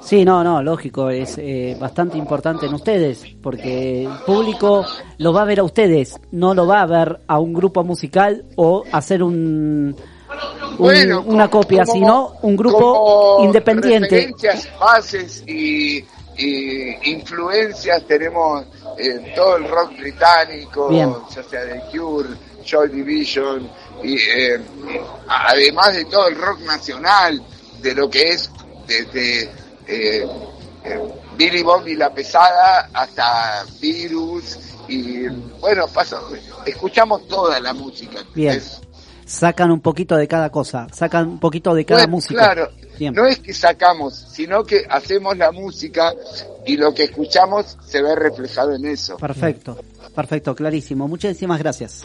Sí, 0.01 0.23
no, 0.23 0.43
no, 0.43 0.61
lógico, 0.61 1.09
es 1.09 1.35
eh, 1.39 1.75
bastante 1.79 2.15
importante 2.17 2.67
en 2.67 2.75
ustedes, 2.75 3.25
porque 3.41 4.03
el 4.03 4.11
público 4.25 4.85
lo 5.17 5.33
va 5.33 5.41
a 5.41 5.45
ver 5.45 5.59
a 5.59 5.63
ustedes, 5.63 6.19
no 6.31 6.53
lo 6.53 6.67
va 6.67 6.81
a 6.81 6.85
ver 6.85 7.21
a 7.27 7.39
un 7.39 7.53
grupo 7.53 7.83
musical 7.83 8.45
o 8.55 8.83
hacer 8.91 9.23
un, 9.23 9.95
un- 9.95 10.77
Bueno, 10.77 11.23
una 11.25 11.49
como- 11.49 11.63
copia, 11.63 11.85
como- 11.85 11.93
sino 11.93 12.31
un 12.43 12.55
grupo 12.55 12.77
como 13.37 13.45
independiente. 13.45 14.09
Referencias, 14.15 14.69
bases 14.79 15.43
y, 15.47 16.03
y 16.37 17.11
influencias 17.11 18.03
tenemos 18.05 18.65
en 18.97 19.33
todo 19.33 19.57
el 19.57 19.67
rock 19.67 19.97
británico, 19.97 20.89
Bien. 20.89 21.13
ya 21.33 21.43
sea 21.43 21.63
de 21.65 21.81
Cure, 21.91 22.29
Joy 22.63 22.89
Division, 22.89 23.69
y 24.03 24.15
eh, 24.15 24.59
además 25.27 25.95
de 25.95 26.05
todo 26.05 26.27
el 26.27 26.35
rock 26.35 26.61
nacional, 26.61 27.41
de 27.81 27.95
lo 27.95 28.09
que 28.09 28.29
es 28.31 28.49
desde 28.87 29.43
eh, 29.87 30.27
eh, 30.83 30.99
Billy 31.37 31.63
Bob 31.63 31.87
y 31.87 31.95
la 31.95 32.13
pesada 32.13 32.89
hasta 32.93 33.65
Virus 33.79 34.57
y 34.87 35.27
bueno, 35.59 35.87
pasa, 35.87 36.19
escuchamos 36.65 37.27
toda 37.27 37.59
la 37.59 37.73
música. 37.73 38.19
Bien. 38.33 38.61
Sacan 39.25 39.71
un 39.71 39.81
poquito 39.81 40.15
de 40.15 40.27
cada 40.27 40.51
cosa, 40.51 40.87
sacan 40.91 41.27
un 41.27 41.39
poquito 41.39 41.73
de 41.73 41.85
cada 41.85 42.05
música. 42.05 42.39
Claro, 42.39 42.71
Bien. 42.97 43.13
no 43.13 43.25
es 43.25 43.39
que 43.39 43.53
sacamos, 43.53 44.13
sino 44.15 44.63
que 44.63 44.85
hacemos 44.89 45.37
la 45.37 45.51
música 45.51 46.13
y 46.65 46.77
lo 46.77 46.93
que 46.93 47.03
escuchamos 47.05 47.77
se 47.85 48.01
ve 48.01 48.15
reflejado 48.15 48.73
en 48.73 48.85
eso. 48.85 49.17
Perfecto, 49.17 49.77
perfecto, 50.15 50.55
clarísimo. 50.55 51.07
Muchísimas 51.07 51.59
gracias. 51.59 52.03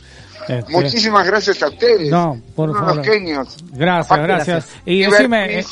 Este, 0.49 0.73
Muchísimas 0.73 1.27
gracias 1.27 1.63
a 1.63 1.69
ustedes. 1.69 2.11
No, 2.11 2.41
por 2.57 2.71
Unos 2.71 2.83
favor. 2.85 3.05
genios. 3.05 3.57
Gracias, 3.73 4.07
Aparte, 4.07 4.27
gracias. 4.27 4.69
Y 4.85 5.03
decime, 5.03 5.65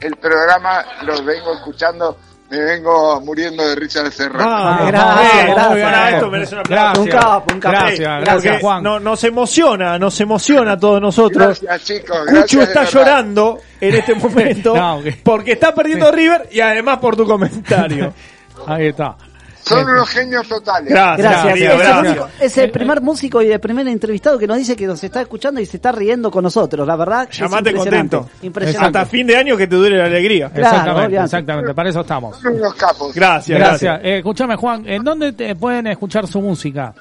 el 0.00 0.16
programa, 0.16 0.84
los 1.04 1.24
vengo 1.24 1.54
escuchando, 1.54 2.16
me 2.50 2.58
vengo 2.62 3.20
muriendo 3.22 3.66
de 3.66 3.74
risa 3.74 4.02
de 4.02 4.10
cerrar. 4.10 4.46
Ah, 4.48 4.84
gracias, 4.86 5.46
gracias. 5.46 5.74
bien. 5.74 6.14
Esto 6.14 6.30
merece 6.30 6.54
un 6.54 6.60
aplauso. 6.60 7.02
Un 7.02 7.08
capo, 7.08 7.54
un 7.54 7.60
capo. 7.60 7.76
Gracias, 7.78 8.20
gracias, 8.20 8.60
Juan. 8.60 8.82
no- 8.82 9.00
nos 9.00 9.24
emociona, 9.24 9.98
nos 9.98 10.20
emociona 10.20 10.72
a 10.72 10.78
todos 10.78 11.00
nosotros. 11.00 11.60
Gracias 11.62 11.84
chicos, 11.84 12.18
Cucho 12.20 12.32
gracias 12.34 12.62
está 12.68 12.80
verdad. 12.80 12.92
llorando 12.92 13.58
en 13.80 13.94
este 13.94 14.14
momento 14.14 14.76
No, 14.76 14.96
ok. 14.98 15.06
porque 15.24 15.52
está 15.52 15.74
perdiendo 15.74 16.12
River 16.12 16.48
y 16.52 16.60
además 16.60 16.98
por 16.98 17.16
tu 17.16 17.24
comentario. 17.26 18.12
Ahí 18.66 18.86
está. 18.88 19.16
Son 19.64 19.88
unos 19.88 20.08
genios 20.10 20.46
totales. 20.46 20.90
Gracias, 20.90 21.18
Gracias. 21.18 21.54
querido, 21.54 21.72
es, 21.74 21.88
el 21.88 21.96
único- 22.06 22.28
es 22.40 22.58
el 22.58 22.70
primer 22.70 23.00
músico 23.00 23.40
y 23.42 23.50
el 23.50 23.60
primer 23.60 23.88
entrevistado 23.88 24.38
que 24.38 24.46
nos 24.46 24.58
dice 24.58 24.76
que 24.76 24.86
nos 24.86 25.02
está 25.02 25.22
escuchando 25.22 25.60
y 25.60 25.66
se 25.66 25.78
está 25.78 25.90
riendo 25.90 26.30
con 26.30 26.44
nosotros. 26.44 26.86
La 26.86 26.96
verdad, 26.96 27.26
es 27.30 27.38
Llamate 27.38 27.70
impresionante. 27.70 28.16
contento. 28.18 28.46
Impresionante. 28.46 28.98
Hasta 28.98 29.10
fin 29.10 29.26
de 29.26 29.36
año 29.36 29.56
que 29.56 29.66
te 29.66 29.76
dure 29.76 29.96
la 29.96 30.04
alegría. 30.04 30.50
Claro, 30.50 30.62
exactamente, 30.66 31.06
obviamente. 31.06 31.24
exactamente. 31.24 31.74
Para 31.74 31.88
eso 31.88 32.00
estamos. 32.02 32.36
Son 32.38 32.54
unos 32.54 32.74
capos. 32.74 33.14
Gracias, 33.14 33.58
Gracias. 33.58 33.80
gracias. 33.80 34.00
Eh, 34.04 34.18
escúchame, 34.18 34.56
Juan, 34.56 34.86
¿en 34.86 35.02
dónde 35.02 35.32
te 35.32 35.56
pueden 35.56 35.86
escuchar 35.86 36.26
su 36.26 36.40
música? 36.42 36.92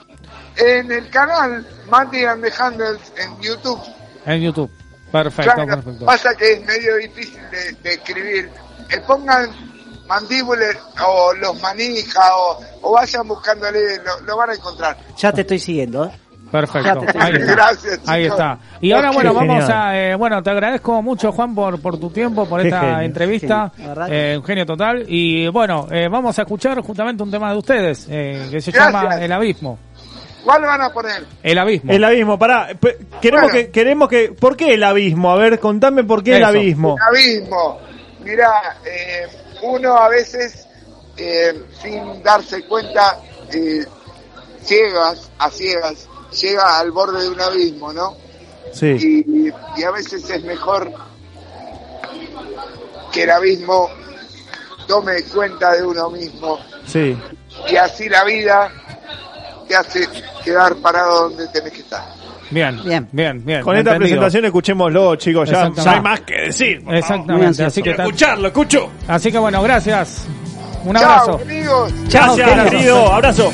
En 0.55 0.91
el 0.91 1.09
canal 1.09 1.66
Mandy 1.89 2.24
and 2.26 2.43
the 2.43 2.51
Handles 2.57 2.99
en 3.18 3.41
YouTube. 3.41 3.80
En 4.26 4.41
YouTube. 4.41 4.70
Perfecto, 5.11 5.51
Claro, 5.53 5.68
perfecto. 5.82 6.05
pasa 6.05 6.34
que 6.36 6.53
es 6.53 6.66
medio 6.66 6.95
difícil 6.95 7.39
de, 7.51 7.74
de 7.84 7.93
escribir. 7.95 8.49
Eh, 8.89 9.01
pongan 9.05 9.49
mandíbulas 10.14 10.78
o 11.05 11.34
los 11.34 11.61
manija 11.61 12.22
o, 12.38 12.59
o 12.82 12.91
vayan 12.93 13.28
buscándole, 13.28 13.97
lo, 13.97 14.26
lo 14.26 14.38
van 14.38 14.51
a 14.51 14.53
encontrar. 14.55 14.97
Ya 15.18 15.32
te 15.32 15.41
estoy 15.41 15.59
siguiendo. 15.59 16.05
¿eh? 16.05 16.11
Perfecto. 16.51 17.01
Ahí 17.20 17.34
está. 17.34 17.51
Gracias, 17.55 17.99
Ahí 18.05 18.26
está. 18.26 18.59
Y 18.80 18.91
ahora, 18.91 19.09
Qué 19.09 19.16
bueno, 19.16 19.34
vamos 19.34 19.68
a. 19.70 19.97
eh, 19.97 20.16
bueno, 20.16 20.43
te 20.43 20.51
agradezco 20.51 21.01
mucho, 21.01 21.32
Juan, 21.32 21.55
por, 21.55 21.82
por 21.82 21.99
tu 21.99 22.11
tiempo, 22.11 22.45
por 22.47 22.61
Qué 22.61 22.68
esta 22.68 22.80
genio. 22.82 22.99
entrevista. 22.99 23.72
Genio, 23.76 23.95
Eh, 24.07 24.36
un 24.38 24.43
genio 24.43 24.66
total. 24.66 25.03
Y 25.07 25.47
bueno, 25.47 25.88
eh, 25.89 26.07
vamos 26.11 26.38
a 26.38 26.43
escuchar 26.43 26.80
justamente 26.82 27.24
un 27.24 27.32
tema 27.32 27.51
de 27.51 27.57
ustedes, 27.57 28.05
eh, 28.07 28.49
que 28.51 28.61
se 28.61 28.70
Gracias. 28.72 28.93
llama 29.03 29.16
El 29.20 29.32
Abismo. 29.32 29.80
¿Cuál 30.43 30.61
van 30.61 30.82
a 30.82 30.89
poner? 30.91 31.26
El 31.41 31.57
Abismo. 31.57 31.91
El 31.91 32.03
abismo, 32.03 32.38
pará. 32.38 32.68
pe- 32.80 32.99
Queremos 33.20 33.49
Bueno. 33.51 33.66
que, 33.66 33.72
queremos 33.72 34.09
que, 34.09 34.36
¿por 34.39 34.55
qué 34.55 34.74
el 34.76 34.84
abismo? 34.84 35.32
A 35.32 35.38
ver, 35.38 35.57
contame 35.59 36.03
por 36.03 36.22
qué 36.22 36.36
el 36.38 36.43
abismo. 36.43 36.93
Un 36.95 37.01
abismo. 37.01 37.80
Mira, 38.24 38.49
eh, 38.86 39.26
uno 39.64 39.95
a 39.97 40.09
veces, 40.09 40.68
eh, 41.18 41.64
sin 41.82 42.22
darse 42.24 42.64
cuenta, 42.68 43.20
eh, 43.51 43.86
ciegas, 44.64 45.30
a 45.39 45.49
ciegas, 45.49 46.07
llega 46.41 46.80
al 46.80 46.91
borde 46.91 47.24
de 47.24 47.30
un 47.30 47.41
abismo, 47.41 47.91
¿no? 47.93 48.18
Sí. 48.72 48.88
y, 48.88 49.53
y 49.80 49.84
a 49.84 49.91
veces 49.91 50.27
es 50.30 50.44
mejor 50.44 50.91
que 53.11 53.23
el 53.23 53.30
abismo 53.30 53.88
tome 54.88 55.22
cuenta 55.23 55.73
de 55.73 55.84
uno 55.84 56.10
mismo 56.10 56.57
Sí. 56.85 57.15
y 57.69 57.76
así 57.76 58.10
la 58.10 58.23
vida 58.23 58.72
te 59.68 59.76
hace 59.76 60.07
quedar 60.44 60.76
parado 60.77 61.30
donde 61.30 61.48
tenés 61.49 61.72
que 61.72 61.81
estar. 61.81 62.03
Bien, 62.54 62.80
Bien. 62.84 63.08
bien, 63.12 63.44
bien. 63.46 63.62
Con 63.62 63.76
esta 63.76 63.92
entendido. 63.92 64.00
presentación 64.00 64.46
escuchémoslo, 64.46 65.16
chicos. 65.16 65.50
Ya, 65.50 65.72
ya 65.74 65.92
hay 65.92 66.02
más 66.02 66.22
que 66.22 66.34
decir. 66.42 66.84
Exactamente. 66.90 67.64
Así 67.64 67.82
que, 67.82 67.92
escucharlo, 67.92 68.48
escucho. 68.48 68.90
así 69.08 69.32
que 69.32 69.38
bueno, 69.40 69.62
gracias. 69.64 70.28
Un 70.86 70.96
Chao, 70.96 71.04
abrazo. 71.10 71.40
amigos. 71.42 71.94
Chao, 72.10 72.36
Gracias, 72.36 72.50
querido. 72.50 72.70
querido. 72.72 73.14
Abrazo. 73.14 73.54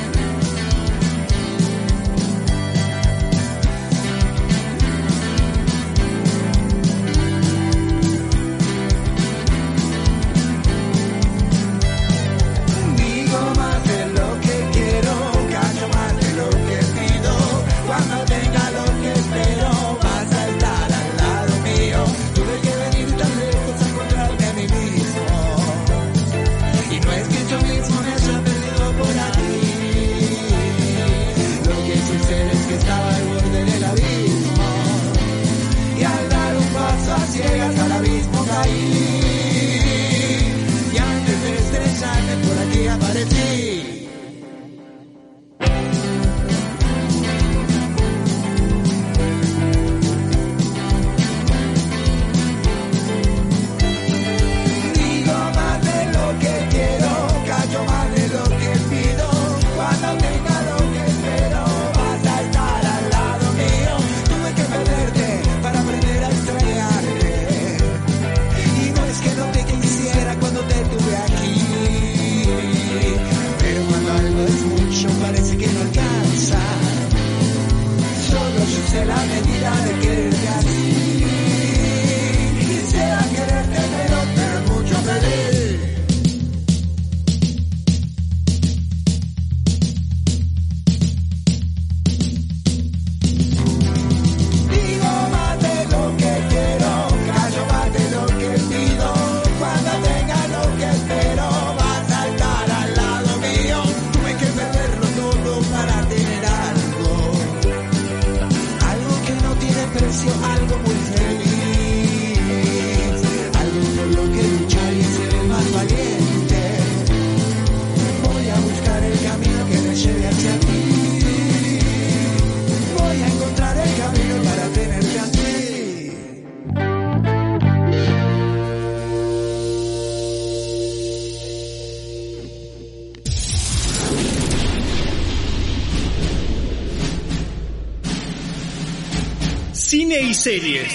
Series. 140.39 140.87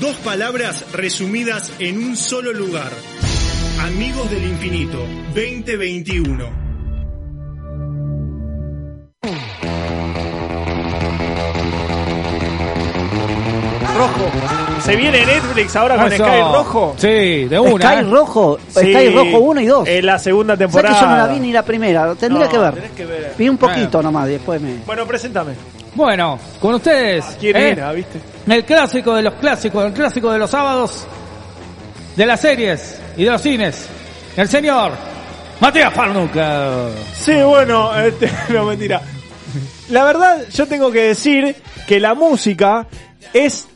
Dos 0.00 0.16
palabras 0.16 0.84
resumidas 0.92 1.72
en 1.78 1.98
un 2.02 2.16
solo 2.16 2.52
lugar. 2.52 2.90
Amigos 3.80 4.28
del 4.28 4.42
Infinito 4.44 4.98
2021. 5.34 6.64
Rojo. 13.96 14.80
Se 14.80 14.96
viene 14.96 15.24
Netflix 15.24 15.76
ahora 15.76 15.96
con 15.96 16.12
Eso. 16.12 16.24
Sky 16.24 16.40
Rojo. 16.40 16.94
Sí, 16.98 17.44
de 17.44 17.60
una. 17.60 17.92
Sky 17.92 17.98
¿eh? 18.00 18.02
Rojo, 18.10 18.58
Sí, 18.68 18.92
Sky 18.92 19.10
Rojo 19.10 19.38
1 19.38 19.60
y 19.60 19.66
2. 19.66 19.88
En 19.88 20.06
la 20.06 20.18
segunda 20.18 20.54
¿Sabes 20.54 20.66
temporada. 20.72 20.94
que 20.94 21.00
yo 21.04 21.10
no 21.10 21.16
la 21.16 21.26
vi 21.28 21.40
ni 21.40 21.52
la 21.52 21.62
primera? 21.64 22.14
Tendría 22.14 22.44
No, 22.46 22.50
que 22.50 22.58
ver. 22.58 22.74
tenés 22.74 22.90
que 22.90 23.06
ver. 23.06 23.34
Vi 23.38 23.48
un 23.48 23.56
poquito 23.56 24.02
nomás, 24.02 24.26
después 24.26 24.60
me... 24.60 24.74
Bueno, 24.84 25.06
preséntame. 25.06 25.52
Bueno, 25.94 26.38
con 26.60 26.74
ustedes. 26.74 27.24
¿Quién 27.38 27.56
¿eh? 27.56 27.70
era, 27.70 27.92
viste? 27.92 28.20
El 28.46 28.64
clásico 28.64 29.14
de 29.14 29.22
los 29.22 29.34
clásicos, 29.34 29.84
el 29.84 29.92
clásico 29.92 30.30
de 30.32 30.38
los 30.38 30.50
sábados, 30.50 31.06
de 32.16 32.26
las 32.26 32.40
series 32.40 33.00
y 33.16 33.24
de 33.24 33.30
los 33.30 33.40
cines. 33.40 33.88
El 34.36 34.48
señor 34.48 34.92
Matías 35.60 35.94
Farnuca. 35.94 36.88
Sí, 37.14 37.34
bueno, 37.42 37.96
este, 37.98 38.30
no 38.50 38.64
mentira. 38.66 39.00
La 39.90 40.04
verdad, 40.04 40.44
yo 40.52 40.66
tengo 40.66 40.90
que 40.90 41.02
decir 41.02 41.54
que 41.86 42.00
la 42.00 42.14
música 42.14 42.86
es 43.32 43.66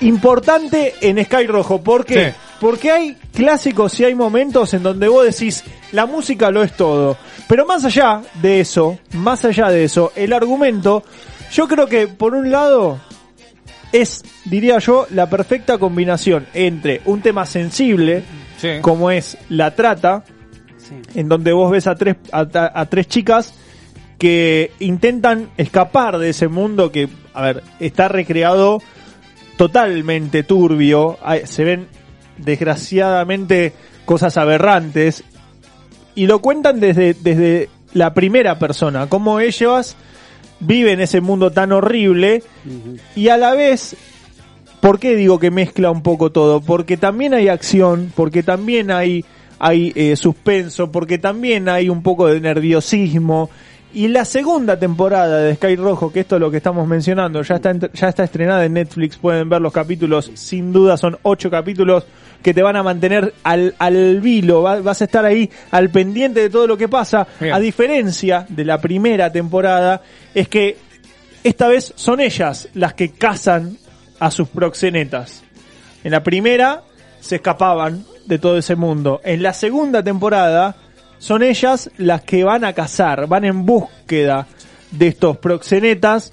importante 0.00 0.94
en 1.00 1.22
Sky 1.24 1.46
Rojo. 1.46 1.82
¿Por 1.82 2.04
qué? 2.04 2.30
Sí. 2.30 2.36
Porque 2.60 2.90
hay 2.90 3.16
clásicos 3.32 3.98
y 4.00 4.04
hay 4.04 4.14
momentos 4.14 4.74
en 4.74 4.82
donde 4.82 5.06
vos 5.06 5.24
decís, 5.24 5.62
la 5.92 6.06
música 6.06 6.50
lo 6.50 6.62
es 6.62 6.72
todo. 6.72 7.16
Pero 7.46 7.66
más 7.66 7.84
allá 7.84 8.22
de 8.34 8.60
eso, 8.60 8.98
más 9.12 9.44
allá 9.44 9.68
de 9.68 9.84
eso, 9.84 10.12
el 10.16 10.32
argumento, 10.32 11.04
yo 11.52 11.68
creo 11.68 11.86
que 11.86 12.06
por 12.08 12.34
un 12.34 12.50
lado 12.50 12.98
es, 13.92 14.22
diría 14.44 14.78
yo, 14.78 15.06
la 15.10 15.28
perfecta 15.30 15.78
combinación 15.78 16.46
entre 16.54 17.00
un 17.04 17.20
tema 17.22 17.46
sensible, 17.46 18.22
Sí. 18.58 18.68
como 18.82 19.10
es 19.10 19.38
la 19.48 19.74
trata, 19.74 20.24
en 21.14 21.28
donde 21.28 21.52
vos 21.52 21.70
ves 21.70 21.86
a 21.86 21.94
tres, 21.94 22.16
a, 22.32 22.40
a- 22.40 22.80
a 22.80 22.86
tres 22.86 23.06
chicas 23.08 23.54
que 24.18 24.72
intentan 24.80 25.50
escapar 25.56 26.18
de 26.18 26.30
ese 26.30 26.48
mundo 26.48 26.90
que, 26.90 27.08
a 27.34 27.42
ver, 27.42 27.62
está 27.78 28.08
recreado 28.08 28.82
totalmente 29.56 30.42
turbio, 30.42 31.18
se 31.44 31.64
ven 31.64 31.86
desgraciadamente 32.36 33.72
cosas 34.04 34.36
aberrantes. 34.36 35.24
Y 36.14 36.26
lo 36.26 36.40
cuentan 36.40 36.80
desde, 36.80 37.14
desde 37.14 37.68
la 37.94 38.12
primera 38.12 38.58
persona, 38.58 39.08
cómo 39.08 39.38
ellas 39.40 39.96
viven 40.60 41.00
ese 41.00 41.20
mundo 41.20 41.50
tan 41.50 41.72
horrible 41.72 42.42
y 43.14 43.28
a 43.28 43.36
la 43.36 43.54
vez 43.54 43.96
¿Por 44.80 45.00
qué 45.00 45.16
digo 45.16 45.38
que 45.38 45.50
mezcla 45.50 45.90
un 45.90 46.02
poco 46.02 46.30
todo? 46.30 46.60
Porque 46.60 46.96
también 46.96 47.34
hay 47.34 47.48
acción, 47.48 48.12
porque 48.14 48.42
también 48.42 48.90
hay, 48.90 49.24
hay 49.58 49.92
eh, 49.96 50.14
suspenso, 50.14 50.92
porque 50.92 51.18
también 51.18 51.68
hay 51.68 51.88
un 51.88 52.02
poco 52.02 52.28
de 52.28 52.40
nerviosismo. 52.40 53.50
Y 53.94 54.08
la 54.08 54.24
segunda 54.26 54.78
temporada 54.78 55.38
de 55.38 55.54
Sky 55.54 55.76
Rojo, 55.76 56.12
que 56.12 56.20
esto 56.20 56.36
es 56.36 56.40
lo 56.40 56.50
que 56.50 56.58
estamos 56.58 56.86
mencionando, 56.86 57.40
ya 57.42 57.54
está, 57.56 57.72
ya 57.72 58.08
está 58.08 58.24
estrenada 58.24 58.64
en 58.64 58.74
Netflix, 58.74 59.16
pueden 59.16 59.48
ver 59.48 59.62
los 59.62 59.72
capítulos, 59.72 60.30
sin 60.34 60.72
duda 60.72 60.96
son 60.98 61.16
ocho 61.22 61.50
capítulos 61.50 62.04
que 62.42 62.52
te 62.52 62.62
van 62.62 62.76
a 62.76 62.82
mantener 62.82 63.32
al, 63.42 63.74
al 63.78 64.20
vilo, 64.20 64.62
va- 64.62 64.80
vas 64.80 65.00
a 65.00 65.04
estar 65.04 65.24
ahí 65.24 65.50
al 65.70 65.88
pendiente 65.90 66.40
de 66.40 66.50
todo 66.50 66.66
lo 66.66 66.76
que 66.76 66.86
pasa, 66.86 67.26
Bien. 67.40 67.54
a 67.54 67.58
diferencia 67.58 68.46
de 68.48 68.64
la 68.64 68.78
primera 68.78 69.32
temporada, 69.32 70.02
es 70.34 70.48
que 70.48 70.76
esta 71.42 71.66
vez 71.68 71.92
son 71.96 72.20
ellas 72.20 72.68
las 72.74 72.92
que 72.94 73.12
cazan 73.12 73.78
a 74.20 74.30
sus 74.30 74.48
proxenetas. 74.48 75.42
En 76.04 76.10
la 76.12 76.22
primera 76.22 76.82
se 77.20 77.36
escapaban 77.36 78.04
de 78.26 78.38
todo 78.38 78.58
ese 78.58 78.76
mundo. 78.76 79.20
En 79.24 79.42
la 79.42 79.54
segunda 79.54 80.02
temporada 80.02 80.76
son 81.18 81.42
ellas 81.42 81.90
las 81.96 82.22
que 82.22 82.44
van 82.44 82.64
a 82.64 82.72
cazar, 82.72 83.26
van 83.26 83.44
en 83.44 83.66
búsqueda 83.66 84.46
de 84.90 85.08
estos 85.08 85.36
proxenetas 85.38 86.32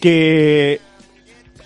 que 0.00 0.80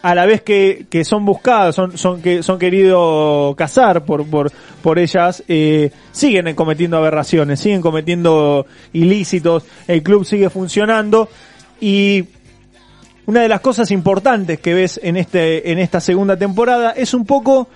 a 0.02 0.14
la 0.14 0.26
vez 0.26 0.42
que, 0.42 0.86
son 1.04 1.24
buscadas, 1.24 1.74
son, 1.74 1.98
son, 1.98 2.22
que 2.22 2.42
son 2.42 2.58
queridos 2.58 3.56
cazar 3.56 4.04
por, 4.04 4.24
por, 4.26 4.52
por 4.82 4.98
ellas, 4.98 5.42
eh, 5.48 5.90
siguen 6.12 6.54
cometiendo 6.54 6.96
aberraciones, 6.96 7.60
siguen 7.60 7.80
cometiendo 7.80 8.66
ilícitos, 8.92 9.64
el 9.86 10.02
club 10.02 10.24
sigue 10.24 10.50
funcionando 10.50 11.28
y 11.80 12.24
una 13.26 13.42
de 13.42 13.48
las 13.48 13.60
cosas 13.60 13.90
importantes 13.90 14.60
que 14.60 14.72
ves 14.72 14.98
en 15.02 15.16
este 15.16 15.70
en 15.70 15.78
esta 15.78 16.00
segunda 16.00 16.36
temporada 16.36 16.92
es 16.92 17.12
un 17.12 17.26
poco 17.26 17.68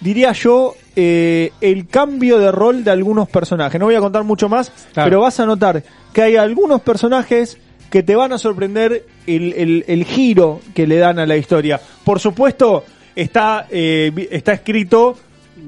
diría 0.00 0.32
yo 0.32 0.74
eh, 0.96 1.52
el 1.60 1.86
cambio 1.88 2.38
de 2.38 2.50
rol 2.52 2.84
de 2.84 2.90
algunos 2.90 3.28
personajes 3.28 3.78
no 3.78 3.86
voy 3.86 3.94
a 3.94 4.00
contar 4.00 4.24
mucho 4.24 4.48
más 4.48 4.70
Claro. 4.92 5.06
pero 5.08 5.20
vas 5.20 5.38
a 5.40 5.46
notar 5.46 5.82
que 6.12 6.22
hay 6.22 6.36
algunos 6.36 6.80
personajes 6.82 7.58
que 7.90 8.02
te 8.02 8.14
van 8.16 8.32
a 8.32 8.38
sorprender 8.38 9.06
el, 9.26 9.52
el- 9.54 9.84
el 9.88 10.04
giro 10.04 10.60
que 10.74 10.86
le 10.86 10.98
dan 10.98 11.18
a 11.18 11.26
la 11.26 11.36
historia 11.36 11.80
por 12.04 12.20
supuesto 12.20 12.84
está 13.16 13.66
eh, 13.70 14.12
está 14.30 14.52
escrito 14.52 15.16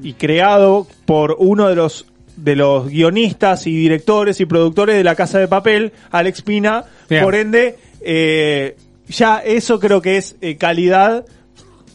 y 0.02 0.12
creado 0.15 0.86
por 1.07 1.36
uno 1.39 1.69
de 1.69 1.74
los 1.74 2.07
de 2.36 2.57
los 2.57 2.89
guionistas 2.89 3.66
y 3.66 3.77
directores 3.77 4.40
y 4.40 4.47
productores 4.47 4.97
de 4.97 5.05
La 5.05 5.15
Casa 5.15 5.39
de 5.39 5.47
Papel, 5.48 5.93
Alex 6.11 6.40
Pina, 6.40 6.85
Bien. 7.09 7.23
por 7.23 7.35
ende, 7.35 7.77
eh, 8.01 8.77
ya 9.09 9.39
eso 9.40 9.78
creo 9.78 10.01
que 10.01 10.16
es 10.16 10.36
eh, 10.40 10.57
calidad 10.57 11.27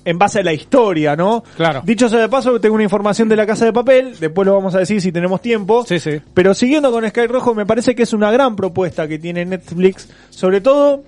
en 0.05 0.17
base 0.17 0.39
a 0.39 0.43
la 0.43 0.53
historia, 0.53 1.15
¿no? 1.15 1.43
Claro. 1.57 1.81
Dicho 1.83 2.07
sea 2.07 2.19
de 2.19 2.29
paso, 2.29 2.61
tengo 2.61 2.75
una 2.75 2.83
información 2.85 3.27
de 3.27 3.35
La 3.35 3.45
Casa 3.45 3.65
de 3.65 3.73
Papel, 3.73 4.15
después 4.19 4.45
lo 4.45 4.53
vamos 4.53 4.73
a 4.75 4.79
decir 4.79 5.01
si 5.01 5.11
tenemos 5.11 5.41
tiempo. 5.41 5.83
Sí, 5.85 5.99
sí. 5.99 6.21
Pero 6.33 6.53
siguiendo 6.53 6.91
con 6.91 7.05
Sky 7.09 7.27
Rojo, 7.27 7.53
me 7.55 7.65
parece 7.65 7.95
que 7.95 8.03
es 8.03 8.13
una 8.13 8.31
gran 8.31 8.55
propuesta 8.55 9.07
que 9.07 9.17
tiene 9.19 9.43
Netflix, 9.45 10.07
sobre 10.29 10.61
todo 10.61 11.03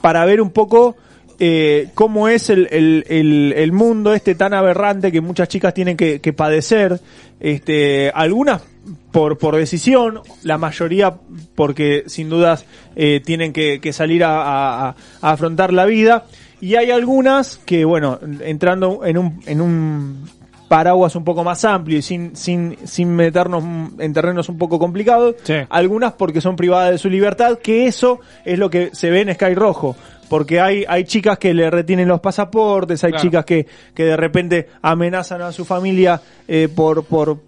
para 0.00 0.24
ver 0.26 0.40
un 0.40 0.50
poco 0.50 0.96
eh, 1.38 1.88
cómo 1.94 2.28
es 2.28 2.50
el, 2.50 2.68
el, 2.70 3.04
el, 3.08 3.54
el 3.56 3.72
mundo 3.72 4.12
este 4.14 4.34
tan 4.34 4.52
aberrante 4.54 5.10
que 5.10 5.20
muchas 5.20 5.48
chicas 5.48 5.72
tienen 5.74 5.96
que, 5.96 6.20
que 6.20 6.32
padecer. 6.32 7.00
Este, 7.40 8.10
algunas 8.14 8.62
por, 9.10 9.38
por 9.38 9.56
decisión, 9.56 10.20
la 10.42 10.56
mayoría 10.58 11.14
porque 11.54 12.04
sin 12.06 12.28
dudas 12.28 12.64
eh, 12.96 13.20
tienen 13.24 13.52
que, 13.52 13.80
que 13.80 13.92
salir 13.92 14.24
a, 14.24 14.42
a- 14.42 14.88
a- 14.90 14.96
a 15.22 15.30
afrontar 15.32 15.72
la 15.72 15.84
vida. 15.86 16.26
Y 16.64 16.76
hay 16.76 16.90
algunas 16.90 17.58
que, 17.58 17.84
bueno, 17.84 18.18
entrando 18.40 19.04
en 19.04 19.18
un, 19.18 19.40
en 19.44 19.60
un 19.60 20.24
paraguas 20.66 21.14
un 21.14 21.22
poco 21.22 21.44
más 21.44 21.62
amplio 21.66 21.98
y 21.98 22.02
sin, 22.02 22.34
sin, 22.34 22.78
sin 22.84 23.14
meternos 23.14 23.62
en 23.98 24.12
terrenos 24.14 24.48
un 24.48 24.56
poco 24.56 24.78
complicados, 24.78 25.34
Sí. 25.42 25.56
algunas 25.68 26.14
porque 26.14 26.40
son 26.40 26.56
privadas 26.56 26.92
de 26.92 26.96
su 26.98 27.10
libertad, 27.10 27.58
que 27.62 27.86
eso 27.86 28.20
es 28.46 28.58
lo 28.58 28.70
que 28.70 28.88
se 28.94 29.10
ve 29.10 29.20
en 29.20 29.34
Sky 29.34 29.54
Rojo. 29.54 29.94
Porque 30.28 30.60
hay, 30.60 30.84
hay 30.88 31.04
chicas 31.04 31.38
que 31.38 31.52
le 31.52 31.70
retienen 31.70 32.08
los 32.08 32.20
pasaportes, 32.20 33.04
hay 33.04 33.10
Claro. 33.12 33.22
chicas 33.22 33.44
que, 33.44 33.66
que 33.94 34.04
de 34.04 34.16
repente 34.16 34.68
amenazan 34.82 35.42
a 35.42 35.52
su 35.52 35.64
familia 35.64 36.20
eh, 36.48 36.68
por, 36.74 37.04
por, 37.04 37.38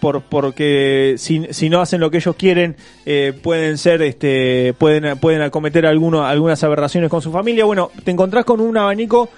por, 0.00 0.22
porque 0.22 1.14
si, 1.18 1.46
si 1.50 1.68
no 1.70 1.80
hacen 1.80 2.00
lo 2.00 2.10
que 2.10 2.18
ellos 2.18 2.36
quieren, 2.36 2.76
eh, 3.06 3.32
pueden 3.42 3.78
ser, 3.78 4.02
este, 4.02 4.74
pueden, 4.78 5.18
pueden 5.18 5.42
acometer 5.42 5.86
alguno, 5.86 6.24
algunas 6.24 6.62
aberraciones 6.64 7.10
con 7.10 7.22
su 7.22 7.32
familia. 7.32 7.64
Bueno, 7.64 7.90
te 8.04 8.10
encontrás 8.10 8.44
con 8.44 8.60
un 8.60 8.76
abanico 8.76 9.28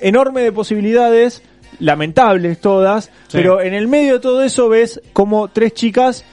enorme 0.00 0.42
de 0.42 0.52
posibilidades, 0.52 1.42
lamentables 1.80 2.60
todas, 2.60 3.10
pero 3.32 3.60
en 3.60 3.74
el 3.74 3.88
medio 3.88 4.14
de 4.14 4.20
todo 4.20 4.42
eso 4.42 4.68
ves 4.68 5.00
como 5.12 5.48
tres 5.48 5.72
chicas 5.74 6.24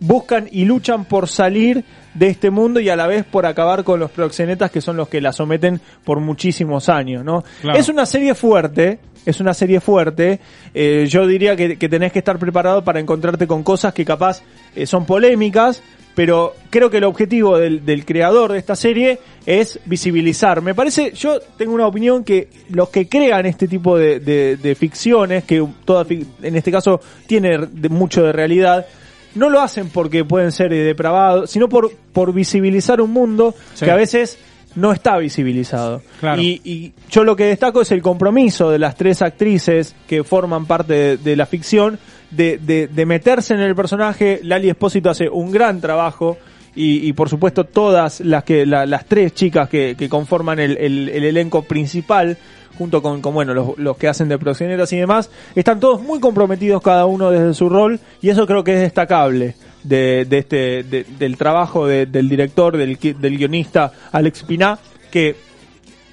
buscan 0.00 0.48
y 0.50 0.64
luchan 0.64 1.04
por 1.04 1.28
salir 1.28 1.84
de 2.14 2.28
este 2.28 2.50
mundo 2.50 2.80
y 2.80 2.88
a 2.88 2.96
la 2.96 3.06
vez 3.06 3.24
por 3.24 3.46
acabar 3.46 3.84
con 3.84 4.00
los 4.00 4.10
proxenetas 4.10 4.70
que 4.70 4.80
son 4.80 4.96
los 4.96 5.08
que 5.08 5.20
la 5.20 5.32
someten 5.32 5.80
por 6.04 6.20
muchísimos 6.20 6.88
años, 6.88 7.24
¿no? 7.24 7.44
Claro. 7.62 7.78
Es 7.78 7.88
una 7.88 8.04
serie 8.06 8.34
fuerte, 8.34 8.98
es 9.24 9.40
una 9.40 9.54
serie 9.54 9.80
fuerte. 9.80 10.40
eh, 10.74 11.06
yo 11.08 11.26
diría 11.26 11.54
que, 11.56 11.76
que 11.78 11.88
tenés 11.88 12.12
que 12.12 12.18
estar 12.20 12.38
preparado 12.38 12.82
para 12.82 12.98
encontrarte 13.00 13.46
con 13.46 13.62
cosas 13.62 13.94
que 13.94 14.04
capaz 14.04 14.42
eh, 14.74 14.86
son 14.86 15.06
polémicas, 15.06 15.82
pero 16.14 16.54
creo 16.70 16.90
que 16.90 16.96
el 16.96 17.04
objetivo 17.04 17.56
del, 17.56 17.84
del 17.86 18.04
creador 18.04 18.52
de 18.52 18.58
esta 18.58 18.74
serie 18.74 19.20
es 19.46 19.78
visibilizar. 19.86 20.60
Me 20.60 20.74
parece, 20.74 21.12
yo 21.12 21.38
tengo 21.56 21.72
una 21.72 21.86
opinión 21.86 22.24
que 22.24 22.48
los 22.70 22.88
que 22.90 23.08
crean 23.08 23.46
este 23.46 23.68
tipo 23.68 23.96
de, 23.96 24.18
de- 24.18 24.56
de 24.56 24.74
ficciones, 24.74 25.44
que 25.44 25.64
toda 25.84 26.04
en 26.42 26.56
este 26.56 26.72
caso 26.72 27.00
tiene 27.28 27.58
de- 27.70 27.88
mucho 27.88 28.24
de 28.24 28.32
realidad, 28.32 28.86
no 29.34 29.48
lo 29.50 29.60
hacen 29.60 29.88
porque 29.88 30.24
pueden 30.24 30.52
ser 30.52 30.72
eh, 30.72 30.78
depravados, 30.84 31.50
sino 31.50 31.68
por, 31.68 31.90
por 32.12 32.32
visibilizar 32.32 33.00
un 33.00 33.12
mundo 33.12 33.54
Sí. 33.74 33.84
que 33.84 33.90
a 33.90 33.96
veces 33.96 34.38
no 34.76 34.92
está 34.92 35.18
visibilizado. 35.18 36.00
Claro. 36.20 36.40
Y, 36.40 36.60
y 36.64 36.92
yo 37.10 37.24
lo 37.24 37.34
que 37.34 37.44
destaco 37.46 37.80
es 37.82 37.90
el 37.90 38.02
compromiso 38.02 38.70
de 38.70 38.78
las 38.78 38.94
tres 38.96 39.20
actrices 39.22 39.96
que 40.08 40.22
forman 40.22 40.66
parte 40.66 40.92
de, 40.94 41.16
de 41.16 41.36
la 41.36 41.46
ficción 41.46 41.98
de, 42.30 42.58
de, 42.58 42.86
de 42.86 43.06
meterse 43.06 43.54
en 43.54 43.60
el 43.60 43.74
personaje. 43.74 44.40
Lali 44.44 44.68
Espósito 44.68 45.10
hace 45.10 45.28
un 45.28 45.50
gran 45.50 45.80
trabajo 45.80 46.38
y, 46.76 47.08
y 47.08 47.12
por 47.14 47.28
supuesto 47.28 47.64
todas 47.64 48.20
las 48.20 48.44
que 48.44 48.64
la- 48.64 48.86
las 48.86 49.06
tres 49.06 49.34
chicas 49.34 49.68
que, 49.68 49.96
que 49.98 50.08
conforman 50.08 50.60
el, 50.60 50.76
el- 50.78 51.08
el 51.08 51.24
elenco 51.24 51.62
principal 51.62 52.38
junto 52.80 53.02
con, 53.02 53.20
con, 53.20 53.34
bueno 53.34 53.52
los, 53.52 53.76
los 53.76 53.94
que 53.98 54.08
hacen 54.08 54.30
de 54.30 54.38
proxenetas 54.38 54.90
y 54.94 54.96
demás 54.96 55.28
están 55.54 55.78
todos 55.80 56.00
muy 56.00 56.18
comprometidos 56.18 56.80
cada 56.80 57.04
uno 57.04 57.30
desde 57.30 57.52
su 57.52 57.68
rol 57.68 58.00
y 58.22 58.30
eso 58.30 58.46
creo 58.46 58.64
que 58.64 58.72
es 58.72 58.80
destacable 58.80 59.54
de, 59.84 60.24
de 60.24 60.38
este 60.38 60.82
de- 60.84 61.04
del 61.18 61.36
trabajo 61.36 61.86
de- 61.86 62.06
del 62.06 62.26
director 62.30 62.78
del, 62.78 62.96
del 62.98 63.36
guionista 63.36 63.92
Alex 64.12 64.44
Piná 64.44 64.78
que 65.10 65.36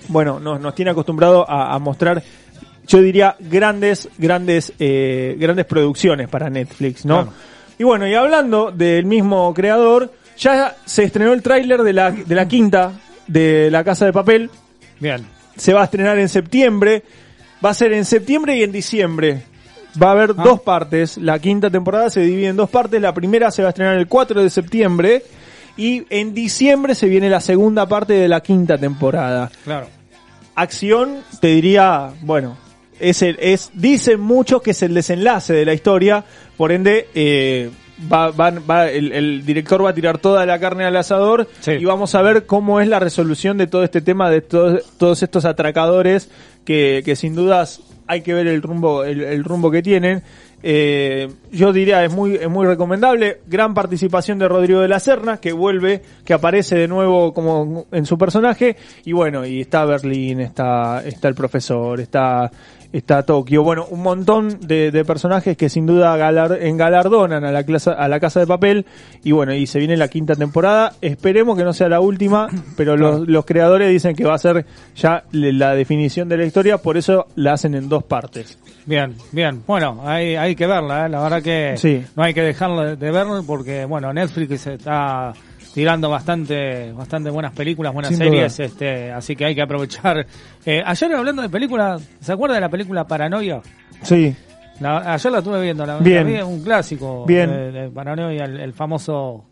bueno, 0.10 0.42
nos, 0.42 0.60
nos 0.60 0.76
tiene 0.76 0.92
acostumbrado 0.92 1.50
a, 1.50 1.74
a 1.74 1.80
mostrar, 1.80 2.22
yo 2.88 3.02
diría, 3.02 3.36
grandes, 3.40 4.10
grandes, 4.18 4.74
eh, 4.80 5.36
grandes 5.40 5.66
producciones 5.66 6.30
para 6.30 6.50
Netflix, 6.50 7.06
¿no? 7.06 7.24
Claro. 7.24 7.34
Y 7.78 7.84
bueno, 7.84 8.08
y 8.08 8.14
hablando 8.16 8.72
del 8.72 9.06
mismo 9.06 9.54
creador, 9.54 10.12
ya 10.38 10.76
se 10.86 11.04
estrenó 11.04 11.34
el 11.34 11.42
tráiler 11.42 11.82
de 11.84 11.92
la, 11.94 12.12
de 12.12 12.36
la 12.36 12.48
quinta 12.48 12.94
de 13.28 13.70
La 13.70 13.84
Casa 13.84 14.06
de 14.06 14.14
Papel. 14.14 14.50
Bien. 15.00 15.26
Se 15.58 15.74
va 15.74 15.82
a 15.82 15.86
estrenar 15.86 16.18
en 16.20 16.30
septiembre. 16.30 17.04
Va 17.64 17.72
a 17.72 17.74
ser 17.74 17.92
en 17.94 18.06
septiembre 18.06 18.56
y 18.58 18.64
en 18.64 18.72
diciembre. 18.72 19.42
Va 20.02 20.10
a 20.10 20.12
haber 20.12 20.32
Ah. 20.38 20.44
dos 20.44 20.62
partes. 20.62 21.18
La 21.18 21.40
quinta 21.40 21.70
temporada 21.70 22.10
se 22.10 22.22
divide 22.22 22.48
en 22.48 22.56
dos 22.56 22.70
partes. 22.70 23.02
La 23.02 23.14
primera 23.14 23.50
se 23.52 23.64
va 23.64 23.70
a 23.70 23.72
estrenar 23.72 23.98
el 23.98 24.08
4 24.08 24.42
de 24.44 24.50
septiembre. 24.50 25.24
Y 25.76 26.06
en 26.10 26.34
diciembre 26.34 26.96
se 26.96 27.08
viene 27.08 27.30
la 27.30 27.42
segunda 27.42 27.88
parte 27.88 28.14
de 28.14 28.28
la 28.28 28.42
quinta 28.42 28.78
temporada 28.80 29.52
Claro. 29.64 29.88
acción, 30.56 31.18
te 31.40 31.50
diría, 31.50 32.12
bueno, 32.22 32.58
es 33.00 33.22
el, 33.22 33.38
es, 33.40 33.70
dicen 33.76 34.20
muchos 34.20 34.64
que 34.64 34.72
es 34.72 34.82
el 34.82 34.96
desenlace 34.96 35.54
de 35.54 35.66
la 35.66 35.76
historia, 35.76 36.24
por 36.58 36.72
ende, 36.72 37.10
eh, 37.14 37.70
va, 38.12 38.32
va- 38.32 38.52
va- 38.52 38.90
el, 38.90 39.12
el 39.12 39.46
director 39.46 39.84
va 39.84 39.90
a 39.90 39.94
tirar 39.94 40.18
toda 40.18 40.46
la 40.46 40.60
carne 40.60 40.86
al 40.86 40.96
asador 40.96 41.48
y 41.80 41.86
vamos 41.86 42.14
a 42.16 42.22
ver 42.22 42.46
cómo 42.46 42.80
es 42.80 42.88
la 42.88 43.00
resolución 43.00 43.58
de 43.58 43.68
todo 43.68 43.84
este 43.84 44.02
tema 44.02 44.30
de 44.30 44.42
todos, 44.42 44.84
todos 44.98 45.24
estos 45.24 45.46
atracadores 45.46 46.30
que, 46.66 47.02
que 47.06 47.16
sin 47.16 47.36
dudas 47.36 47.82
hay 48.08 48.22
que 48.22 48.34
ver 48.34 48.48
el 48.48 48.62
rumbo, 48.62 49.04
el, 49.04 49.22
el 49.22 49.44
rumbo 49.44 49.70
que 49.72 49.82
tienen. 49.82 50.24
Eh, 50.64 51.30
yo 51.52 51.72
diría 51.72 52.04
es 52.04 52.12
muy 52.12 52.34
es 52.36 52.50
muy 52.50 52.66
recomendable. 52.66 53.42
Gran 53.48 53.76
participación 53.76 54.40
de 54.40 54.48
Rodrigo 54.48 54.80
de 54.80 54.88
la 54.88 55.00
Serna 55.00 55.38
que 55.38 55.54
vuelve 55.54 56.02
que 56.26 56.34
aparece 56.34 56.76
de 56.76 56.88
nuevo 56.88 57.32
como 57.34 57.86
en 57.92 58.06
su 58.08 58.18
personaje. 58.18 58.76
Y 59.06 59.12
bueno 59.12 59.46
y 59.46 59.62
está 59.62 59.86
Berlín 59.86 60.40
está 60.42 61.04
está 61.06 61.28
el 61.28 61.36
profesor 61.36 62.00
está 62.00 62.50
está 62.94 63.24
Tokio 63.24 63.64
bueno 63.64 63.86
un 63.90 64.02
montón 64.02 64.60
de, 64.62 64.92
de 64.92 65.06
personajes 65.06 65.58
que 65.58 65.70
sin 65.70 65.86
duda 65.86 66.16
galar- 66.18 66.60
engalardonan 66.62 67.44
a 67.44 67.52
la 67.52 67.64
clase, 67.64 67.92
a 67.92 68.08
la 68.08 68.20
casa 68.20 68.40
de 68.40 68.48
papel 68.48 68.86
y 69.24 69.32
bueno 69.32 69.54
y 69.54 69.68
se 69.68 69.80
viene 69.80 69.98
la 69.98 70.08
quinta 70.08 70.36
temporada 70.36 70.94
esperemos 71.02 71.58
que 71.58 71.64
no 71.64 71.74
sea 71.74 71.90
la 71.90 72.00
última 72.00 72.48
pero 72.76 72.96
los, 72.98 73.28
los 73.28 73.46
creadores 73.46 73.90
dicen 73.92 74.16
que 74.16 74.24
va 74.26 74.36
a 74.36 74.40
ser 74.40 74.66
ya 74.96 75.24
la 75.32 75.76
definición 75.76 76.30
de 76.30 76.38
la 76.38 76.46
historia 76.46 76.78
por 76.78 76.98
eso 76.98 77.28
la 77.36 77.54
hacen 77.54 77.76
en 77.76 77.90
dos 77.90 78.04
partes 78.04 78.58
Bien, 78.86 79.16
bien. 79.34 79.64
Bueno, 79.68 80.02
hay, 80.06 80.38
hay 80.38 80.56
que 80.56 80.66
verla, 80.66 81.06
¿eh? 81.06 81.10
la 81.10 81.22
verdad 81.22 81.42
que 81.44 81.74
Sí. 81.76 82.06
no 82.16 82.24
hay 82.24 82.34
que 82.34 82.42
dejarlo 82.42 82.96
de, 82.96 83.12
ver 83.12 83.28
porque, 83.46 83.84
bueno, 83.84 84.14
Netflix 84.14 84.66
está 84.66 85.34
tirando 85.78 86.10
bastante 86.10 86.92
bastante 86.92 87.30
buenas 87.30 87.54
películas, 87.54 87.94
buenas 87.94 88.10
Sin 88.10 88.18
series, 88.18 88.58
duda. 88.58 88.66
este 88.66 89.12
así 89.12 89.36
que 89.36 89.46
hay 89.46 89.54
que 89.54 89.62
aprovechar. 89.62 90.26
Eh, 90.66 90.82
ayer 90.84 91.14
hablando 91.14 91.44
de 91.44 91.50
películas, 91.50 92.02
¿se 92.20 92.34
acuerda 92.34 92.56
de 92.56 92.62
la 92.62 92.70
película 92.70 93.06
Paranoia? 93.06 93.62
sí 94.02 94.36
La- 94.80 95.14
ayer 95.14 95.32
la 95.32 95.38
estuve 95.38 95.62
viendo, 95.62 95.86
la, 95.86 96.00
Bien. 96.00 96.34
la 96.34 96.44
vi, 96.44 96.52
un 96.52 96.64
clásico 96.64 97.26
Bien. 97.28 97.48
de, 97.52 97.72
de 97.72 97.90
Paranoia, 97.92 98.46
el, 98.46 98.60
el 98.60 98.74
famoso 98.74 99.46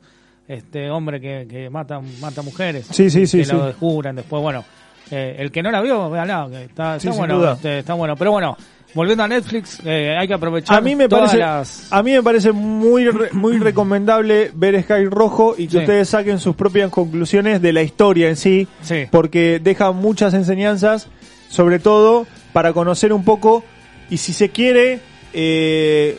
este 0.48 0.90
hombre 0.90 1.22
que, 1.22 1.46
que 1.48 1.70
mata 1.70 2.00
mata 2.20 2.42
mujeres. 2.42 2.88
Sí, 2.90 3.12
sí, 3.12 3.28
sí, 3.28 3.38
Que 3.40 3.46
sí. 3.46 3.52
lo 3.52 3.68
descubren 3.68 4.16
después, 4.16 4.42
bueno. 4.42 4.64
Eh, 5.12 5.36
el 5.40 5.52
que 5.52 5.62
no 5.64 5.72
la 5.72 5.82
vio, 5.82 6.10
véala, 6.10 6.48
que 6.52 6.64
está, 6.66 7.00
Sí, 7.00 7.08
está 7.08 7.18
bueno, 7.20 7.52
este, 7.54 7.80
está 7.80 7.94
bueno. 7.94 8.16
Pero 8.16 8.32
bueno, 8.32 8.58
volviendo 8.94 9.24
a 9.24 9.28
Netflix, 9.28 9.80
eh, 9.86 10.16
hay 10.18 10.28
que 10.28 10.34
aprovechar 10.34 10.78
A 10.78 10.82
mí 10.82 10.96
me 10.96 11.08
todas 11.08 11.32
parece, 11.32 11.38
las... 11.40 11.88
a 11.92 12.02
mí 12.04 12.12
me 12.14 12.24
parece 12.24 12.52
muy, 12.52 13.06
re- 13.10 13.32
muy 13.34 13.58
recomendable 13.58 14.52
ver 14.56 14.82
Sky 14.84 15.06
Rojo 15.06 15.56
y 15.58 15.66
que 15.66 15.72
Sí. 15.72 15.78
ustedes 15.80 16.10
saquen 16.10 16.40
sus 16.40 16.56
propias 16.56 16.90
conclusiones 16.92 17.62
de 17.62 17.74
la 17.74 17.82
historia 17.84 18.30
en 18.30 18.36
sí, 18.38 18.68
Sí. 18.82 19.06
porque 19.12 19.60
deja 19.62 19.92
muchas 19.92 20.34
enseñanzas, 20.34 21.08
sobre 21.50 21.80
todo 21.80 22.26
para 22.54 22.74
conocer 22.74 23.12
un 23.14 23.24
poco 23.26 23.64
y 24.10 24.18
si 24.18 24.32
se 24.34 24.50
quiere, 24.50 25.00
eh, 25.34 26.18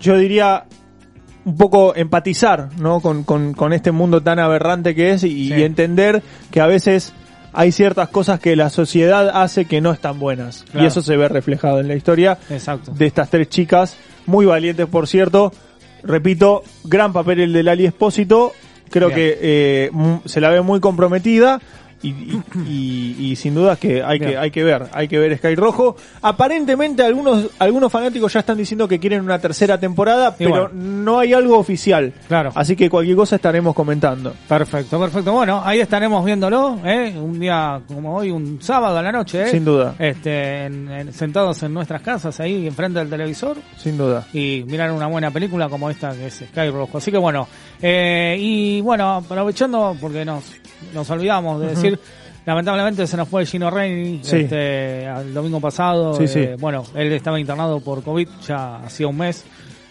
yo 0.00 0.16
diría 0.16 0.64
un 1.44 1.56
poco 1.56 1.94
empatizar, 1.96 2.68
¿no? 2.78 3.00
Con, 3.00 3.24
con, 3.24 3.54
con 3.54 3.72
este 3.72 3.90
mundo 3.90 4.22
tan 4.22 4.38
aberrante 4.38 4.94
que 4.94 5.12
es 5.12 5.24
y, 5.24 5.52
y 5.54 5.62
entender 5.62 6.22
que 6.50 6.60
a 6.60 6.66
veces 6.66 7.14
hay 7.52 7.72
ciertas 7.72 8.08
cosas 8.08 8.40
que 8.40 8.56
la 8.56 8.70
sociedad 8.70 9.30
hace 9.42 9.64
que 9.64 9.80
no 9.80 9.92
están 9.92 10.18
buenas. 10.18 10.64
Claro. 10.70 10.84
Y 10.84 10.86
eso 10.86 11.02
se 11.02 11.16
ve 11.16 11.28
reflejado 11.28 11.80
en 11.80 11.88
la 11.88 11.94
historia 11.94 12.38
Exacto. 12.50 12.92
de 12.92 13.06
estas 13.06 13.30
tres 13.30 13.48
chicas, 13.48 13.96
muy 14.26 14.46
valientes 14.46 14.86
por 14.86 15.06
cierto. 15.06 15.52
Repito, 16.02 16.62
gran 16.84 17.12
papel 17.12 17.40
el 17.40 17.52
de 17.52 17.62
Lali 17.62 17.86
Espósito. 17.86 18.52
Creo 18.90 19.08
Bien. 19.08 19.18
que 19.18 19.38
eh, 19.42 19.90
se 20.24 20.40
la 20.40 20.48
ve 20.48 20.62
muy 20.62 20.80
comprometida 20.80 21.60
y, 22.02 22.08
y- 22.10 22.42
y- 22.66 23.16
y 23.32 23.36
sin 23.36 23.54
duda 23.54 23.76
que 23.76 24.02
hay 24.02 24.18
Bien. 24.18 24.30
que 24.32 24.38
hay 24.38 24.50
que 24.50 24.62
ver, 24.64 24.86
hay 24.92 25.08
que 25.08 25.18
ver 25.18 25.36
Sky 25.38 25.54
Rojo. 25.54 25.96
Aparentemente 26.22 27.02
algunos 27.02 27.46
algunos 27.58 27.90
fanáticos 27.90 28.32
ya 28.32 28.40
están 28.40 28.56
diciendo 28.58 28.86
que 28.86 28.98
quieren 28.98 29.22
una 29.22 29.38
tercera 29.38 29.78
temporada, 29.78 30.34
pero 30.36 30.50
bueno. 30.50 30.68
no 30.72 31.18
hay 31.18 31.32
algo 31.32 31.58
oficial. 31.58 32.12
Claro. 32.28 32.52
Así 32.54 32.76
que 32.76 32.88
cualquier 32.90 33.16
cosa 33.16 33.36
estaremos 33.36 33.74
comentando. 33.74 34.34
Perfecto, 34.48 35.00
perfecto. 35.00 35.32
Bueno, 35.32 35.62
ahí 35.64 35.80
estaremos 35.80 36.24
viéndolo, 36.24 36.78
¿eh? 36.84 37.14
Un 37.18 37.40
día 37.40 37.80
como 37.88 38.16
hoy, 38.16 38.30
un 38.30 38.60
sábado 38.62 38.98
a 38.98 39.02
la 39.02 39.10
noche, 39.10 39.42
¿eh? 39.42 39.48
Sin 39.48 39.64
duda. 39.64 39.94
Este, 39.98 40.66
en- 40.66 40.90
en- 40.90 41.12
sentados 41.12 41.62
en 41.62 41.72
nuestras 41.74 42.02
casas, 42.02 42.38
ahí 42.40 42.66
enfrente 42.66 42.98
del 42.98 43.08
televisor. 43.10 43.56
Sin 43.76 43.96
duda. 43.96 44.26
y 44.32 44.64
mirar 44.66 44.92
una 44.92 45.06
buena 45.06 45.30
película 45.30 45.68
como 45.68 45.88
esta 45.90 46.12
que 46.12 46.26
es 46.26 46.34
Sky 46.50 46.70
Rojo. 46.70 46.98
Así 46.98 47.10
que 47.10 47.18
bueno, 47.18 47.48
eh, 47.80 48.36
y 48.38 48.80
bueno, 48.80 49.14
aprovechando 49.16 49.96
porque 50.00 50.24
nos, 50.24 50.44
nos 50.94 51.08
olvidamos 51.10 51.60
de 51.60 51.68
decir, 51.68 51.98
lamentablemente 52.46 53.06
se 53.06 53.16
nos 53.16 53.28
fue 53.28 53.44
Gino 53.46 53.70
Rey 53.70 54.20
Sí. 54.22 54.36
este, 54.36 55.04
el 55.04 55.34
domingo 55.34 55.60
pasado. 55.60 56.14
Sí, 56.14 56.24
eh, 56.24 56.28
sí. 56.28 56.46
Bueno, 56.60 56.84
él 56.94 57.12
estaba 57.12 57.38
internado 57.40 57.80
por 57.80 58.02
COVID 58.02 58.28
ya 58.46 58.76
hacía 58.76 59.06
un 59.08 59.16
mes. 59.18 59.44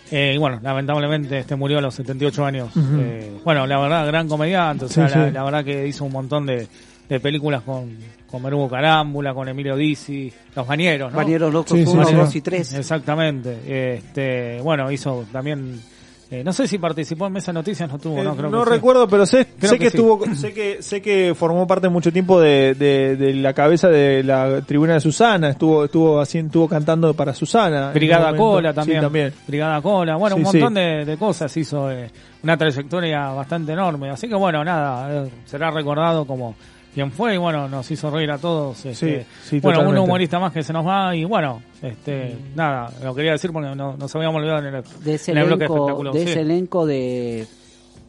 Eh, 0.09 0.33
y 0.35 0.37
bueno, 0.37 0.59
lamentablemente 0.63 1.39
este 1.39 1.55
murió 1.57 1.79
a 1.79 1.81
los 1.81 1.93
78 1.95 2.45
años. 2.45 2.73
Ujú. 2.75 2.97
Eh, 2.99 3.39
bueno, 3.43 3.67
la 3.67 3.77
verdad, 3.79 4.07
gran 4.07 4.27
comediante. 4.27 4.85
O 4.85 4.89
sea, 4.89 5.09
Sí, 5.09 5.15
la, 5.17 5.31
la 5.31 5.43
verdad 5.43 5.65
que 5.65 5.85
hizo 5.85 6.05
un 6.05 6.13
montón 6.13 6.45
de, 6.45 6.65
de 7.09 7.19
películas 7.19 7.61
con, 7.63 7.97
con 8.31 8.41
Merugo 8.41 8.69
Carámbula, 8.69 9.33
con 9.33 9.49
Emilio 9.49 9.75
Dizzi, 9.75 10.31
Los 10.55 10.65
Bañeros, 10.65 11.11
¿no? 11.11 11.17
Bañeros 11.17 11.51
Locos 11.51 11.77
Sí, 11.77 11.85
sí, 11.85 11.91
uno, 11.91 12.05
sí. 12.05 12.15
dos 12.15 12.35
y 12.37 12.41
tres. 12.41 12.73
Exactamente. 12.73 13.95
Este, 13.95 14.61
bueno, 14.61 14.89
hizo 14.91 15.25
también. 15.31 15.81
Eh, 16.29 16.43
no 16.43 16.51
sé 16.51 16.67
si 16.67 16.77
participó 16.77 17.27
en 17.27 17.33
Mesa 17.33 17.53
Noticias, 17.53 17.89
no 17.89 17.97
tuvo, 17.99 18.19
Eh, 18.19 18.23
no 18.23 18.35
creo 18.35 18.49
no 18.49 18.59
que 18.63 18.65
sí. 18.65 18.75
recuerdo, 18.75 19.07
pero 19.07 19.25
sé, 19.25 19.47
Creo 19.57 19.71
sé 19.71 19.77
que 19.79 19.85
que, 19.85 19.89
sí. 19.91 19.97
estuvo, 19.97 20.25
sé 20.35 20.53
que 20.53 20.81
sé 20.83 21.01
que 21.01 21.33
formó 21.35 21.65
parte 21.67 21.87
mucho 21.89 22.11
tiempo 22.11 22.39
de, 22.39 22.73
de, 22.75 23.15
de 23.15 23.33
la 23.35 23.53
cabeza 23.53 23.87
de 23.89 24.23
la 24.23 24.61
tribuna 24.61 24.95
de 24.95 24.99
Susana, 24.99 25.49
estuvo 25.49 25.85
estuvo 25.85 26.19
haciendo, 26.19 26.47
estuvo 26.49 26.67
cantando 26.67 27.13
para 27.13 27.33
Susana. 27.33 27.91
Brigada. 27.93 28.35
Cola 28.35 28.73
también. 28.73 28.99
Sí, 28.99 29.03
también. 29.03 29.33
Brigada 29.47 29.81
Cola. 29.81 30.15
Bueno, 30.17 30.35
un 30.35 30.43
montón. 30.43 30.73
De, 30.73 31.05
de 31.05 31.17
cosas 31.17 31.55
hizo. 31.57 31.89
eh, 31.91 32.09
una 32.43 32.55
trayectoria 32.57 33.29
bastante 33.29 33.71
enorme. 33.73 34.09
Así 34.09 34.27
que 34.29 34.35
bueno, 34.35 34.63
nada, 34.63 35.25
eh, 35.25 35.29
será 35.45 35.71
recordado 35.71 36.25
como 36.25 36.55
quien 36.97 37.11
fue 37.11 37.35
y 37.35 37.37
bueno, 37.37 37.69
nos 37.69 37.91
hizo 37.91 38.09
reír 38.09 38.31
a 38.31 38.39
todos. 38.39 38.83
este, 38.83 39.19
Sí, 39.21 39.27
sí, 39.43 39.59
bueno, 39.59 39.87
un 39.87 39.95
humorista 39.99 40.39
más 40.39 40.51
que 40.51 40.63
se 40.63 40.73
nos 40.73 40.83
va 40.83 41.15
y 41.15 41.25
bueno, 41.25 41.61
este, 41.79 42.35
nada, 42.55 42.91
lo 43.03 43.13
quería 43.13 43.33
decir 43.33 43.51
porque 43.51 43.75
no, 43.75 43.95
nos 43.95 44.15
habíamos 44.15 44.37
olvidado 44.39 44.67
en 44.67 44.73
el, 44.73 44.83
de 45.03 45.13
ese 45.13 45.31
en 45.33 45.37
el 45.37 45.45
bloque 45.45 45.67
de 45.67 45.73
elenco, 45.75 46.11
de 46.11 46.23
sí. 46.23 46.29
ese 46.31 46.39
elenco 46.41 46.85
de, 46.87 47.47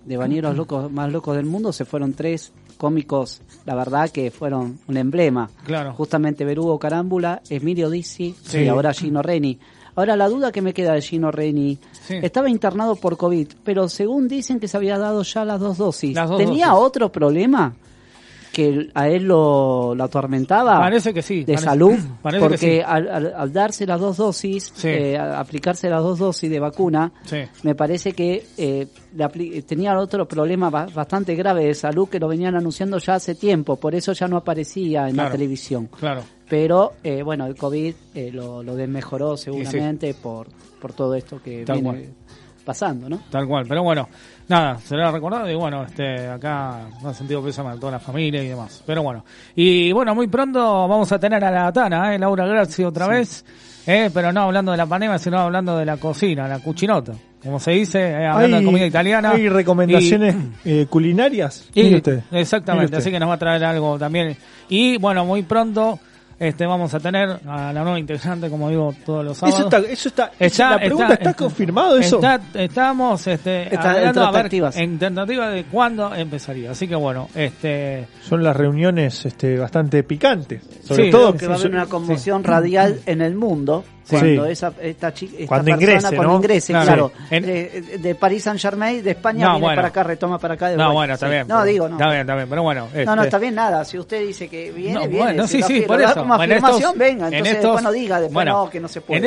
de 0.07 0.17
bañeros 0.17 0.57
locos 0.57 0.91
más 0.91 1.13
locos 1.13 1.37
del 1.37 1.45
mundo 1.45 1.71
se 1.71 1.85
fueron 1.85 2.15
tres 2.15 2.51
cómicos, 2.79 3.43
la 3.67 3.75
verdad 3.75 4.09
que 4.09 4.31
fueron 4.31 4.79
un 4.89 4.97
emblema. 4.97 5.51
Claro. 5.67 5.93
Justamente 5.93 6.47
Berugo 6.47 6.79
Carámbula, 6.79 7.43
Emilio 7.51 7.91
Dizzi 7.91 8.35
Sí. 8.43 8.61
y 8.61 8.69
ahora 8.69 8.95
Gino 8.95 9.21
Reni. 9.21 9.59
Ahora, 9.97 10.17
la 10.17 10.29
duda 10.31 10.51
que 10.51 10.63
me 10.63 10.73
queda 10.73 10.95
de 10.95 11.03
Gino 11.03 11.31
Reni, 11.31 11.77
Sí. 12.07 12.15
estaba 12.23 12.49
internado 12.49 12.97
por 12.97 13.19
COVID, 13.19 13.49
pero 13.65 13.89
según 13.91 14.29
dicen 14.29 14.61
que 14.61 14.69
se 14.69 14.79
había 14.79 14.97
dado 14.97 15.25
ya 15.25 15.45
las 15.45 15.61
dos 15.61 15.77
dosis. 15.77 16.15
Las 16.15 16.31
dos 16.31 16.39
¿Tenía 16.39 16.69
dosis. 16.69 16.87
otro 16.87 17.13
problema? 17.13 17.75
Que 18.59 18.89
a 18.95 19.09
él 19.09 19.23
lo, 19.25 19.95
lo 19.95 20.05
atormentaba 20.05 20.79
Parece 20.81 21.15
que 21.15 21.23
sí. 21.23 21.45
de 21.45 21.55
parece- 21.55 21.65
salud 21.65 21.95
Parece 22.23 22.39
que 22.41 22.49
porque 22.49 22.59
sí. 22.59 22.81
al, 22.85 23.09
al- 23.09 23.35
al 23.37 23.53
darse 23.53 23.87
las 23.87 24.01
dos 24.01 24.17
dosis 24.17 24.73
Sí. 24.75 24.89
eh, 24.89 25.17
aplicarse 25.17 25.89
las 25.89 26.03
dos 26.03 26.19
dosis 26.19 26.51
de 26.51 26.59
vacuna 26.59 27.13
me 27.63 27.75
parece 27.75 28.13
que 28.13 28.45
eh, 28.57 28.87
le 29.15 29.63
tenía 29.63 29.97
otro 29.99 30.27
problema 30.27 30.71
ba- 30.71 30.87
bastante 30.93 31.35
grave 31.37 31.67
de 31.67 31.75
salud 31.75 32.09
que 32.09 32.19
lo 32.19 32.27
venían 32.29 32.57
anunciando 32.57 32.99
ya 32.99 33.15
hace 33.15 33.35
tiempo 33.35 33.77
por 33.77 33.95
eso 33.95 34.13
ya 34.13 34.27
no 34.27 34.37
aparecía 34.37 35.09
en 35.09 35.17
la 35.17 35.31
televisión 35.31 35.89
Claro. 35.99 36.23
pero 36.49 36.93
eh, 37.05 37.23
bueno 37.23 37.47
el 37.47 37.55
covid 37.55 37.95
eh, 38.15 38.31
lo, 38.33 38.63
lo 38.63 38.75
desmejoró 38.75 39.37
seguramente 39.37 40.15
por 40.15 40.49
por 40.81 40.93
todo 40.93 41.15
esto 41.15 41.41
que 41.43 41.65
Tal 41.65 41.81
viene 41.81 41.89
cual. 41.91 42.15
Pasando 42.69 43.09
no 43.09 43.23
Tal 43.31 43.47
cual, 43.47 43.65
pero 43.67 43.83
bueno, 43.83 44.07
nada, 44.47 44.79
será 44.79 45.11
recordado 45.11 45.51
y 45.51 45.55
bueno, 45.55 45.85
este, 45.85 46.29
acá 46.29 46.83
no 47.03 47.09
ha 47.09 47.15
sentido 47.15 47.43
pésame 47.43 47.71
a 47.71 47.77
toda 47.77 47.93
la 47.93 47.99
familia 47.99 48.43
y 48.43 48.49
demás. 48.49 48.83
Pero 48.85 49.03
bueno, 49.03 49.25
y 49.57 49.91
bueno, 49.91 50.15
muy 50.15 50.27
pronto 50.27 50.87
vamos 50.87 51.11
a 51.11 51.19
tener 51.19 51.43
a 51.43 51.51
la 51.51 51.73
Tana, 51.73 52.15
¿eh? 52.15 52.19
Laura 52.19 52.47
Grazi 52.47 52.85
otra 52.85 53.09
vez, 53.09 53.43
¿eh? 53.87 54.11
pero 54.13 54.35
no 54.35 54.43
hablando 54.43 54.73
de 54.73 54.77
la 54.77 54.85
pandemia, 54.85 55.19
sino 55.19 55.39
hablando 55.39 55.79
de 55.79 55.87
la 55.87 55.97
cocina, 55.97 56.47
la 56.47 56.59
cuchinota, 56.59 57.15
como 57.43 57.59
se 57.59 57.71
dice, 57.71 58.01
¿eh? 58.01 58.27
hablando 58.27 58.59
de 58.59 58.65
comida 58.67 58.87
italiana. 58.87 59.31
¿Hay 59.31 59.49
recomendaciones 59.49 60.37
eh, 60.67 60.87
culinarias? 60.91 61.67
Y- 61.73 61.95
usted. 61.95 62.23
exactamente, 62.31 62.85
usted. 62.85 62.99
así 62.99 63.11
que 63.11 63.19
nos 63.19 63.31
va 63.31 63.35
a 63.35 63.39
traer 63.39 63.65
algo 63.65 63.99
también. 63.99 64.37
Y 64.69 64.99
bueno, 64.99 65.25
muy 65.25 65.41
pronto. 65.43 65.99
Este, 66.41 66.67
vamos 66.67 66.95
a 66.95 67.01
tener 67.01 67.41
a 67.47 67.73
la 67.73 67.83
nueva 67.83 67.99
integrante, 67.99 68.49
como 68.49 68.69
digo, 68.71 68.95
todos 69.05 69.25
los 69.25 69.39
sábados. 69.39 69.59
Eso 69.59 70.09
está, 70.09 70.31
eso 70.39 70.47
está, 70.47 70.71
la 70.71 70.79
pregunta 70.79 71.15
está, 71.15 71.35
confirmado 71.35 71.99
eso. 71.99 72.17
Está, 72.17 72.41
estamos 72.55 73.27
este, 73.27 73.75
Está 73.75 73.91
hablando, 73.91 74.21
en 74.21 74.27
a 74.27 74.31
ver, 74.31 74.41
tratativas. 74.43 74.77
en 74.77 74.99
tentativa 74.99 75.49
de 75.51 75.65
cuándo 75.65 76.15
empezaría. 76.15 76.71
Así 76.71 76.87
que 76.87 76.95
bueno, 76.95 77.29
este 77.35 78.07
Son 78.23 78.43
las 78.45 78.57
reuniones 78.57 79.27
este, 79.27 79.59
bastante 79.59 80.05
picantes. 80.05 80.63
Sobre 80.85 81.07
Sí, 81.07 81.11
todo 81.11 81.35
que 81.35 81.49
va 81.49 81.55
a 81.55 81.59
haber 81.59 81.73
una 81.73 81.87
conmoción 81.87 82.45
radial 82.45 83.01
en 83.07 83.21
el 83.21 83.35
mundo 83.35 83.85
Sí. 83.85 83.98
Cuando 84.09 84.47
Sí. 84.47 84.53
esa 84.53 84.73
esta 84.81 85.13
chica 85.15 85.33
esta 85.39 85.47
Cuando 85.49 85.65
persona 85.67 85.83
ingrese, 85.83 86.09
cuando 86.17 86.33
¿no? 86.33 86.37
ingrese 86.37 86.73
Claro. 86.73 86.87
claro, 86.87 87.13
En- 87.31 87.47
de, 87.47 87.99
de 87.99 88.15
París 88.15 88.43
Saint 88.43 88.61
Germain 88.61 89.03
de 89.03 89.11
España 89.11 89.45
No, 89.47 89.51
viene 89.53 89.61
bueno. 89.67 89.77
para 89.77 89.89
acá 89.89 90.03
retoma 90.03 90.39
para 90.39 90.55
acá 90.55 90.69
de 90.71 90.77
no, 90.77 90.93
bueno, 90.93 91.15
está 91.15 91.27
Sí. 91.27 91.31
bien. 91.33 91.49
no 91.49 91.55
pero- 91.57 91.65
digo 91.65 91.89
no 91.89 91.97
Está 91.97 92.09
bien, 92.09 92.21
está 92.21 92.35
bien, 92.35 92.49
pero 92.49 92.63
bueno. 92.63 92.89
no, 92.93 93.05
no, 93.05 93.13
este, 93.15 93.25
está 93.25 93.39
bien 93.39 93.55
nada. 93.55 93.85
Si 93.85 93.99
usted 93.99 94.27
dice 94.27 94.49
que 94.49 94.73
viene, 94.73 94.95
No, 94.95 95.01
viene. 95.01 95.19
bueno, 95.19 95.47
si 95.47 95.63
sí, 95.63 95.75
sí, 95.75 95.81
por 95.83 96.01
eso. 96.01 96.15
como 96.15 96.35
En 96.37 96.41
afirmación, 96.53 96.79
estos- 96.81 96.99
venga. 96.99 97.29
en 97.29 97.35
Entonces 97.35 97.57
estos- 97.57 97.63
después 97.71 97.85
no 97.85 97.93
diga, 97.93 98.21
después 98.21 98.35
bueno, 98.35 98.65
no, 98.65 98.71
que 98.71 98.81
no 98.81 98.89
se 98.89 99.01
puede. 99.01 99.19
En 99.19 99.25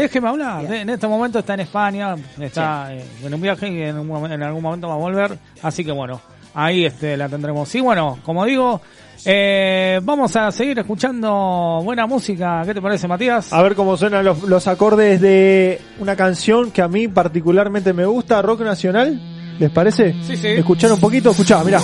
En 0.82 0.90
este 0.90 1.08
momento 1.08 1.40
está 1.40 1.54
en 1.54 1.60
España, 1.62 2.16
está 2.40 2.94
en 2.94 3.34
un 3.34 3.42
viaje 3.42 3.68
y 3.70 3.82
en, 3.82 3.98
un 3.98 4.32
en 4.32 4.44
algún 4.44 4.62
momento 4.62 4.88
va 4.88 4.96
a 4.96 4.98
volver. 4.98 5.38
Así 5.62 5.84
que 5.86 5.92
bueno, 5.92 6.20
ahí 6.54 6.86
este 6.86 7.18
la 7.18 7.30
tendremos. 7.30 7.74
Y 7.76 7.82
bueno, 7.82 8.20
como 8.24 8.46
digo, 8.46 8.82
eh, 9.26 10.00
vamos 10.04 10.36
a 10.36 10.52
seguir 10.52 10.80
escuchando 10.80 11.82
buena 11.84 12.08
música. 12.08 12.64
¿Qué 12.66 12.74
te 12.74 12.82
parece, 12.82 13.08
Matías? 13.08 13.54
A 13.54 13.62
ver 13.62 13.76
cómo 13.76 13.98
suenan 13.98 14.26
los, 14.26 14.44
los 14.44 14.68
acordes 14.68 15.22
de 15.22 15.80
una 16.00 16.16
canción 16.16 16.72
que 16.72 16.82
a 16.82 16.88
mí 16.88 17.08
particularmente 17.08 17.94
me 17.94 18.06
gusta, 18.06 18.42
rock 18.42 18.62
nacional. 18.62 19.20
¿Les 19.60 19.70
parece? 19.70 20.16
Sí, 20.24 20.36
sí. 20.36 20.48
Escuchar 20.48 20.92
un 20.92 21.00
poquito, 21.00 21.32
escuchá, 21.32 21.64
mirá. 21.64 21.80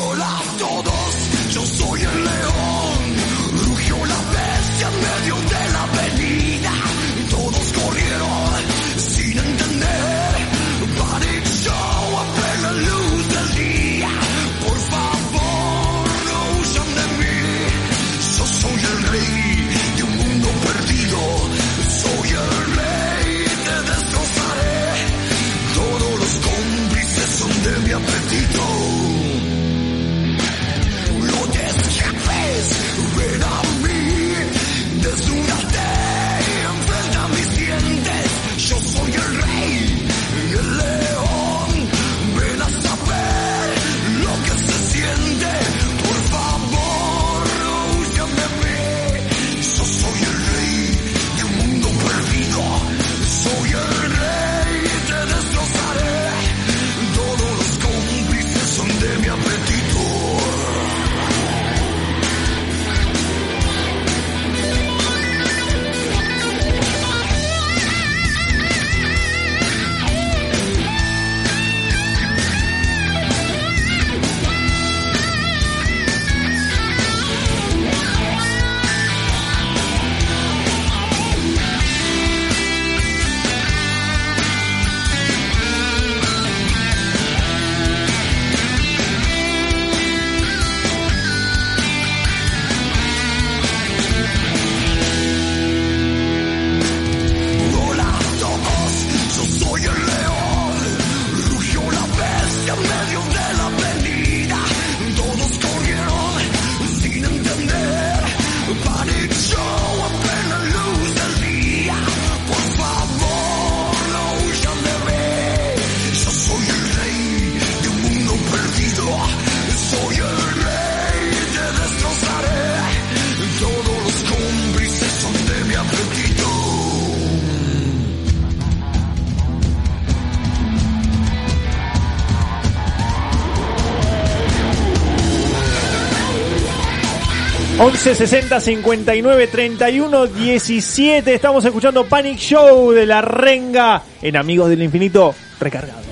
11 138.08 138.26
60 138.26 138.62
59 138.62 139.48
31 139.48 140.28
17. 140.28 141.34
Estamos 141.34 141.66
escuchando 141.66 142.06
Panic 142.06 142.38
Show 142.38 142.94
de 142.94 143.06
la 143.06 143.22
Renga 143.22 144.02
en 144.22 144.38
Amigos 144.38 144.70
del 144.70 144.82
Infinito 144.82 145.36
recargado. 145.60 146.08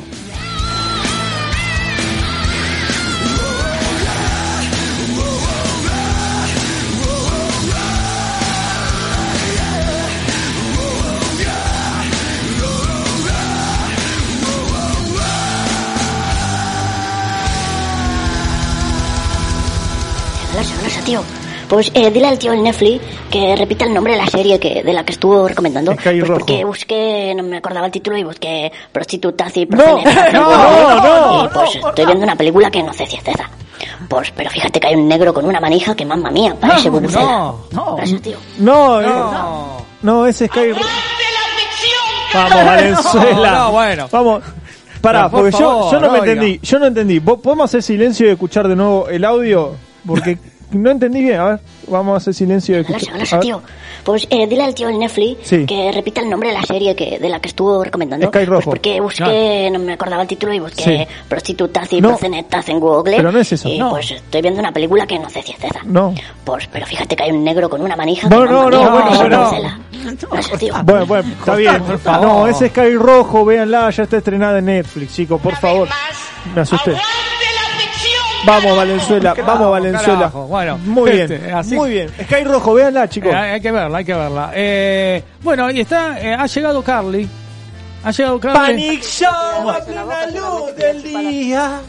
tío. 21.05 21.35
Pues 21.76 21.91
eh, 21.93 22.10
dile 22.10 22.27
al 22.27 22.39
tío 22.39 22.53
el 22.53 22.64
Netflix 22.64 23.03
que 23.30 23.53
repita 23.53 23.84
el 23.84 23.93
nombre 23.93 24.14
de 24.14 24.19
la 24.19 24.27
serie 24.27 24.57
que 24.61 24.81
de 24.81 24.93
la 24.93 25.03
que 25.03 25.11
estuvo 25.11 25.45
recomendando. 25.45 25.91
Sky 25.91 26.03
Pues 26.03 26.22
Rojo. 26.22 26.39
porque 26.39 26.64
busqué, 26.64 27.34
no 27.35 27.43
me 27.43 27.57
acordaba 27.57 27.85
el 27.88 27.91
título 27.91 28.18
y 28.18 28.23
busqué 28.23 28.72
prostitutas 28.93 29.57
y 29.57 29.65
No, 29.65 29.76
proxenetas. 29.77 30.34
no, 30.34 30.39
Y 31.41 31.43
no, 31.43 31.49
pues 31.53 31.76
estoy 31.76 32.06
viendo 32.06 32.23
una 32.23 32.38
película 32.38 32.72
que 32.72 32.81
no 32.81 32.93
sé 32.93 33.06
si 33.06 33.18
es 33.18 33.27
esa. 33.27 33.49
Pues, 34.07 34.31
pero 34.31 34.49
fíjate 34.52 34.80
que 34.80 34.88
hay 34.88 34.95
un 34.95 35.06
negro 35.10 35.34
con 35.34 35.43
una 35.43 35.60
manija 35.60 35.93
que 35.93 36.06
mamma 36.06 36.31
mía, 36.31 36.56
parece 36.57 36.89
bubucela. 36.89 37.52
no, 37.72 37.95
Parece, 37.97 38.19
tío. 38.19 38.38
No, 38.60 39.02
no, 39.02 39.77
no, 40.02 40.26
ese 40.27 40.47
Sky 40.47 40.72
Ro- 40.72 40.80
Vamos, 42.34 42.65
Valenzuela. 42.65 43.52
No, 43.52 43.57
no, 43.65 43.72
bueno. 43.73 44.07
Vamos. 44.11 44.43
Pará, 45.02 45.23
No, 45.23 45.30
por 45.31 45.41
porque 45.41 45.52
yo, 45.57 45.57
favor, 45.60 45.91
yo 45.91 45.99
no 45.99 46.11
me 46.14 46.19
oiga. 46.22 46.31
entendí. 46.31 46.60
Yo 46.64 46.80
no 46.80 46.85
entendí. 46.85 47.19
¿Vos- 47.19 47.39
¿Podemos 47.41 47.65
hacer 47.65 47.84
silencio 47.84 48.27
y 48.27 48.30
escuchar 48.30 48.65
de 48.69 48.77
nuevo 48.77 49.10
el 49.10 49.26
audio? 49.26 49.76
Porque 50.07 50.38
no 50.71 50.91
entendí 50.91 51.21
bien. 51.21 51.39
A 51.39 51.43
ver, 51.45 51.59
vamos 51.87 52.13
a 52.13 52.17
hacer 52.17 52.33
silencio 52.33 52.77
A 52.77 52.81
ver. 52.81 53.39
tío. 53.41 53.61
Pues 54.03 54.27
eh, 54.29 54.45
dile 54.47 54.63
al 54.63 54.75
tío 54.75 54.87
el 54.89 54.99
Netflix 54.99 55.47
Sí. 55.47 55.65
que 55.65 55.91
repita 55.91 56.21
el 56.21 56.29
nombre 56.29 56.49
de 56.49 56.55
la 56.55 56.63
serie 56.63 56.95
que, 56.95 57.17
de 57.17 57.27
la 57.29 57.39
que 57.39 57.47
estuvo 57.47 57.83
recomendando. 57.83 58.27
Sky 58.27 58.45
Rojo. 58.45 58.55
Pues 58.57 58.65
porque 58.65 59.01
busqué, 59.01 59.69
no 59.71 59.79
me 59.79 59.93
acordaba 59.93 60.21
el 60.21 60.27
título 60.27 60.53
y 60.53 60.59
busqué 60.59 60.83
Sí. 60.83 61.07
prostitutas 61.27 61.91
y 61.91 62.01
No. 62.01 62.09
proxenetas 62.09 62.69
en 62.69 62.79
Google. 62.79 63.15
Pero 63.17 63.31
no 63.31 63.39
es 63.39 63.51
eso. 63.51 63.67
Y 63.67 63.79
No. 63.79 63.89
pues 63.89 64.11
estoy 64.11 64.41
viendo 64.41 64.59
una 64.59 64.71
película 64.71 65.07
que 65.07 65.17
no 65.17 65.29
sé 65.29 65.41
si 65.41 65.53
es 65.53 65.63
esa. 65.63 65.81
No. 65.85 66.13
Pues, 66.43 66.67
pero 66.71 66.85
fíjate 66.85 67.15
que 67.15 67.23
hay 67.23 67.31
un 67.31 67.43
negro 67.43 67.69
con 67.69 67.81
una 67.81 67.95
manija. 67.95 68.29
No, 68.29 68.45
no, 68.45 68.69
no, 68.69 68.91
bueno, 68.91 69.29
no. 69.29 69.51
No 70.31 70.43
sé, 70.43 70.57
tío. 70.59 70.73
Bueno, 70.83 71.05
bueno, 71.07 71.27
está 71.39 71.55
bien. 71.55 71.81
Por 71.81 71.97
favor. 71.97 72.27
No, 72.27 72.47
ese 72.47 72.69
Sky 72.69 72.95
Rojo, 72.95 73.43
véanla, 73.43 73.89
ya 73.89 74.03
está 74.03 74.17
estrenada 74.17 74.59
en 74.59 74.65
Netflix, 74.65 75.15
chicos, 75.15 75.41
por 75.41 75.55
favor. 75.55 75.87
Me 76.53 76.61
asusté. 76.61 76.95
Vamos, 78.45 78.77
Valenzuela, 78.77 79.34
vamos, 79.45 79.72
Valenzuela. 79.72 80.13
Carajo, 80.19 80.47
bueno, 80.47 80.77
muy 80.77 81.11
bien, 81.11 81.31
este, 81.31 81.51
así- 81.51 81.76
muy 81.76 81.89
bien. 81.89 82.09
Sky 82.09 82.43
Rojo, 82.43 82.73
véanla, 82.76 83.09
chicos. 83.09 83.31
Eh, 83.34 83.35
hay 83.35 83.61
que 83.61 83.72
verla, 83.72 83.97
hay 83.97 84.05
que 84.05 84.13
verla. 84.13 84.51
Eh, 84.53 85.23
bueno, 85.41 85.72
y 85.72 85.81
está, 85.81 86.19
eh, 86.19 86.34
ha 86.38 86.45
llegado 86.45 86.84
Carly. 86.84 87.27
Ha 88.03 88.11
llegado 88.11 88.39
Carly. 88.39 88.57
Panic 88.59 89.01
Show 89.03 89.69
a 89.69 89.80
plena 89.84 90.27
luz 90.27 90.76
del 90.77 91.01
día. 91.03 91.80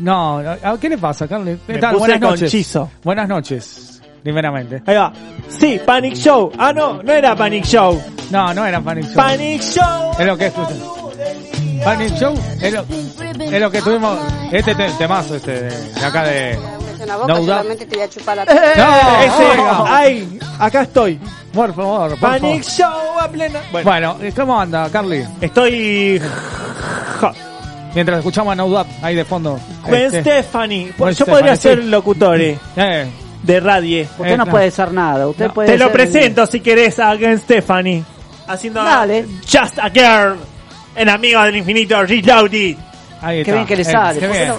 No, 0.00 0.42
no, 0.42 0.78
¿qué 0.78 0.88
le 0.90 0.98
pasa, 0.98 1.26
Carly? 1.26 1.58
¿Qué 1.66 1.72
Me 1.72 1.78
tal? 1.80 1.92
puse 1.94 2.00
Buenas 2.02 2.20
noches. 2.20 2.40
conchizo. 2.42 2.90
Buenas 3.02 3.28
noches, 3.28 4.02
primeramente. 4.22 4.82
Ahí 4.86 4.94
va. 4.94 5.12
Sí, 5.48 5.80
Panic 5.84 6.14
Show. 6.14 6.52
Ah, 6.56 6.72
no, 6.72 7.02
no 7.02 7.12
era 7.12 7.34
Panic 7.34 7.64
Show. 7.64 8.00
No, 8.30 8.54
no 8.54 8.64
era 8.64 8.80
Panic 8.80 9.06
Show. 9.06 9.14
Panic 9.16 9.60
Show. 9.62 10.12
Es 10.18 10.26
lo 10.26 10.36
que 10.38 10.46
escuchan. 10.46 10.78
Panic 11.82 12.14
Show 12.16 12.34
es 12.60 12.72
lo, 12.72 12.84
es 13.40 13.60
lo 13.60 13.70
que 13.70 13.82
tuvimos. 13.82 14.18
Este 14.52 14.74
te- 14.74 14.90
temazo, 14.92 15.36
este 15.36 15.62
de, 15.62 16.04
acá 16.04 16.24
de. 16.24 16.52
En 16.52 17.06
la 17.08 17.16
boca 17.16 17.34
No 17.34 17.76
te 17.76 17.84
voy 17.86 18.00
a 18.00 18.08
chupar 18.08 18.36
la 18.38 18.44
No, 18.46 18.52
Ese, 18.52 19.56
no. 19.56 19.84
ay, 19.86 20.38
acá 20.58 20.82
estoy. 20.82 21.20
Por 21.52 21.74
favor, 21.74 22.10
por 22.10 22.18
Panic 22.18 22.62
favor. 22.64 22.64
Show 22.64 23.18
a 23.20 23.28
plena. 23.28 23.60
Bueno, 23.82 24.16
¿cómo 24.34 24.60
anda, 24.60 24.88
Carly? 24.90 25.24
Estoy. 25.40 26.20
Mientras 27.94 28.18
escuchamos 28.18 28.52
a 28.52 28.56
No 28.56 28.68
Doubt 28.68 28.88
ahí 29.02 29.14
de 29.14 29.24
fondo. 29.24 29.58
Gwen 29.84 30.02
Este, 30.06 30.20
Stefani. 30.20 30.90
Gwen 30.98 31.14
Yo 31.14 31.24
podría 31.26 31.56
Stefani, 31.56 31.76
ser 31.76 31.84
sí. 31.84 31.90
locutor 31.90 32.40
eh, 32.40 32.58
Eh, 32.76 33.06
de 33.42 33.60
radio. 33.60 34.02
Usted 34.02 34.24
Eh, 34.26 34.30
no 34.36 34.44
claro. 34.44 34.50
puede 34.50 34.70
ser 34.70 34.92
nada. 34.92 35.26
Usted 35.28 35.50
puede 35.50 35.68
Te 35.72 35.78
lo 35.78 35.86
ser- 35.86 35.92
presento 35.92 36.46
si 36.46 36.60
querés 36.60 36.98
a 36.98 37.14
Gwen 37.14 37.38
Stefani. 37.38 38.04
Haciendo 38.48 38.82
Dale. 38.84 39.24
Just 39.42 39.78
a 39.78 39.88
Girl. 39.88 40.36
En 40.94 41.08
Amigos 41.08 41.44
del 41.44 41.56
Infinito 41.56 42.02
Reloaded. 42.02 42.76
Ahí 43.22 43.36
Qué 43.36 43.40
está. 43.42 43.52
bien 43.54 43.66
que 43.66 43.76
le 43.76 43.82
Eh, 43.82 43.84
sale. 43.84 44.20
qué 44.20 44.26
¿Por 44.26 44.36
qué 44.36 44.42
bien. 44.42 44.54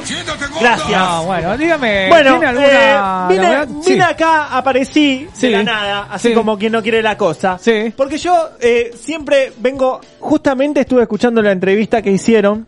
no? 0.52 0.60
Gracias. 0.60 0.90
No, 1.00 1.24
bueno, 1.26 1.58
dígame. 1.58 2.10
Bueno, 2.10 2.30
¿tiene 2.32 2.46
alguna 2.48 2.68
eh, 2.68 3.28
vine, 3.30 3.44
novedad? 3.48 3.68
Sí. 3.84 3.92
vine 3.92 4.04
acá, 4.04 4.58
aparecí 4.58 5.28
Sí. 5.34 5.48
de 5.48 5.52
la 5.52 5.64
nada, 5.64 6.08
así 6.12 6.30
Sí. 6.30 6.34
como 6.34 6.58
quien 6.58 6.72
no 6.72 6.82
quiere 6.82 7.02
la 7.04 7.18
cosa. 7.18 7.58
Sí. 7.60 7.94
Porque 7.96 8.18
yo 8.18 8.50
eh, 8.60 8.92
siempre 9.00 9.52
vengo, 9.60 10.02
justamente 10.20 10.82
estuve 10.82 11.04
escuchando 11.04 11.42
la 11.42 11.52
entrevista 11.52 12.02
que 12.02 12.12
hicieron 12.12 12.66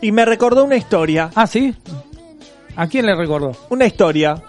y 0.00 0.12
me 0.12 0.24
recordó 0.24 0.64
una 0.64 0.76
historia. 0.76 1.30
Ah, 1.34 1.46
sí. 1.46 1.74
¿A 2.76 2.86
quién 2.86 3.06
le 3.06 3.14
recordó? 3.16 3.52
Una 3.70 3.86
historia. 3.86 4.40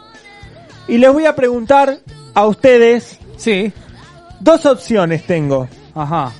Y 0.87 0.97
les 0.97 1.11
voy 1.11 1.25
a 1.25 1.35
preguntar 1.35 1.97
a 2.33 2.45
ustedes. 2.45 3.19
Sí. 3.37 3.71
Dos 4.39 4.65
opciones 4.65 5.23
tengo. 5.25 5.67
Ajá. 5.95 6.31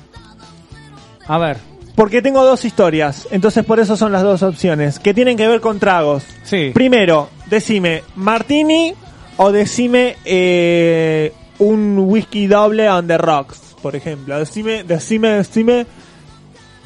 A 1.26 1.38
ver. 1.38 1.56
Porque 1.98 2.22
tengo 2.22 2.44
dos 2.44 2.64
historias. 2.64 3.26
Entonces 3.32 3.64
por 3.64 3.80
eso 3.80 3.96
son 3.96 4.12
las 4.12 4.22
dos 4.22 4.44
opciones. 4.44 5.00
Que 5.00 5.12
tienen 5.12 5.36
que 5.36 5.48
ver 5.48 5.60
con 5.60 5.80
tragos. 5.80 6.22
Sí. 6.44 6.70
Primero, 6.72 7.28
decime 7.46 8.04
Martini 8.14 8.94
o 9.36 9.50
decime 9.50 10.16
eh, 10.24 11.32
un 11.58 11.98
whisky 11.98 12.46
doble 12.46 12.88
on 12.88 13.08
the 13.08 13.18
rocks, 13.18 13.74
por 13.82 13.96
ejemplo. 13.96 14.38
Decime, 14.38 14.84
decime, 14.84 15.28
decime. 15.38 15.86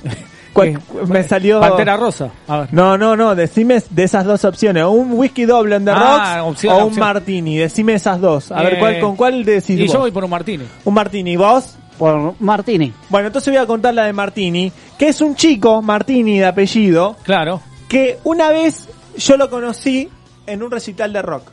cuál- 0.55 0.81
me 1.09 1.23
salió. 1.25 1.61
Pantera 1.61 1.97
Rosa. 1.99 2.31
A 2.49 2.61
ver. 2.61 2.69
No, 2.73 2.97
no, 2.97 3.15
no, 3.15 3.35
decime 3.35 3.83
de 3.91 4.05
esas 4.05 4.25
dos 4.25 4.43
opciones. 4.47 4.85
Un 4.85 5.13
whisky 5.13 5.45
doble 5.45 5.77
on 5.77 5.85
the 5.85 5.91
Ah, 5.91 6.37
rocks 6.41 6.51
opción, 6.53 6.73
o 6.73 6.77
un 6.79 6.83
opción. 6.85 7.01
martini. 7.07 7.59
Decime 7.59 7.95
esas 7.95 8.19
dos. 8.19 8.51
A 8.51 8.63
ver, 8.63 8.75
Eh, 8.75 8.79
¿cuál, 8.79 9.01
¿con 9.01 9.17
cuál 9.17 9.45
decís 9.45 9.79
Y 9.79 9.85
vos? 9.85 9.93
yo 9.93 10.01
voy 10.01 10.11
por 10.11 10.25
un 10.25 10.31
Martini. 10.31 10.65
Un 10.85 10.95
martini. 10.95 11.37
¿Vos? 11.37 11.77
Por 12.03 12.35
Martini. 12.41 12.93
Bueno, 13.11 13.29
entonces 13.29 13.55
voy 13.55 13.63
a 13.63 13.67
contar 13.67 13.95
la 13.95 14.07
de 14.07 14.13
Martini, 14.13 14.73
que 14.99 15.07
es 15.07 15.21
un 15.21 15.37
chico, 15.37 15.81
Martini 15.83 16.37
de 16.41 16.47
apellido, 16.47 17.15
Claro. 17.23 17.61
que 17.89 18.19
una 18.25 18.49
vez 18.51 18.89
yo 19.17 19.37
lo 19.37 19.49
conocí 19.49 20.09
en 20.47 20.65
un 20.65 20.71
recital 20.73 21.13
de 21.13 21.23
rock. 21.23 21.45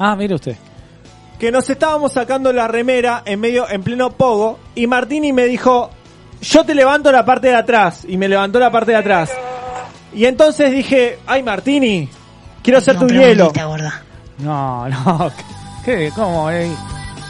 Ah, 0.00 0.16
mire 0.16 0.34
usted. 0.34 0.56
Que 1.38 1.52
nos 1.52 1.70
estábamos 1.70 2.14
sacando 2.14 2.52
la 2.52 2.66
remera 2.66 3.22
en 3.24 3.38
medio, 3.38 3.70
en 3.70 3.84
pleno 3.84 4.10
pogo, 4.10 4.58
y 4.74 4.88
Martini 4.88 5.32
me 5.32 5.44
dijo, 5.44 5.90
yo 6.40 6.64
te 6.64 6.74
levanto 6.74 7.12
la 7.12 7.24
parte 7.24 7.46
de 7.46 7.54
atrás, 7.54 8.04
y 8.08 8.16
me 8.16 8.28
levantó 8.28 8.58
la 8.58 8.72
parte 8.72 8.90
de 8.90 8.96
atrás. 8.96 9.30
Y 10.12 10.24
entonces 10.24 10.72
dije, 10.72 11.20
ay 11.28 11.44
Martini, 11.44 12.08
quiero 12.60 12.80
ser 12.80 12.98
tu 12.98 13.06
hielo. 13.06 13.52
No, 14.38 14.88
no. 14.88 15.30
¿Qué? 15.84 16.10
¿Cómo? 16.12 16.50
Eh, 16.50 16.68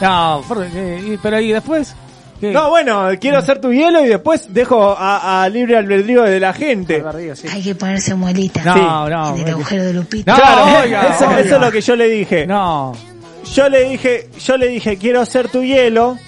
No, 0.01 0.43
por- 0.49 0.65
eh, 0.65 1.03
y- 1.07 1.16
pero 1.19 1.39
¿y 1.39 1.53
después? 1.53 1.94
No, 2.51 2.70
bueno, 2.70 3.09
quiero 3.20 3.40
ser 3.43 3.60
tu 3.60 3.73
hielo 3.73 4.05
y 4.05 4.09
después 4.09 4.52
dejo 4.52 4.97
a, 4.98 5.43
a 5.44 5.48
libre 5.48 5.77
albedrío 5.77 6.23
de 6.24 6.40
la 6.40 6.52
gente. 6.52 7.02
Hay 7.52 7.62
que 7.62 7.74
ponerse 7.74 8.14
muelita. 8.14 8.62
No, 8.64 9.09
no. 9.09 9.36
En 9.36 9.43
el 9.47 9.51
agujero 9.55 9.85
de 9.85 9.93
Lupita. 9.93 10.32
No, 10.32 10.39
Claro, 10.39 10.64
oiga, 10.82 11.02
eso, 11.14 11.27
oiga. 11.28 11.40
eso 11.40 11.55
es 11.56 11.60
lo 11.60 11.70
que 11.70 11.81
yo 11.81 11.94
le 11.97 12.09
dije. 12.09 12.47
No. 12.47 12.93
Yo 13.55 13.69
le 13.69 13.89
dije, 13.90 14.28
yo 14.44 14.56
le 14.56 14.69
dije, 14.69 14.97
quiero 14.97 15.24
ser 15.27 15.48
tu 15.48 15.62
hielo 15.62 16.19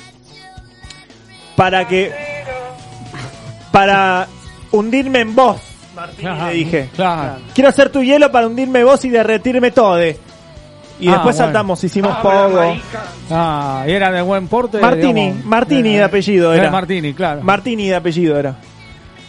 para 1.57 1.87
que 1.89 2.13
para 3.71 4.27
hundirme 4.71 5.21
en 5.21 5.35
vos, 5.35 5.61
Martín, 5.95 6.21
Claro, 6.21 6.47
le 6.49 6.53
dije. 6.55 6.89
Claro. 6.95 7.37
Quiero 7.55 7.73
ser 7.73 7.91
tu 7.91 8.03
hielo 8.03 8.31
para 8.31 8.47
hundirme 8.47 8.81
en 8.81 8.87
vos 8.87 9.05
y 9.05 9.11
derretirme 9.11 9.71
todo. 9.71 9.99
Y 11.01 11.09
Ah, 11.09 11.13
después 11.13 11.35
bueno. 11.37 11.47
saltamos, 11.47 11.83
hicimos 11.85 12.17
pogo. 12.19 12.77
Ah, 13.31 13.85
y 13.87 13.91
era 13.91 14.11
de 14.13 14.23
buen 14.23 14.47
porte. 14.49 14.79
Martini, 14.79 15.23
digamos. 15.27 15.45
Martini 15.45 15.95
Eh, 15.95 15.99
de 15.99 16.05
apellido 16.05 16.53
era 16.53 16.63
era. 16.63 16.71
Martini, 16.71 17.15
claro. 17.15 17.41
Martini 17.43 17.89
de 17.89 17.95
apellido 17.97 18.39
era. 18.39 18.55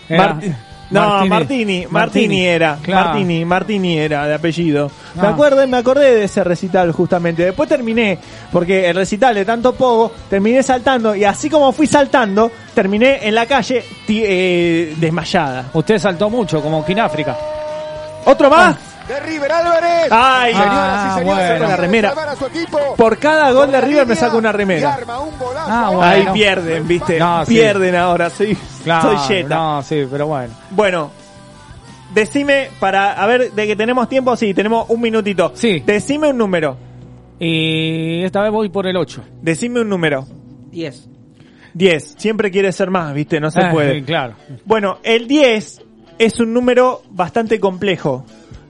Era- 0.08 0.24
Marti- 0.36 0.54
no, 0.92 1.02
Martini. 1.02 1.28
Martini, 1.30 1.88
Martini, 1.90 2.46
era. 2.46 2.78
Claro. 2.84 3.06
Martini, 3.10 3.44
Martini 3.46 3.98
era 3.98 4.28
de 4.28 4.36
apellido. 4.36 4.92
Me 5.16 5.28
Ah. 5.28 5.32
acuerdo, 5.32 5.68
me 5.68 5.78
acordé 5.78 6.14
de 6.16 6.24
ese 6.26 6.44
recital 6.44 6.92
justamente. 6.92 7.44
Después 7.44 7.68
terminé, 7.68 8.20
porque 8.52 8.88
el 8.88 8.96
recital 8.96 9.34
de 9.34 9.44
tanto 9.46 9.74
pogo, 9.74 10.12
terminé 10.30 10.62
saltando 10.62 11.16
y 11.16 11.24
así 11.26 11.50
como 11.50 11.72
fui 11.72 11.88
saltando, 11.88 12.52
terminé 12.76 13.28
en 13.28 13.34
la 13.34 13.48
calle 13.48 13.84
eh, 14.08 14.94
desmayada. 14.98 15.66
Usted 15.74 15.98
saltó 15.98 16.30
mucho, 16.30 16.62
como 16.62 16.86
Kináfrica. 16.86 17.36
¿Otro 18.26 18.50
más? 18.52 18.76
De 19.08 19.20
River 19.20 19.52
Álvarez. 19.52 20.08
Ay, 20.10 20.54
Señoras 20.54 20.74
ah, 20.74 21.08
y 21.16 21.20
señores, 21.20 21.26
bueno. 21.26 21.56
acaba 21.56 21.70
La 21.70 21.76
remera. 21.78 22.10
salvar 22.10 22.30
a 22.30 22.36
su 22.36 22.46
equipo. 22.48 22.80
Por 22.98 23.18
cada 23.20 23.52
gol 23.52 23.72
de 23.72 23.82
River 23.82 24.08
me 24.08 24.16
saco 24.16 24.38
una 24.38 24.50
y 24.50 24.54
remera. 24.54 24.94
arma 24.96 25.20
un 25.20 25.38
golazo. 25.38 25.68
Ah, 25.70 25.90
bueno. 25.90 26.02
Ahí 26.04 26.26
pierden, 26.34 26.88
viste. 26.88 27.20
No, 27.20 27.46
sí. 27.46 27.54
pierden 27.54 27.96
ahora, 27.96 28.30
sí. 28.32 28.58
Claro, 28.84 29.18
Soy 29.20 29.36
yeta. 29.38 29.56
No, 29.56 29.82
sí, 29.84 30.08
pero 30.10 30.26
bueno. 30.28 30.54
Bueno, 30.72 31.12
decime, 32.14 32.70
para, 32.80 33.14
a 33.14 33.26
ver, 33.28 33.52
de 33.52 33.68
que 33.68 33.76
tenemos 33.76 34.10
tiempo, 34.10 34.36
sí, 34.36 34.54
tenemos 34.54 34.86
un 34.90 35.02
minutito. 35.02 35.52
Sí. 35.54 35.82
Decime 35.86 36.30
un 36.30 36.38
número. 36.38 36.78
Y 37.40 38.24
esta 38.24 38.42
vez 38.42 38.52
voy 38.52 38.70
por 38.70 38.88
el 38.88 38.96
8. 38.98 39.24
Decime 39.42 39.82
un 39.82 39.90
número. 39.90 40.26
10. 40.72 41.10
10. 41.74 42.16
Siempre 42.18 42.50
quiere 42.50 42.72
ser 42.72 42.90
más, 42.90 43.14
viste, 43.14 43.40
no 43.40 43.52
se 43.52 43.60
Eh, 43.62 43.70
puede. 43.72 44.04
Claro. 44.04 44.36
Bueno, 44.66 44.98
el 45.04 45.28
10 45.28 45.82
es 46.18 46.40
un 46.40 46.54
número 46.54 47.02
bastante 47.12 47.60
complejo. 47.60 48.26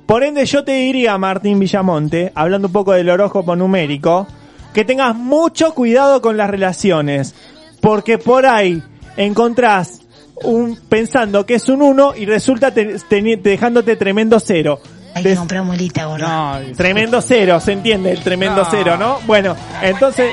Por 0.06 0.24
ende, 0.24 0.46
yo 0.46 0.64
te 0.64 0.74
diría, 0.74 1.18
Martín 1.18 1.60
Villamonte, 1.60 2.32
hablando 2.36 2.68
un 2.68 2.74
poco 2.74 2.92
del 2.94 3.10
horóscopo 3.10 3.56
numérico, 3.56 4.28
que 4.74 4.86
tengas 4.86 5.16
mucho 5.16 5.74
cuidado 5.74 6.22
con 6.22 6.38
las 6.38 6.50
relaciones. 6.50 7.34
Porque 7.82 8.18
por 8.18 8.46
ahí 8.46 8.82
encontrás 9.18 10.02
un, 10.44 10.78
pensando 10.90 11.46
que 11.46 11.56
es 11.56 11.70
un 11.70 11.82
1 11.82 12.14
y 12.18 12.26
resulta 12.26 12.72
te- 12.72 12.98
dejándote 13.38 13.96
tremendo 13.96 14.40
cero. 14.40 14.80
Hay 15.16 15.24
que 15.24 15.36
comprar 15.36 15.64
muelita, 15.64 16.06
gordo. 16.06 16.28
No, 16.28 16.60
Tremendo 16.78 17.22
cero, 17.22 17.60
¿se 17.60 17.72
entiende? 17.72 18.12
El 18.12 18.20
tremendo 18.22 18.64
No. 18.64 18.68
cero, 18.70 18.98
¿no? 19.00 19.20
Bueno, 19.26 19.56
entonces, 19.82 20.30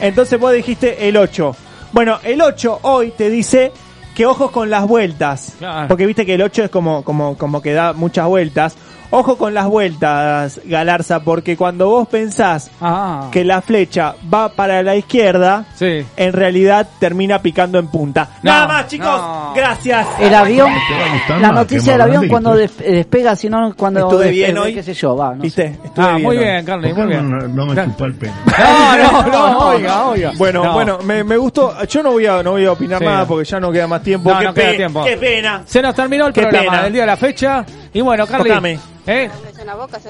entonces 0.00 0.40
vos 0.40 0.52
dijiste 0.54 1.06
el 1.06 1.16
8. 1.16 1.54
Bueno, 1.92 2.18
el 2.24 2.40
8 2.40 2.78
hoy 2.82 3.12
te 3.16 3.28
dice 3.28 3.72
que 4.14 4.24
ojos 4.26 4.50
con 4.50 4.70
las 4.70 4.86
vueltas. 4.86 5.54
Claro. 5.58 5.88
Porque 5.88 6.06
viste 6.06 6.24
que 6.24 6.34
el 6.34 6.42
8 6.42 6.64
es 6.64 6.70
como, 6.70 7.04
como, 7.04 7.36
como 7.36 7.60
que 7.60 7.72
da 7.74 7.92
muchas 7.92 8.26
vueltas. 8.26 8.74
Ojo 9.14 9.36
con 9.36 9.52
las 9.52 9.66
vueltas, 9.66 10.58
Galarza, 10.64 11.20
porque 11.22 11.54
cuando 11.54 11.86
vos 11.88 12.08
pensás 12.08 12.70
Ah. 12.80 13.28
que 13.30 13.44
la 13.44 13.60
flecha 13.60 14.14
va 14.32 14.48
para 14.48 14.82
la 14.82 14.96
izquierda, 14.96 15.66
Sí. 15.74 16.04
en 16.16 16.32
realidad 16.32 16.88
termina 16.98 17.40
picando 17.42 17.78
en 17.78 17.88
punta. 17.88 18.30
No, 18.42 18.50
Nada 18.50 18.66
más, 18.68 18.86
chicos. 18.88 19.06
no. 19.06 19.52
Gracias. 19.54 20.06
El 20.18 20.34
avión, 20.34 20.72
la 21.40 21.52
noticia 21.52 21.92
del 21.92 22.00
avión 22.00 22.26
cuando 22.26 22.54
despega, 22.54 23.36
sino 23.36 23.74
cuando 23.76 24.00
Estuve 24.00 24.24
despega, 24.28 24.46
bien 24.46 24.58
hoy. 24.58 24.74
qué 24.74 24.82
sé 24.82 24.94
yo, 24.94 25.14
va, 25.14 25.34
no. 25.34 25.42
¿Viste? 25.42 25.78
Estuve 25.84 26.04
Ah, 26.06 26.12
muy 26.18 26.38
hoy. 26.38 26.44
bien, 26.44 26.64
Carly, 26.64 26.88
¿Por 26.88 26.96
qué 26.96 27.02
muy 27.02 27.12
bien. 27.12 27.30
no, 27.30 27.48
no 27.48 27.66
me 27.66 27.84
chupa 27.84 28.04
el 28.06 28.14
pelo? 28.14 28.32
No, 28.46 29.22
no, 29.26 29.50
no, 29.52 29.58
oiga, 29.68 30.06
oiga. 30.06 30.32
Bueno, 30.38 30.64
No. 30.64 30.72
bueno, 30.72 30.98
me, 31.04 31.22
me 31.22 31.36
gustó. 31.36 31.74
Yo 31.86 32.02
no 32.02 32.12
voy 32.12 32.24
a 32.26 32.42
no 32.42 32.52
voy 32.52 32.64
a 32.64 32.72
opinar 32.72 32.98
Sí. 32.98 33.04
nada 33.04 33.26
porque 33.26 33.44
ya 33.44 33.60
no 33.60 33.70
queda 33.70 33.86
más 33.86 34.02
tiempo. 34.02 34.30
No, 34.32 34.38
qué, 34.38 34.44
no 34.46 34.54
queda 34.54 34.70
pe- 34.70 34.76
tiempo. 34.76 35.04
qué 35.04 35.16
pena. 35.18 35.62
Se 35.66 35.82
nos 35.82 35.94
terminó 35.94 36.26
el 36.28 36.32
Qué 36.32 36.40
programa 36.42 36.70
pena. 36.70 36.82
del 36.84 36.92
día 36.94 37.02
de 37.02 37.06
la 37.06 37.16
fecha. 37.16 37.64
Y 37.94 38.00
bueno, 38.00 38.26
Carly. 38.26 38.48
Tócame. 38.50 38.78
¿Eh? 39.06 39.30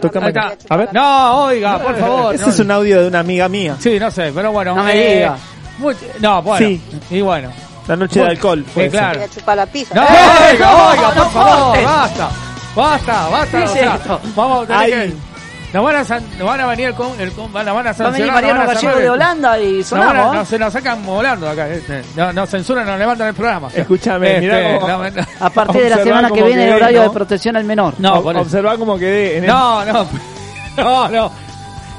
Tócame. 0.01 0.27
Ahí 0.27 0.33
está. 0.33 0.75
A 0.75 0.77
ver. 0.77 0.89
No, 0.93 1.45
oiga, 1.47 1.79
por 1.79 1.97
favor. 1.99 2.35
Ese 2.35 2.45
no. 2.47 2.51
es 2.53 2.59
un 2.61 2.71
audio 2.71 3.03
de 3.03 3.09
una 3.09 3.21
amiga 3.21 3.49
mía. 3.49 3.77
Sí, 3.79 3.99
no 3.99 4.11
sé, 4.11 4.33
pero 4.35 4.53
bueno. 4.53 4.75
No 4.77 4.85
me 4.85 4.93
eh, 4.95 5.15
diga. 5.17 5.37
muy- 5.79 5.97
No, 6.21 6.43
bueno. 6.43 6.67
Sí. 6.67 6.81
Y 7.11 7.21
bueno. 7.21 7.51
La 7.89 7.97
noche 7.97 8.21
de 8.21 8.27
alcohol. 8.29 8.65
fue 8.73 8.85
Sí, 8.85 8.89
eso. 8.89 8.99
claro. 8.99 9.19
Voy 9.19 9.29
a 9.29 9.31
chupar 9.31 9.57
la 9.57 9.67
pizza. 9.67 9.95
No, 9.95 10.03
Eh, 10.03 10.07
oiga, 10.53 10.71
no, 10.71 10.89
oiga, 10.91 11.09
no 11.17 11.23
por 11.25 11.33
favor, 11.33 11.85
basta. 11.85 12.29
Basta, 12.77 13.29
basta. 13.29 13.59
¿Qué 13.59 13.65
o 13.65 13.69
sea, 13.73 13.95
esto? 13.97 14.21
Vamos 14.37 14.63
a 14.63 14.67
tener 14.67 14.81
Ahí. 14.83 14.91
que. 15.11 15.32
Nos 15.73 15.83
van 15.83 15.97
a, 15.97 16.05
san- 16.05 16.39
nos 16.39 16.47
van 16.47 16.61
a 16.61 16.67
venir 16.67 16.93
con 16.93 17.19
el 17.19 17.33
con, 17.33 17.51
van 17.53 17.67
a, 17.67 17.73
van 17.73 17.87
a 17.87 17.93
Va 17.93 17.97
a 17.97 18.11
venir 18.11 18.27
sancionar, 18.27 18.35
Mariano 18.35 18.59
van 18.67 18.75
Gallego 18.75 18.97
de 18.99 19.05
el- 19.05 19.11
Holanda 19.11 19.59
y 19.59 19.73
nos, 19.79 19.91
van 19.91 20.03
a- 20.03 20.07
sonamos. 20.07 20.35
nos- 20.35 20.49
se 20.49 20.59
nos 20.59 20.73
sacan 20.73 21.07
volando 21.07 21.49
acá. 21.49 21.69
este, 21.69 22.03
No, 22.15 22.33
nos 22.33 22.51
censuran, 22.51 22.85
nos 22.87 22.99
levantan 22.99 23.29
el 23.29 23.35
programa. 23.35 23.69
Escúchame, 23.75 24.39
mirá 24.41 24.75
cómo- 24.81 24.89
no, 24.89 25.11
no, 25.11 25.23
A 25.41 25.51
partir 25.51 25.83
de 25.85 25.91
la 25.91 25.97
semana 26.03 26.31
que 26.31 26.43
viene 26.43 26.69
el 26.69 26.75
horario 26.75 26.99
¿no? 27.01 27.05
de 27.09 27.11
protección 27.15 27.57
al 27.57 27.65
menor. 27.65 27.95
no, 27.99 28.19
eso. 28.31 28.41
Observá 28.41 28.77
cómo 28.77 28.99
quedé 28.99 29.39
en 29.39 29.45
el- 29.45 29.51
no, 29.51 29.85
no, 29.87 29.93
no, 30.77 31.09
no, 31.09 31.33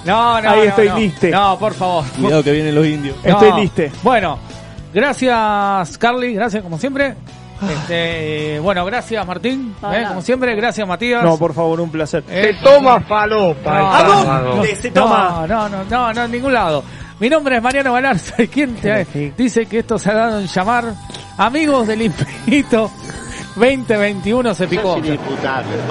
no, 0.06 0.42
no, 0.42 0.50
Ahí 0.50 0.58
no, 0.58 0.64
estoy 0.66 0.90
no. 0.90 0.98
liste. 1.00 1.32
No, 1.32 1.58
por 1.58 1.74
favor. 1.74 2.04
Cuidado 2.20 2.44
que 2.44 2.52
vienen 2.52 2.76
los 2.76 2.86
indios. 2.86 3.16
Estoy 3.24 3.50
No. 3.50 3.58
liste. 3.58 3.92
Bueno, 4.04 4.38
gracias 4.94 5.98
Carly, 5.98 6.34
gracias 6.36 6.62
como 6.64 6.78
siempre. 6.78 7.16
Este, 7.70 8.60
bueno, 8.60 8.86
gracias 8.86 9.26
Martín, 9.26 9.76
eh, 9.92 10.06
como 10.08 10.22
siempre, 10.22 10.56
gracias 10.56 10.88
Matías. 10.88 11.24
No, 11.24 11.38
por 11.38 11.54
favor, 11.54 11.80
un 11.82 11.90
placer. 11.92 12.24
Eh, 12.30 12.56
Toma 12.64 13.00
falopa. 13.02 13.80
No, 13.80 13.88
¿A 13.94 14.00
sábado. 14.00 14.50
dónde 14.56 14.76
se 14.76 14.92
toma? 14.92 15.46
No, 15.48 15.48
no, 15.48 15.70
no, 15.70 15.84
no, 15.86 16.14
no, 16.14 16.24
en 16.26 16.32
ningún 16.32 16.54
lado. 16.54 16.84
Mi 17.20 17.30
nombre 17.30 17.58
es 17.58 17.64
Mariano 17.64 17.94
Galarza 17.94 18.42
y 18.42 18.48
quien 18.48 18.76
te 18.76 19.06
dice 19.38 19.66
que 19.66 19.80
esto 19.80 19.98
se 19.98 20.12
ha 20.12 20.16
dado 20.16 20.40
en 20.40 20.48
llamar 20.48 20.94
Amigos 21.38 21.88
del 21.88 22.02
Infinito 22.04 22.92
2021 23.56 24.54
se 24.56 24.68
picó. 24.68 24.98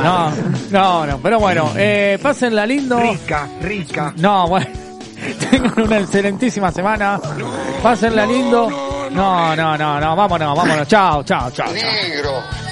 No, 0.03 0.33
no, 0.71 1.07
no, 1.07 1.19
pero 1.19 1.39
bueno, 1.39 1.71
eh, 1.77 2.19
pásenla 2.21 2.67
lindo. 2.67 2.99
Rica, 3.01 3.49
rica. 3.61 4.13
No, 4.17 4.49
bueno. 4.49 4.82
Tengan 5.51 5.81
una 5.81 5.99
excelentísima 5.99 6.71
semana. 6.73 7.21
Pásenla 7.83 8.27
lindo. 8.27 8.69
No, 9.11 9.55
no, 9.55 9.77
no, 9.77 10.01
no, 10.01 10.17
vámonos, 10.17 10.57
vámonos. 10.57 10.89
Chao, 10.89 11.23
chao, 11.23 11.51
chao. 11.51 11.73
Negro. 11.73 12.72